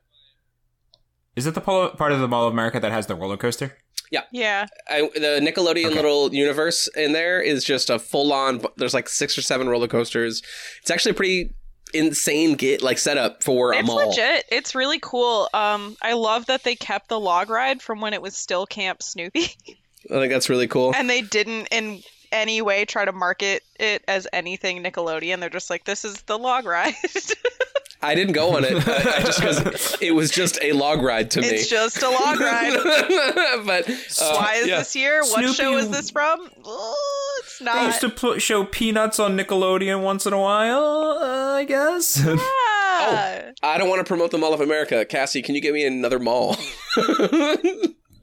Is 1.36 1.46
it 1.46 1.54
the 1.54 1.61
part 1.61 2.12
of 2.12 2.20
the 2.20 2.28
Mall 2.28 2.46
of 2.46 2.52
America 2.52 2.80
that 2.80 2.90
has 2.90 3.06
the 3.06 3.14
roller 3.14 3.36
coaster? 3.36 3.76
Yeah, 4.11 4.22
yeah. 4.32 4.66
I, 4.88 5.02
the 5.14 5.38
Nickelodeon 5.42 5.86
Okay. 5.86 5.94
little 5.96 6.34
universe 6.34 6.88
in 6.96 7.12
there 7.12 7.40
is 7.40 7.62
just 7.62 7.90
a 7.90 7.98
full 7.98 8.32
on. 8.32 8.62
There's 8.76 8.94
like 8.94 9.09
six 9.09 9.36
or 9.38 9.42
seven 9.42 9.68
roller 9.68 9.86
coasters. 9.86 10.42
It's 10.80 10.90
actually 10.90 11.12
a 11.12 11.14
pretty 11.14 11.54
insane 11.95 12.55
get 12.55 12.82
like 12.82 12.99
setup 12.99 13.43
for 13.43 13.72
a 13.72 13.78
It's 13.78 13.86
mall. 13.86 14.09
legit. 14.09 14.45
It's 14.51 14.74
really 14.74 14.99
cool. 15.01 15.49
Um, 15.55 15.97
I 16.03 16.12
love 16.14 16.47
that 16.47 16.62
they 16.64 16.74
kept 16.76 17.09
the 17.09 17.18
log 17.20 17.51
ride 17.51 17.80
from 17.82 18.01
when 18.01 18.14
it 18.14 18.22
was 18.22 18.36
still 18.36 18.66
Camp 18.66 19.03
Snoopy, 19.03 19.45
I 19.70 19.74
think 20.09 20.32
that's 20.32 20.49
really 20.49 20.68
cool. 20.68 20.95
and 20.95 21.09
they 21.09 21.22
didn't 21.22 21.68
in 21.70 22.03
any 22.30 22.61
way 22.61 22.84
try 22.84 23.05
to 23.05 23.12
market 23.12 23.62
it 23.80 24.05
as 24.07 24.26
anything 24.32 24.82
Nickelodeon. 24.82 25.41
They're 25.41 25.49
just 25.49 25.70
like, 25.70 25.84
this 25.84 26.05
is 26.05 26.20
the 26.22 26.39
log 26.39 26.66
ride. 26.66 26.95
I 28.01 28.14
didn't 28.14 28.34
go 28.34 28.57
on 28.57 28.64
it 28.64 28.74
I, 28.88 29.16
I 29.16 29.20
just 29.22 29.40
because 29.40 29.96
it 30.01 30.12
was 30.14 30.30
just 30.30 30.57
a 30.62 30.70
log 30.72 31.03
ride 31.03 31.32
to 31.32 31.40
me. 31.40 31.49
it's 31.49 31.68
just 31.68 32.01
a 32.03 32.09
log 32.09 32.38
ride. 32.38 32.74
but 33.66 33.90
uh, 33.90 34.34
Why 34.36 34.55
is 34.59 34.68
yeah. 34.68 34.78
this 34.78 34.92
here? 34.92 35.20
What 35.22 35.40
Snoopy- 35.40 35.53
show 35.55 35.76
is 35.76 35.90
this 35.90 36.11
from? 36.11 36.49
Oh, 36.64 37.40
it's 37.44 37.59
They 37.59 37.64
not. 37.64 37.86
used 37.86 38.01
to 38.03 38.09
pl- 38.11 38.38
show 38.38 38.64
Peanuts 38.64 39.18
on 39.18 39.36
Nickelodeon 39.36 40.03
once 40.03 40.26
in 40.26 40.32
a 40.32 40.40
while, 40.40 41.18
uh, 41.20 41.55
I 41.57 41.64
guess. 41.64 42.22
Ah. 42.24 43.42
I 43.64 43.78
don't 43.78 43.88
want 43.88 43.99
to 43.99 44.05
promote 44.05 44.30
the 44.30 44.38
Mall 44.38 44.55
of 44.55 44.61
America. 44.61 45.05
Cassy, 45.05 45.42
can 45.42 45.57
you 45.57 45.61
get 45.61 45.74
me 45.74 45.84
another 45.84 46.20
mall? 46.20 46.57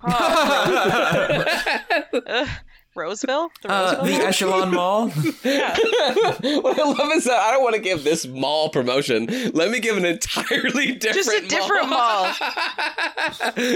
Ugh. 0.08 2.48
Roseville? 2.96 3.52
The 3.62 3.72
uh, 3.72 3.96
Roseville? 4.02 4.06
the 4.06 4.26
Echelon 4.26 4.74
Mall. 4.74 5.10
what 5.10 6.80
I 6.80 6.84
love 6.84 7.12
is 7.14 7.26
that 7.26 7.40
I 7.40 7.52
don't 7.52 7.64
want 7.64 7.76
to 7.76 7.82
give 7.82 8.04
this 8.04 8.26
mall 8.26 8.70
promotion. 8.70 9.26
Let 9.54 9.70
me 9.70 9.80
give 9.80 9.98
an 9.98 10.06
entirely 10.06 10.94
different 10.94 11.04
mall. 11.04 11.14
Just 11.14 11.30
a 11.30 11.48
different 11.48 11.90
mall. 11.90 12.34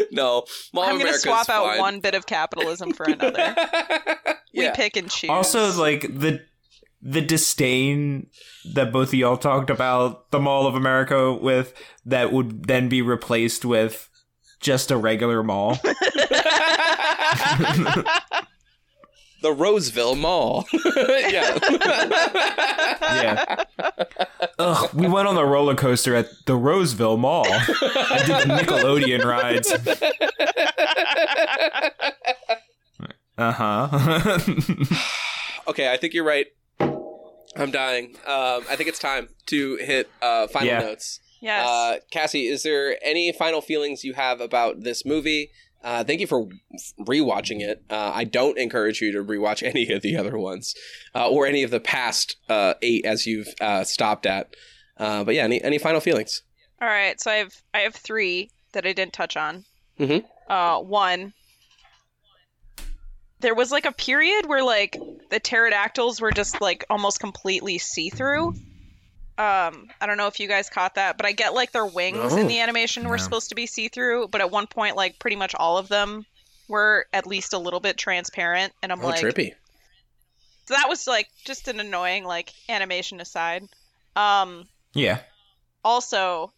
no, 0.11 0.45
Mall 0.73 0.83
I'm 0.85 0.95
of 0.95 1.01
gonna 1.01 1.13
swap 1.13 1.41
is 1.43 1.49
out 1.49 1.65
fine. 1.65 1.79
one 1.79 1.99
bit 1.99 2.15
of 2.15 2.25
capitalism 2.25 2.93
for 2.93 3.05
another. 3.05 3.55
We 4.53 4.69
pick 4.71 4.95
and 4.97 5.09
choose. 5.09 5.29
also, 5.29 5.71
like 5.79 6.01
the 6.01 6.41
the 7.01 7.21
disdain 7.21 8.27
that 8.73 8.91
both 8.91 9.09
of 9.09 9.13
y'all 9.13 9.37
talked 9.37 9.69
about 9.69 10.31
the 10.31 10.39
Mall 10.39 10.67
of 10.67 10.75
America 10.75 11.33
with, 11.33 11.73
that 12.05 12.31
would 12.33 12.67
then 12.67 12.89
be 12.89 13.01
replaced 13.01 13.63
with 13.63 14.09
just 14.59 14.91
a 14.91 14.97
regular 14.97 15.41
mall. 15.43 15.77
The 19.41 19.51
Roseville 19.53 20.15
Mall. 20.15 20.65
yeah. 20.95 21.57
Yeah. 23.01 23.63
Ugh, 24.59 24.93
we 24.93 25.07
went 25.07 25.27
on 25.27 25.35
the 25.35 25.45
roller 25.45 25.75
coaster 25.75 26.13
at 26.15 26.27
the 26.45 26.55
Roseville 26.55 27.17
Mall. 27.17 27.45
I 27.47 28.23
did 28.25 28.49
the 28.49 28.53
Nickelodeon 28.53 29.23
rides. 29.23 29.71
Uh 33.37 33.51
huh. 33.51 34.39
Okay, 35.67 35.91
I 35.91 35.97
think 35.97 36.15
you're 36.15 36.23
right. 36.25 36.47
I'm 36.79 37.69
dying. 37.69 38.15
Um, 38.25 38.63
I 38.69 38.75
think 38.75 38.89
it's 38.89 38.97
time 38.97 39.29
to 39.47 39.75
hit 39.75 40.09
uh, 40.19 40.47
final 40.47 40.67
Yeah. 40.67 40.79
notes. 40.79 41.19
yes. 41.41 41.67
Uh, 41.67 41.97
Cassy, 42.11 42.47
is 42.47 42.63
there 42.63 42.97
any 43.03 43.31
final 43.31 43.61
feelings 43.61 44.03
you 44.03 44.13
have 44.15 44.41
about 44.41 44.81
this 44.81 45.05
movie? 45.05 45.51
Uh, 45.81 46.03
thank 46.03 46.19
you 46.19 46.27
for 46.27 46.47
rewatching 46.99 47.61
it. 47.61 47.83
Uh, 47.89 48.11
I 48.13 48.25
don't 48.25 48.57
encourage 48.57 49.01
you 49.01 49.11
to 49.13 49.23
rewatch 49.23 49.63
any 49.67 49.89
of 49.91 50.01
the 50.01 50.17
other 50.17 50.37
ones 50.37 50.75
uh, 51.15 51.29
or 51.29 51.47
any 51.47 51.63
of 51.63 51.71
the 51.71 51.79
past 51.79 52.35
uh, 52.49 52.73
eight 52.81 53.05
as 53.05 53.25
you've 53.25 53.47
uh, 53.61 53.83
stopped 53.83 54.25
at. 54.25 54.55
Uh, 54.97 55.23
but 55.23 55.35
yeah, 55.35 55.43
any 55.43 55.61
any 55.63 55.77
final 55.77 56.01
feelings? 56.01 56.41
All 56.81 56.87
right, 56.87 57.19
so 57.19 57.31
I 57.31 57.35
have 57.35 57.53
I 57.73 57.79
have 57.79 57.95
three 57.95 58.49
that 58.73 58.85
I 58.85 58.93
didn't 58.93 59.13
touch 59.13 59.37
on. 59.37 59.63
Mhm. 59.99 60.25
Uh, 60.49 60.79
one. 60.79 61.33
There 63.41 63.55
was 63.55 63.71
like 63.71 63.85
a 63.85 63.93
period 63.93 64.47
where 64.47 64.63
like 64.63 64.97
the 65.29 65.39
pterodactyls 65.39 66.19
were 66.19 66.31
just 66.31 66.59
like 66.59 66.83
almost 66.89 67.21
completely 67.21 67.77
see 67.77 68.09
through. 68.09 68.53
Um, 69.39 69.87
I 70.01 70.05
don't 70.05 70.17
know 70.17 70.27
if 70.27 70.39
you 70.41 70.47
guys 70.49 70.69
caught 70.69 70.95
that, 70.95 71.15
but 71.15 71.25
I 71.25 71.31
get 71.31 71.53
like 71.53 71.71
their 71.71 71.85
wings 71.85 72.33
in 72.35 72.47
the 72.47 72.59
animation 72.59 73.07
were 73.07 73.15
No. 73.17 73.23
supposed 73.23 73.49
to 73.49 73.55
be 73.55 73.65
see 73.67 73.87
through, 73.87 74.27
but 74.27 74.41
at 74.41 74.51
one 74.51 74.67
point, 74.67 74.97
like 74.97 75.17
pretty 75.17 75.37
much 75.37 75.55
all 75.55 75.77
of 75.77 75.87
them 75.87 76.25
were 76.67 77.05
at 77.13 77.25
least 77.25 77.53
a 77.53 77.57
little 77.57 77.79
bit 77.79 77.97
transparent, 77.97 78.73
and 78.83 78.91
I'm 78.91 79.01
Oh, 79.01 79.07
like, 79.07 79.23
trippy. 79.23 79.53
so 80.67 80.73
that 80.73 80.89
was 80.89 81.07
like 81.07 81.29
just 81.45 81.69
an 81.69 81.79
annoying 81.79 82.25
like 82.25 82.53
animation 82.67 83.21
aside. 83.21 83.63
Um, 84.17 84.67
yeah. 84.93 85.19
also 85.85 86.51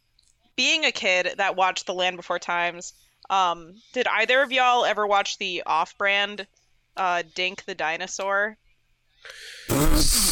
being 0.56 0.84
a 0.84 0.92
kid 0.92 1.36
that 1.38 1.56
watched 1.56 1.86
the 1.86 1.94
land 1.94 2.18
before 2.18 2.40
times 2.40 2.94
um 3.30 3.76
did 3.94 4.08
either 4.08 4.42
of 4.42 4.52
y'all 4.52 4.84
ever 4.86 5.06
watch 5.08 5.38
the 5.38 5.64
off-brand 5.66 6.46
uh 6.98 7.22
dink 7.36 7.64
the 7.66 7.76
dinosaur 7.76 8.58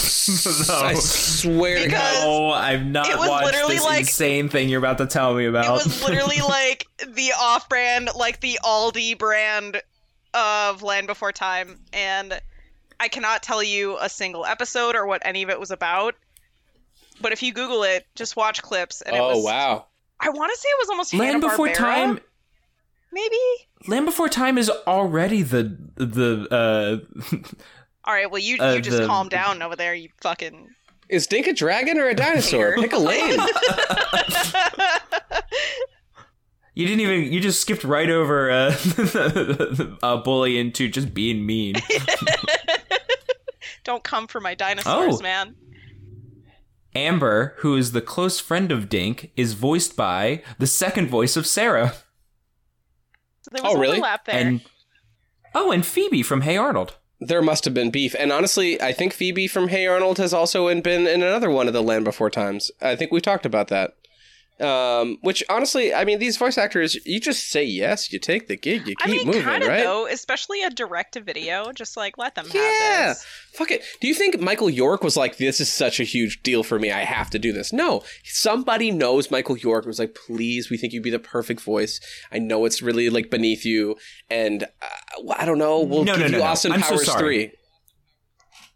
I 0.69 0.93
swear 0.95 1.83
to 1.83 1.89
God. 1.89 2.15
Oh, 2.25 2.49
I've 2.49 2.85
not 2.85 3.07
It 3.09 3.17
was 3.17 3.29
watched 3.29 3.45
literally 3.45 3.75
this 3.75 3.83
like- 3.85 3.99
insane 4.01 4.49
thing 4.49 4.69
you're 4.69 4.79
about 4.79 4.97
to 4.99 5.05
tell 5.07 5.33
me 5.33 5.45
about. 5.45 5.65
it 5.65 5.71
was 5.71 6.03
literally 6.07 6.41
like 6.41 6.87
the 7.07 7.31
off-brand 7.39 8.09
like 8.15 8.39
the 8.41 8.59
aldi 8.63 9.17
brand 9.17 9.81
of 10.33 10.83
land 10.83 11.07
before 11.07 11.31
time 11.31 11.79
and 11.93 12.39
i 12.99 13.07
cannot 13.07 13.41
tell 13.41 13.63
you 13.63 13.97
a 13.99 14.07
single 14.09 14.45
episode 14.45 14.95
or 14.95 15.07
what 15.07 15.21
any 15.25 15.41
of 15.41 15.49
it 15.49 15.59
was 15.59 15.71
about 15.71 16.13
but 17.21 17.31
if 17.31 17.41
you 17.41 17.51
google 17.51 17.83
it 17.83 18.05
just 18.15 18.35
watch 18.35 18.61
clips 18.61 19.01
and 19.01 19.15
it 19.15 19.19
Oh 19.19 19.37
was 19.37 19.45
wow. 19.45 19.85
i 20.19 20.29
want 20.29 20.51
to 20.53 20.59
say 20.59 20.67
it 20.69 20.77
was 20.81 20.89
almost 20.89 21.13
Land 21.15 21.41
Before 21.41 21.67
Hanna-Barbera, 21.67 21.75
Time. 21.77 22.19
maybe 23.11 23.37
Land 23.87 24.05
Before 24.05 24.29
Time 24.29 24.57
is 24.59 24.69
already 24.85 25.41
the 25.41 25.75
the 25.95 26.47
uh 27.31 27.37
All 28.05 28.13
right, 28.13 28.29
well 28.29 28.41
you 28.41 28.57
Uh, 28.59 28.73
you 28.73 28.81
just 28.81 28.97
the- 28.97 29.05
calm 29.07 29.29
down 29.29 29.61
over 29.61 29.75
there, 29.75 29.93
you 29.93 30.09
fucking. 30.21 30.69
Is 31.09 31.25
Dink 31.27 31.47
a 31.47 31.53
dragon 31.53 31.97
or 31.97 32.07
a 32.07 32.13
dinosaur? 32.13 32.75
Pick 32.75 32.93
a 32.93 32.97
lane. 32.99 33.39
You 36.75 36.85
didn't 36.87 37.01
even. 37.01 37.33
You 37.33 37.41
just 37.41 37.59
skipped 37.59 37.83
right 37.83 38.09
over 38.09 38.49
uh, 38.49 38.73
a 40.01 40.17
bully 40.19 40.57
into 40.57 40.87
just 40.87 41.13
being 41.13 41.45
mean. 41.45 41.75
Don't 43.83 44.01
come 44.03 44.27
for 44.27 44.39
my 44.39 44.55
dinosaurs, 44.55 45.17
Oh. 45.19 45.21
man. 45.21 45.55
Amber, 46.95 47.55
who 47.57 47.75
is 47.75 47.91
the 47.91 48.01
close 48.01 48.39
friend 48.39 48.71
of 48.71 48.87
Dink, 48.87 49.31
is 49.35 49.53
voiced 49.53 49.97
by 49.97 50.41
the 50.57 50.67
second 50.67 51.09
voice 51.09 51.35
of 51.35 51.45
Cera, 51.45 51.95
So 53.41 53.51
there 53.51 53.63
was 53.63 53.73
Oh, 53.75 53.79
really? 53.79 53.99
there. 53.99 54.19
and 54.27 54.61
oh, 55.53 55.71
and 55.71 55.85
Phoebe 55.85 56.23
from 56.23 56.41
Hey 56.41 56.55
Arnold. 56.55 56.95
There 57.19 57.41
must 57.41 57.65
have 57.65 57.73
been 57.73 57.91
beef, 57.91 58.15
and 58.17 58.31
honestly, 58.31 58.81
I 58.81 58.93
think 58.93 59.13
Phoebe 59.13 59.47
from 59.47 59.67
Hey 59.67 59.85
Arnold 59.85 60.17
has 60.17 60.33
also 60.33 60.67
been 60.81 61.05
in 61.05 61.21
another 61.21 61.49
one 61.49 61.67
of 61.67 61.73
the 61.73 61.83
Land 61.83 62.05
Before 62.05 62.29
Times. 62.29 62.71
I 62.81 62.95
think 62.95 63.11
we 63.11 63.19
talked 63.19 63.45
about 63.45 63.67
that. 63.67 63.95
Um, 64.59 65.17
which 65.21 65.41
honestly, 65.49 65.93
I 65.93 66.03
mean, 66.03 66.19
these 66.19 66.35
voice 66.35 66.57
actors, 66.57 66.97
you 67.05 67.19
just 67.21 67.49
say 67.49 67.63
yes, 67.63 68.11
you 68.11 68.19
take 68.19 68.47
the 68.47 68.57
gig, 68.57 68.87
you 68.87 68.95
keep 68.95 69.07
I 69.07 69.11
mean, 69.11 69.25
moving, 69.27 69.41
kind 69.43 69.63
of 69.63 69.69
right? 69.69 69.83
though, 69.83 70.05
especially 70.07 70.63
a 70.63 70.69
direct 70.69 71.13
to 71.13 71.21
video. 71.21 71.71
Just 71.71 71.95
like 71.95 72.17
let 72.17 72.35
them 72.35 72.45
Yeah. 72.53 72.61
have 72.61 73.07
this. 73.15 73.25
Fuck 73.53 73.71
it. 73.71 73.83
Do 74.01 74.07
you 74.07 74.13
think 74.13 74.39
Michael 74.41 74.69
York 74.69 75.01
was 75.03 75.15
like, 75.15 75.37
this 75.37 75.61
is 75.61 75.71
such 75.71 75.99
a 75.99 76.03
huge 76.03 76.43
deal 76.43 76.63
for 76.63 76.77
me, 76.77 76.91
I 76.91 77.05
have 77.05 77.29
to 77.31 77.39
do 77.39 77.53
this? 77.53 77.71
No. 77.71 78.03
Somebody 78.23 78.91
knows 78.91 79.31
Michael 79.31 79.57
York 79.57 79.85
was 79.85 79.97
like, 79.99 80.13
please, 80.15 80.69
we 80.69 80.77
think 80.77 80.91
you'd 80.93 81.03
be 81.03 81.09
the 81.09 81.19
perfect 81.19 81.61
voice. 81.61 81.99
I 82.31 82.39
know 82.39 82.65
it's 82.65 82.81
really 82.81 83.09
like 83.09 83.29
beneath 83.29 83.65
you, 83.65 83.95
and 84.29 84.63
uh, 84.63 85.33
I 85.37 85.45
don't 85.45 85.57
know, 85.57 85.79
we'll 85.81 86.03
No, 86.03 86.13
give 86.17 86.21
no, 86.23 86.27
no, 86.27 86.37
you 86.37 86.43
no. 86.43 86.49
Austin 86.49 86.71
I'm 86.73 86.81
so 86.81 86.89
Powers 86.89 87.05
sorry. 87.05 87.47
3. 87.47 87.51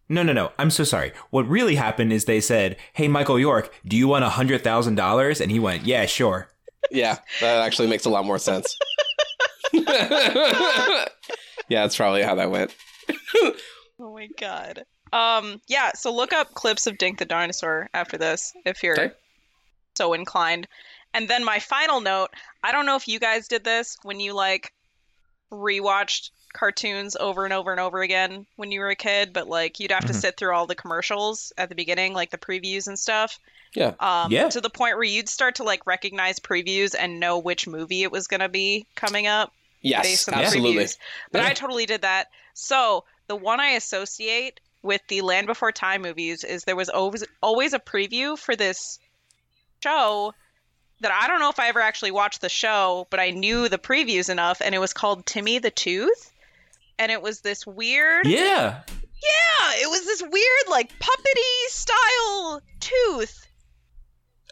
No, 0.09 0.21
no, 0.23 0.34
no. 0.34 0.51
I'm 0.59 0.69
so 0.69 0.84
sorry. 0.84 1.13
What 1.30 1.47
really 1.47 1.75
happened 1.75 2.11
is 2.13 2.25
they 2.25 2.41
said, 2.41 2.77
"Hey, 2.93 3.07
Michael 3.07 3.39
York, 3.39 3.73
do 3.85 3.95
you 3.95 4.07
want 4.07 4.23
a 4.25 4.30
hundred 4.30 4.63
thousand 4.63 4.95
dollars?" 4.95 5.39
And 5.41 5.49
he 5.51 5.59
went, 5.59 5.85
"Yeah, 5.85 6.05
sure." 6.05 6.49
Yeah, 6.91 7.17
that 7.39 7.63
actually 7.65 7.88
makes 7.88 8.05
a 8.05 8.09
lot 8.09 8.25
more 8.25 8.38
sense. 8.38 8.77
yeah, 9.73 11.05
that's 11.69 11.95
probably 11.95 12.21
how 12.23 12.35
that 12.35 12.51
went. 12.51 12.75
Oh 13.99 14.13
my 14.13 14.27
god. 14.39 14.84
Um, 15.11 15.61
yeah. 15.67 15.91
So 15.95 16.13
look 16.13 16.34
up 16.34 16.53
clips 16.53 16.88
of 16.88 16.97
Dink 16.97 17.19
the 17.19 17.25
dinosaur 17.25 17.89
after 17.93 18.17
this 18.17 18.53
if 18.65 18.84
you're 18.84 18.99
Okay. 18.99 19.13
so 19.95 20.13
inclined. 20.13 20.67
And 21.13 21.27
then 21.30 21.43
my 21.45 21.59
final 21.59 22.01
note: 22.01 22.30
I 22.63 22.71
don't 22.71 22.85
know 22.85 22.95
if 22.95 23.07
you 23.07 23.19
guys 23.19 23.47
did 23.47 23.63
this 23.63 23.97
when 24.03 24.19
you 24.19 24.34
like 24.34 24.73
rewatched 25.51 26.31
cartoons 26.53 27.15
over 27.19 27.43
and 27.45 27.53
over 27.53 27.71
and 27.71 27.80
over 27.80 28.01
again 28.01 28.45
when 28.55 28.71
you 28.71 28.80
were 28.80 28.89
a 28.89 28.95
kid, 28.95 29.34
but 29.34 29.47
like 29.47 29.80
you'd 29.80 29.91
have 29.91 30.05
to 30.05 30.13
Mhm. 30.13 30.21
sit 30.21 30.38
through 30.38 30.53
all 30.55 30.67
the 30.67 30.75
commercials 30.75 31.51
at 31.57 31.69
the 31.69 31.75
beginning, 31.75 32.13
like 32.13 32.30
the 32.31 32.38
previews 32.38 32.88
and 32.88 32.97
stuff. 32.97 33.39
Yeah. 33.73 33.93
Um, 33.99 34.31
Yeah. 34.31 34.49
To 34.49 34.61
the 34.61 34.69
point 34.69 34.95
where 34.95 35.03
you'd 35.03 35.27
start 35.30 35.55
to 35.55 35.63
like 35.63 35.85
recognize 35.88 36.39
previews 36.39 36.95
and 36.97 37.19
know 37.19 37.39
which 37.39 37.65
movie 37.67 38.03
it 38.03 38.11
was 38.11 38.27
going 38.27 38.41
to 38.41 38.49
be 38.49 38.85
coming 38.95 39.25
up 39.27 39.51
Yes, 39.81 40.03
based 40.03 40.30
on 40.30 40.38
the 40.38 40.45
absolutely. 40.45 40.84
previews. 40.85 40.97
But 41.31 41.41
Yeah. 41.41 41.49
I 41.49 41.53
totally 41.53 41.85
did 41.88 42.03
that. 42.03 42.27
So 42.53 43.03
the 43.27 43.35
one 43.35 43.59
I 43.59 43.69
associate 43.69 44.59
with 44.84 45.01
the 45.07 45.21
Land 45.21 45.47
Before 45.47 45.71
Time 45.71 46.01
movies 46.03 46.43
is 46.43 46.65
there 46.65 46.75
was 46.75 46.89
always 46.89 47.23
always 47.41 47.73
a 47.73 47.80
preview 47.80 48.38
for 48.38 48.55
this 48.55 48.99
show 49.81 50.34
that 50.99 51.11
I 51.11 51.27
don't 51.27 51.39
know 51.39 51.49
if 51.49 51.59
I 51.59 51.67
ever 51.69 51.81
actually 51.81 52.11
watched 52.11 52.41
the 52.41 52.49
show, 52.49 53.07
but 53.09 53.19
I 53.19 53.31
knew 53.31 53.67
the 53.67 53.77
previews 53.77 54.30
enough, 54.30 54.61
and 54.63 54.73
it 54.75 54.80
was 54.80 54.93
called 54.93 55.25
Timmy 55.25 55.57
the 55.59 55.71
Tooth, 55.71 56.31
and 56.99 57.11
it 57.11 57.22
was 57.22 57.41
this 57.41 57.65
weird. 57.65 58.26
Yeah. 58.28 58.82
Yeah, 59.24 59.72
it 59.82 59.90
was 59.90 60.06
this 60.06 60.22
weird 60.22 60.70
like 60.70 60.91
puppety 60.99 61.68
style 61.70 62.61
tooth. 62.80 63.48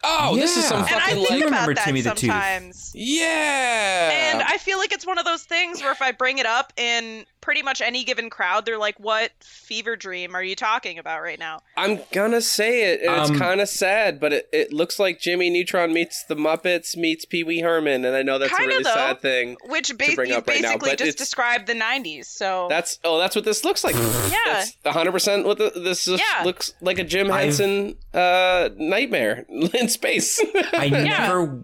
Oh, 0.04 0.36
this 0.36 0.58
is 0.58 0.66
some 0.66 0.80
Yeah. 0.80 0.88
And 0.88 0.96
I 0.96 1.00
fucking 1.00 1.16
think 1.18 1.30
like. 1.30 1.44
remember 1.44 1.72
about 1.72 1.76
that 1.76 1.86
Timmy 1.86 2.02
the 2.02 2.10
Tooth. 2.12 2.20
sometimes. 2.22 2.92
Yeah. 2.96 4.10
And 4.34 4.42
I 4.42 4.58
feel 4.58 4.78
like 4.80 4.92
it's 4.94 5.06
one 5.06 5.20
of 5.20 5.26
those 5.26 5.44
things 5.44 5.82
where 5.82 5.92
if 5.92 6.02
I 6.02 6.12
bring 6.12 6.40
it 6.40 6.46
up 6.48 6.74
in 6.78 7.26
pretty 7.42 7.62
much 7.64 7.82
any 7.82 8.04
given 8.04 8.30
crowd, 8.30 8.66
they're 8.66 8.78
like, 8.78 9.00
"What 9.00 9.32
fever 9.42 9.96
dream 9.96 10.36
are 10.36 10.44
you 10.44 10.56
talking 10.56 10.98
about 11.00 11.22
right 11.22 11.40
now?" 11.40 11.60
I'm 11.76 12.00
gonna 12.12 12.42
say 12.42 12.94
it, 12.94 13.02
and 13.02 13.20
it's 13.20 13.30
Um, 13.32 13.40
kind 13.40 13.60
of 13.60 13.68
sad, 13.68 14.20
but 14.20 14.32
it, 14.34 14.50
it 14.54 14.72
looks 14.74 15.00
like 15.00 15.20
Jimmy 15.20 15.50
Neutron 15.50 15.94
meets 15.94 16.24
the 16.24 16.36
Muppets 16.36 16.96
meets 16.96 17.26
Pee 17.26 17.44
Wee 17.44 17.60
Herman, 17.62 18.06
and 18.06 18.16
I 18.16 18.22
know 18.22 18.38
that's 18.38 18.52
Kinda, 18.52 18.64
a 18.66 18.68
really 18.68 18.84
though. 18.84 18.94
sad 18.94 19.22
thing. 19.22 19.58
Which 19.66 19.90
ba- 19.98 20.12
bring 20.16 20.30
you 20.30 20.36
up 20.38 20.48
right 20.48 20.62
now, 20.62 20.70
basically 20.70 20.90
but 20.92 20.98
just 21.00 21.18
described 21.18 21.68
the 21.68 21.74
'90s. 21.74 22.26
So 22.28 22.68
That's 22.70 23.00
oh, 23.04 23.18
that's 23.20 23.36
what 23.36 23.46
this 23.46 23.64
looks 23.66 23.84
like. 23.84 23.96
yeah, 23.96 24.38
That's 24.46 24.78
100 24.84 25.12
percent 25.12 25.46
what 25.46 25.58
the, 25.58 25.72
this 25.76 26.06
just 26.06 26.24
Yeah. 26.24 26.44
looks 26.46 26.74
like 26.82 27.00
a 27.00 27.04
Jim 27.04 27.30
Henson 27.30 27.96
uh, 28.14 28.70
nightmare 28.78 29.46
in 29.50 29.90
space. 29.90 30.40
I 30.74 30.90
never 30.90 31.64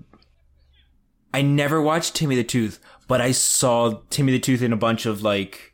I 1.34 1.42
never 1.42 1.82
watched 1.82 2.16
Timmy 2.16 2.36
the 2.36 2.44
Tooth, 2.44 2.80
but 3.08 3.22
I 3.22 3.32
saw 3.32 4.00
Timmy 4.10 4.34
the 4.34 4.40
Tooth 4.40 4.62
in 4.62 4.74
a 4.74 4.78
bunch 4.78 5.06
of 5.06 5.24
like 5.24 5.74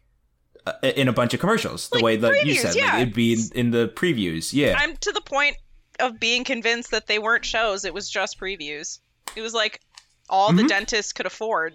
uh, 0.65 0.73
in 0.83 1.07
a 1.07 1.13
bunch 1.13 1.33
of 1.33 1.39
commercials. 1.39 1.89
The 1.89 1.95
Like 1.97 2.03
way 2.03 2.15
that 2.17 2.45
you 2.45 2.55
said, 2.55 2.75
yeah. 2.75 2.93
like 2.93 3.01
it'd 3.01 3.13
be 3.13 3.33
in, 3.33 3.39
in 3.55 3.71
the 3.71 3.89
previews. 3.95 4.53
Yeah. 4.53 4.75
I'm 4.77 4.95
to 4.97 5.11
the 5.11 5.21
point 5.21 5.57
of 5.99 6.19
being 6.19 6.43
convinced 6.43 6.91
that 6.91 7.07
they 7.07 7.19
weren't 7.19 7.45
shows; 7.45 7.85
it 7.85 7.93
was 7.93 8.09
just 8.09 8.39
previews. 8.39 8.99
It 9.35 9.41
was 9.41 9.53
like 9.53 9.81
all 10.29 10.53
the 10.53 10.63
Mhm. 10.63 10.69
dentist 10.69 11.15
could 11.15 11.25
afford 11.25 11.73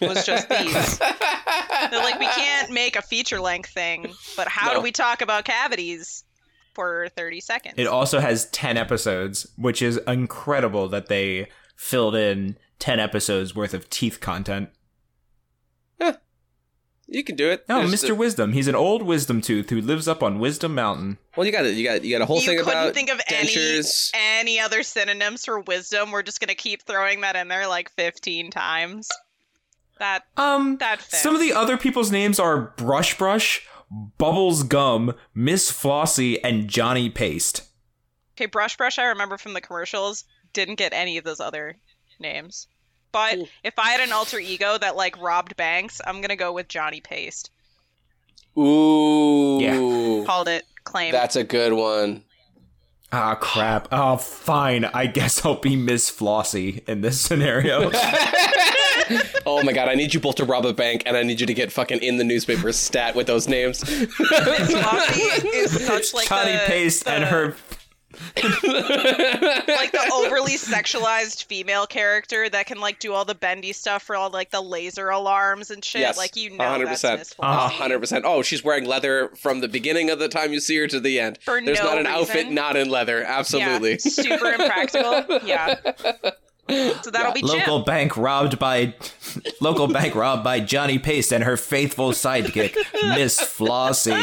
was 0.00 0.24
just 0.26 0.48
these. 0.48 0.98
They're 0.98 2.02
like, 2.02 2.18
we 2.18 2.26
can't 2.26 2.70
make 2.70 2.96
a 2.96 3.02
feature 3.02 3.40
length 3.40 3.70
thing, 3.70 4.12
but 4.36 4.48
how 4.48 4.68
No. 4.68 4.74
do 4.76 4.80
we 4.82 4.92
talk 4.92 5.22
about 5.22 5.44
cavities 5.44 6.24
for 6.74 7.08
30 7.16 7.40
seconds? 7.40 7.74
It 7.78 7.86
also 7.86 8.20
has 8.20 8.46
10 8.50 8.76
episodes, 8.76 9.46
which 9.56 9.80
is 9.82 9.96
incredible 10.06 10.88
that 10.88 11.06
they 11.08 11.48
filled 11.76 12.14
in 12.16 12.56
10 12.78 13.00
episodes 13.00 13.54
worth 13.54 13.74
of 13.74 13.88
teeth 13.90 14.20
content. 14.20 14.70
you 17.06 17.22
can 17.22 17.36
do 17.36 17.50
it. 17.50 17.64
No, 17.68 17.80
There's 17.86 18.02
Mr. 18.02 18.08
the- 18.08 18.14
Wisdom. 18.14 18.52
He's 18.54 18.66
an 18.66 18.74
old 18.74 19.02
wisdom 19.02 19.40
tooth 19.42 19.68
who 19.70 19.80
lives 19.80 20.08
up 20.08 20.22
on 20.22 20.38
Wisdom 20.38 20.74
Mountain. 20.74 21.18
well, 21.36 21.44
you 21.46 21.52
got 21.52 21.66
it. 21.66 21.74
You 21.74 21.84
got 21.84 22.02
you 22.02 22.14
got 22.16 22.22
a 22.22 22.26
whole 22.26 22.40
you 22.40 22.46
thing 22.46 22.58
couldn't 22.58 22.72
about 22.72 22.94
think 22.94 23.10
of 23.10 23.18
dentures. 23.18 24.10
any 24.14 24.40
any 24.54 24.60
other 24.60 24.82
synonyms 24.82 25.44
for 25.44 25.60
wisdom. 25.60 26.10
We're 26.10 26.22
just 26.22 26.40
gonna 26.40 26.54
keep 26.54 26.82
throwing 26.82 27.20
that 27.20 27.36
in 27.36 27.48
there 27.48 27.68
like 27.68 27.90
15 27.90 28.50
times. 28.50 29.08
That 29.98 30.24
Um, 30.36 30.78
that 30.78 31.00
fits. 31.02 31.22
some 31.22 31.34
of 31.34 31.40
the 31.40 31.52
other 31.52 31.76
people's 31.76 32.10
names 32.10 32.40
are 32.40 32.72
Brush 32.76 33.16
Brush, 33.18 33.62
Bubbles 34.18 34.62
Gum, 34.64 35.14
Miss 35.34 35.70
Flossie, 35.70 36.40
and 36.42 36.68
Johnny 36.68 37.10
Paste. 37.10 37.62
okay, 38.32 38.46
brush 38.46 38.76
brush. 38.76 38.98
I 38.98 39.04
remember 39.04 39.36
from 39.38 39.52
the 39.52 39.60
commercials. 39.60 40.24
Didn't 40.54 40.76
get 40.76 40.92
any 40.92 41.18
of 41.18 41.24
those 41.24 41.38
other 41.40 41.76
names. 42.24 42.66
But 43.12 43.34
Cool. 43.36 43.48
if 43.62 43.78
I 43.78 43.90
had 43.92 44.00
an 44.00 44.12
alter 44.12 44.40
ego 44.40 44.76
that 44.78 44.96
like 44.96 45.20
robbed 45.22 45.56
banks, 45.56 46.00
I'm 46.04 46.20
gonna 46.20 46.34
go 46.34 46.52
with 46.52 46.66
Johnny 46.66 47.00
Paste. 47.00 47.50
Ooh, 48.58 49.60
yeah. 49.60 50.24
Called 50.26 50.48
it 50.48 50.64
claim. 50.84 51.12
that's 51.12 51.36
a 51.36 51.44
good 51.44 51.72
one. 51.72 52.24
Ah, 53.12 53.36
crap. 53.36 53.86
Oh, 53.92 54.16
fine. 54.16 54.84
I 54.86 55.06
guess 55.06 55.44
I'll 55.44 55.60
be 55.60 55.76
Miss 55.76 56.10
Flossie 56.10 56.82
in 56.88 57.00
this 57.00 57.20
scenario. 57.20 57.90
oh 59.46 59.62
my 59.62 59.72
god, 59.72 59.88
I 59.88 59.94
need 59.94 60.12
you 60.12 60.18
both 60.18 60.34
to 60.36 60.44
rob 60.44 60.66
a 60.66 60.72
bank, 60.72 61.04
and 61.06 61.16
I 61.16 61.22
need 61.22 61.38
you 61.40 61.46
to 61.46 61.54
get 61.54 61.70
fucking 61.70 62.02
in 62.02 62.16
the 62.16 62.24
newspaper 62.24 62.72
stat 62.72 63.14
with 63.14 63.28
those 63.28 63.46
names. 63.46 63.84
Flossie 63.84 65.44
is 65.54 65.86
such 65.86 66.12
like 66.12 66.28
Johnny 66.28 66.52
the, 66.52 66.62
Paste 66.66 67.06
and 67.06 67.22
her. 67.22 67.54
like 68.36 69.92
the 69.92 70.10
overly 70.14 70.54
sexualized 70.56 71.44
female 71.44 71.86
character 71.86 72.48
that 72.48 72.66
can 72.66 72.80
like 72.80 72.98
do 72.98 73.12
all 73.12 73.24
the 73.24 73.34
bendy 73.34 73.72
stuff 73.72 74.02
for 74.02 74.16
all 74.16 74.30
like 74.30 74.50
the 74.50 74.60
laser 74.60 75.08
alarms 75.08 75.70
and 75.70 75.84
shit. 75.84 76.00
Yes, 76.02 76.16
like 76.16 76.36
you 76.36 76.50
know, 76.50 76.64
100%. 76.64 76.84
that's 76.84 77.02
Miss 77.04 77.34
Uh, 77.38 77.68
Flossie. 77.68 77.72
hundred 77.72 77.98
percent. 78.00 78.24
Oh, 78.26 78.42
she's 78.42 78.62
wearing 78.64 78.84
leather 78.84 79.28
from 79.36 79.60
the 79.60 79.68
beginning 79.68 80.10
of 80.10 80.18
the 80.18 80.28
time 80.28 80.52
you 80.52 80.60
see 80.60 80.76
her 80.78 80.86
to 80.86 81.00
the 81.00 81.18
end. 81.20 81.38
For 81.42 81.60
There's 81.60 81.78
no 81.78 81.84
not 81.86 81.98
an 81.98 82.06
outfit 82.06 82.50
not 82.50 82.76
in 82.76 82.88
leather. 82.90 83.22
Absolutely. 83.22 83.90
Yeah, 83.92 83.96
super 83.98 84.48
impractical. 84.50 85.24
Yeah. 85.44 85.78
So 87.02 87.10
that'll 87.10 87.32
be 87.34 87.42
Local 87.42 87.80
Jim. 87.80 87.84
bank 87.84 88.16
robbed 88.16 88.58
by 88.58 88.94
local 89.60 89.86
bank 89.86 90.14
robbed 90.16 90.42
by 90.42 90.60
Johnny 90.60 90.98
Paste 90.98 91.30
and 91.30 91.44
her 91.44 91.58
faithful 91.58 92.12
sidekick 92.12 92.74
Miss 93.14 93.38
Flossie. 93.38 94.14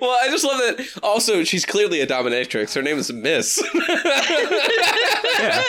Well, 0.00 0.10
I 0.10 0.28
just 0.30 0.44
love 0.44 0.58
that. 0.58 0.86
Also, 1.02 1.44
she's 1.44 1.64
clearly 1.66 2.00
a 2.00 2.06
dominatrix. 2.06 2.74
Her 2.74 2.82
name 2.82 2.98
is 2.98 3.12
Miss. 3.12 3.62
Yeah. 5.42 5.62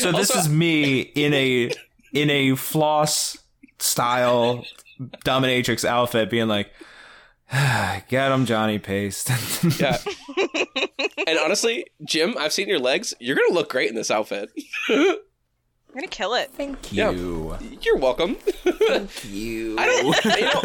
So 0.00 0.12
this 0.12 0.30
Also- 0.30 0.38
is 0.40 0.48
me 0.48 1.00
in 1.00 1.32
a 1.34 1.70
in 2.12 2.30
a 2.30 2.56
floss 2.56 3.38
style 3.78 4.64
dominatrix 5.24 5.84
outfit, 5.84 6.30
being 6.30 6.48
like, 6.48 6.70
"Get 8.08 8.32
him, 8.32 8.44
Johnny 8.46 8.78
Paste." 8.78 9.30
yeah. 9.80 9.98
and 11.26 11.38
honestly, 11.38 11.86
Jim, 12.04 12.34
I've 12.38 12.52
seen 12.52 12.68
your 12.68 12.78
legs. 12.80 13.14
You're 13.20 13.36
gonna 13.36 13.54
look 13.54 13.70
great 13.70 13.88
in 13.88 13.94
this 13.94 14.10
outfit. 14.10 14.50
Yeah, 15.98 16.02
You're 16.02 16.06
gonna 16.06 16.16
kill 16.16 16.34
it. 16.34 16.50
Thank 16.52 16.92
Yeah. 16.92 17.10
you. 17.10 17.56
You're 17.82 17.96
welcome. 17.96 18.36
You. 19.24 19.76
I 19.78 19.86
don't, 19.86 20.24
you 20.38 20.44
know, 20.44 20.60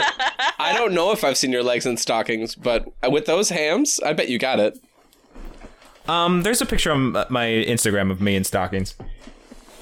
I 0.59 0.73
don't 0.73 0.93
know 0.93 1.11
if 1.11 1.23
I've 1.23 1.37
seen 1.37 1.51
your 1.51 1.63
legs 1.63 1.85
in 1.85 1.97
stockings, 1.97 2.55
but 2.55 2.85
with 3.11 3.25
those 3.25 3.49
hams, 3.49 3.99
I 4.01 4.13
bet 4.13 4.29
you 4.29 4.37
got 4.39 4.59
it. 4.59 4.77
Um, 6.07 6.43
there's 6.43 6.61
a 6.61 6.65
picture 6.65 6.91
on 6.91 7.13
my 7.29 7.45
Instagram 7.47 8.11
of 8.11 8.21
me 8.21 8.35
in 8.35 8.43
stockings. 8.43 8.95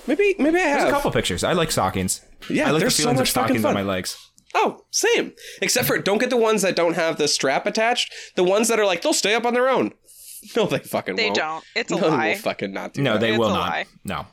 Maybe, 0.07 0.35
maybe 0.39 0.57
I 0.57 0.63
There's 0.63 0.79
have. 0.83 0.87
a 0.89 0.91
couple 0.91 1.11
pictures. 1.11 1.43
I 1.43 1.53
like 1.53 1.71
stockings. 1.71 2.21
Yeah, 2.49 2.67
I 2.67 2.71
like 2.71 2.73
the 2.75 2.79
there's 2.81 2.95
so 2.95 3.03
feelings 3.03 3.19
of 3.19 3.21
much 3.23 3.31
fucking 3.31 3.59
stockings 3.59 3.65
on 3.65 3.73
my 3.73 3.83
legs. 3.83 4.17
Oh, 4.53 4.83
same. 4.91 5.33
Except 5.61 5.87
for 5.87 5.97
don't 5.97 6.17
get 6.19 6.29
the 6.29 6.37
ones 6.37 6.61
that 6.63 6.75
don't 6.75 6.95
have 6.95 7.17
the 7.17 7.27
strap 7.27 7.65
attached. 7.65 8.13
The 8.35 8.43
ones 8.43 8.67
that 8.67 8.79
are 8.79 8.85
like 8.85 9.01
they'll 9.01 9.13
stay 9.13 9.33
up 9.35 9.45
on 9.45 9.53
their 9.53 9.67
own. 9.69 9.91
No, 10.55 10.65
they 10.65 10.79
fucking 10.79 11.17
They 11.17 11.25
won't. 11.25 11.35
don't. 11.35 11.63
It's 11.75 11.91
a 11.91 11.95
no, 11.95 12.01
They 12.17 12.29
will 12.33 12.35
fucking 12.39 12.71
not 12.73 12.93
do 12.95 13.03
No, 13.03 13.13
that. 13.13 13.19
they 13.21 13.29
It's 13.29 13.37
will 13.39 13.49
a 13.51 13.53
not. 13.53 13.69
lie. 13.69 13.85
No. 14.03 14.25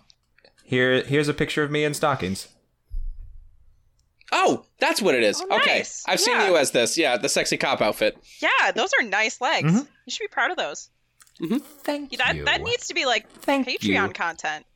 Here, 0.68 1.02
here's 1.02 1.28
a 1.28 1.32
picture 1.34 1.62
of 1.62 1.70
me 1.70 1.82
in 1.82 1.94
stockings. 1.94 2.48
Oh, 4.30 4.66
that's 4.78 5.00
what 5.00 5.14
it 5.14 5.22
is. 5.22 5.40
Oh, 5.40 5.56
okay, 5.56 5.78
nice. 5.78 6.04
I've 6.06 6.20
seen 6.20 6.38
you 6.42 6.58
as 6.58 6.72
this. 6.72 6.98
Yeah, 6.98 7.16
the 7.16 7.30
sexy 7.30 7.56
cop 7.56 7.80
outfit. 7.80 8.18
Yeah, 8.42 8.72
those 8.74 8.90
are 9.00 9.02
nice 9.02 9.40
legs. 9.40 9.72
Mhm. 9.72 9.86
You 10.04 10.10
should 10.10 10.24
be 10.24 10.28
proud 10.28 10.50
of 10.50 10.58
those. 10.58 10.90
Thank 11.84 12.18
That 12.18 12.36
you. 12.36 12.44
that 12.44 12.60
needs 12.60 12.88
to 12.88 12.94
be 12.94 13.06
like 13.06 13.30
Thank 13.30 13.66
Patreon 13.66 14.08
you. 14.08 14.12
content. 14.12 14.66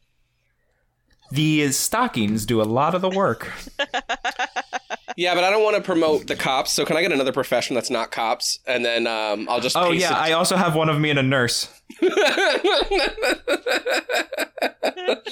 The 1.30 1.70
stockings 1.72 2.46
do 2.46 2.62
a 2.62 2.64
lot 2.64 2.94
of 2.94 3.02
the 3.02 3.10
work. 3.10 3.52
Yeah, 5.14 5.34
but 5.34 5.44
I 5.44 5.50
don't 5.50 5.62
want 5.62 5.76
to 5.76 5.82
promote 5.82 6.26
the 6.26 6.34
cops. 6.36 6.72
So 6.72 6.86
can 6.86 6.96
I 6.96 7.02
get 7.02 7.12
another 7.12 7.32
profession 7.32 7.74
that's 7.74 7.90
not 7.90 8.10
cops, 8.10 8.58
and 8.66 8.82
then 8.82 9.06
um, 9.06 9.46
I'll 9.46 9.60
just. 9.60 9.76
oh 9.76 9.90
yeah, 9.90 10.10
it- 10.10 10.16
I 10.16 10.32
also 10.32 10.56
have 10.56 10.74
one 10.74 10.88
of 10.88 10.98
me 10.98 11.10
and 11.10 11.18
a 11.18 11.22
nurse. 11.22 11.68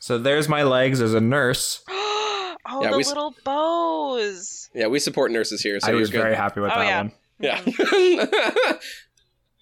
So 0.00 0.18
there's 0.18 0.48
my 0.48 0.64
legs 0.64 1.00
as 1.00 1.14
a 1.14 1.20
nurse. 1.20 1.80
oh, 1.88 2.56
Yeah, 2.82 2.90
the 2.90 2.96
we 2.96 3.04
little 3.04 3.32
bows. 3.44 4.68
yeah, 4.74 4.88
we 4.88 4.98
support 4.98 5.30
nurses 5.30 5.62
here, 5.62 5.78
so 5.78 5.86
I 5.86 5.90
you're 5.90 6.00
was 6.00 6.10
good. 6.10 6.22
very 6.22 6.34
happy 6.34 6.58
with 6.60 6.72
Oh, 6.74 6.78
that 6.80 6.86
yeah. 6.86 7.02
one. 7.02 7.12
Yeah. 7.38 7.58
Mm-hmm. 7.60 8.76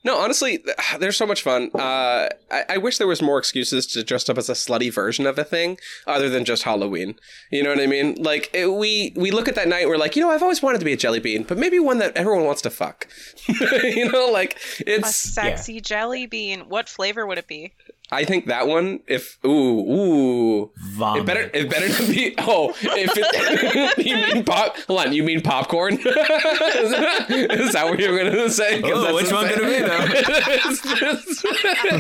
no, 0.04 0.16
honestly, 0.16 0.58
th- 0.58 0.76
they're 0.98 1.12
so 1.12 1.26
much 1.26 1.42
fun. 1.42 1.70
Uh, 1.74 2.28
I-, 2.50 2.64
I 2.70 2.76
wish 2.78 2.98
there 2.98 3.06
was 3.06 3.20
more 3.22 3.38
excuses 3.38 3.86
to 3.88 4.02
dress 4.02 4.28
up 4.28 4.38
as 4.38 4.48
a 4.48 4.52
slutty 4.54 4.92
version 4.92 5.26
of 5.26 5.38
a 5.38 5.44
thing, 5.44 5.78
other 6.06 6.28
than 6.28 6.44
just 6.44 6.62
Halloween. 6.62 7.14
You 7.50 7.62
know 7.62 7.70
what 7.70 7.80
I 7.80 7.86
mean? 7.86 8.16
Like 8.22 8.50
it, 8.54 8.66
we 8.72 9.12
we 9.16 9.30
look 9.30 9.48
at 9.48 9.54
that 9.56 9.68
night, 9.68 9.82
and 9.82 9.90
we're 9.90 9.98
like, 9.98 10.16
you 10.16 10.22
know, 10.22 10.30
I've 10.30 10.42
always 10.42 10.62
wanted 10.62 10.78
to 10.78 10.84
be 10.84 10.92
a 10.92 10.96
jelly 10.96 11.20
bean, 11.20 11.42
but 11.44 11.58
maybe 11.58 11.78
one 11.78 11.98
that 11.98 12.16
everyone 12.16 12.44
wants 12.44 12.62
to 12.62 12.70
fuck. 12.70 13.06
you 13.48 14.10
know, 14.10 14.30
like 14.30 14.56
it's 14.80 14.88
A 14.88 15.08
it's. 15.08 15.16
sexy 15.16 15.80
jelly 15.80 16.26
bean. 16.26 16.60
What 16.68 16.88
flavor 16.88 17.26
would 17.26 17.38
it 17.38 17.46
be? 17.46 17.72
I 18.12 18.24
think 18.24 18.46
that 18.46 18.66
one. 18.66 19.00
If 19.06 19.38
ooh 19.44 19.48
ooh. 19.50 20.70
Vomit. 20.76 21.22
It 21.22 21.26
better, 21.26 21.50
it 21.54 21.70
better 21.70 21.88
not 21.88 22.08
be. 22.12 22.34
Oh, 22.38 22.70
if 22.82 23.12
it, 23.14 23.98
you 24.06 24.16
mean 24.16 24.44
pop? 24.44 24.76
Hold 24.88 25.00
on, 25.00 25.12
you 25.12 25.22
mean 25.22 25.40
popcorn? 25.42 25.94
is, 25.98 26.02
that, 26.04 27.26
is 27.30 27.72
that 27.72 27.86
what 27.86 27.98
you're 28.00 28.16
gonna 28.16 28.50
say? 28.50 28.82
Oh, 28.82 29.00
that's 29.00 29.14
which 29.14 29.32
one 29.32 29.48
same- 29.48 29.58
it 29.60 29.80
be, 29.80 29.86
though? 29.86 29.98
it's, 30.10 31.02
it's- 31.02 31.44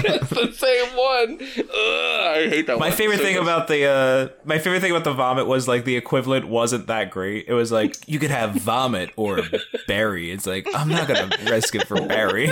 it's 0.02 0.30
the 0.30 0.52
same 0.52 0.96
one. 0.96 1.38
Ugh, 1.58 2.36
I 2.36 2.48
hate 2.48 2.66
that. 2.66 2.78
My 2.78 2.88
one. 2.88 2.96
favorite 2.96 3.18
So 3.18 3.24
thing 3.24 3.34
gross. 3.36 3.46
about 3.46 3.68
the 3.68 3.84
uh, 3.86 4.28
my 4.44 4.58
favorite 4.58 4.80
thing 4.80 4.90
about 4.90 5.04
the 5.04 5.12
vomit 5.12 5.46
was 5.46 5.68
like 5.68 5.84
the 5.84 5.96
equivalent 5.96 6.48
wasn't 6.48 6.86
that 6.88 7.10
great. 7.10 7.46
It 7.48 7.54
was 7.54 7.70
like 7.70 7.96
you 8.08 8.18
could 8.18 8.30
have 8.30 8.54
vomit 8.54 9.10
or 9.16 9.40
berry. 9.86 10.30
It's 10.30 10.46
like 10.46 10.66
I'm 10.74 10.88
not 10.88 11.06
gonna 11.08 11.30
risk 11.50 11.74
it 11.74 11.86
for 11.86 12.00
berry. 12.06 12.50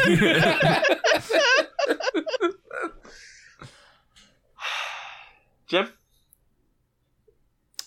Jim. 5.68 5.88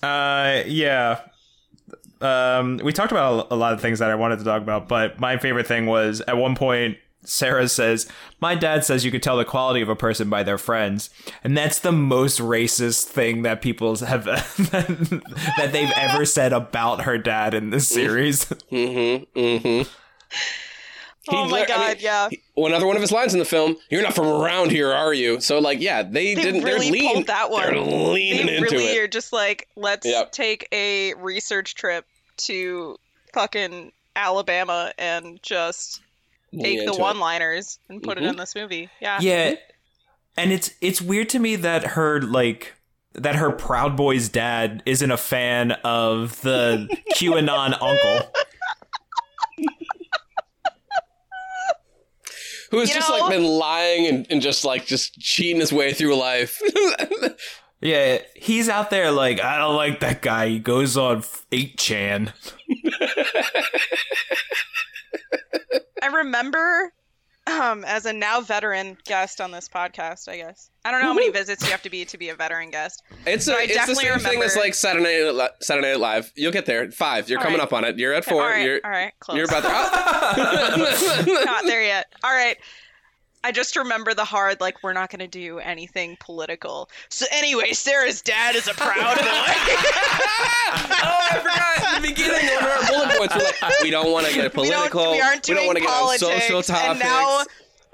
uh, 0.03 0.63
yeah. 0.65 1.21
Um, 2.21 2.79
we 2.83 2.93
talked 2.93 3.11
about 3.11 3.47
a 3.51 3.55
lot 3.55 3.73
of 3.73 3.81
things 3.81 3.99
that 3.99 4.11
I 4.11 4.15
wanted 4.15 4.39
to 4.39 4.45
talk 4.45 4.61
about, 4.61 4.87
but 4.87 5.19
my 5.19 5.37
favorite 5.37 5.65
thing 5.67 5.87
was 5.87 6.21
at 6.21 6.37
one 6.37 6.55
point 6.55 6.97
Cera 7.23 7.67
says, 7.67 8.07
"My 8.39 8.55
dad 8.55 8.83
says 8.83 9.05
you 9.05 9.11
could 9.11 9.23
tell 9.23 9.37
the 9.37 9.45
quality 9.45 9.81
of 9.81 9.89
a 9.89 9.95
person 9.95 10.29
by 10.29 10.43
their 10.43 10.57
friends," 10.57 11.09
and 11.43 11.55
that's 11.55 11.79
the 11.79 11.91
most 11.91 12.39
racist 12.39 13.05
thing 13.05 13.43
that 13.43 13.61
people 13.61 13.95
have 13.97 14.25
that 14.25 15.69
they've 15.71 15.91
ever 15.95 16.25
said 16.25 16.53
about 16.53 17.01
her 17.01 17.17
dad 17.17 17.53
in 17.53 17.69
this 17.69 17.87
series. 17.87 18.45
Mm-hmm. 18.45 19.39
Mm-hmm. 19.39 19.89
Oh 21.29 21.45
my 21.45 21.59
lit- 21.59 21.63
I 21.71 21.75
god, 21.75 21.87
mean, 21.97 21.97
yeah. 21.99 22.29
Well, 22.55 22.65
another 22.67 22.87
one 22.87 22.95
of 22.95 23.01
his 23.01 23.11
lines 23.11 23.33
in 23.33 23.39
the 23.39 23.45
film. 23.45 23.77
You're 23.89 24.01
not 24.01 24.15
from 24.15 24.27
around 24.27 24.71
here, 24.71 24.91
are 24.91 25.13
you? 25.13 25.39
So, 25.39 25.59
like, 25.59 25.79
yeah, 25.79 26.01
they, 26.03 26.33
They 26.33 26.41
didn't. 26.41 26.63
really 26.63 26.89
they're 26.89 27.13
lean, 27.13 27.25
that 27.25 27.51
one. 27.51 27.63
They're 27.63 27.79
leaning 27.79 28.47
They 28.47 28.57
into 28.57 28.71
really 28.75 28.85
it. 28.87 28.97
are 29.03 29.07
just 29.07 29.31
like, 29.31 29.67
let's 29.75 30.05
Yep. 30.07 30.31
take 30.31 30.67
a 30.71 31.13
research 31.15 31.75
trip 31.75 32.05
to 32.37 32.97
fucking 33.33 33.91
Alabama 34.15 34.91
and 34.97 35.41
just 35.43 36.01
Lean 36.51 36.63
take 36.63 36.85
the 36.87 36.99
one-liners 36.99 37.77
and 37.87 38.01
put 38.01 38.17
Mhm. 38.17 38.21
it 38.21 38.27
in 38.29 38.35
this 38.37 38.55
movie. 38.55 38.89
Yeah. 38.99 39.19
Yeah, 39.21 39.55
and 40.37 40.51
it's 40.51 40.71
it's 40.81 41.01
weird 41.01 41.29
to 41.29 41.39
me 41.39 41.55
that 41.57 41.83
her 41.87 42.19
like 42.21 42.73
that 43.13 43.35
her 43.35 43.51
Proud 43.51 43.95
Boys 43.95 44.27
dad 44.29 44.81
isn't 44.85 45.11
a 45.11 45.17
fan 45.17 45.73
of 45.83 46.41
the 46.41 46.87
QAnon 47.15 47.73
uncle. 47.81 48.31
Who's 52.71 52.89
You 52.89 52.95
just 52.95 53.09
know- 53.09 53.19
like 53.19 53.29
been 53.31 53.43
lying 53.45 54.07
and, 54.07 54.25
and 54.29 54.41
just 54.41 54.65
like 54.65 54.85
just 54.85 55.13
cheating 55.19 55.59
his 55.59 55.71
way 55.71 55.93
through 55.93 56.15
life. 56.17 56.59
Yeah, 57.83 58.19
he's 58.35 58.69
out 58.69 58.91
there 58.91 59.09
like 59.09 59.41
I 59.41 59.57
don't 59.57 59.75
like 59.75 60.01
that 60.01 60.21
guy. 60.21 60.49
He 60.49 60.59
goes 60.59 60.95
on 60.97 61.23
eight 61.51 61.79
chan. 61.79 62.31
I 66.03 66.07
remember 66.07 66.93
um 67.47 67.83
as 67.85 68.05
a 68.05 68.13
now 68.13 68.39
veteran 68.41 68.97
guest 69.05 69.41
on 69.41 69.51
this 69.51 69.67
podcast, 69.67 70.27
I 70.29 70.37
guess. 70.37 70.69
I 70.85 70.91
don't 70.91 71.01
know 71.01 71.07
how 71.07 71.13
many 71.13 71.29
visits 71.31 71.63
you 71.63 71.71
have 71.71 71.81
to 71.83 71.89
be 71.89 72.05
to 72.05 72.17
be 72.17 72.29
a 72.29 72.35
veteran 72.35 72.69
guest. 72.71 73.03
It's 73.25 73.47
a, 73.47 73.55
it's 73.59 73.85
the 73.87 73.95
same 73.95 74.19
thing 74.19 74.41
as 74.43 74.55
like 74.55 74.73
Saturday 74.73 75.23
Night, 75.25 75.31
Li- 75.33 75.49
Saturday 75.61 75.91
Night 75.91 75.99
Live. 75.99 76.31
You'll 76.35 76.51
get 76.51 76.65
there. 76.65 76.89
Five. 76.91 77.29
You're 77.29 77.39
All 77.39 77.43
coming 77.43 77.59
right. 77.59 77.63
up 77.65 77.73
on 77.73 77.83
it. 77.83 77.97
You're 77.97 78.13
at 78.13 78.25
four. 78.25 78.41
all 78.43 78.49
right, 78.49 78.63
You're 78.65 78.79
all 78.83 78.91
right, 78.91 79.13
close. 79.19 79.37
you're 79.37 79.45
about 79.45 79.61
to. 79.63 81.33
not 81.45 81.65
there 81.65 81.83
yet. 81.83 82.07
All 82.23 82.31
right. 82.33 82.57
I 83.43 83.51
just 83.51 83.75
remember 83.75 84.13
the 84.13 84.25
hard, 84.25 84.61
like, 84.61 84.83
we're 84.83 84.93
not 84.93 85.09
going 85.09 85.19
to 85.19 85.27
do 85.27 85.59
anything 85.59 86.17
political. 86.19 86.89
So, 87.09 87.25
anyway, 87.31 87.71
Cera's 87.71 88.21
dad 88.21 88.55
is 88.55 88.67
a 88.67 88.73
proud 88.73 89.17
boy. 89.17 89.23
oh, 89.25 89.47
I 91.31 91.39
forgot 91.41 91.95
in 91.95 92.01
the 92.01 92.07
beginning 92.07 92.53
one 92.55 92.63
of 92.63 92.69
our 92.69 92.87
bullet 92.87 93.17
points. 93.17 93.35
We're 93.35 93.43
like, 93.43 93.81
we 93.81 93.89
don't 93.89 94.11
want 94.11 94.27
to 94.27 94.33
get 94.33 94.55
we, 94.55 94.69
don't, 94.69 94.91
political. 94.91 95.11
we 95.11 95.21
aren't 95.21 95.47
we 95.47 95.55
doing 95.55 95.57
don't 95.57 95.67
want 95.67 95.77
to 95.77 95.83
get 95.83 95.91
on 95.91 96.17
social 96.19 96.61
topics. 96.61 96.89
And 96.89 96.99
now, 96.99 97.43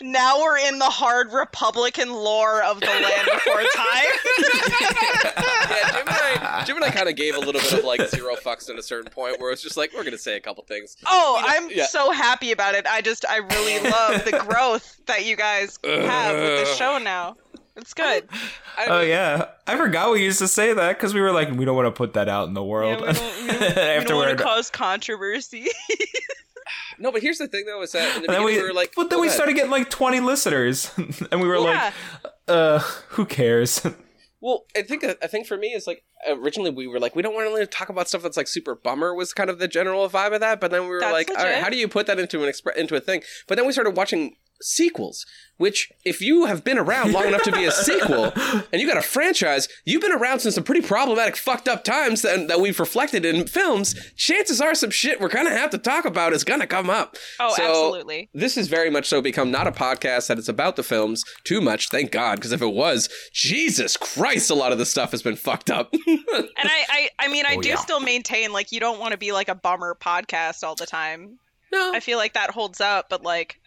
now 0.02 0.40
we're 0.40 0.58
in 0.58 0.80
the 0.80 0.86
hard 0.86 1.32
Republican 1.34 2.12
lore 2.14 2.62
of 2.64 2.80
the 2.80 2.86
land 2.86 3.28
before 3.34 3.62
time. 3.76 4.06
yeah, 5.70 5.92
Jim 5.92 6.08
and 6.08 6.10
I, 6.10 6.64
Jim 6.66 6.76
and 6.78 6.86
I 6.86 6.90
kind 6.90 7.10
of 7.10 7.16
gave 7.16 7.36
a 7.36 7.40
little 7.40 7.62
bit 7.62 7.74
of 7.74 7.84
like 7.84 8.08
zero 8.10 8.36
fucks 8.36 8.70
at 8.70 8.78
a 8.78 8.84
certain 8.84 9.12
point 9.12 9.40
where 9.40 9.52
it's 9.52 9.62
just 9.62 9.78
like 9.78 9.94
we're 9.94 10.04
gonna 10.04 10.18
say 10.18 10.36
a 10.36 10.40
couple 10.42 10.64
things. 10.64 10.98
Oh, 11.06 11.38
You 11.38 11.42
know, 11.42 11.48
I'm 11.66 11.78
yeah. 11.78 11.86
so 11.88 12.12
happy 12.12 12.52
about 12.52 12.76
it. 12.76 12.86
I 12.88 13.02
just, 13.02 13.26
I 13.28 13.38
really 13.38 13.90
love 13.90 14.26
the 14.26 14.44
growth 14.48 15.00
that 15.08 15.26
you 15.26 15.36
guys 15.36 15.78
have 15.84 16.36
with 16.36 16.68
the 16.68 16.74
show 16.76 16.98
now. 16.98 17.38
It's 17.76 17.94
good. 17.94 18.28
I 18.78 18.86
Oh 18.88 19.02
yeah, 19.02 19.50
I 19.68 19.78
forgot 19.78 20.12
we 20.12 20.24
used 20.24 20.40
to 20.40 20.48
say 20.48 20.74
that 20.74 20.98
because 20.98 21.14
we 21.14 21.22
were 21.22 21.32
like 21.32 21.52
we 21.52 21.64
don't 21.64 21.76
want 21.76 21.86
to 21.86 21.92
put 21.92 22.14
that 22.14 22.28
out 22.28 22.48
in 22.48 22.56
the 22.56 22.64
world. 22.64 23.02
Yeah, 23.02 23.08
we 23.08 23.14
don't, 23.14 23.42
we 23.42 23.48
don't, 23.48 24.00
we 24.00 24.06
don't 24.06 24.18
want 24.18 24.38
to 24.38 24.44
cause 24.44 24.70
controversy. 24.72 25.68
No, 27.00 27.12
but 27.12 27.22
here's 27.22 27.38
the 27.38 27.48
thing 27.48 27.66
though: 27.66 27.82
is 27.82 27.92
that 27.92 28.18
in 28.18 28.24
the 28.24 28.28
and 28.30 28.38
then 28.38 28.44
we, 28.44 28.56
we, 28.56 28.62
were 28.62 28.74
like, 28.74 28.94
but 28.96 29.10
then 29.10 29.20
we 29.20 29.28
ahead." 29.28 29.36
started 29.36 29.56
getting 29.56 29.72
like 29.72 29.90
twenty 29.90 30.20
listeners, 30.20 30.92
and 31.32 31.42
we 31.42 31.48
were 31.48 31.58
yeah. 31.58 31.92
like, 32.24 32.34
uh, 32.48 32.80
who 33.10 33.26
cares? 33.26 33.86
Well, 34.40 34.66
I 34.76 34.84
think 34.84 35.04
I 35.04 35.28
think 35.28 35.48
for 35.48 35.58
me 35.58 35.70
it's 35.70 35.88
like 35.88 36.04
originally 36.28 36.70
we 36.70 36.86
were 36.86 37.00
like 37.00 37.16
we 37.16 37.24
don't 37.24 37.34
want 37.34 37.48
to 37.48 37.54
really 37.54 37.66
talk 37.66 37.90
about 37.90 38.08
stuff 38.08 38.22
that's 38.22 38.38
like 38.38 38.48
super 38.48 38.76
bummer 38.76 39.14
was 39.16 39.34
kind 39.34 39.50
of 39.50 39.58
the 39.58 39.68
general 39.68 40.08
vibe 40.10 40.34
of 40.34 40.42
that, 40.42 40.62
but 40.62 40.70
then 40.70 40.84
we 40.84 40.90
were 40.90 41.00
That's 41.00 41.12
like, 41.12 41.30
all 41.32 41.44
right, 41.44 41.62
how 41.62 41.70
do 41.70 41.78
you 41.78 41.88
put 41.88 42.06
that 42.06 42.20
into 42.20 42.44
an 42.44 42.52
expre- 42.52 42.76
into 42.76 42.96
a 42.96 43.00
thing? 43.00 43.24
But 43.48 43.58
then 43.58 43.66
we 43.66 43.74
started 43.74 43.98
watching 43.98 44.36
sequels, 44.62 45.26
which 45.58 45.92
if 46.06 46.22
you 46.22 46.46
have 46.46 46.64
been 46.64 46.78
around 46.78 47.12
long 47.14 47.26
enough 47.28 47.44
to 47.44 47.52
be 47.52 47.66
a 47.66 47.72
sequel 47.88 48.32
and 48.72 48.82
you 48.82 48.88
got 48.88 48.98
a 48.98 49.02
franchise, 49.02 49.68
you've 49.86 50.02
been 50.02 50.12
around 50.12 50.40
since 50.40 50.56
some 50.56 50.64
pretty 50.64 50.86
problematic, 50.86 51.36
fucked 51.36 51.68
up 51.68 51.84
times 51.84 52.22
that, 52.22 52.48
that 52.48 52.60
we've 52.60 52.80
reflected 52.80 53.26
in 53.26 53.48
films. 53.48 53.96
Chances 54.16 54.62
are 54.62 54.76
some 54.76 54.90
shit 54.92 55.20
we're 55.20 55.30
gonna 55.30 55.50
have 55.50 55.70
to 55.72 55.78
talk 55.78 56.06
about 56.06 56.34
is 56.34 56.44
gonna 56.44 56.68
come 56.68 56.90
up. 56.90 57.18
Oh, 57.40 57.54
So, 57.56 57.64
absolutely. 57.64 58.30
This 58.34 58.56
has 58.56 58.68
very 58.68 58.90
much 58.90 59.06
so 59.08 59.22
become 59.22 59.52
not 59.52 59.68
a 59.68 59.72
podcast 59.72 60.28
that 60.28 60.38
is 60.40 60.48
about 60.50 60.76
the 60.76 60.84
films 60.84 61.24
too 61.44 61.62
much, 61.62 61.90
thank 61.90 62.12
God, 62.12 62.36
because 62.36 62.52
if 62.52 62.62
it 62.62 62.74
was, 62.74 63.10
Jesus 63.34 63.98
Christ, 63.98 64.50
a 64.50 64.56
lot 64.56 64.72
of 64.72 64.78
the 64.78 64.86
stuff 64.86 65.12
has 65.12 65.22
been 65.22 65.36
fucked 65.36 65.70
up. 65.70 65.94
And 66.60 66.70
I, 66.70 66.86
I, 66.90 67.10
I 67.20 67.28
mean, 67.30 67.46
I 67.48 67.56
Oh, 67.58 67.62
do 67.62 67.70
yeah. 67.70 67.76
still 67.76 68.00
maintain 68.00 68.52
like 68.52 68.72
you 68.72 68.80
don't 68.80 69.00
want 69.00 69.12
to 69.14 69.18
be 69.18 69.32
like 69.32 69.48
a 69.50 69.56
bummer 69.56 69.96
podcast 70.00 70.64
all 70.64 70.76
the 70.76 70.86
time. 70.86 71.40
no, 71.72 71.94
I 71.94 72.00
feel 72.00 72.18
like 72.18 72.34
that 72.34 72.52
holds 72.52 72.80
up, 72.82 73.08
but 73.10 73.24
like 73.24 73.60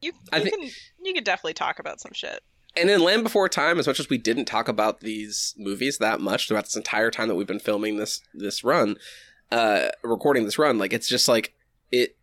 you, 0.00 0.12
I 0.32 0.38
you 0.38 0.44
think- 0.44 0.60
can, 0.60 0.70
you 1.04 1.14
can 1.14 1.24
definitely 1.24 1.54
talk 1.54 1.78
about 1.78 2.00
some 2.00 2.12
shit. 2.12 2.40
And 2.76 2.88
in 2.88 3.00
Land 3.00 3.24
Before 3.24 3.48
Time, 3.48 3.80
as 3.80 3.86
much 3.88 3.98
as 3.98 4.08
we 4.08 4.16
didn't 4.16 4.44
talk 4.44 4.68
about 4.68 5.00
these 5.00 5.54
movies 5.58 5.98
that 5.98 6.20
much 6.20 6.46
throughout 6.46 6.64
this 6.66 6.76
entire 6.76 7.10
time 7.10 7.26
that 7.26 7.34
we've 7.34 7.46
been 7.46 7.58
filming 7.58 7.96
this 7.96 8.20
this 8.32 8.62
run, 8.62 8.96
uh, 9.50 9.88
recording 10.04 10.44
this 10.44 10.56
run, 10.58 10.78
like 10.78 10.92
it's 10.92 11.08
just 11.08 11.26
like 11.28 11.52
it. 11.90 12.16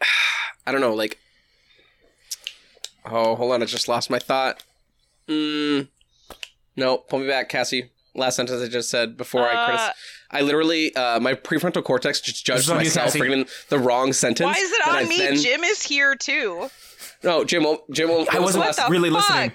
I 0.66 0.72
don't 0.72 0.80
know, 0.80 0.92
like. 0.94 1.18
Oh, 3.04 3.36
hold 3.36 3.52
on! 3.52 3.62
I 3.62 3.66
just 3.66 3.86
lost 3.88 4.10
my 4.10 4.18
thought. 4.18 4.64
Mm, 5.28 5.86
no, 6.76 6.98
pull 6.98 7.20
me 7.20 7.28
back, 7.28 7.48
Cassy. 7.48 7.90
Last 8.16 8.36
sentence 8.36 8.60
I 8.62 8.68
just 8.68 8.90
said 8.90 9.16
before 9.16 9.42
I 9.48 9.54
Uh, 9.54 9.66
critic- 9.66 9.96
I 10.32 10.40
literally, 10.40 10.96
uh, 10.96 11.20
my 11.20 11.34
prefrontal 11.34 11.84
cortex 11.84 12.20
just 12.20 12.44
judged 12.44 12.60
is 12.62 12.70
on 12.70 12.78
you, 12.78 12.86
myself 12.86 13.12
for 13.12 13.24
getting 13.24 13.46
the 13.68 13.78
wrong 13.78 14.12
sentence. 14.12 14.44
Why 14.46 14.60
is 14.60 14.72
it 14.72 14.78
that 14.84 14.94
I 14.94 15.02
on 15.02 15.08
me? 15.08 15.18
then- 15.18 15.36
Jim 15.36 15.62
is 15.62 15.82
here 15.82 16.16
too. 16.16 16.68
No, 17.24 17.44
Jim. 17.44 17.64
Jim. 17.92 18.08
won't- 18.08 18.34
I 18.34 18.38
was 18.38 18.52
the 18.54 18.60
wasn't 18.60 18.78
last- 18.78 18.90
really 18.90 19.10
fuck? 19.10 19.28
listening. 19.30 19.52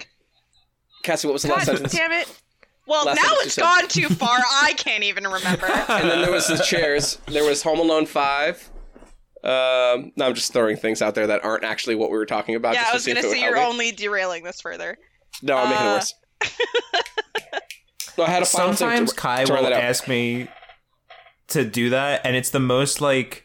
Cassy, 1.02 1.26
what 1.26 1.32
was 1.32 1.42
the 1.42 1.48
last 1.48 1.66
God 1.66 1.76
sentence? 1.76 1.92
damn 1.94 2.12
it. 2.12 2.28
Well, 2.86 3.04
Last 3.06 3.16
now 3.22 3.28
it's 3.38 3.56
gone 3.56 3.86
too 3.88 4.08
far. 4.08 4.36
I 4.60 4.72
can't 4.76 5.04
even 5.04 5.24
remember. 5.24 5.66
And 5.88 6.10
then 6.10 6.20
there 6.22 6.32
was 6.32 6.48
the 6.48 6.58
chairs. 6.58 7.18
There 7.26 7.44
was 7.44 7.62
Home 7.62 7.78
Alone 7.78 8.06
Five. 8.06 8.68
Um, 9.44 10.12
no, 10.16 10.26
I'm 10.26 10.34
just 10.34 10.52
throwing 10.52 10.76
things 10.76 11.00
out 11.02 11.14
there 11.14 11.26
that 11.28 11.44
aren't 11.44 11.64
actually 11.64 11.94
what 11.94 12.10
we 12.10 12.16
were 12.18 12.26
talking 12.26 12.54
about. 12.54 12.74
yeah, 12.74 12.82
just 12.82 12.88
I 12.88 12.90
to 12.90 12.94
was 12.96 13.04
see 13.04 13.10
if 13.12 13.16
gonna 13.22 13.28
say 13.34 13.40
you're 13.40 13.54
me. 13.56 13.60
only 13.62 13.92
derailing 13.92 14.42
this 14.44 14.60
further. 14.60 14.98
No, 15.42 15.56
I'm 15.56 15.68
making 15.70 15.86
it 15.86 15.88
uh, 15.88 15.94
worse. 15.94 16.14
no, 18.18 18.24
I 18.24 18.30
had 18.30 18.42
a 18.42 18.46
final 18.46 18.74
Sometimes 18.74 19.10
to, 19.12 19.16
Kai 19.16 19.44
to 19.44 19.52
will 19.52 19.66
ask 19.74 20.06
me 20.06 20.48
to 21.48 21.64
do 21.64 21.90
that, 21.90 22.20
and 22.24 22.36
it's 22.36 22.50
the 22.50 22.60
most 22.60 23.00
like 23.00 23.44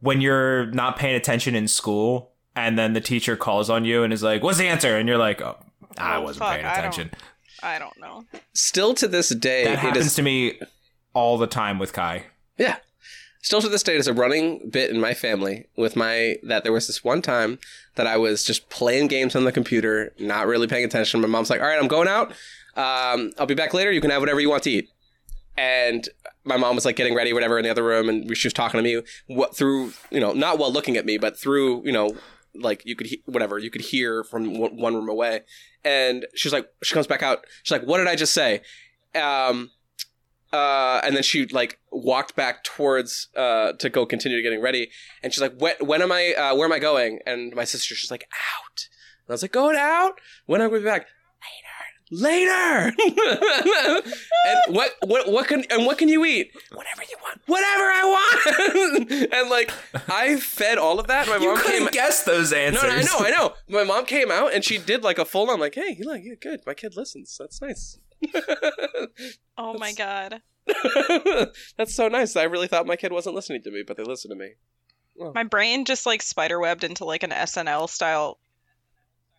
when 0.00 0.20
you're 0.20 0.66
not 0.66 0.96
paying 0.98 1.14
attention 1.14 1.54
in 1.54 1.68
school, 1.68 2.31
and 2.56 2.78
then 2.78 2.92
the 2.92 3.00
teacher 3.00 3.36
calls 3.36 3.70
on 3.70 3.84
you 3.84 4.02
and 4.02 4.12
is 4.12 4.22
like, 4.22 4.42
"What's 4.42 4.58
the 4.58 4.66
answer?" 4.68 4.96
And 4.96 5.08
you're 5.08 5.18
like, 5.18 5.40
"Oh, 5.40 5.56
I 5.98 6.16
Oh, 6.16 6.22
wasn't 6.22 6.44
fuck, 6.44 6.54
paying 6.54 6.66
I 6.66 6.68
don't- 6.76 6.78
attention." 6.80 7.10
I 7.62 7.78
don't 7.78 7.98
know. 8.00 8.24
Still 8.54 8.92
to 8.94 9.06
this 9.06 9.28
day, 9.28 9.64
That 9.64 9.78
happens 9.78 10.06
is 10.06 10.14
to 10.16 10.22
me 10.22 10.58
all 11.14 11.38
the 11.38 11.46
time 11.46 11.78
with 11.78 11.92
Kai. 11.92 12.24
Yeah. 12.58 12.76
Still 13.40 13.60
to 13.60 13.68
this 13.68 13.82
day, 13.84 13.92
there's 13.92 14.08
a 14.08 14.12
running 14.12 14.68
bit 14.70 14.90
in 14.90 15.00
my 15.00 15.14
family 15.14 15.66
with 15.76 15.94
my 15.96 16.36
that 16.42 16.62
there 16.64 16.72
was 16.72 16.86
this 16.88 17.04
one 17.04 17.22
time 17.22 17.58
that 17.94 18.06
I 18.06 18.16
was 18.16 18.42
just 18.44 18.68
playing 18.68 19.08
games 19.08 19.36
on 19.36 19.44
the 19.44 19.52
computer, 19.52 20.12
not 20.18 20.46
really 20.46 20.66
paying 20.66 20.84
attention. 20.84 21.20
My 21.20 21.28
mom's 21.28 21.50
like, 21.50 21.60
"All 21.60 21.66
right, 21.66 21.78
I'm 21.78 21.88
going 21.88 22.08
out. 22.08 22.30
Um, 22.76 23.32
I'll 23.38 23.46
be 23.46 23.54
back 23.54 23.74
later. 23.74 23.92
You 23.92 24.00
can 24.00 24.10
have 24.10 24.22
whatever 24.22 24.40
you 24.40 24.48
want 24.50 24.62
to 24.64 24.70
eat." 24.70 24.88
And 25.56 26.08
my 26.44 26.56
mom 26.56 26.74
was 26.74 26.84
like 26.84 26.96
getting 26.96 27.14
ready, 27.14 27.32
whatever, 27.32 27.58
in 27.58 27.64
the 27.64 27.70
other 27.70 27.84
room, 27.84 28.08
and 28.08 28.36
she 28.36 28.46
was 28.48 28.52
talking 28.54 28.78
to 28.78 28.82
me 28.82 29.02
what 29.26 29.54
through 29.56 29.92
you 30.10 30.18
know 30.20 30.32
not 30.32 30.58
while 30.58 30.72
looking 30.72 30.96
at 30.96 31.04
me, 31.04 31.18
but 31.18 31.38
through 31.38 31.82
you 31.84 31.92
know 31.92 32.16
like 32.54 32.82
you 32.84 32.96
could 32.96 33.06
he- 33.08 33.22
whatever 33.26 33.58
you 33.58 33.70
could 33.70 33.80
hear 33.80 34.24
from 34.24 34.58
one 34.58 34.76
one 34.76 34.94
room 34.94 35.08
away. 35.08 35.42
And 35.84 36.26
she's 36.34 36.52
like, 36.52 36.68
she 36.82 36.94
comes 36.94 37.06
back 37.06 37.22
out. 37.22 37.44
She's 37.62 37.72
like, 37.72 37.86
"What 37.86 37.98
did 37.98 38.08
I 38.08 38.16
just 38.16 38.32
say?" 38.32 38.60
Um, 39.14 39.70
uh, 40.52 41.00
and 41.02 41.16
then 41.16 41.22
she 41.22 41.46
like 41.46 41.78
walked 41.90 42.36
back 42.36 42.62
towards 42.62 43.28
uh 43.36 43.72
to 43.78 43.88
go 43.88 44.04
continue 44.04 44.42
getting 44.42 44.60
ready 44.60 44.90
and 45.22 45.32
she's 45.32 45.40
like 45.40 45.54
when, 45.58 45.74
when 45.80 46.02
am 46.02 46.12
i 46.12 46.34
uh, 46.34 46.54
where 46.54 46.66
am 46.66 46.72
i 46.72 46.78
going 46.78 47.20
and 47.26 47.54
my 47.54 47.64
sister 47.64 47.94
she's 47.94 48.10
like 48.10 48.28
out 48.54 48.88
and 49.26 49.30
i 49.30 49.32
was 49.32 49.42
like 49.42 49.52
going 49.52 49.76
out 49.76 50.20
when 50.46 50.60
am 50.60 50.66
i 50.66 50.68
going 50.68 50.82
to 50.82 50.84
be 50.84 50.90
back 50.90 51.06
later 52.12 52.92
later 52.92 52.92
and 54.46 54.74
what 54.76 54.90
what 55.06 55.30
what 55.32 55.46
can 55.48 55.64
and 55.70 55.86
what 55.86 55.96
can 55.96 56.08
you 56.08 56.24
eat 56.24 56.50
whatever 56.72 57.02
you 57.02 57.16
want 57.22 57.40
whatever 57.46 57.82
i 57.84 58.02
want 58.04 59.10
and 59.32 59.48
like 59.50 59.70
i 60.10 60.36
fed 60.36 60.76
all 60.76 61.00
of 61.00 61.06
that 61.06 61.26
my 61.26 61.36
You 61.38 61.46
mom 61.54 61.56
came 61.56 61.64
couldn't 61.72 61.92
guess 61.92 62.22
those 62.24 62.52
answers. 62.52 62.82
no, 62.82 62.88
no, 62.88 62.94
I 62.94 63.02
know, 63.02 63.18
I 63.26 63.30
know. 63.30 63.54
My 63.68 63.84
mom 63.84 64.04
came 64.04 64.30
out 64.30 64.52
and 64.52 64.62
she 64.62 64.76
did 64.78 65.02
like 65.02 65.18
a 65.18 65.24
full 65.24 65.50
on 65.50 65.58
like, 65.58 65.74
hey, 65.74 65.96
you 65.98 66.04
like, 66.04 66.22
yeah, 66.24 66.34
good. 66.40 66.60
My 66.66 66.74
kid 66.74 66.94
listens. 66.96 67.36
That's 67.38 67.60
nice. 67.62 67.98
Oh 69.58 69.74
my 69.78 69.92
god. 69.92 70.40
That's 71.76 71.94
so 71.94 72.08
nice. 72.08 72.36
I 72.36 72.44
really 72.44 72.68
thought 72.68 72.86
my 72.86 72.96
kid 72.96 73.12
wasn't 73.12 73.34
listening 73.34 73.62
to 73.62 73.70
me, 73.70 73.82
but 73.86 73.96
they 73.96 74.02
listen 74.02 74.30
to 74.30 74.36
me. 74.36 74.52
Oh. 75.20 75.32
My 75.34 75.44
brain 75.44 75.84
just 75.84 76.06
like 76.06 76.20
spiderwebbed 76.22 76.84
into 76.84 77.04
like 77.04 77.22
an 77.22 77.30
SNL 77.30 77.88
style 77.88 78.38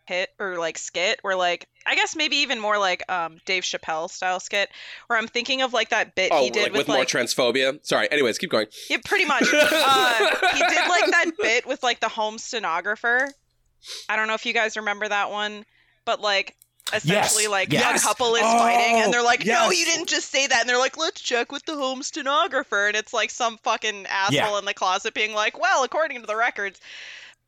hit 0.05 0.29
or 0.39 0.57
like 0.57 0.77
skit 0.77 1.19
where 1.21 1.35
like 1.35 1.67
I 1.85 1.95
guess 1.95 2.15
maybe 2.15 2.37
even 2.37 2.59
more 2.59 2.77
like 2.77 3.09
um 3.09 3.37
Dave 3.45 3.63
Chappelle 3.63 4.09
style 4.09 4.39
skit 4.39 4.69
where 5.07 5.17
I'm 5.17 5.27
thinking 5.27 5.61
of 5.61 5.71
like 5.73 5.89
that 5.89 6.13
bit 6.15 6.29
Oh, 6.33 6.43
he 6.43 6.49
did 6.49 6.63
like 6.63 6.71
with, 6.73 6.79
with 6.79 6.87
more 6.89 6.97
like 6.99 7.07
transphobia. 7.07 7.79
Sorry. 7.85 8.11
Anyways, 8.11 8.37
keep 8.37 8.49
going. 8.49 8.67
yeah 8.89 8.97
pretty 9.05 9.25
much 9.25 9.43
uh, 9.53 10.17
he 10.53 10.59
did 10.59 10.89
like 10.89 11.09
that 11.11 11.31
bit 11.41 11.65
with 11.65 11.83
like 11.83 11.99
the 11.99 12.09
home 12.09 12.37
stenographer. 12.37 13.29
I 14.09 14.15
don't 14.15 14.27
know 14.27 14.33
if 14.33 14.45
you 14.45 14.53
guys 14.53 14.77
remember 14.77 15.07
that 15.07 15.29
one, 15.31 15.65
but 16.05 16.19
like 16.21 16.55
essentially 16.93 17.43
Yes, 17.43 17.49
like 17.51 17.71
yes. 17.73 18.03
a 18.03 18.05
couple 18.07 18.35
is 18.35 18.41
Oh, 18.43 18.57
fighting 18.59 19.01
and 19.01 19.13
they're 19.13 19.23
like, 19.23 19.45
no, 19.45 19.71
you 19.71 19.85
didn't 19.85 20.09
just 20.09 20.29
say 20.29 20.45
that, 20.47 20.59
and 20.61 20.69
they're 20.69 20.77
like, 20.77 20.97
let's 20.97 21.21
check 21.21 21.51
with 21.51 21.65
the 21.65 21.75
home 21.75 22.03
stenographer, 22.03 22.87
and 22.87 22.95
it's 22.97 23.13
like 23.13 23.29
some 23.31 23.57
fucking 23.59 24.05
asshole 24.07 24.35
Yeah. 24.53 24.59
in 24.59 24.65
the 24.65 24.73
closet 24.73 25.13
being 25.13 25.33
like, 25.33 25.57
well, 25.59 25.83
according 25.83 26.19
to 26.21 26.27
the 26.27 26.35
records. 26.35 26.79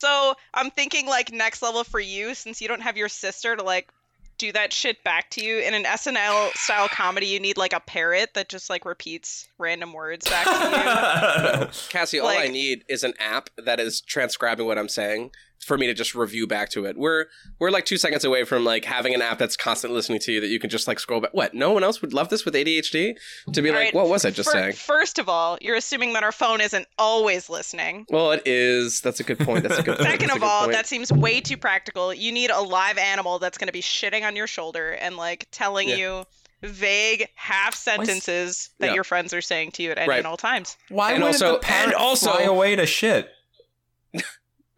So 0.05 0.35
I'm 0.53 0.69
thinking 0.69 1.07
like 1.07 1.31
next 1.31 1.63
level 1.63 1.83
for 1.83 1.99
you 1.99 2.35
since 2.35 2.61
you 2.61 2.67
don't 2.67 2.81
have 2.81 2.95
your 2.95 3.09
sister 3.09 3.55
to 3.55 3.63
like 3.63 3.89
do 4.37 4.51
that 4.51 4.71
shit 4.71 5.03
back 5.03 5.31
to 5.31 5.43
you 5.43 5.57
in 5.59 5.73
an 5.73 5.83
SNL 5.83 6.51
style 6.53 6.87
comedy. 6.89 7.25
You 7.25 7.39
need 7.39 7.57
like 7.57 7.73
a 7.73 7.79
parrot 7.79 8.35
that 8.35 8.47
just 8.47 8.69
like 8.69 8.85
repeats 8.85 9.47
random 9.57 9.93
words 9.93 10.29
back 10.29 10.45
to 10.45 11.61
you. 11.63 11.67
Cassy, 11.89 12.19
all 12.19 12.27
I 12.27 12.49
need 12.49 12.83
is 12.87 13.03
an 13.03 13.13
app 13.19 13.49
that 13.57 13.79
is 13.79 13.99
transcribing 13.99 14.67
what 14.67 14.77
I'm 14.77 14.89
saying 14.89 15.31
for 15.65 15.77
me 15.77 15.87
to 15.87 15.93
just 15.93 16.13
review 16.13 16.45
back 16.47 16.69
to 16.69 16.85
it. 16.85 16.95
We're 16.97 17.25
we're 17.59 17.71
like 17.71 17.85
two 17.85 17.97
seconds 17.97 18.23
away 18.23 18.43
from 18.43 18.63
like 18.63 18.85
having 18.85 19.13
an 19.15 19.21
app 19.21 19.37
that's 19.39 19.57
constantly 19.57 19.95
listening 19.95 20.19
to 20.19 20.31
you 20.31 20.39
that 20.41 20.47
you 20.47 20.59
can 20.59 20.69
just 20.69 20.87
like 20.87 20.99
scroll 20.99 21.19
back. 21.21 21.33
What? 21.33 21.53
No 21.53 21.71
one 21.71 21.83
else 21.83 22.01
would 22.01 22.13
love 22.13 22.29
this 22.29 22.45
with 22.45 22.53
ADHD 22.53 23.15
to 23.53 23.61
be 23.61 23.69
All 23.69 23.75
like, 23.75 23.83
right, 23.85 23.93
what 23.95 24.07
was 24.07 24.25
I 24.25 24.31
just 24.31 24.49
Fir- 24.51 24.59
saying? 24.59 24.73
First 24.73 25.17
of 25.19 25.27
all, 25.27 25.57
you're 25.61 25.75
assuming 25.75 26.13
that 26.13 26.23
our 26.23 26.31
phone 26.31 26.61
isn't 26.61 26.87
always 26.97 27.49
listening. 27.49 28.05
Well, 28.09 28.31
it 28.31 28.43
is. 28.45 29.01
That's 29.01 29.19
a 29.19 29.23
good 29.23 29.39
point. 29.39 29.63
That's 29.63 29.79
a 29.79 29.83
good 29.83 29.97
point. 29.97 30.09
Second 30.09 30.27
That's 30.27 30.37
of 30.37 30.43
all, 30.43 30.61
point. 30.65 30.73
that 30.73 30.85
seems 30.87 31.11
way 31.11 31.41
too 31.41 31.57
practical. 31.57 32.13
You 32.13 32.31
need 32.31 32.51
a 32.51 32.61
live 32.61 32.97
animal 32.97 33.39
that's 33.39 33.57
going 33.57 33.67
to 33.67 33.73
be 33.73 33.81
shitting 33.81 34.23
on 34.25 34.35
your 34.35 34.47
shoulder 34.47 34.91
and 34.91 35.17
like 35.17 35.47
telling 35.51 35.89
Yeah. 35.89 35.95
you 35.95 36.23
vague 36.63 37.27
half 37.35 37.75
sentences 37.75 38.69
that 38.79 38.87
Yeah. 38.87 38.93
your 38.95 39.03
friends 39.03 39.33
are 39.33 39.41
saying 39.41 39.71
to 39.73 39.83
you 39.83 39.91
at 39.91 39.97
any 39.97 40.07
Right. 40.09 40.17
and 40.19 40.27
all 40.27 40.37
times. 40.37 40.77
Why 40.89 41.11
And 41.11 41.23
would 41.23 41.33
also- 41.33 41.53
the 41.53 41.59
parrot 41.59 41.85
and 41.87 41.93
also- 41.95 42.31
fly 42.31 42.43
away 42.43 42.75
to 42.75 42.85
shit? 42.85 43.29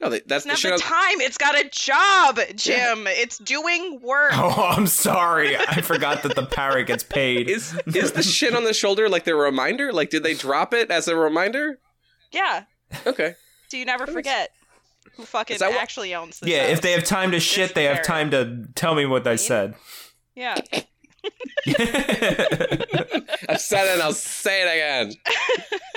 No, 0.01 0.09
they- 0.09 0.21
that's 0.25 0.45
It's 0.45 0.61
the 0.61 0.69
not 0.69 0.77
shit. 0.77 0.77
the 0.77 0.81
time. 0.83 1.21
It's 1.21 1.37
got 1.37 1.55
a 1.59 1.67
job, 1.69 2.39
Jim. 2.55 3.07
It's 3.07 3.37
doing 3.39 3.99
work. 4.01 4.31
Oh, 4.35 4.67
I'm 4.75 4.87
sorry. 4.87 5.55
I 5.57 5.81
forgot 5.81 6.23
that 6.23 6.35
the 6.35 6.45
parrot 6.45 6.87
gets 6.87 7.03
paid. 7.03 7.49
Is 7.49 7.73
is 7.87 8.11
the 8.11 8.23
shit 8.23 8.53
on 8.55 8.63
the 8.63 8.73
shoulder 8.73 9.09
like 9.09 9.23
their 9.23 9.35
reminder? 9.37 9.91
Like, 9.91 10.09
did 10.09 10.23
they 10.23 10.33
drop 10.35 10.73
it 10.73 10.91
as 10.91 11.07
a 11.07 11.15
reminder? 11.15 11.79
Yeah. 12.31 12.63
Okay. 13.05 13.35
Do 13.69 13.77
you 13.77 13.85
never 13.85 14.05
forget 14.07 14.51
who 15.15 15.23
fucking 15.23 15.55
Is 15.55 15.61
what- 15.61 15.73
actually 15.75 16.13
owns 16.13 16.39
the 16.39 16.49
yeah, 16.49 16.65
show. 16.67 16.71
if 16.73 16.81
they 16.81 16.91
have 16.91 17.03
time 17.03 17.31
to 17.31 17.39
shit, 17.39 17.73
they 17.75 17.85
have 17.85 18.03
time 18.03 18.29
to 18.31 18.65
tell 18.75 18.93
me 18.95 19.05
what 19.05 19.25
I 19.27 19.35
said. 19.35 19.73
Yeah. 20.35 20.55
I've 21.67 23.59
said 23.59 23.85
it. 23.87 23.93
and 23.93 24.01
I'll 24.01 24.13
say 24.13 24.61
it 24.63 25.13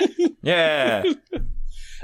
again. 0.09 0.35
yeah. 0.41 1.03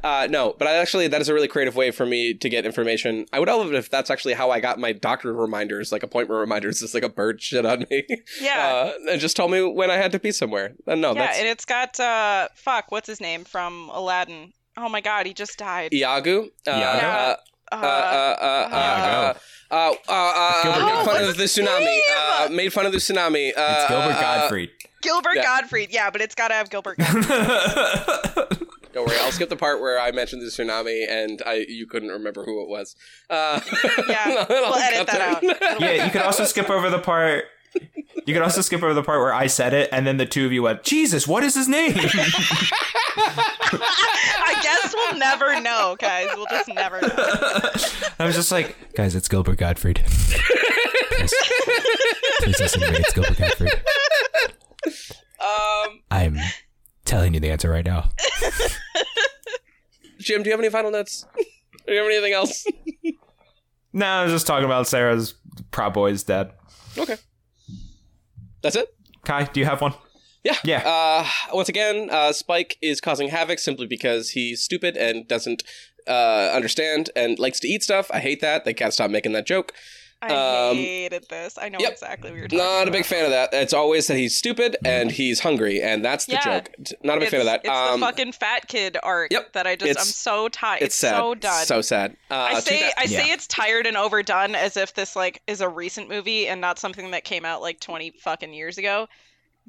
Uh, 0.08 0.26
no, 0.28 0.56
but 0.58 0.70
I 0.70 0.76
actually 0.76 1.10
that 1.10 1.20
is 1.20 1.28
a 1.28 1.34
really 1.34 1.50
creative 1.50 1.76
way 1.76 1.92
for 1.92 2.06
me 2.06 2.34
to 2.34 2.48
get 2.50 2.66
information. 2.66 3.26
I 3.34 3.40
would 3.40 3.50
love 3.50 3.68
it 3.68 3.76
if 3.76 3.90
that's 3.90 4.10
actually 4.10 4.36
how 4.36 4.52
I 4.52 4.62
got 4.62 4.80
my 4.80 4.94
doctor 4.94 5.34
reminders, 5.34 5.92
like 5.92 6.02
appointment 6.02 6.40
reminders. 6.40 6.80
Just 6.88 6.94
like 6.94 7.04
a 7.04 7.10
bird 7.10 7.42
shit 7.42 7.66
on 7.66 7.86
me. 7.90 8.06
Yeah. 8.42 8.56
Uh, 8.78 8.92
and 9.12 9.22
just 9.22 9.36
told 9.38 9.50
me 9.52 9.62
when 9.64 9.90
I 9.90 9.96
had 9.96 10.12
to 10.12 10.20
pee 10.20 10.32
somewhere. 10.32 10.74
Uh, 10.86 10.96
no, 10.96 11.10
yeah, 11.14 11.26
that's 11.26 11.40
and 11.40 11.48
it's 11.48 11.66
got 11.66 12.00
uh 12.00 12.48
fuck, 12.56 12.92
what's 12.92 13.08
his 13.08 13.22
name 13.22 13.44
from 13.44 13.90
Aladdin? 13.94 14.54
Oh 14.78 14.90
my 14.90 15.02
god, 15.02 15.26
he 15.26 15.34
just 15.34 15.58
died. 15.58 15.94
Iago. 15.94 16.46
Uh, 16.68 16.72
Iago? 16.72 17.08
Uh, 17.08 17.36
Uh, 17.72 17.76
uh, 17.76 17.80
uh, 18.72 19.34
uh, 19.72 19.76
uh, 19.76 19.94
uh, 20.08 20.64
Gilbert 20.64 20.86
made 20.86 21.06
fun 21.06 21.24
of 21.26 21.38
the 21.38 21.44
tsunami. 21.44 22.00
Uh, 22.16 22.50
made 22.52 22.74
fun 22.74 22.86
of 22.86 22.92
the 22.94 22.98
tsunami. 23.00 23.52
Uh, 23.58 23.76
It's 23.78 23.90
Gilbert 23.90 24.16
uh, 24.16 24.22
Gottfried. 24.22 24.70
Gilbert 25.02 25.36
yeah. 25.36 25.44
Gottfried. 25.44 25.90
Yeah, 25.92 26.10
but 26.10 26.22
it's 26.22 26.36
got 26.36 26.48
to 26.50 26.54
have 26.54 26.70
Gilbert 26.70 26.98
Gottfried. 27.00 28.57
Don't 28.98 29.08
worry, 29.08 29.20
I'll 29.20 29.32
skip 29.32 29.50
the 29.50 29.56
part 29.56 29.80
where 29.80 30.00
I 30.00 30.10
mentioned 30.12 30.42
the 30.42 30.48
tsunami 30.48 31.08
and 31.08 31.40
I 31.46 31.68
you 31.70 31.86
couldn't 31.86 32.10
remember 32.10 32.44
who 32.44 32.64
it 32.64 32.68
was. 32.68 32.96
Uh, 33.30 33.60
Yeah, 34.10 34.24
I'll 34.40 34.48
we'll 34.50 34.74
edit 34.74 34.98
cut 34.98 35.08
that 35.08 35.22
out. 35.22 35.80
yeah, 35.80 36.04
you 36.04 36.10
could 36.10 36.24
also 36.24 36.46
skip 36.46 36.68
over 36.72 36.90
the 36.90 36.98
part. 36.98 37.46
You 38.26 38.34
could 38.34 38.42
also 38.42 38.62
skip 38.62 38.82
over 38.82 38.96
the 38.96 39.04
part 39.04 39.20
where 39.20 39.36
I 39.36 39.46
said 39.46 39.76
it, 39.76 39.90
and 39.92 40.08
then 40.08 40.18
the 40.18 40.26
two 40.26 40.48
of 40.48 40.52
you 40.52 40.64
went, 40.64 40.82
"Jesus, 40.82 41.28
what 41.28 41.44
is 41.44 41.54
his 41.54 41.68
name?" 41.68 41.94
I 43.18 44.60
guess 44.64 44.96
we'll 44.96 45.20
never 45.20 45.62
know, 45.62 45.96
guys. 46.00 46.30
We'll 46.36 46.48
just 46.50 46.68
never 46.70 47.00
know. 47.00 47.14
I 48.18 48.26
was 48.26 48.34
just 48.34 48.52
like, 48.52 48.96
"Guys, 48.96 49.14
it's 49.14 49.28
Gilbert 49.28 49.60
Gottfried." 49.60 50.02
Please, 50.08 51.34
please 52.42 52.60
listen 52.60 52.82
to 52.82 52.92
me. 52.92 52.98
It's 52.98 53.14
Gilbert 53.14 53.38
Gottfried. 53.38 53.74
Um, 55.40 56.02
I'm 56.10 56.38
telling 57.08 57.34
you 57.34 57.40
the 57.40 57.50
answer 57.50 57.70
right 57.70 57.86
now. 57.86 58.10
Jim, 60.20 60.44
do 60.44 60.50
you 60.50 60.52
have 60.52 60.60
any 60.60 60.70
final 60.70 60.92
notes? 60.92 61.26
do 61.88 61.94
you 61.94 61.98
have 61.98 62.08
anything 62.08 62.34
else? 62.34 62.66
No, 63.94 64.06
I 64.06 64.24
was 64.24 64.32
just 64.32 64.46
talking 64.46 64.66
about 64.66 64.86
Cera's 64.86 65.34
Proud 65.72 65.94
Boys 65.94 66.24
dead. 66.24 66.52
Okay. 66.98 67.16
That's 68.62 68.76
it. 68.76 68.94
Kai, 69.24 69.46
do 69.46 69.60
you 69.60 69.66
have 69.66 69.82
one? 69.82 69.94
Yeah. 70.44 70.58
Yeah. 70.64 70.88
Uh, 70.88 71.26
once 71.54 71.70
again, 71.70 72.10
uh, 72.12 72.32
Spike 72.32 72.78
is 72.82 73.02
causing 73.02 73.30
havoc 73.30 73.60
simply 73.60 73.88
because 73.88 74.32
he's 74.32 74.64
stupid 74.64 74.96
and 74.96 75.28
doesn't 75.28 75.64
uh, 76.08 76.52
understand 76.54 77.10
and 77.16 77.40
likes 77.40 77.60
to 77.62 77.68
eat 77.68 77.84
stuff. 77.84 78.10
I 78.14 78.20
hate 78.20 78.42
that. 78.42 78.66
They 78.66 78.74
can't 78.74 78.94
stop 78.94 79.12
making 79.12 79.34
that 79.34 79.46
joke. 79.46 79.74
I 80.22 80.34
Um, 80.70 80.78
hated 80.78 81.30
this. 81.30 81.60
I 81.62 81.70
know 81.70 81.78
yep. 81.80 81.92
exactly 81.94 82.32
what 82.32 82.40
you're 82.40 82.48
talking 82.48 82.58
Not 82.58 82.74
about. 82.84 82.88
a 82.88 82.92
big 82.92 83.06
fan 83.06 83.26
of 83.26 83.30
that. 83.32 83.54
It's 83.54 83.74
always 83.74 84.08
that 84.08 84.18
he's 84.18 84.36
stupid 84.36 84.76
and 84.84 85.12
he's 85.12 85.42
hungry, 85.42 85.80
and 85.82 86.04
that's 86.04 86.26
the 86.26 86.34
Yeah. 86.34 86.44
joke. 86.62 86.72
Not 87.04 87.18
a 87.18 87.20
big 87.20 87.30
fan 87.30 87.42
of 87.42 87.46
that. 87.46 87.62
It's 87.64 87.70
Um, 87.70 88.00
the 88.00 88.06
fucking 88.08 88.32
fat 88.32 88.68
kid 88.68 88.98
arc 89.04 89.32
yep, 89.32 89.54
that 89.54 89.68
I 89.68 89.76
just 89.76 89.86
I'm 89.90 89.92
it's- 89.92 90.16
so 90.16 90.50
tired. 90.50 90.82
it's 90.82 90.96
sad. 90.96 91.18
so 91.18 91.36
done. 91.36 91.66
So 91.68 91.82
sad. 91.82 92.18
Uh, 92.32 92.36
I 92.36 92.60
say 92.62 92.80
that- 92.82 92.94
I 92.98 93.06
say 93.06 93.30
it's 93.32 93.46
tired 93.46 93.86
and 93.86 93.96
overdone 93.96 94.56
as 94.56 94.76
if 94.76 94.96
this 94.96 95.16
like 95.16 95.42
is 95.46 95.62
a 95.62 95.70
recent 95.70 96.10
movie 96.10 96.48
and 96.48 96.60
not 96.62 96.80
something 96.80 97.12
that 97.12 97.24
came 97.24 97.46
out 97.46 97.62
like 97.62 97.80
20 97.80 98.12
fucking 98.20 98.54
years 98.54 98.80
ago. 98.80 99.08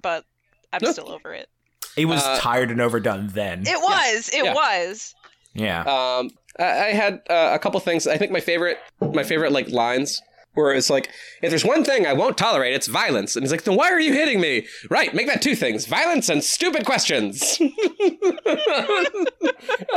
But 0.01 0.25
I'm 0.73 0.81
No. 0.83 0.93
still 0.93 1.11
over 1.11 1.35
it. 1.35 1.51
It 1.97 2.07
was 2.07 2.23
Uh, 2.25 2.39
tired 2.41 2.71
and 2.71 2.81
overdone 2.81 3.29
then. 3.35 3.65
It 3.67 3.81
was. 3.81 4.31
It 4.33 4.45
Yeah. 4.45 4.55
was. 4.55 5.15
yeah. 5.53 5.81
Um, 5.83 6.31
I, 6.59 6.65
I 6.65 6.91
had 6.93 7.21
uh, 7.29 7.51
a 7.53 7.59
couple 7.59 7.79
things. 7.81 8.07
I 8.07 8.17
think 8.17 8.33
my 8.33 8.41
favorite, 8.41 8.79
my 9.01 9.25
favorite 9.25 9.53
like 9.53 9.69
lines 9.69 10.23
where 10.65 10.75
it's 10.75 10.91
like, 10.91 11.09
if 11.43 11.51
there's 11.51 11.65
one 11.65 11.85
thing 11.85 12.07
I 12.07 12.13
won't 12.13 12.37
tolerate, 12.37 12.75
it's 12.75 12.87
violence. 12.87 13.37
And 13.37 13.45
he's 13.45 13.51
like, 13.51 13.63
then 13.63 13.77
why 13.77 13.91
are 13.91 14.01
you 14.01 14.13
hitting 14.13 14.41
me? 14.41 14.67
Right, 14.91 15.15
make 15.15 15.27
that 15.29 15.41
two 15.43 15.57
things: 15.57 15.87
violence 15.87 16.29
and 16.29 16.43
stupid 16.45 16.85
questions. 16.85 17.59
I 17.61 19.05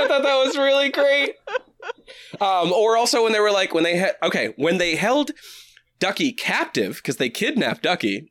thought 0.07 0.23
that 0.23 0.43
was 0.45 0.57
really 0.57 0.89
great. 0.89 1.35
Um, 2.39 2.71
or 2.71 2.95
also 2.97 3.23
when 3.23 3.33
they 3.33 3.39
were 3.39 3.51
like, 3.51 3.73
when 3.73 3.83
they 3.83 3.97
had 3.97 4.13
okay, 4.23 4.53
when 4.57 4.77
they 4.77 4.95
held 4.95 5.31
Ducky 5.99 6.31
captive 6.31 6.97
because 6.97 7.17
they 7.17 7.29
kidnapped 7.29 7.83
Ducky. 7.83 8.27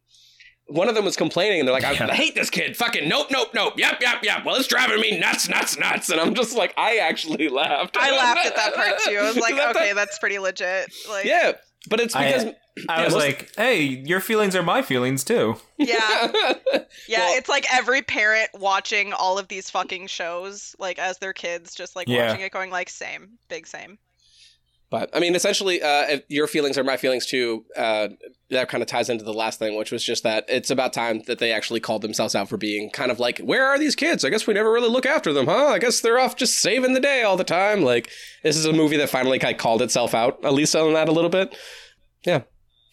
One 0.73 0.89
of 0.89 0.94
them 0.94 1.05
was 1.05 1.16
complaining, 1.16 1.59
and 1.59 1.66
they're 1.66 1.74
like, 1.74 1.82
I, 1.82 1.90
Yeah. 1.94 2.07
I 2.07 2.15
hate 2.15 2.36
this 2.36 2.48
kid. 2.48 2.77
Fucking 2.77 3.09
nope, 3.09 3.27
nope, 3.32 3.48
nope. 3.55 3.74
Yep, 3.77 3.98
yep, 4.01 4.23
yep. 4.23 4.44
Well, 4.44 4.55
it's 4.55 4.69
driving 4.69 5.01
me 5.01 5.19
nuts, 5.19 5.48
nuts, 5.48 5.77
nuts. 5.77 6.11
And 6.11 6.20
I'm 6.20 6.32
just 6.32 6.57
like, 6.57 6.73
I 6.77 6.98
actually 6.98 7.48
laughed. 7.48 7.97
I 7.98 8.16
laughed 8.16 8.47
at 8.47 8.55
that 8.55 8.74
part 8.77 8.93
too. 9.05 9.16
I 9.16 9.23
was 9.27 9.36
like, 9.40 9.57
That- 9.57 9.74
okay, 9.74 9.93
that's 9.94 10.20
pretty 10.20 10.39
legit. 10.39 10.94
Like, 11.09 11.24
Yeah, 11.24 11.55
but 11.89 12.01
it's 12.01 12.15
because 12.15 12.47
I 12.89 12.98
yeah, 13.01 13.05
was 13.05 13.15
like, 13.15 13.51
hey, 13.57 13.82
your 13.82 14.20
feelings 14.20 14.55
are 14.57 14.62
my 14.62 14.82
feelings 14.82 15.24
too. 15.24 15.57
yeah, 15.78 16.32
yeah. 17.09 17.19
Well- 17.19 17.39
it's 17.39 17.48
like 17.48 17.66
every 17.73 18.02
parent 18.02 18.48
watching 18.55 19.12
all 19.12 19.39
of 19.39 19.48
these 19.48 19.70
fucking 19.70 20.07
shows, 20.09 20.74
like 20.78 20.98
as 20.98 21.19
their 21.19 21.32
kids, 21.32 21.74
just 21.74 21.97
like 21.97 22.09
Yeah. 22.09 22.28
watching 22.28 22.44
it, 22.44 22.52
going 22.52 22.70
like, 22.70 22.89
same, 22.89 23.39
big 23.48 23.66
same. 23.66 23.98
But 24.90 25.08
I 25.14 25.20
mean, 25.20 25.36
essentially, 25.36 25.80
uh, 25.80 26.18
your 26.28 26.48
feelings 26.48 26.76
are 26.76 26.82
my 26.82 26.96
feelings 26.96 27.24
too. 27.24 27.64
Uh, 27.76 28.08
that 28.50 28.68
kind 28.68 28.82
of 28.82 28.88
ties 28.88 29.08
into 29.08 29.24
the 29.24 29.32
last 29.32 29.60
thing, 29.60 29.76
which 29.76 29.92
was 29.92 30.02
just 30.02 30.24
that 30.24 30.44
it's 30.48 30.70
about 30.70 30.92
time 30.92 31.22
that 31.28 31.38
they 31.38 31.52
actually 31.52 31.78
called 31.78 32.02
themselves 32.02 32.34
out 32.34 32.48
for 32.48 32.56
being 32.56 32.90
kind 32.90 33.12
of 33.12 33.20
like, 33.20 33.38
where 33.38 33.64
are 33.64 33.78
these 33.78 33.94
kids? 33.94 34.24
I 34.24 34.30
guess 34.30 34.48
we 34.48 34.54
never 34.54 34.72
really 34.72 34.88
look 34.88 35.06
after 35.06 35.32
them, 35.32 35.46
huh? 35.46 35.68
I 35.68 35.78
guess 35.78 36.00
they're 36.00 36.18
off 36.18 36.34
just 36.34 36.60
saving 36.60 36.94
the 36.94 37.00
day 37.00 37.22
all 37.22 37.36
the 37.36 37.44
time. 37.44 37.82
Like 37.82 38.10
this 38.42 38.56
is 38.56 38.66
a 38.66 38.72
movie 38.72 38.96
that 38.96 39.08
finally 39.08 39.38
kind 39.38 39.54
of 39.54 39.60
called 39.60 39.80
itself 39.80 40.12
out, 40.12 40.44
at 40.44 40.52
least 40.52 40.74
on 40.74 40.92
that 40.94 41.08
a 41.08 41.12
little 41.12 41.30
bit. 41.30 41.56
Yeah. 42.24 42.42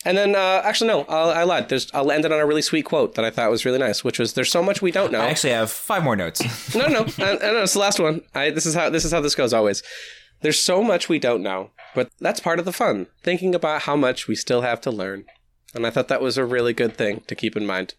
And 0.05 0.15
then, 0.15 0.35
uh, 0.35 0.61
actually, 0.63 0.89
no, 0.89 1.01
I'll, 1.09 1.31
I 1.31 1.43
lied. 1.43 1.67
There's, 1.67 1.91
I'll 1.93 2.11
end 2.11 2.23
it 2.23 2.31
on 2.31 2.39
a 2.39 2.45
really 2.45 2.61
sweet 2.61 2.85
quote 2.85 3.15
that 3.15 3.25
I 3.25 3.31
thought 3.31 3.49
was 3.49 3.65
really 3.65 3.79
nice, 3.79 4.03
which 4.03 4.19
was, 4.19 4.33
"There's 4.33 4.51
so 4.51 4.63
much 4.63 4.81
we 4.81 4.91
don't 4.91 5.11
know." 5.11 5.19
I 5.19 5.25
actually 5.25 5.53
have 5.53 5.69
five 5.71 6.03
more 6.03 6.15
notes. 6.15 6.39
no, 6.75 6.87
no, 6.87 6.99
I, 7.17 7.31
I 7.31 7.51
know 7.51 7.63
it's 7.63 7.73
the 7.73 7.79
last 7.79 7.99
one. 7.99 8.21
I, 8.33 8.51
this 8.51 8.65
is 8.65 8.73
how 8.73 8.89
this 8.89 9.03
is 9.03 9.11
how 9.11 9.19
this 9.19 9.35
goes 9.35 9.53
always. 9.53 9.83
There's 10.41 10.59
so 10.59 10.83
much 10.83 11.09
we 11.09 11.19
don't 11.19 11.41
know, 11.43 11.71
but 11.95 12.09
that's 12.19 12.39
part 12.39 12.59
of 12.59 12.65
the 12.65 12.71
fun. 12.73 13.07
Thinking 13.23 13.55
about 13.55 13.83
how 13.83 13.95
much 13.95 14.27
we 14.27 14.35
still 14.35 14.61
have 14.61 14.81
to 14.81 14.91
learn, 14.91 15.25
and 15.73 15.85
I 15.85 15.89
thought 15.89 16.07
that 16.09 16.21
was 16.21 16.37
a 16.37 16.45
really 16.45 16.73
good 16.73 16.95
thing 16.95 17.21
to 17.27 17.35
keep 17.35 17.55
in 17.57 17.65
mind. 17.65 17.95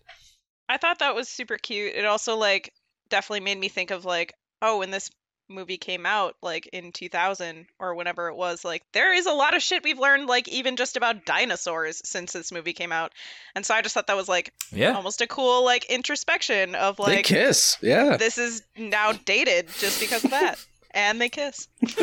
I 0.69 0.77
thought 0.77 0.99
that 1.01 1.15
was 1.15 1.29
super 1.29 1.57
cute. 1.57 1.95
It 1.95 2.05
also 2.05 2.37
like 2.37 2.73
definitely 3.09 3.41
made 3.41 3.59
me 3.59 3.69
think 3.69 3.91
of 3.91 4.05
like, 4.05 4.35
oh, 4.63 4.79
when 4.79 4.91
this 4.91 5.11
movie 5.51 5.79
came 5.79 6.05
out 6.05 6.35
like 6.43 6.67
in 6.75 6.93
2000 6.93 7.65
or 7.81 7.95
whenever 7.95 8.29
it 8.29 8.37
was, 8.37 8.67
like 8.67 8.83
there 8.93 9.15
is 9.15 9.25
a 9.25 9.33
lot 9.33 9.57
of 9.57 9.63
shit 9.63 9.83
we've 9.83 9.99
learned 9.99 10.27
like 10.27 10.47
even 10.49 10.77
just 10.77 10.99
about 10.99 11.25
dinosaurs 11.25 12.03
since 12.05 12.35
this 12.35 12.53
movie 12.53 12.75
came 12.75 12.93
out. 12.93 13.13
And 13.55 13.65
so 13.65 13.75
I 13.75 13.81
just 13.81 13.95
thought 13.95 14.09
that 14.09 14.17
was 14.17 14.29
like 14.29 14.53
Yeah. 14.71 14.93
almost 14.95 15.23
a 15.23 15.27
cool 15.27 15.65
like 15.65 15.87
introspection 15.87 16.75
of 16.75 16.99
they 16.99 17.03
like 17.03 17.25
kiss, 17.25 17.79
yeah. 17.81 18.19
this 18.19 18.37
is 18.37 18.63
now 18.77 19.13
dated 19.13 19.69
just 19.79 20.01
because 20.01 20.23
of 20.23 20.31
that. 20.33 20.57
And 20.93 21.21
they 21.21 21.29
kiss. 21.29 21.69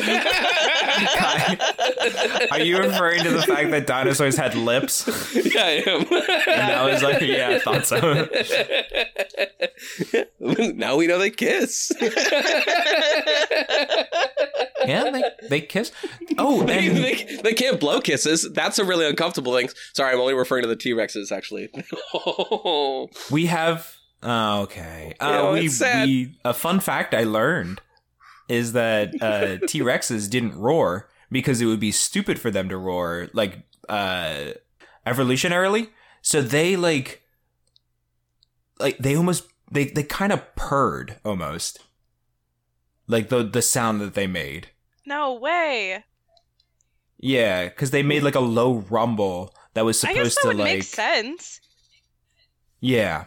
Are 2.52 2.60
you 2.60 2.78
referring 2.78 3.24
to 3.24 3.32
the 3.32 3.44
fact 3.46 3.72
that 3.72 3.88
dinosaurs 3.88 4.38
had 4.38 4.54
lips? 4.56 5.08
yeah, 5.36 5.64
I 5.64 6.44
And 6.48 6.72
I 6.72 6.86
was 6.86 7.02
like, 7.02 7.20
yeah, 7.22 7.50
I 7.50 7.60
thought 7.60 7.88
so. 7.88 8.28
now 10.74 10.96
we 10.98 11.08
know 11.08 11.18
they 11.18 11.32
kiss. 11.32 11.92
Yeah, 14.88 15.10
they, 15.10 15.24
they 15.50 15.62
kiss. 15.62 15.92
Oh, 16.38 16.64
they, 16.64 16.88
and 16.88 16.98
they, 16.98 17.40
they 17.44 17.54
can't 17.54 17.80
blow 17.80 18.02
kisses. 18.02 18.48
That's 18.54 18.78
a 18.78 18.86
really 18.86 19.08
uncomfortable 19.08 19.56
thing. 19.56 19.70
Sorry, 19.94 20.14
I'm 20.14 20.20
only 20.20 20.36
referring 20.36 20.62
to 20.62 20.68
the 20.70 20.76
T 20.76 20.92
Rexes, 20.92 21.32
actually. 21.32 21.70
we 23.32 23.48
have. 23.48 23.96
Oh, 24.22 24.62
okay. 24.64 25.16
Uh, 25.20 25.28
Yeah, 25.28 25.52
we, 25.54 25.70
we 26.06 26.36
a 26.46 26.54
fun 26.54 26.80
fact 26.80 27.16
I 27.16 27.24
learned 27.24 27.82
is 28.48 28.74
that 28.74 29.14
uh, 29.22 29.58
T 29.68 29.82
Rexes 29.82 30.30
didn't 30.30 30.58
roar 30.58 31.10
because 31.32 31.62
it 31.62 31.66
would 31.66 31.80
be 31.80 31.92
stupid 31.92 32.40
for 32.40 32.52
them 32.52 32.70
to 32.70 32.78
roar, 32.78 33.30
like 33.34 33.60
uh, 33.90 34.52
evolutionarily. 35.06 35.90
So 36.22 36.42
they 36.42 36.76
like, 36.76 37.24
like 38.80 38.98
they 38.98 39.16
almost 39.16 39.48
they 39.72 39.86
they 39.86 40.04
kind 40.04 40.32
of 40.32 40.56
purred 40.56 41.18
almost, 41.24 41.80
like 43.08 43.30
the 43.30 43.44
the 43.44 43.62
sound 43.62 44.02
that 44.02 44.14
they 44.14 44.28
made. 44.28 44.70
No 45.06 45.34
way. 45.34 46.04
Yeah, 47.18 47.66
because 47.66 47.92
they 47.92 48.04
made 48.04 48.24
like 48.24 48.36
a 48.36 48.40
low 48.40 48.86
rumble 48.90 49.56
that 49.74 49.86
was 49.86 50.04
I 50.04 50.14
guess 50.14 50.34
supposed 50.34 50.38
that 50.38 50.42
to 50.42 50.48
would 50.50 50.58
like 50.58 50.74
make 50.78 50.84
sense. 50.84 51.62
Yeah. 52.80 53.26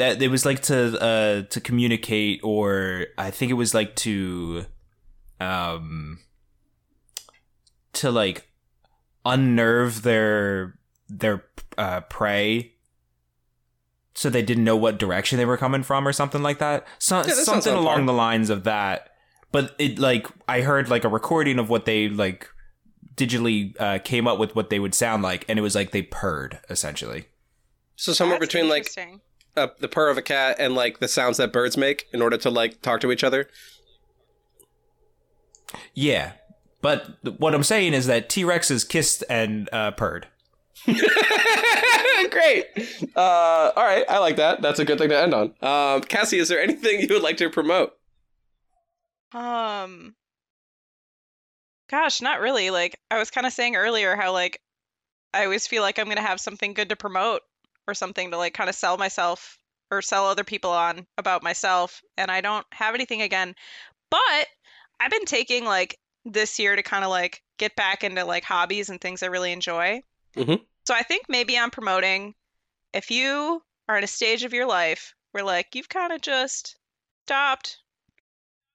That 0.00 0.20
it 0.20 0.28
was 0.28 0.44
like 0.44 0.60
to 0.62 0.98
uh 1.00 1.42
to 1.42 1.60
communicate 1.60 2.40
or 2.42 3.06
I 3.18 3.30
think 3.30 3.50
it 3.50 3.54
was 3.54 3.74
like 3.74 3.94
to 3.96 4.64
um 5.38 6.18
to 7.92 8.10
like 8.10 8.48
unnerve 9.24 10.02
their 10.02 10.78
their 11.08 11.44
uh 11.76 12.00
prey 12.02 12.72
so 14.14 14.28
they 14.28 14.42
didn't 14.42 14.64
know 14.64 14.76
what 14.76 14.98
direction 14.98 15.38
they 15.38 15.46
were 15.46 15.56
coming 15.56 15.82
from 15.82 16.06
or 16.06 16.12
something 16.12 16.42
like 16.42 16.58
that. 16.58 16.86
So, 16.98 17.22
that 17.22 17.34
something 17.36 17.72
on 17.72 17.78
along 17.78 17.96
par. 17.98 18.06
the 18.06 18.12
lines 18.12 18.50
of 18.50 18.64
that. 18.64 19.10
But 19.52 19.74
it 19.78 19.98
like 19.98 20.26
I 20.48 20.60
heard 20.60 20.88
like 20.90 21.04
a 21.04 21.08
recording 21.08 21.58
of 21.58 21.70
what 21.70 21.84
they 21.84 22.08
like 22.08 22.48
digitally 23.14 23.74
uh, 23.80 23.98
came 23.98 24.26
up 24.26 24.38
with 24.38 24.54
what 24.54 24.70
they 24.70 24.78
would 24.78 24.94
sound 24.94 25.22
like 25.22 25.44
and 25.48 25.58
it 25.58 25.62
was 25.62 25.74
like 25.74 25.90
they 25.90 26.02
purred 26.02 26.58
essentially. 26.68 27.26
so 27.96 28.12
somewhere 28.12 28.38
That's 28.38 28.52
between 28.52 28.68
like 28.70 28.88
interesting. 29.56 29.74
uh, 29.76 29.80
the 29.80 29.88
purr 29.88 30.10
of 30.10 30.18
a 30.18 30.22
cat 30.22 30.56
and 30.58 30.74
like 30.74 30.98
the 31.00 31.08
sounds 31.08 31.36
that 31.38 31.52
birds 31.52 31.76
make 31.76 32.06
in 32.12 32.22
order 32.22 32.36
to 32.38 32.50
like 32.50 32.82
talk 32.82 33.00
to 33.00 33.12
each 33.12 33.24
other. 33.24 33.48
Yeah. 35.94 36.32
But 36.82 37.22
th- 37.24 37.38
what 37.38 37.54
I'm 37.54 37.62
saying 37.62 37.92
is 37.94 38.06
that 38.06 38.28
T 38.28 38.42
Rexes 38.42 38.88
kissed 38.88 39.22
and 39.28 39.68
uh, 39.72 39.90
purred. 39.92 40.26
Great. 42.30 42.66
Uh, 43.14 43.72
all 43.76 43.84
right, 43.84 44.04
I 44.08 44.18
like 44.18 44.36
that. 44.36 44.62
That's 44.62 44.78
a 44.78 44.84
good 44.84 44.98
thing 44.98 45.10
to 45.10 45.18
end 45.20 45.34
on. 45.34 45.54
Um, 45.62 46.00
Cassy, 46.02 46.38
is 46.38 46.48
there 46.48 46.60
anything 46.60 47.00
you 47.00 47.08
would 47.10 47.22
like 47.22 47.36
to 47.38 47.50
promote? 47.50 47.92
Um 49.32 50.14
Gosh, 51.90 52.20
not 52.22 52.40
really. 52.40 52.70
Like 52.70 52.98
I 53.10 53.18
was 53.18 53.30
kind 53.30 53.46
of 53.46 53.52
saying 53.52 53.76
earlier 53.76 54.16
how 54.16 54.32
like 54.32 54.60
I 55.34 55.44
always 55.44 55.66
feel 55.66 55.82
like 55.82 55.98
I'm 55.98 56.06
going 56.06 56.16
to 56.16 56.22
have 56.22 56.40
something 56.40 56.72
good 56.74 56.88
to 56.88 56.96
promote 56.96 57.42
or 57.90 57.94
something 57.94 58.30
to 58.30 58.38
like 58.38 58.54
kind 58.54 58.70
of 58.70 58.76
sell 58.76 58.96
myself 58.96 59.58
or 59.90 60.00
sell 60.00 60.26
other 60.26 60.44
people 60.44 60.70
on 60.70 61.06
about 61.18 61.42
myself 61.42 62.00
and 62.16 62.30
I 62.30 62.40
don't 62.40 62.64
have 62.72 62.94
anything 62.94 63.22
again. 63.22 63.54
But 64.10 64.46
I've 65.00 65.10
been 65.10 65.24
taking 65.24 65.64
like 65.64 65.98
this 66.24 66.58
year 66.58 66.76
to 66.76 66.82
kind 66.82 67.04
of 67.04 67.10
like 67.10 67.42
get 67.58 67.74
back 67.76 68.04
into 68.04 68.24
like 68.24 68.44
hobbies 68.44 68.88
and 68.88 69.00
things 69.00 69.22
I 69.22 69.26
really 69.26 69.52
enjoy. 69.52 70.02
Mhm. 70.36 70.60
So 70.86 70.94
I 70.94 71.02
think 71.02 71.26
maybe 71.28 71.58
I'm 71.58 71.70
promoting 71.70 72.34
if 72.92 73.10
you 73.10 73.62
are 73.88 73.98
in 73.98 74.04
a 74.04 74.08
stage 74.08 74.44
of 74.44 74.52
your 74.52 74.66
life 74.66 75.14
where 75.32 75.44
like 75.44 75.74
you've 75.74 75.88
kind 75.88 76.12
of 76.12 76.20
just 76.20 76.76
stopped 77.26 77.78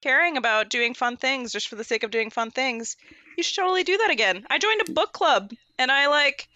caring 0.02 0.36
about 0.36 0.70
doing 0.70 0.94
fun 0.94 1.16
things 1.16 1.52
just 1.52 1.68
for 1.68 1.76
the 1.76 1.84
sake 1.84 2.02
of 2.02 2.10
doing 2.10 2.30
fun 2.30 2.50
things, 2.50 2.96
you 3.36 3.42
should 3.42 3.56
totally 3.56 3.84
do 3.84 3.96
that 3.98 4.10
again. 4.10 4.46
I 4.50 4.58
joined 4.58 4.82
a 4.86 4.92
book 4.92 5.12
club 5.12 5.52
and 5.78 5.90
I 5.90 6.06
like 6.06 6.48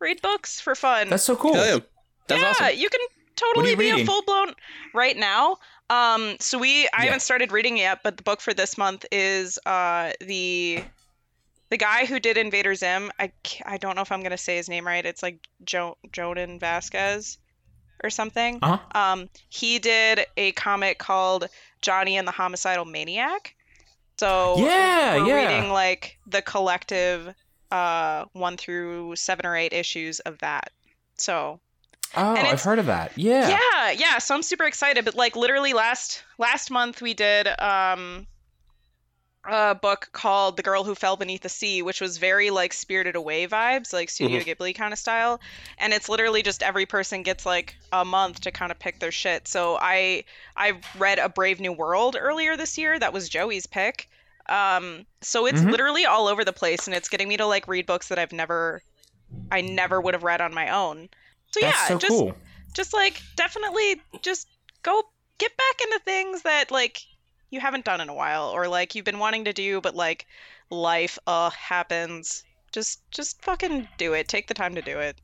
read 0.00 0.20
books 0.22 0.60
for 0.60 0.74
fun. 0.74 1.08
That's 1.08 1.24
so 1.24 1.36
cool. 1.36 1.54
Hell 1.54 1.66
yeah. 1.66 1.84
That's 2.28 2.42
yeah, 2.42 2.66
awesome. 2.66 2.78
you 2.78 2.88
can 2.88 3.00
totally 3.36 3.74
be 3.76 3.90
a 3.90 4.04
full 4.04 4.22
blown 4.22 4.54
right 4.94 5.16
now. 5.16 5.56
Um, 5.90 6.36
so 6.40 6.58
we 6.58 6.86
I 6.88 6.90
Yeah. 6.98 7.04
haven't 7.04 7.20
started 7.20 7.52
reading 7.52 7.76
yet, 7.76 8.00
but 8.02 8.16
the 8.16 8.22
book 8.22 8.40
for 8.40 8.52
this 8.54 8.76
month 8.78 9.04
is 9.12 9.58
uh 9.66 10.12
the 10.20 10.82
the 11.70 11.76
guy 11.76 12.06
who 12.06 12.18
did 12.20 12.36
Invader 12.36 12.74
Zim. 12.74 13.10
I 13.20 13.32
I 13.64 13.76
don't 13.78 13.94
know 13.96 14.02
if 14.02 14.10
I'm 14.12 14.22
gonna 14.22 14.38
say 14.38 14.56
his 14.56 14.68
name 14.68 14.86
right. 14.86 15.04
It's 15.04 15.22
like 15.22 15.38
jo- 15.64 15.96
Jhonen 16.10 16.58
Vasquez 16.60 17.38
or 18.02 18.10
something. 18.10 18.58
Uh-huh. 18.62 18.78
Um, 19.00 19.28
he 19.48 19.78
did 19.78 20.26
a 20.36 20.52
comic 20.52 20.98
called 20.98 21.48
Johnny 21.82 22.16
and 22.18 22.26
the 22.26 22.32
Homicidal 22.32 22.84
Maniac. 22.84 23.54
So 24.18 24.56
Yeah, 24.58 25.16
we're 25.18 25.26
yeah. 25.28 25.46
reading 25.56 25.70
like 25.72 26.18
the 26.26 26.42
collective 26.42 27.34
uh 27.70 28.24
one 28.32 28.56
through 28.56 29.14
seven 29.16 29.44
or 29.46 29.56
eight 29.56 29.72
issues 29.72 30.20
of 30.20 30.38
that. 30.38 30.72
So 31.16 31.60
Oh, 32.16 32.34
I've 32.36 32.62
heard 32.62 32.78
of 32.78 32.86
that. 32.86 33.12
Yeah. 33.16 33.48
yeah 33.48 33.90
yeah 33.90 34.18
so 34.18 34.34
i'm 34.34 34.42
super 34.42 34.64
excited 34.64 35.04
but 35.04 35.14
like 35.14 35.36
literally 35.36 35.72
last 35.74 36.24
last 36.38 36.70
month 36.70 37.02
we 37.02 37.12
did 37.14 37.46
um 37.60 38.26
a 39.48 39.76
book 39.76 40.08
called 40.12 40.56
the 40.56 40.62
girl 40.62 40.82
who 40.82 40.94
fell 40.96 41.16
beneath 41.16 41.42
the 41.42 41.48
sea 41.48 41.80
which 41.80 42.00
was 42.00 42.18
very 42.18 42.50
like 42.50 42.72
spirited 42.72 43.14
away 43.14 43.46
vibes 43.46 43.92
like 43.92 44.10
studio 44.10 44.40
ghibli 44.40 44.74
kind 44.74 44.92
of 44.92 44.98
style 44.98 45.40
and 45.78 45.92
it's 45.92 46.08
literally 46.08 46.42
just 46.42 46.64
every 46.64 46.84
person 46.84 47.22
gets 47.22 47.46
like 47.46 47.76
a 47.92 48.04
month 48.04 48.40
to 48.40 48.50
kind 48.50 48.72
of 48.72 48.78
pick 48.80 48.98
their 48.98 49.12
shit 49.12 49.46
so 49.46 49.78
i 49.80 50.24
i 50.56 50.72
read 50.98 51.20
a 51.20 51.28
brave 51.28 51.60
new 51.60 51.72
world 51.72 52.16
earlier 52.18 52.56
this 52.56 52.76
year 52.76 52.98
that 52.98 53.12
was 53.12 53.28
joey's 53.28 53.66
pick 53.66 54.08
um 54.48 55.06
so 55.20 55.46
it's 55.46 55.60
Mhm. 55.60 55.70
literally 55.70 56.06
all 56.06 56.26
over 56.26 56.44
the 56.44 56.52
place 56.52 56.88
and 56.88 56.96
it's 56.96 57.08
getting 57.08 57.28
me 57.28 57.36
to 57.36 57.46
like 57.46 57.68
read 57.68 57.86
books 57.86 58.08
that 58.08 58.18
i've 58.18 58.32
never 58.32 58.82
i 59.52 59.60
never 59.60 60.00
would 60.00 60.14
have 60.14 60.24
read 60.24 60.40
on 60.40 60.52
my 60.54 60.70
own 60.70 61.08
so 61.50 61.60
That's 61.60 61.76
yeah 61.76 61.88
so 61.88 61.98
just 61.98 62.10
cool. 62.10 62.36
just 62.74 62.92
like 62.92 63.20
definitely 63.36 64.00
just 64.22 64.48
go 64.82 65.02
get 65.38 65.56
back 65.56 65.80
into 65.82 65.98
things 66.04 66.42
that 66.42 66.70
like 66.70 67.00
you 67.50 67.60
haven't 67.60 67.84
done 67.84 68.00
in 68.00 68.08
a 68.08 68.14
while 68.14 68.48
or 68.48 68.68
like 68.68 68.94
you've 68.94 69.04
been 69.04 69.18
wanting 69.18 69.44
to 69.44 69.52
do 69.52 69.80
but 69.80 69.94
like 69.94 70.26
life 70.70 71.18
uh 71.26 71.50
happens. 71.50 72.42
Just 72.72 73.00
just 73.10 73.40
fucking 73.42 73.88
do 73.96 74.12
it. 74.12 74.28
Take 74.28 74.48
the 74.48 74.54
time 74.54 74.74
to 74.74 74.82
do 74.82 74.98
it 74.98 75.16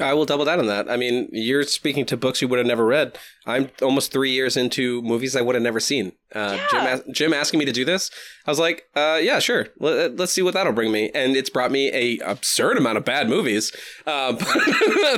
I 0.00 0.12
will 0.12 0.24
double 0.24 0.44
down 0.44 0.58
on 0.58 0.66
that. 0.66 0.90
I 0.90 0.96
mean, 0.96 1.28
you're 1.30 1.62
speaking 1.62 2.04
to 2.06 2.16
books 2.16 2.42
you 2.42 2.48
would 2.48 2.58
have 2.58 2.66
never 2.66 2.84
read. 2.84 3.16
I'm 3.46 3.70
almost 3.80 4.10
three 4.10 4.32
years 4.32 4.56
into 4.56 5.00
movies 5.02 5.36
I 5.36 5.40
would 5.40 5.54
have 5.54 5.62
never 5.62 5.78
seen. 5.78 6.12
Uh, 6.34 6.56
Jim, 6.70 6.82
Yeah. 6.82 6.88
as- 6.88 7.02
Jim 7.12 7.32
asking 7.32 7.60
me 7.60 7.64
to 7.64 7.70
do 7.72 7.84
this, 7.84 8.10
I 8.44 8.50
was 8.50 8.58
like, 8.58 8.82
uh, 8.96 9.20
yeah, 9.22 9.38
sure. 9.38 9.68
Let, 9.78 10.18
us 10.18 10.32
see 10.32 10.42
what 10.42 10.54
that'll 10.54 10.72
bring 10.72 10.90
me. 10.90 11.10
And 11.14 11.36
it's 11.36 11.48
brought 11.48 11.70
me 11.70 11.92
a 11.92 12.18
absurd 12.24 12.76
amount 12.76 12.98
of 12.98 13.04
bad 13.04 13.28
movies. 13.28 13.70
Uh, 14.04 14.32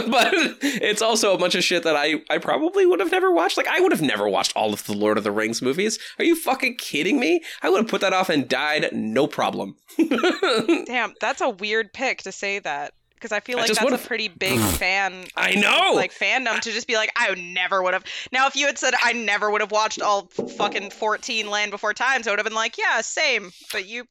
but 0.09 0.35
it's 0.63 1.01
also 1.01 1.33
a 1.35 1.39
bunch 1.39 1.55
of 1.55 1.65
shit 1.65 1.83
that 1.85 1.97
I, 1.97 2.17
I 2.29 2.37
probably 2.37 2.85
would 2.85 3.01
have 3.01 3.11
never 3.13 3.33
watched. 3.33 3.57
Like, 3.57 3.69
I 3.69 3.81
would 3.81 3.93
have 3.93 4.03
never 4.03 4.29
watched 4.29 4.55
all 4.55 4.75
of 4.75 4.85
the 4.85 4.93
Lord 4.95 5.17
of 5.17 5.25
the 5.25 5.33
Rings 5.33 5.63
movies. 5.63 5.99
Are 6.19 6.25
you 6.25 6.37
fucking 6.37 6.77
kidding 6.77 7.19
me? 7.19 7.41
I 7.63 7.71
would 7.71 7.79
have 7.79 7.89
put 7.89 8.03
that 8.03 8.13
off 8.13 8.29
and 8.29 8.47
died, 8.47 8.91
no 8.93 9.27
problem. 9.27 9.77
damn 10.87 11.15
that's 11.21 11.41
a 11.41 11.49
weird 11.49 11.93
pick 11.95 12.21
to 12.23 12.31
say 12.33 12.59
that 12.59 12.93
because 13.27 13.37
i 13.37 13.41
feel 13.41 13.59
like 13.59 13.67
just 13.67 13.81
that's 13.81 13.91
a 13.91 13.93
would've- 13.93 14.07
pretty 14.07 14.29
big 14.39 14.59
fan 14.61 15.25
I 15.37 15.55
know. 15.55 15.93
like 15.95 16.13
fandom 16.13 16.61
to 16.61 16.71
just 16.73 16.87
be 16.87 16.95
like 16.95 17.11
i 17.17 17.35
never 17.35 17.83
would 17.83 17.95
have 17.95 18.05
now 18.33 18.47
if 18.47 18.55
you 18.57 18.67
had 18.67 18.79
said 18.79 18.95
i 19.03 19.13
never 19.13 19.51
would 19.51 19.61
have 19.61 19.73
watched 19.73 20.01
all 20.01 20.27
fucking 20.57 20.91
14 20.91 21.51
land 21.51 21.71
before 21.73 21.93
times 21.95 22.27
i 22.27 22.31
would 22.31 22.39
have 22.39 22.47
been 22.47 22.55
like 22.55 22.79
yeah 22.79 23.01
same 23.01 23.51
but 23.73 23.87
you 23.87 24.05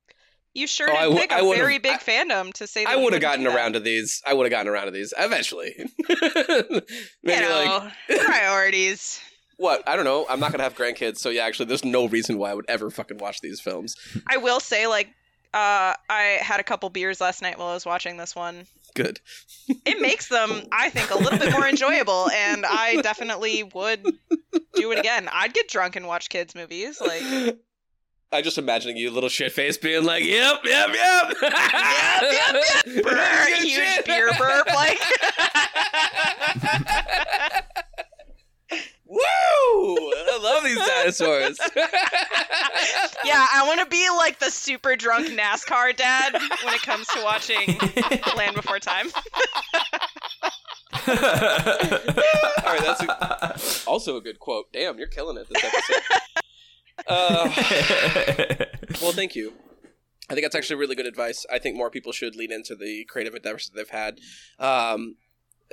you 0.53 0.67
sure 0.67 0.87
Oh, 0.89 0.93
did 0.93 0.97
I 0.99 1.03
w- 1.03 1.19
pick 1.21 1.31
I 1.33 1.39
a 1.39 1.55
very 1.55 1.77
big 1.79 1.95
I- 1.95 1.97
fandom 1.97 2.53
to 2.53 2.65
say 2.67 2.85
that 2.85 2.89
I 2.89 2.95
would 2.95 3.11
have 3.13 3.21
gotten 3.21 3.45
around 3.45 3.73
to 3.73 3.81
these. 3.81 4.21
I 4.25 4.33
would 4.33 4.45
have 4.45 4.51
gotten 4.51 4.69
around 4.71 4.85
to 4.85 4.91
these 4.91 5.13
eventually. 5.17 5.75
you 6.09 6.81
Maybe 7.23 7.45
like 7.45 7.83
know 8.09 8.17
priorities 8.23 9.19
what? 9.57 9.83
I 9.87 9.95
don't 9.95 10.05
know. 10.05 10.25
I'm 10.29 10.39
not 10.39 10.51
gonna 10.51 10.63
have 10.63 10.75
grandkids, 10.75 11.17
so 11.17 11.29
yeah. 11.29 11.45
Actually, 11.45 11.65
there's 11.65 11.83
no 11.85 12.07
reason 12.07 12.37
why 12.37 12.51
I 12.51 12.53
would 12.53 12.65
ever 12.69 12.89
fucking 12.89 13.17
watch 13.17 13.41
these 13.41 13.59
films. 13.59 13.95
I 14.27 14.37
will 14.37 14.59
say, 14.61 14.87
like, 14.87 15.07
uh, 15.53 15.93
I 16.09 16.37
had 16.41 16.59
a 16.59 16.63
couple 16.63 16.89
beers 16.89 17.19
last 17.19 17.41
night 17.41 17.57
while 17.57 17.67
I 17.69 17.73
was 17.73 17.85
watching 17.85 18.15
this 18.17 18.33
one. 18.35 18.65
Good. 18.95 19.19
It 19.85 20.01
makes 20.01 20.29
them, 20.29 20.63
I 20.71 20.89
think, 20.89 21.11
a 21.11 21.17
little 21.17 21.37
bit 21.37 21.51
more 21.51 21.67
enjoyable, 21.67 22.29
and 22.31 22.65
I 22.65 22.95
definitely 23.03 23.63
would 23.75 24.03
do 24.73 24.91
it 24.91 24.99
again. 24.99 25.29
I'd 25.31 25.53
get 25.53 25.67
drunk 25.69 25.95
and 25.95 26.07
watch 26.07 26.29
kids' 26.29 26.55
movies. 26.55 26.99
Like, 27.01 27.21
I'm 28.31 28.43
just 28.43 28.57
imagining 28.57 28.97
you, 28.97 29.11
little 29.11 29.29
shit 29.29 29.51
face, 29.51 29.77
being 29.77 30.03
like, 30.05 30.23
"Yep, 30.23 30.61
yep, 30.63 30.89
yep, 30.93 31.33
yep, 31.41 32.23
yep. 32.23 32.85
Brr, 33.03 33.45
Good 33.47 33.57
huge 33.63 33.73
shit. 33.73 34.05
beer 34.05 34.31
burp. 34.37 34.67
Like, 34.73 34.99
Woo! 36.63 37.59
I 39.93 40.39
love 40.41 40.63
these 40.63 40.77
dinosaurs. 40.77 41.59
yeah, 43.25 43.45
I 43.53 43.63
want 43.65 43.79
to 43.81 43.85
be 43.85 44.07
like 44.09 44.39
the 44.39 44.49
super 44.49 44.95
drunk 44.95 45.27
NASCAR 45.27 45.95
dad 45.95 46.33
when 46.63 46.73
it 46.73 46.81
comes 46.81 47.07
to 47.07 47.21
watching 47.23 47.77
Land 48.37 48.55
Before 48.55 48.79
Time. 48.79 49.07
All 51.07 51.13
right, 52.73 52.81
that's 52.81 53.03
a, 53.03 53.89
also 53.89 54.17
a 54.17 54.21
good 54.21 54.39
quote. 54.39 54.71
Damn, 54.73 54.97
you're 54.97 55.07
killing 55.07 55.37
it 55.37 55.47
this 55.49 55.63
episode. 55.63 56.01
Uh, 57.07 57.49
well, 59.01 59.11
thank 59.11 59.35
you. 59.35 59.53
I 60.29 60.33
think 60.33 60.43
that's 60.43 60.55
actually 60.55 60.77
really 60.77 60.95
good 60.95 61.05
advice. 61.05 61.45
I 61.51 61.59
think 61.59 61.75
more 61.75 61.91
people 61.91 62.11
should 62.11 62.35
lean 62.35 62.51
into 62.51 62.75
the 62.75 63.05
creative 63.05 63.35
endeavors 63.35 63.69
that 63.69 63.75
they've 63.75 63.89
had. 63.89 64.19
Um, 64.57 65.17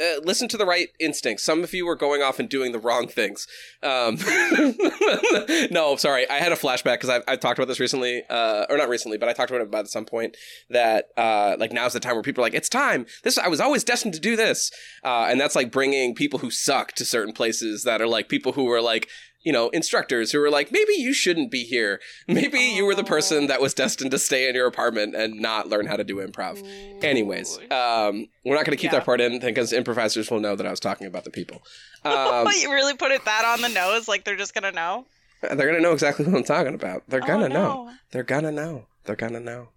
uh, 0.01 0.21
listen 0.25 0.49
to 0.49 0.57
the 0.57 0.65
right 0.65 0.89
instincts. 0.99 1.45
Some 1.45 1.63
of 1.63 1.75
you 1.75 1.89
are 1.89 1.97
going 1.97 2.23
off 2.23 2.39
and 2.39 2.49
doing 2.49 2.73
the 2.73 2.79
wrong 2.79 3.09
things. 3.09 3.47
Um, 3.83 4.17
no, 5.71 5.97
sorry. 5.97 6.29
I 6.31 6.39
had 6.39 6.53
a 6.53 6.57
flashback 6.57 6.95
because 6.95 7.11
I've, 7.11 7.23
I've 7.29 7.41
talked 7.41 7.59
about 7.59 7.69
this 7.69 7.81
recently, 7.81 8.23
uh, 8.31 8.67
or 8.71 8.79
not 8.79 8.89
recently, 8.89 9.19
but 9.19 9.29
I 9.29 9.33
talked 9.33 9.51
about 9.51 9.61
it 9.61 9.69
about 9.69 9.85
at 9.85 9.89
some 9.89 10.05
point 10.05 10.37
that 10.71 11.07
uh, 11.17 11.57
like 11.59 11.73
now's 11.73 11.93
the 11.93 12.01
time 12.01 12.15
where 12.15 12.23
people 12.23 12.43
are 12.43 12.47
like, 12.47 12.55
it's 12.55 12.69
time. 12.69 13.07
This 13.23 13.37
I 13.37 13.49
was 13.49 13.61
always 13.61 13.85
destined 13.85 14.15
to 14.15 14.21
do 14.21 14.37
this, 14.37 14.71
uh, 15.05 15.27
and 15.29 15.41
that's 15.41 15.57
like 15.57 15.71
bringing 15.71 16.15
people 16.15 16.39
who 16.39 16.51
suck 16.51 16.93
to 16.93 17.05
certain 17.05 17.35
places 17.35 17.85
that 17.85 18.01
are 18.01 18.09
like 18.09 18.29
people 18.29 18.53
who 18.53 18.71
are 18.71 18.81
like 18.81 19.09
you 19.43 19.53
know, 19.53 19.69
instructors 19.71 20.31
who 20.33 20.39
were 20.41 20.51
like, 20.51 20.71
maybe 20.71 20.93
you 20.95 21.13
shouldn't 21.13 21.51
be 21.51 21.65
here. 21.65 22.01
Maybe 22.29 22.61
you 22.61 22.85
were 22.85 22.95
the 22.95 23.05
person 23.05 23.49
that 23.49 23.61
was 23.61 23.75
destined 23.75 24.11
to 24.13 24.19
stay 24.19 24.49
in 24.49 24.55
your 24.55 24.67
apartment 24.67 25.15
and 25.17 25.41
not 25.41 25.69
learn 25.69 25.87
how 25.87 25.97
to 25.97 26.05
do 26.05 26.17
improv. 26.17 26.63
Anyways, 27.03 27.59
um, 27.71 28.29
we're 28.45 28.55
not 28.55 28.65
going 28.65 28.77
to 28.77 28.81
keep 28.81 28.93
Yeah. 28.93 28.99
that 29.01 29.05
part 29.05 29.21
in 29.21 29.41
because 29.41 29.73
improvisers 29.73 30.31
will 30.31 30.41
know 30.41 30.55
that 30.57 30.67
I 30.67 30.71
was 30.71 30.81
talking 30.81 31.07
about 31.07 31.25
the 31.25 31.31
people. 31.31 31.63
Um, 32.05 32.49
you 32.61 32.73
really 32.73 32.95
put 32.95 33.13
it 33.13 33.25
that 33.27 33.45
on 33.45 33.61
the 33.61 33.69
nose, 33.69 34.09
like 34.09 34.25
they're 34.25 34.35
just 34.37 34.55
gonna 34.55 34.73
know. 34.73 35.07
they're 35.41 35.55
going 35.57 35.75
to 35.75 35.81
know 35.81 35.93
exactly 35.93 36.25
who 36.25 36.37
I'm 36.37 36.43
talking 36.43 36.75
about. 36.75 37.05
They're 37.07 37.21
going 37.21 37.49
to 37.49 37.57
Oh, 37.57 37.85
know. 37.87 37.91
They're 38.11 38.25
going 38.25 38.43
to 38.43 38.51
know. 38.51 38.87
They're 39.05 39.17
going 39.17 39.33
to 39.33 39.41
know. 39.41 39.69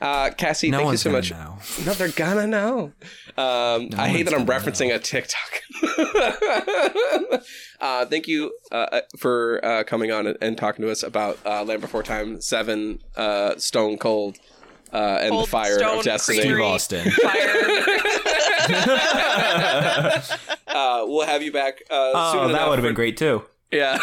Uh, 0.00 0.30
Cassy, 0.30 0.70
no 0.70 0.78
thank 0.78 0.90
you 0.92 0.96
so 0.96 1.10
much. 1.10 1.30
know. 1.30 1.58
No, 1.84 1.92
they're 1.92 2.08
gonna 2.08 2.46
know. 2.46 2.92
Um, 3.36 3.88
No 3.90 3.98
I 3.98 4.08
hate 4.08 4.22
that 4.22 4.32
I'm 4.34 4.46
gonna 4.46 4.58
referencing 4.60 4.94
a 4.94 4.98
TikTok. 4.98 5.60
uh, 7.80 8.06
thank 8.06 8.26
you 8.26 8.52
uh, 8.72 9.02
for 9.18 9.62
uh, 9.62 9.84
coming 9.84 10.10
on 10.12 10.26
and, 10.26 10.38
and 10.40 10.56
talking 10.56 10.82
to 10.84 10.90
us 10.90 11.02
about 11.02 11.38
uh, 11.44 11.62
Land 11.64 11.82
Before 11.82 12.02
Time, 12.02 12.40
Seven, 12.40 13.00
uh, 13.16 13.56
Stone 13.58 13.98
Cold, 13.98 14.38
uh, 14.94 15.18
and 15.20 15.30
Cold 15.30 15.46
the 15.46 15.50
Fire 15.50 15.78
Stone 15.78 15.98
of 15.98 16.04
Destiny. 16.04 16.40
Steve 16.40 16.60
Austin. 16.60 17.06
Uh, 20.72 21.04
we'll 21.06 21.26
have 21.26 21.42
you 21.42 21.50
back. 21.52 21.82
Uh, 21.90 22.12
Oh, 22.14 22.32
soon 22.44 22.52
that 22.52 22.68
would 22.68 22.78
have 22.78 22.84
been 22.84 22.94
great 22.94 23.16
too. 23.16 23.42
Yeah. 23.72 23.98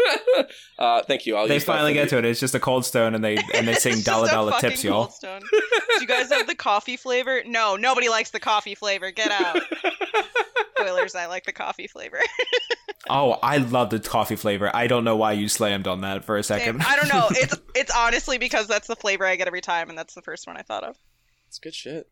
uh, 0.78 1.02
thank 1.02 1.24
you. 1.26 1.36
I'll 1.36 1.48
They 1.48 1.58
finally 1.58 1.94
get 1.94 2.10
to 2.10 2.18
it. 2.18 2.24
It's 2.24 2.40
just 2.40 2.54
a 2.54 2.60
cold 2.60 2.84
stone, 2.84 3.14
and 3.14 3.24
they 3.24 3.38
and 3.54 3.66
they 3.66 3.74
sing 3.78 3.94
It's 3.94 4.04
dollar 4.04 4.28
dollar 4.28 4.58
tips, 4.60 4.84
y'all. 4.84 5.12
Do 5.20 5.40
you 6.00 6.06
guys 6.06 6.30
have 6.30 6.46
the 6.46 6.54
coffee 6.54 6.96
flavor? 6.96 7.42
No, 7.46 7.76
nobody 7.76 8.08
likes 8.08 8.30
the 8.30 8.40
coffee 8.40 8.74
flavor. 8.74 9.10
Get 9.10 9.30
out. 9.30 9.62
Spoilers, 10.78 11.14
I 11.14 11.26
like 11.26 11.44
the 11.44 11.52
coffee 11.52 11.86
flavor. 11.86 12.18
Oh, 13.08 13.38
I 13.42 13.58
love 13.58 13.90
the 13.90 14.00
coffee 14.00 14.36
flavor. 14.36 14.70
I 14.74 14.86
don't 14.86 15.04
know 15.04 15.16
why 15.16 15.32
you 15.32 15.48
slammed 15.48 15.86
on 15.86 16.02
that 16.02 16.24
for 16.24 16.36
a 16.36 16.42
Same. 16.42 16.58
second. 16.58 16.82
I 16.82 16.96
don't 16.96 17.08
know. 17.08 17.28
It's 17.30 17.56
it's 17.74 17.92
honestly 17.94 18.38
because 18.38 18.66
that's 18.66 18.88
the 18.88 18.96
flavor 18.96 19.24
I 19.24 19.36
get 19.36 19.46
every 19.46 19.60
time, 19.60 19.88
and 19.88 19.98
that's 19.98 20.14
the 20.14 20.22
first 20.22 20.46
one 20.46 20.56
I 20.56 20.62
thought 20.62 20.84
of. 20.84 20.96
It's 21.48 21.58
good 21.58 21.74
shit. 21.74 22.08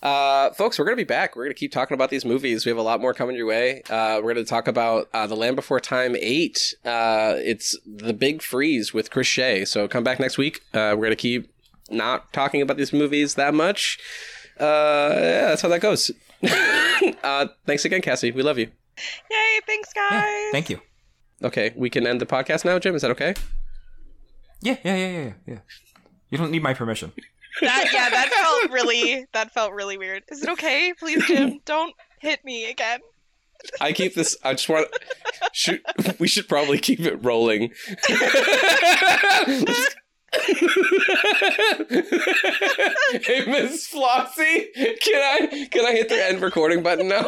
Uh, 0.00 0.50
folks, 0.52 0.78
we're 0.78 0.84
gonna 0.84 0.96
be 0.96 1.04
back. 1.04 1.34
We're 1.34 1.44
gonna 1.44 1.54
keep 1.54 1.72
talking 1.72 1.94
about 1.94 2.10
these 2.10 2.24
movies. 2.24 2.64
We 2.64 2.70
have 2.70 2.78
a 2.78 2.82
lot 2.82 3.00
more 3.00 3.12
coming 3.12 3.34
your 3.34 3.46
way. 3.46 3.82
Uh, 3.90 4.20
we're 4.22 4.32
gonna 4.32 4.46
talk 4.46 4.68
about 4.68 5.08
uh, 5.12 5.26
the 5.26 5.34
Land 5.34 5.56
Before 5.56 5.80
Time 5.80 6.14
eight. 6.20 6.74
Uh, 6.84 7.34
it's 7.38 7.76
the 7.84 8.12
big 8.12 8.40
freeze 8.40 8.94
with 8.94 9.10
Chris 9.10 9.26
Shea. 9.26 9.64
So 9.64 9.88
come 9.88 10.04
back 10.04 10.20
next 10.20 10.38
week. 10.38 10.60
Uh, 10.72 10.94
we're 10.96 11.06
gonna 11.06 11.16
keep 11.16 11.52
not 11.90 12.32
talking 12.32 12.62
about 12.62 12.76
these 12.76 12.92
movies 12.92 13.34
that 13.34 13.54
much. 13.54 13.98
Uh, 14.60 15.10
yeah, 15.14 15.48
that's 15.48 15.62
how 15.62 15.68
that 15.68 15.80
goes. 15.80 16.12
uh, 17.24 17.46
thanks 17.66 17.84
again, 17.84 18.00
Cassy. 18.00 18.30
We 18.30 18.42
love 18.42 18.58
you. 18.58 18.70
Yay! 19.30 19.60
Thanks, 19.66 19.92
guys. 19.92 20.22
Yeah, 20.22 20.50
thank 20.52 20.70
you. 20.70 20.80
Okay, 21.42 21.72
we 21.76 21.90
can 21.90 22.06
end 22.06 22.20
the 22.20 22.26
podcast 22.26 22.64
now, 22.64 22.78
Jim. 22.78 22.94
Is 22.94 23.02
that 23.02 23.10
okay? 23.12 23.34
Yeah, 24.60 24.76
yeah, 24.84 24.96
yeah, 24.96 25.08
yeah, 25.10 25.32
yeah. 25.46 25.58
You 26.30 26.38
don't 26.38 26.50
need 26.50 26.62
my 26.62 26.74
permission. 26.74 27.12
That 27.60 27.90
yeah, 27.92 28.10
that 28.10 28.28
felt 28.32 28.72
really 28.72 29.26
that 29.32 29.52
felt 29.52 29.72
really 29.72 29.98
weird. 29.98 30.22
Is 30.28 30.42
it 30.42 30.48
okay? 30.50 30.92
Please, 30.98 31.24
Jim, 31.26 31.60
don't 31.64 31.94
hit 32.20 32.44
me 32.44 32.70
again. 32.70 33.00
I 33.80 33.92
keep 33.92 34.14
this. 34.14 34.36
I 34.44 34.52
just 34.52 34.68
want. 34.68 34.88
Should, 35.52 35.80
we 36.20 36.28
should 36.28 36.48
probably 36.48 36.78
keep 36.78 37.00
it 37.00 37.24
rolling. 37.24 37.72
hey, 38.06 38.24
Miss 43.46 43.88
Flossie, 43.90 44.68
can 45.00 45.22
I 45.22 45.68
can 45.70 45.86
I 45.86 45.92
hit 45.92 46.08
the 46.08 46.24
end 46.24 46.40
recording 46.40 46.82
button 46.82 47.08
now? 47.08 47.26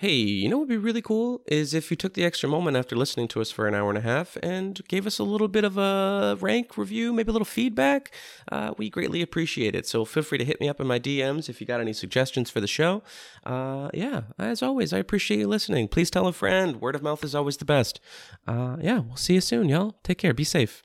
Hey, 0.00 0.14
you 0.14 0.48
know 0.48 0.56
what 0.56 0.68
would 0.68 0.68
be 0.70 0.76
really 0.78 1.02
cool 1.02 1.42
is 1.44 1.74
if 1.74 1.90
you 1.90 1.96
took 1.98 2.14
the 2.14 2.24
extra 2.24 2.48
moment 2.48 2.74
after 2.74 2.96
listening 2.96 3.28
to 3.28 3.40
us 3.42 3.50
for 3.50 3.68
an 3.68 3.74
hour 3.74 3.90
and 3.90 3.98
a 3.98 4.00
half 4.00 4.38
and 4.42 4.80
gave 4.88 5.06
us 5.06 5.18
a 5.18 5.24
little 5.24 5.46
bit 5.46 5.62
of 5.62 5.76
a 5.76 6.38
rank 6.40 6.78
review, 6.78 7.12
maybe 7.12 7.28
a 7.28 7.32
little 7.32 7.44
feedback. 7.44 8.10
Uh, 8.50 8.72
we 8.78 8.88
greatly 8.88 9.20
appreciate 9.20 9.74
it. 9.74 9.86
So 9.86 10.06
feel 10.06 10.22
free 10.22 10.38
to 10.38 10.44
hit 10.46 10.58
me 10.58 10.70
up 10.70 10.80
in 10.80 10.86
my 10.86 10.98
DMs 10.98 11.50
if 11.50 11.60
you 11.60 11.66
got 11.66 11.82
any 11.82 11.92
suggestions 11.92 12.48
for 12.48 12.62
the 12.62 12.66
show. 12.66 13.02
Uh, 13.44 13.90
yeah, 13.92 14.22
as 14.38 14.62
always, 14.62 14.94
I 14.94 14.96
appreciate 14.96 15.40
you 15.40 15.48
listening. 15.48 15.86
Please 15.86 16.10
tell 16.10 16.26
a 16.26 16.32
friend. 16.32 16.80
Word 16.80 16.94
of 16.94 17.02
mouth 17.02 17.22
is 17.22 17.34
always 17.34 17.58
the 17.58 17.66
best. 17.66 18.00
Uh, 18.46 18.78
yeah, 18.80 19.00
we'll 19.00 19.16
see 19.16 19.34
you 19.34 19.42
soon, 19.42 19.68
y'all. 19.68 19.96
Take 20.02 20.16
care. 20.16 20.32
Be 20.32 20.44
safe. 20.44 20.82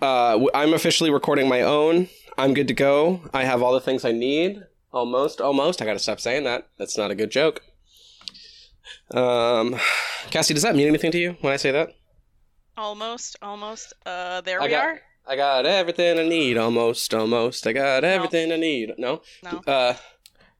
Uh, 0.00 0.46
I'm 0.54 0.74
officially 0.74 1.10
recording 1.10 1.48
my 1.48 1.62
own. 1.62 2.08
I'm 2.38 2.54
good 2.54 2.68
to 2.68 2.74
go. 2.74 3.22
I 3.34 3.42
have 3.42 3.62
all 3.64 3.72
the 3.72 3.80
things 3.80 4.04
I 4.04 4.12
need. 4.12 4.62
Almost, 4.94 5.40
almost. 5.40 5.82
I 5.82 5.84
gotta 5.84 5.98
stop 5.98 6.20
saying 6.20 6.44
that. 6.44 6.68
That's 6.78 6.96
not 6.96 7.10
a 7.10 7.14
good 7.16 7.30
joke. 7.30 7.60
Um, 9.10 9.76
Cassy, 10.30 10.54
does 10.54 10.62
that 10.62 10.76
mean 10.76 10.86
anything 10.88 11.10
to 11.12 11.18
you 11.18 11.36
when 11.40 11.52
I 11.52 11.56
say 11.56 11.70
that? 11.72 11.90
Almost, 12.76 13.36
almost. 13.42 13.92
Uh, 14.06 14.40
there 14.42 14.60
I 14.60 14.64
we 14.64 14.70
got- 14.70 14.84
are. 14.84 15.00
I 15.26 15.36
got 15.36 15.64
everything 15.64 16.18
I 16.18 16.28
need. 16.28 16.58
Almost, 16.58 17.14
almost. 17.14 17.66
I 17.66 17.72
got 17.72 18.04
everything 18.04 18.52
I 18.52 18.56
need. 18.56 18.92
No, 18.98 19.22
No, 19.42 19.62
uh, 19.66 19.94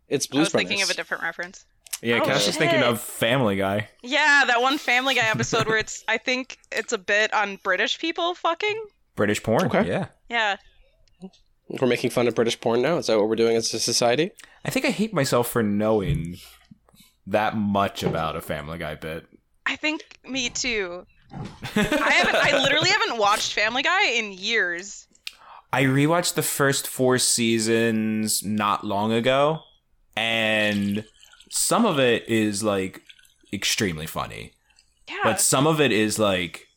it's 0.08 0.26
I 0.26 0.30
Blues 0.32 0.46
was 0.46 0.52
thinking 0.52 0.80
of 0.82 0.88
a 0.88 0.94
different 0.94 1.22
reference. 1.22 1.66
Yeah, 2.02 2.20
Oh, 2.22 2.24
Cass 2.24 2.46
was 2.46 2.56
thinking 2.56 2.82
of 2.82 3.00
Family 3.00 3.56
Guy. 3.56 3.88
Yeah, 4.02 4.44
that 4.46 4.62
one 4.62 4.78
Family 4.78 5.14
Guy 5.14 5.26
episode 5.28 5.66
where 5.68 5.76
it's, 5.76 6.02
I 6.08 6.16
think 6.18 6.56
it's 6.72 6.92
a 6.94 6.98
bit 6.98 7.32
on 7.34 7.56
British 7.62 7.98
people 7.98 8.34
fucking. 8.34 8.86
British 9.16 9.42
porn. 9.42 9.66
Okay. 9.66 9.86
Yeah. 9.86 10.06
Yeah. 10.30 10.56
We're 11.68 11.88
making 11.88 12.10
fun 12.10 12.28
of 12.28 12.34
British 12.34 12.60
porn 12.60 12.82
now. 12.82 12.98
Is 12.98 13.06
that 13.06 13.18
what 13.18 13.28
we're 13.28 13.36
doing 13.36 13.56
as 13.56 13.72
a 13.72 13.78
society? 13.80 14.30
I 14.64 14.70
think 14.70 14.84
I 14.86 14.90
hate 14.90 15.14
myself 15.14 15.48
for 15.48 15.62
knowing 15.62 16.36
that 17.26 17.56
much 17.56 18.02
about 18.02 18.36
a 18.36 18.40
Family 18.40 18.78
Guy 18.78 18.94
bit. 18.96 19.26
I 19.66 19.76
think 19.76 20.18
me 20.24 20.50
too. 20.50 21.06
I 21.32 21.80
haven't. 22.12 22.36
I 22.36 22.62
literally 22.62 22.90
haven't 22.90 23.18
watched 23.18 23.54
Family 23.54 23.82
Guy 23.82 24.10
in 24.12 24.32
years. 24.32 25.06
I 25.72 25.84
rewatched 25.84 26.34
the 26.34 26.42
first 26.42 26.86
four 26.86 27.18
seasons 27.18 28.44
not 28.44 28.84
long 28.84 29.12
ago, 29.12 29.60
and 30.16 31.04
some 31.50 31.84
of 31.86 31.98
it 31.98 32.28
is 32.28 32.62
like 32.62 33.00
extremely 33.52 34.06
funny, 34.06 34.52
Yeah. 35.08 35.16
but 35.24 35.40
some 35.40 35.66
of 35.66 35.80
it 35.80 35.90
is 35.92 36.18
like 36.18 36.68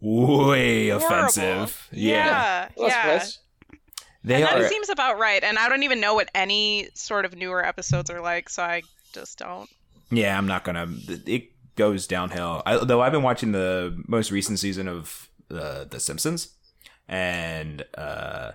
way 0.00 0.90
Horrible. 0.90 1.06
offensive. 1.06 1.88
Yeah, 1.90 2.68
Yeah. 2.76 2.86
Yeah. 2.86 3.24
They 4.28 4.42
and 4.42 4.44
are. 4.44 4.62
that 4.62 4.70
seems 4.70 4.88
about 4.88 5.18
right. 5.18 5.42
And 5.42 5.58
I 5.58 5.68
don't 5.68 5.82
even 5.82 6.00
know 6.00 6.14
what 6.14 6.30
any 6.34 6.88
sort 6.94 7.24
of 7.24 7.34
newer 7.36 7.64
episodes 7.64 8.10
are 8.10 8.20
like, 8.20 8.48
so 8.48 8.62
I 8.62 8.82
just 9.12 9.38
don't. 9.38 9.68
Yeah, 10.10 10.36
I'm 10.38 10.46
not 10.46 10.64
gonna. 10.64 10.86
It 11.26 11.50
goes 11.76 12.06
downhill. 12.06 12.62
I, 12.64 12.76
though 12.84 13.00
I've 13.02 13.12
been 13.12 13.22
watching 13.22 13.52
the 13.52 14.00
most 14.06 14.30
recent 14.30 14.58
season 14.58 14.88
of 14.88 15.28
uh, 15.50 15.84
The 15.84 16.00
Simpsons, 16.00 16.50
and 17.08 17.84
uh, 17.96 18.52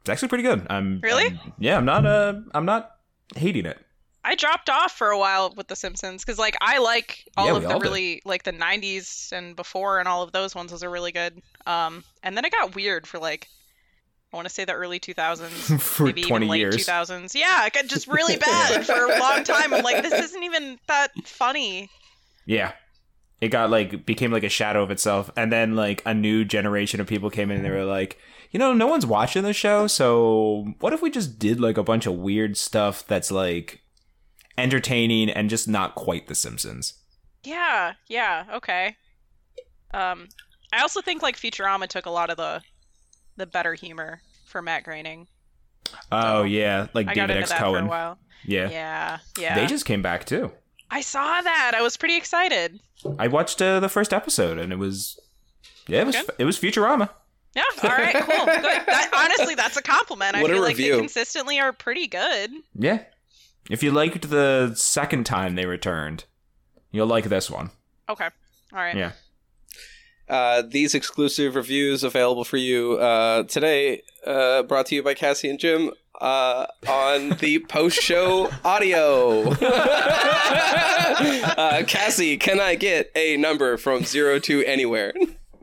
it's 0.00 0.10
actually 0.10 0.28
pretty 0.28 0.44
good. 0.44 0.66
I'm 0.70 1.00
Really? 1.02 1.24
I'm- 1.26 1.52
yeah, 1.58 1.76
I'm 1.76 1.84
not. 1.84 2.06
Uh, 2.06 2.34
I'm 2.54 2.64
not 2.64 2.96
hating 3.36 3.66
it. 3.66 3.78
I 4.24 4.34
dropped 4.34 4.68
off 4.68 4.92
for 4.92 5.08
a 5.08 5.18
while 5.18 5.54
with 5.56 5.68
The 5.68 5.76
Simpsons 5.76 6.22
because, 6.22 6.38
like, 6.38 6.56
I 6.60 6.78
like 6.78 7.24
all 7.38 7.46
Yeah, 7.46 7.56
of 7.56 7.62
the 7.62 7.68
all 7.70 7.78
did. 7.78 7.84
really 7.88 8.22
like 8.26 8.42
the 8.42 8.52
'90s 8.52 9.32
and 9.32 9.56
before, 9.56 9.98
and 10.00 10.08
all 10.08 10.22
of 10.22 10.32
those 10.32 10.54
ones. 10.54 10.70
Those 10.70 10.82
are 10.84 10.90
really 10.90 11.12
good. 11.12 11.40
Um, 11.66 12.04
and 12.22 12.36
then 12.36 12.44
it 12.44 12.52
got 12.52 12.74
weird 12.74 13.06
for 13.06 13.18
like, 13.18 13.48
I 14.32 14.36
want 14.36 14.46
to 14.46 14.52
say 14.52 14.64
the 14.64 14.74
early 14.74 15.00
2000s, 15.00 15.80
For 15.80 16.04
maybe 16.04 16.22
20 16.22 16.44
even 16.44 16.50
late 16.50 16.58
years. 16.58 16.76
2000s. 16.76 17.34
Yeah, 17.34 17.64
it 17.66 17.72
got 17.72 17.86
just 17.86 18.06
really 18.06 18.36
bad 18.38 18.84
for 18.84 18.92
a 18.92 19.18
long 19.18 19.42
time. 19.44 19.72
I'm 19.72 19.82
like, 19.82 20.02
this 20.02 20.12
isn't 20.12 20.42
even 20.42 20.78
that 20.86 21.12
funny. 21.24 21.88
Yeah. 22.44 22.72
It 23.40 23.48
got 23.48 23.70
like 23.70 24.04
became 24.04 24.32
like 24.32 24.42
a 24.42 24.48
shadow 24.48 24.82
of 24.82 24.90
itself, 24.90 25.30
and 25.36 25.52
then 25.52 25.76
like 25.76 26.02
a 26.04 26.12
new 26.12 26.44
generation 26.44 27.00
of 27.00 27.06
people 27.06 27.30
came 27.30 27.50
in 27.52 27.58
and 27.58 27.64
they 27.64 27.70
were 27.70 27.84
like, 27.84 28.18
you 28.50 28.58
know, 28.58 28.72
no 28.72 28.88
one's 28.88 29.06
watching 29.06 29.44
the 29.44 29.52
show, 29.52 29.86
so 29.86 30.74
what 30.80 30.92
if 30.92 31.02
we 31.02 31.10
just 31.10 31.38
did 31.38 31.60
like 31.60 31.78
a 31.78 31.84
bunch 31.84 32.04
of 32.06 32.14
weird 32.14 32.56
stuff 32.56 33.06
that's 33.06 33.30
like 33.30 33.80
entertaining 34.56 35.30
and 35.30 35.48
just 35.48 35.68
not 35.68 35.94
quite 35.94 36.26
The 36.26 36.34
Simpsons? 36.34 36.94
Yeah, 37.44 37.92
yeah, 38.08 38.44
okay. 38.54 38.96
Um, 39.94 40.28
I 40.72 40.80
also 40.80 41.00
think 41.00 41.22
like 41.22 41.36
Futurama 41.36 41.86
took 41.86 42.06
a 42.06 42.10
lot 42.10 42.30
of 42.30 42.36
the 42.36 42.60
the 43.38 43.46
better 43.46 43.74
humor 43.74 44.20
for 44.46 44.60
Matt 44.60 44.84
Groening. 44.84 45.26
Oh 46.12 46.40
So, 46.40 46.42
yeah, 46.44 46.88
like 46.94 47.08
I 47.08 47.14
David 47.14 47.36
X 47.38 47.48
that 47.50 47.58
for 47.60 47.64
a 47.78 47.80
Cohen. 47.88 48.16
Yeah. 48.44 48.70
Yeah, 48.70 49.18
yeah. 49.38 49.54
they 49.54 49.66
just 49.66 49.84
came 49.86 50.02
back 50.02 50.24
too. 50.26 50.52
I 50.90 51.00
saw 51.00 51.40
that. 51.40 51.72
I 51.74 51.82
was 51.82 51.96
pretty 51.96 52.16
excited. 52.16 52.80
I 53.18 53.28
watched 53.28 53.60
uh, 53.62 53.80
the 53.80 53.88
first 53.88 54.12
episode 54.12 54.58
and 54.58 54.72
it 54.72 54.76
was, 54.78 55.18
yeah, 55.86 56.00
it 56.02 56.06
was 56.06 56.16
Good? 56.16 56.30
it 56.38 56.44
was 56.44 56.58
Futurama. 56.58 57.10
Yeah. 57.54 57.62
All 57.82 57.90
right. 57.90 58.14
Cool. 58.24 58.44
Good. 58.46 58.62
That, 58.62 59.10
honestly, 59.14 59.54
that's 59.54 59.76
a 59.76 59.82
compliment. 59.82 60.36
I 60.36 60.42
What 60.42 60.50
a 60.50 60.54
feel 60.54 60.62
like 60.62 60.76
review. 60.76 60.92
they 60.94 60.98
consistently 61.00 61.58
are 61.58 61.72
pretty 61.72 62.06
good. 62.06 62.50
Yeah. 62.74 63.02
If 63.70 63.82
you 63.82 63.90
liked 63.90 64.30
the 64.30 64.72
second 64.76 65.24
time 65.24 65.54
they 65.54 65.66
returned, 65.66 66.24
you'll 66.90 67.06
like 67.06 67.24
this 67.24 67.50
one. 67.50 67.70
Okay. 68.08 68.24
All 68.72 68.78
right. 68.78 68.96
Yeah. 68.96 69.12
Uh, 70.28 70.62
these 70.62 70.94
exclusive 70.94 71.54
reviews 71.54 72.04
available 72.04 72.44
for 72.44 72.58
you 72.58 72.94
uh, 72.98 73.44
today, 73.44 74.02
uh, 74.26 74.62
brought 74.62 74.86
to 74.86 74.94
you 74.94 75.02
by 75.02 75.14
Cassy 75.14 75.48
and 75.48 75.58
Jim 75.58 75.90
uh, 76.20 76.66
on 76.86 77.30
the 77.40 77.58
post 77.68 78.00
show 78.00 78.50
audio. 78.64 79.50
uh, 81.56 81.82
Cassy, 81.86 82.36
can 82.36 82.60
I 82.60 82.74
get 82.74 83.10
a 83.14 83.36
number 83.36 83.76
from 83.76 84.04
zero 84.04 84.38
to 84.40 84.64
anywhere? 84.64 85.14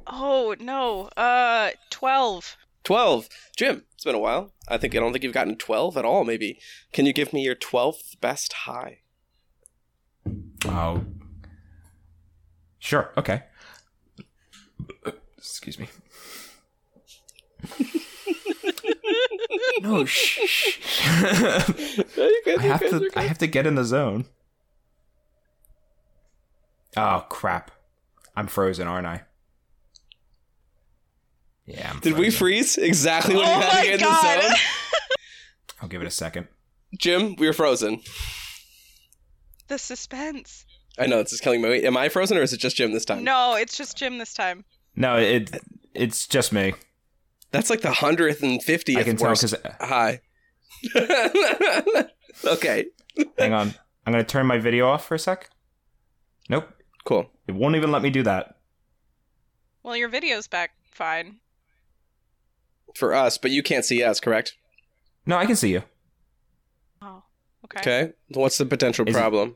Oh 0.08 0.56
no. 0.60 1.10
Uh, 1.18 1.72
twelve. 1.90 2.58
12. 2.86 3.30
Jim, 3.58 3.84
it's 3.96 4.04
been 4.04 4.14
a 4.14 4.20
while. 4.20 4.54
I 4.68 4.78
think 4.78 4.94
I 4.96 5.00
don't 5.00 5.12
think 5.12 5.24
you've 5.24 5.34
gotten 5.34 5.56
12 5.58 5.98
at 5.98 6.06
all, 6.06 6.24
maybe. 6.24 6.60
Can 6.94 7.08
you 7.08 7.14
give 7.14 7.34
me 7.34 7.42
your 7.42 7.56
12th 7.56 8.22
best 8.22 8.54
high? 8.54 9.00
Oh. 10.66 11.04
Sure. 12.78 13.12
Okay. 13.18 13.42
Excuse 15.38 15.78
me. 15.80 15.88
no, 19.82 20.06
shh. 20.06 20.40
shh. 20.46 20.80
I 21.18 22.62
have 22.62 22.80
to. 22.82 23.10
I 23.16 23.22
have 23.24 23.38
to 23.40 23.48
get 23.48 23.66
in 23.66 23.76
the 23.76 23.84
zone. 23.84 24.26
Oh 26.98 27.26
crap! 27.30 27.72
I'm 28.36 28.48
frozen, 28.48 28.88
aren't 28.88 29.08
I? 29.08 29.24
Yeah. 31.66 31.92
I'm 31.92 32.00
Did 32.00 32.14
we 32.14 32.26
frozen. 32.26 32.38
freeze 32.38 32.78
exactly 32.78 33.36
when 33.36 33.46
oh 33.46 33.50
you 33.56 33.62
had 33.62 33.70
to 33.72 33.76
my 33.78 33.84
get 33.86 33.94
in 33.96 34.00
god. 34.02 34.38
the 34.38 34.48
zone? 34.48 34.58
I'll 35.82 35.90
give 35.90 36.02
it 36.02 36.08
a 36.08 36.12
second. 36.12 36.48
Jim, 36.98 37.36
we 37.38 37.48
were 37.48 37.54
frozen. 37.54 38.02
the 39.68 39.78
suspense. 39.78 40.66
I 40.98 41.08
know, 41.08 41.22
this 41.24 41.34
is 41.34 41.42
killing 41.42 41.62
me. 41.62 41.84
Am 41.84 41.98
I 41.98 42.08
frozen 42.08 42.38
or 42.38 42.42
is 42.42 42.54
it 42.54 42.58
just 42.60 42.78
Jim 42.78 42.94
this 42.94 43.04
time? 43.04 43.24
No, 43.26 43.56
it's 43.56 43.76
just 43.78 43.98
Jim 43.98 44.18
this 44.18 44.34
time. 44.34 44.64
No, 44.96 45.18
it. 45.18 45.50
It's 45.94 46.28
just 46.28 46.52
me. 46.54 46.74
That's 47.52 47.70
like 47.70 47.82
the 47.82 47.90
150th 47.90 48.98
I 48.98 49.04
can 49.04 49.16
tell 49.18 49.32
because. 49.32 49.56
high. 49.80 50.22
okay, 52.46 52.86
Hang 53.38 53.54
on. 53.54 53.74
I'm 54.06 54.14
gonna 54.14 54.24
turn 54.24 54.46
my 54.46 54.58
video 54.58 54.88
off 54.88 55.06
for 55.08 55.16
a 55.16 55.20
sec. 55.20 55.50
Nope. 56.50 56.68
cool. 57.06 57.30
It 57.48 57.54
won't 57.56 57.76
even 57.76 57.92
let 57.92 58.02
me 58.02 58.10
do 58.10 58.24
that. 58.24 58.58
Well, 59.84 59.96
your 59.96 60.10
video's 60.10 60.48
back 60.48 60.72
fine. 60.92 61.38
For 62.96 63.14
us, 63.14 63.38
but 63.38 63.52
you 63.52 63.62
can't 63.64 63.84
see 63.86 64.04
us, 64.04 64.20
correct? 64.20 64.56
No, 65.26 65.38
I 65.38 65.46
can 65.46 65.56
see 65.56 65.72
you. 65.72 65.84
Oh. 67.02 67.24
Okay. 67.66 67.80
Okay. 67.80 68.14
What's 68.30 68.58
the 68.58 68.66
potential 68.66 69.08
Is 69.08 69.16
it- 69.16 69.20
problem? 69.20 69.56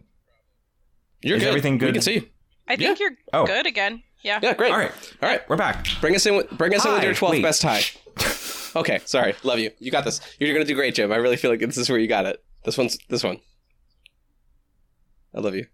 You're 1.21 1.37
is 1.37 1.43
good. 1.43 1.49
everything 1.49 1.77
good? 1.77 1.87
We 1.87 1.93
can 1.93 2.01
see 2.01 2.13
you. 2.15 2.29
I 2.69 2.75
think 2.75 2.99
you're 2.99 3.11
Oh. 3.33 3.45
good 3.45 3.65
again. 3.65 4.03
Yeah. 4.21 4.39
Yeah, 4.43 4.53
great. 4.53 4.71
All 4.71 4.77
right. 4.77 4.91
All 5.21 5.29
right. 5.29 5.41
We're 5.49 5.57
back. 5.57 5.87
Bring 6.01 6.15
us 6.15 6.25
in 6.25 6.35
with 6.37 6.49
bring 6.51 6.73
us 6.75 6.85
in 6.85 6.93
with 6.93 7.03
your 7.03 7.13
12th 7.13 7.31
Wait. 7.31 7.43
best 7.43 7.61
tie. 7.61 7.81
Okay, 8.75 8.99
sorry. 9.05 9.33
Love 9.41 9.57
you. 9.57 9.71
You 9.79 9.89
got 9.89 10.05
this. 10.05 10.21
You're 10.39 10.53
gonna 10.53 10.63
do 10.63 10.75
great, 10.75 10.93
Jim. 10.93 11.11
I 11.11 11.15
really 11.15 11.37
feel 11.37 11.49
like 11.49 11.59
this 11.59 11.75
is 11.75 11.89
where 11.89 11.97
you 11.97 12.07
got 12.07 12.27
it. 12.27 12.43
This 12.65 12.77
one's 12.77 12.99
this 13.09 13.23
one. 13.23 13.39
I 15.33 15.39
love 15.39 15.55
you. 15.55 15.65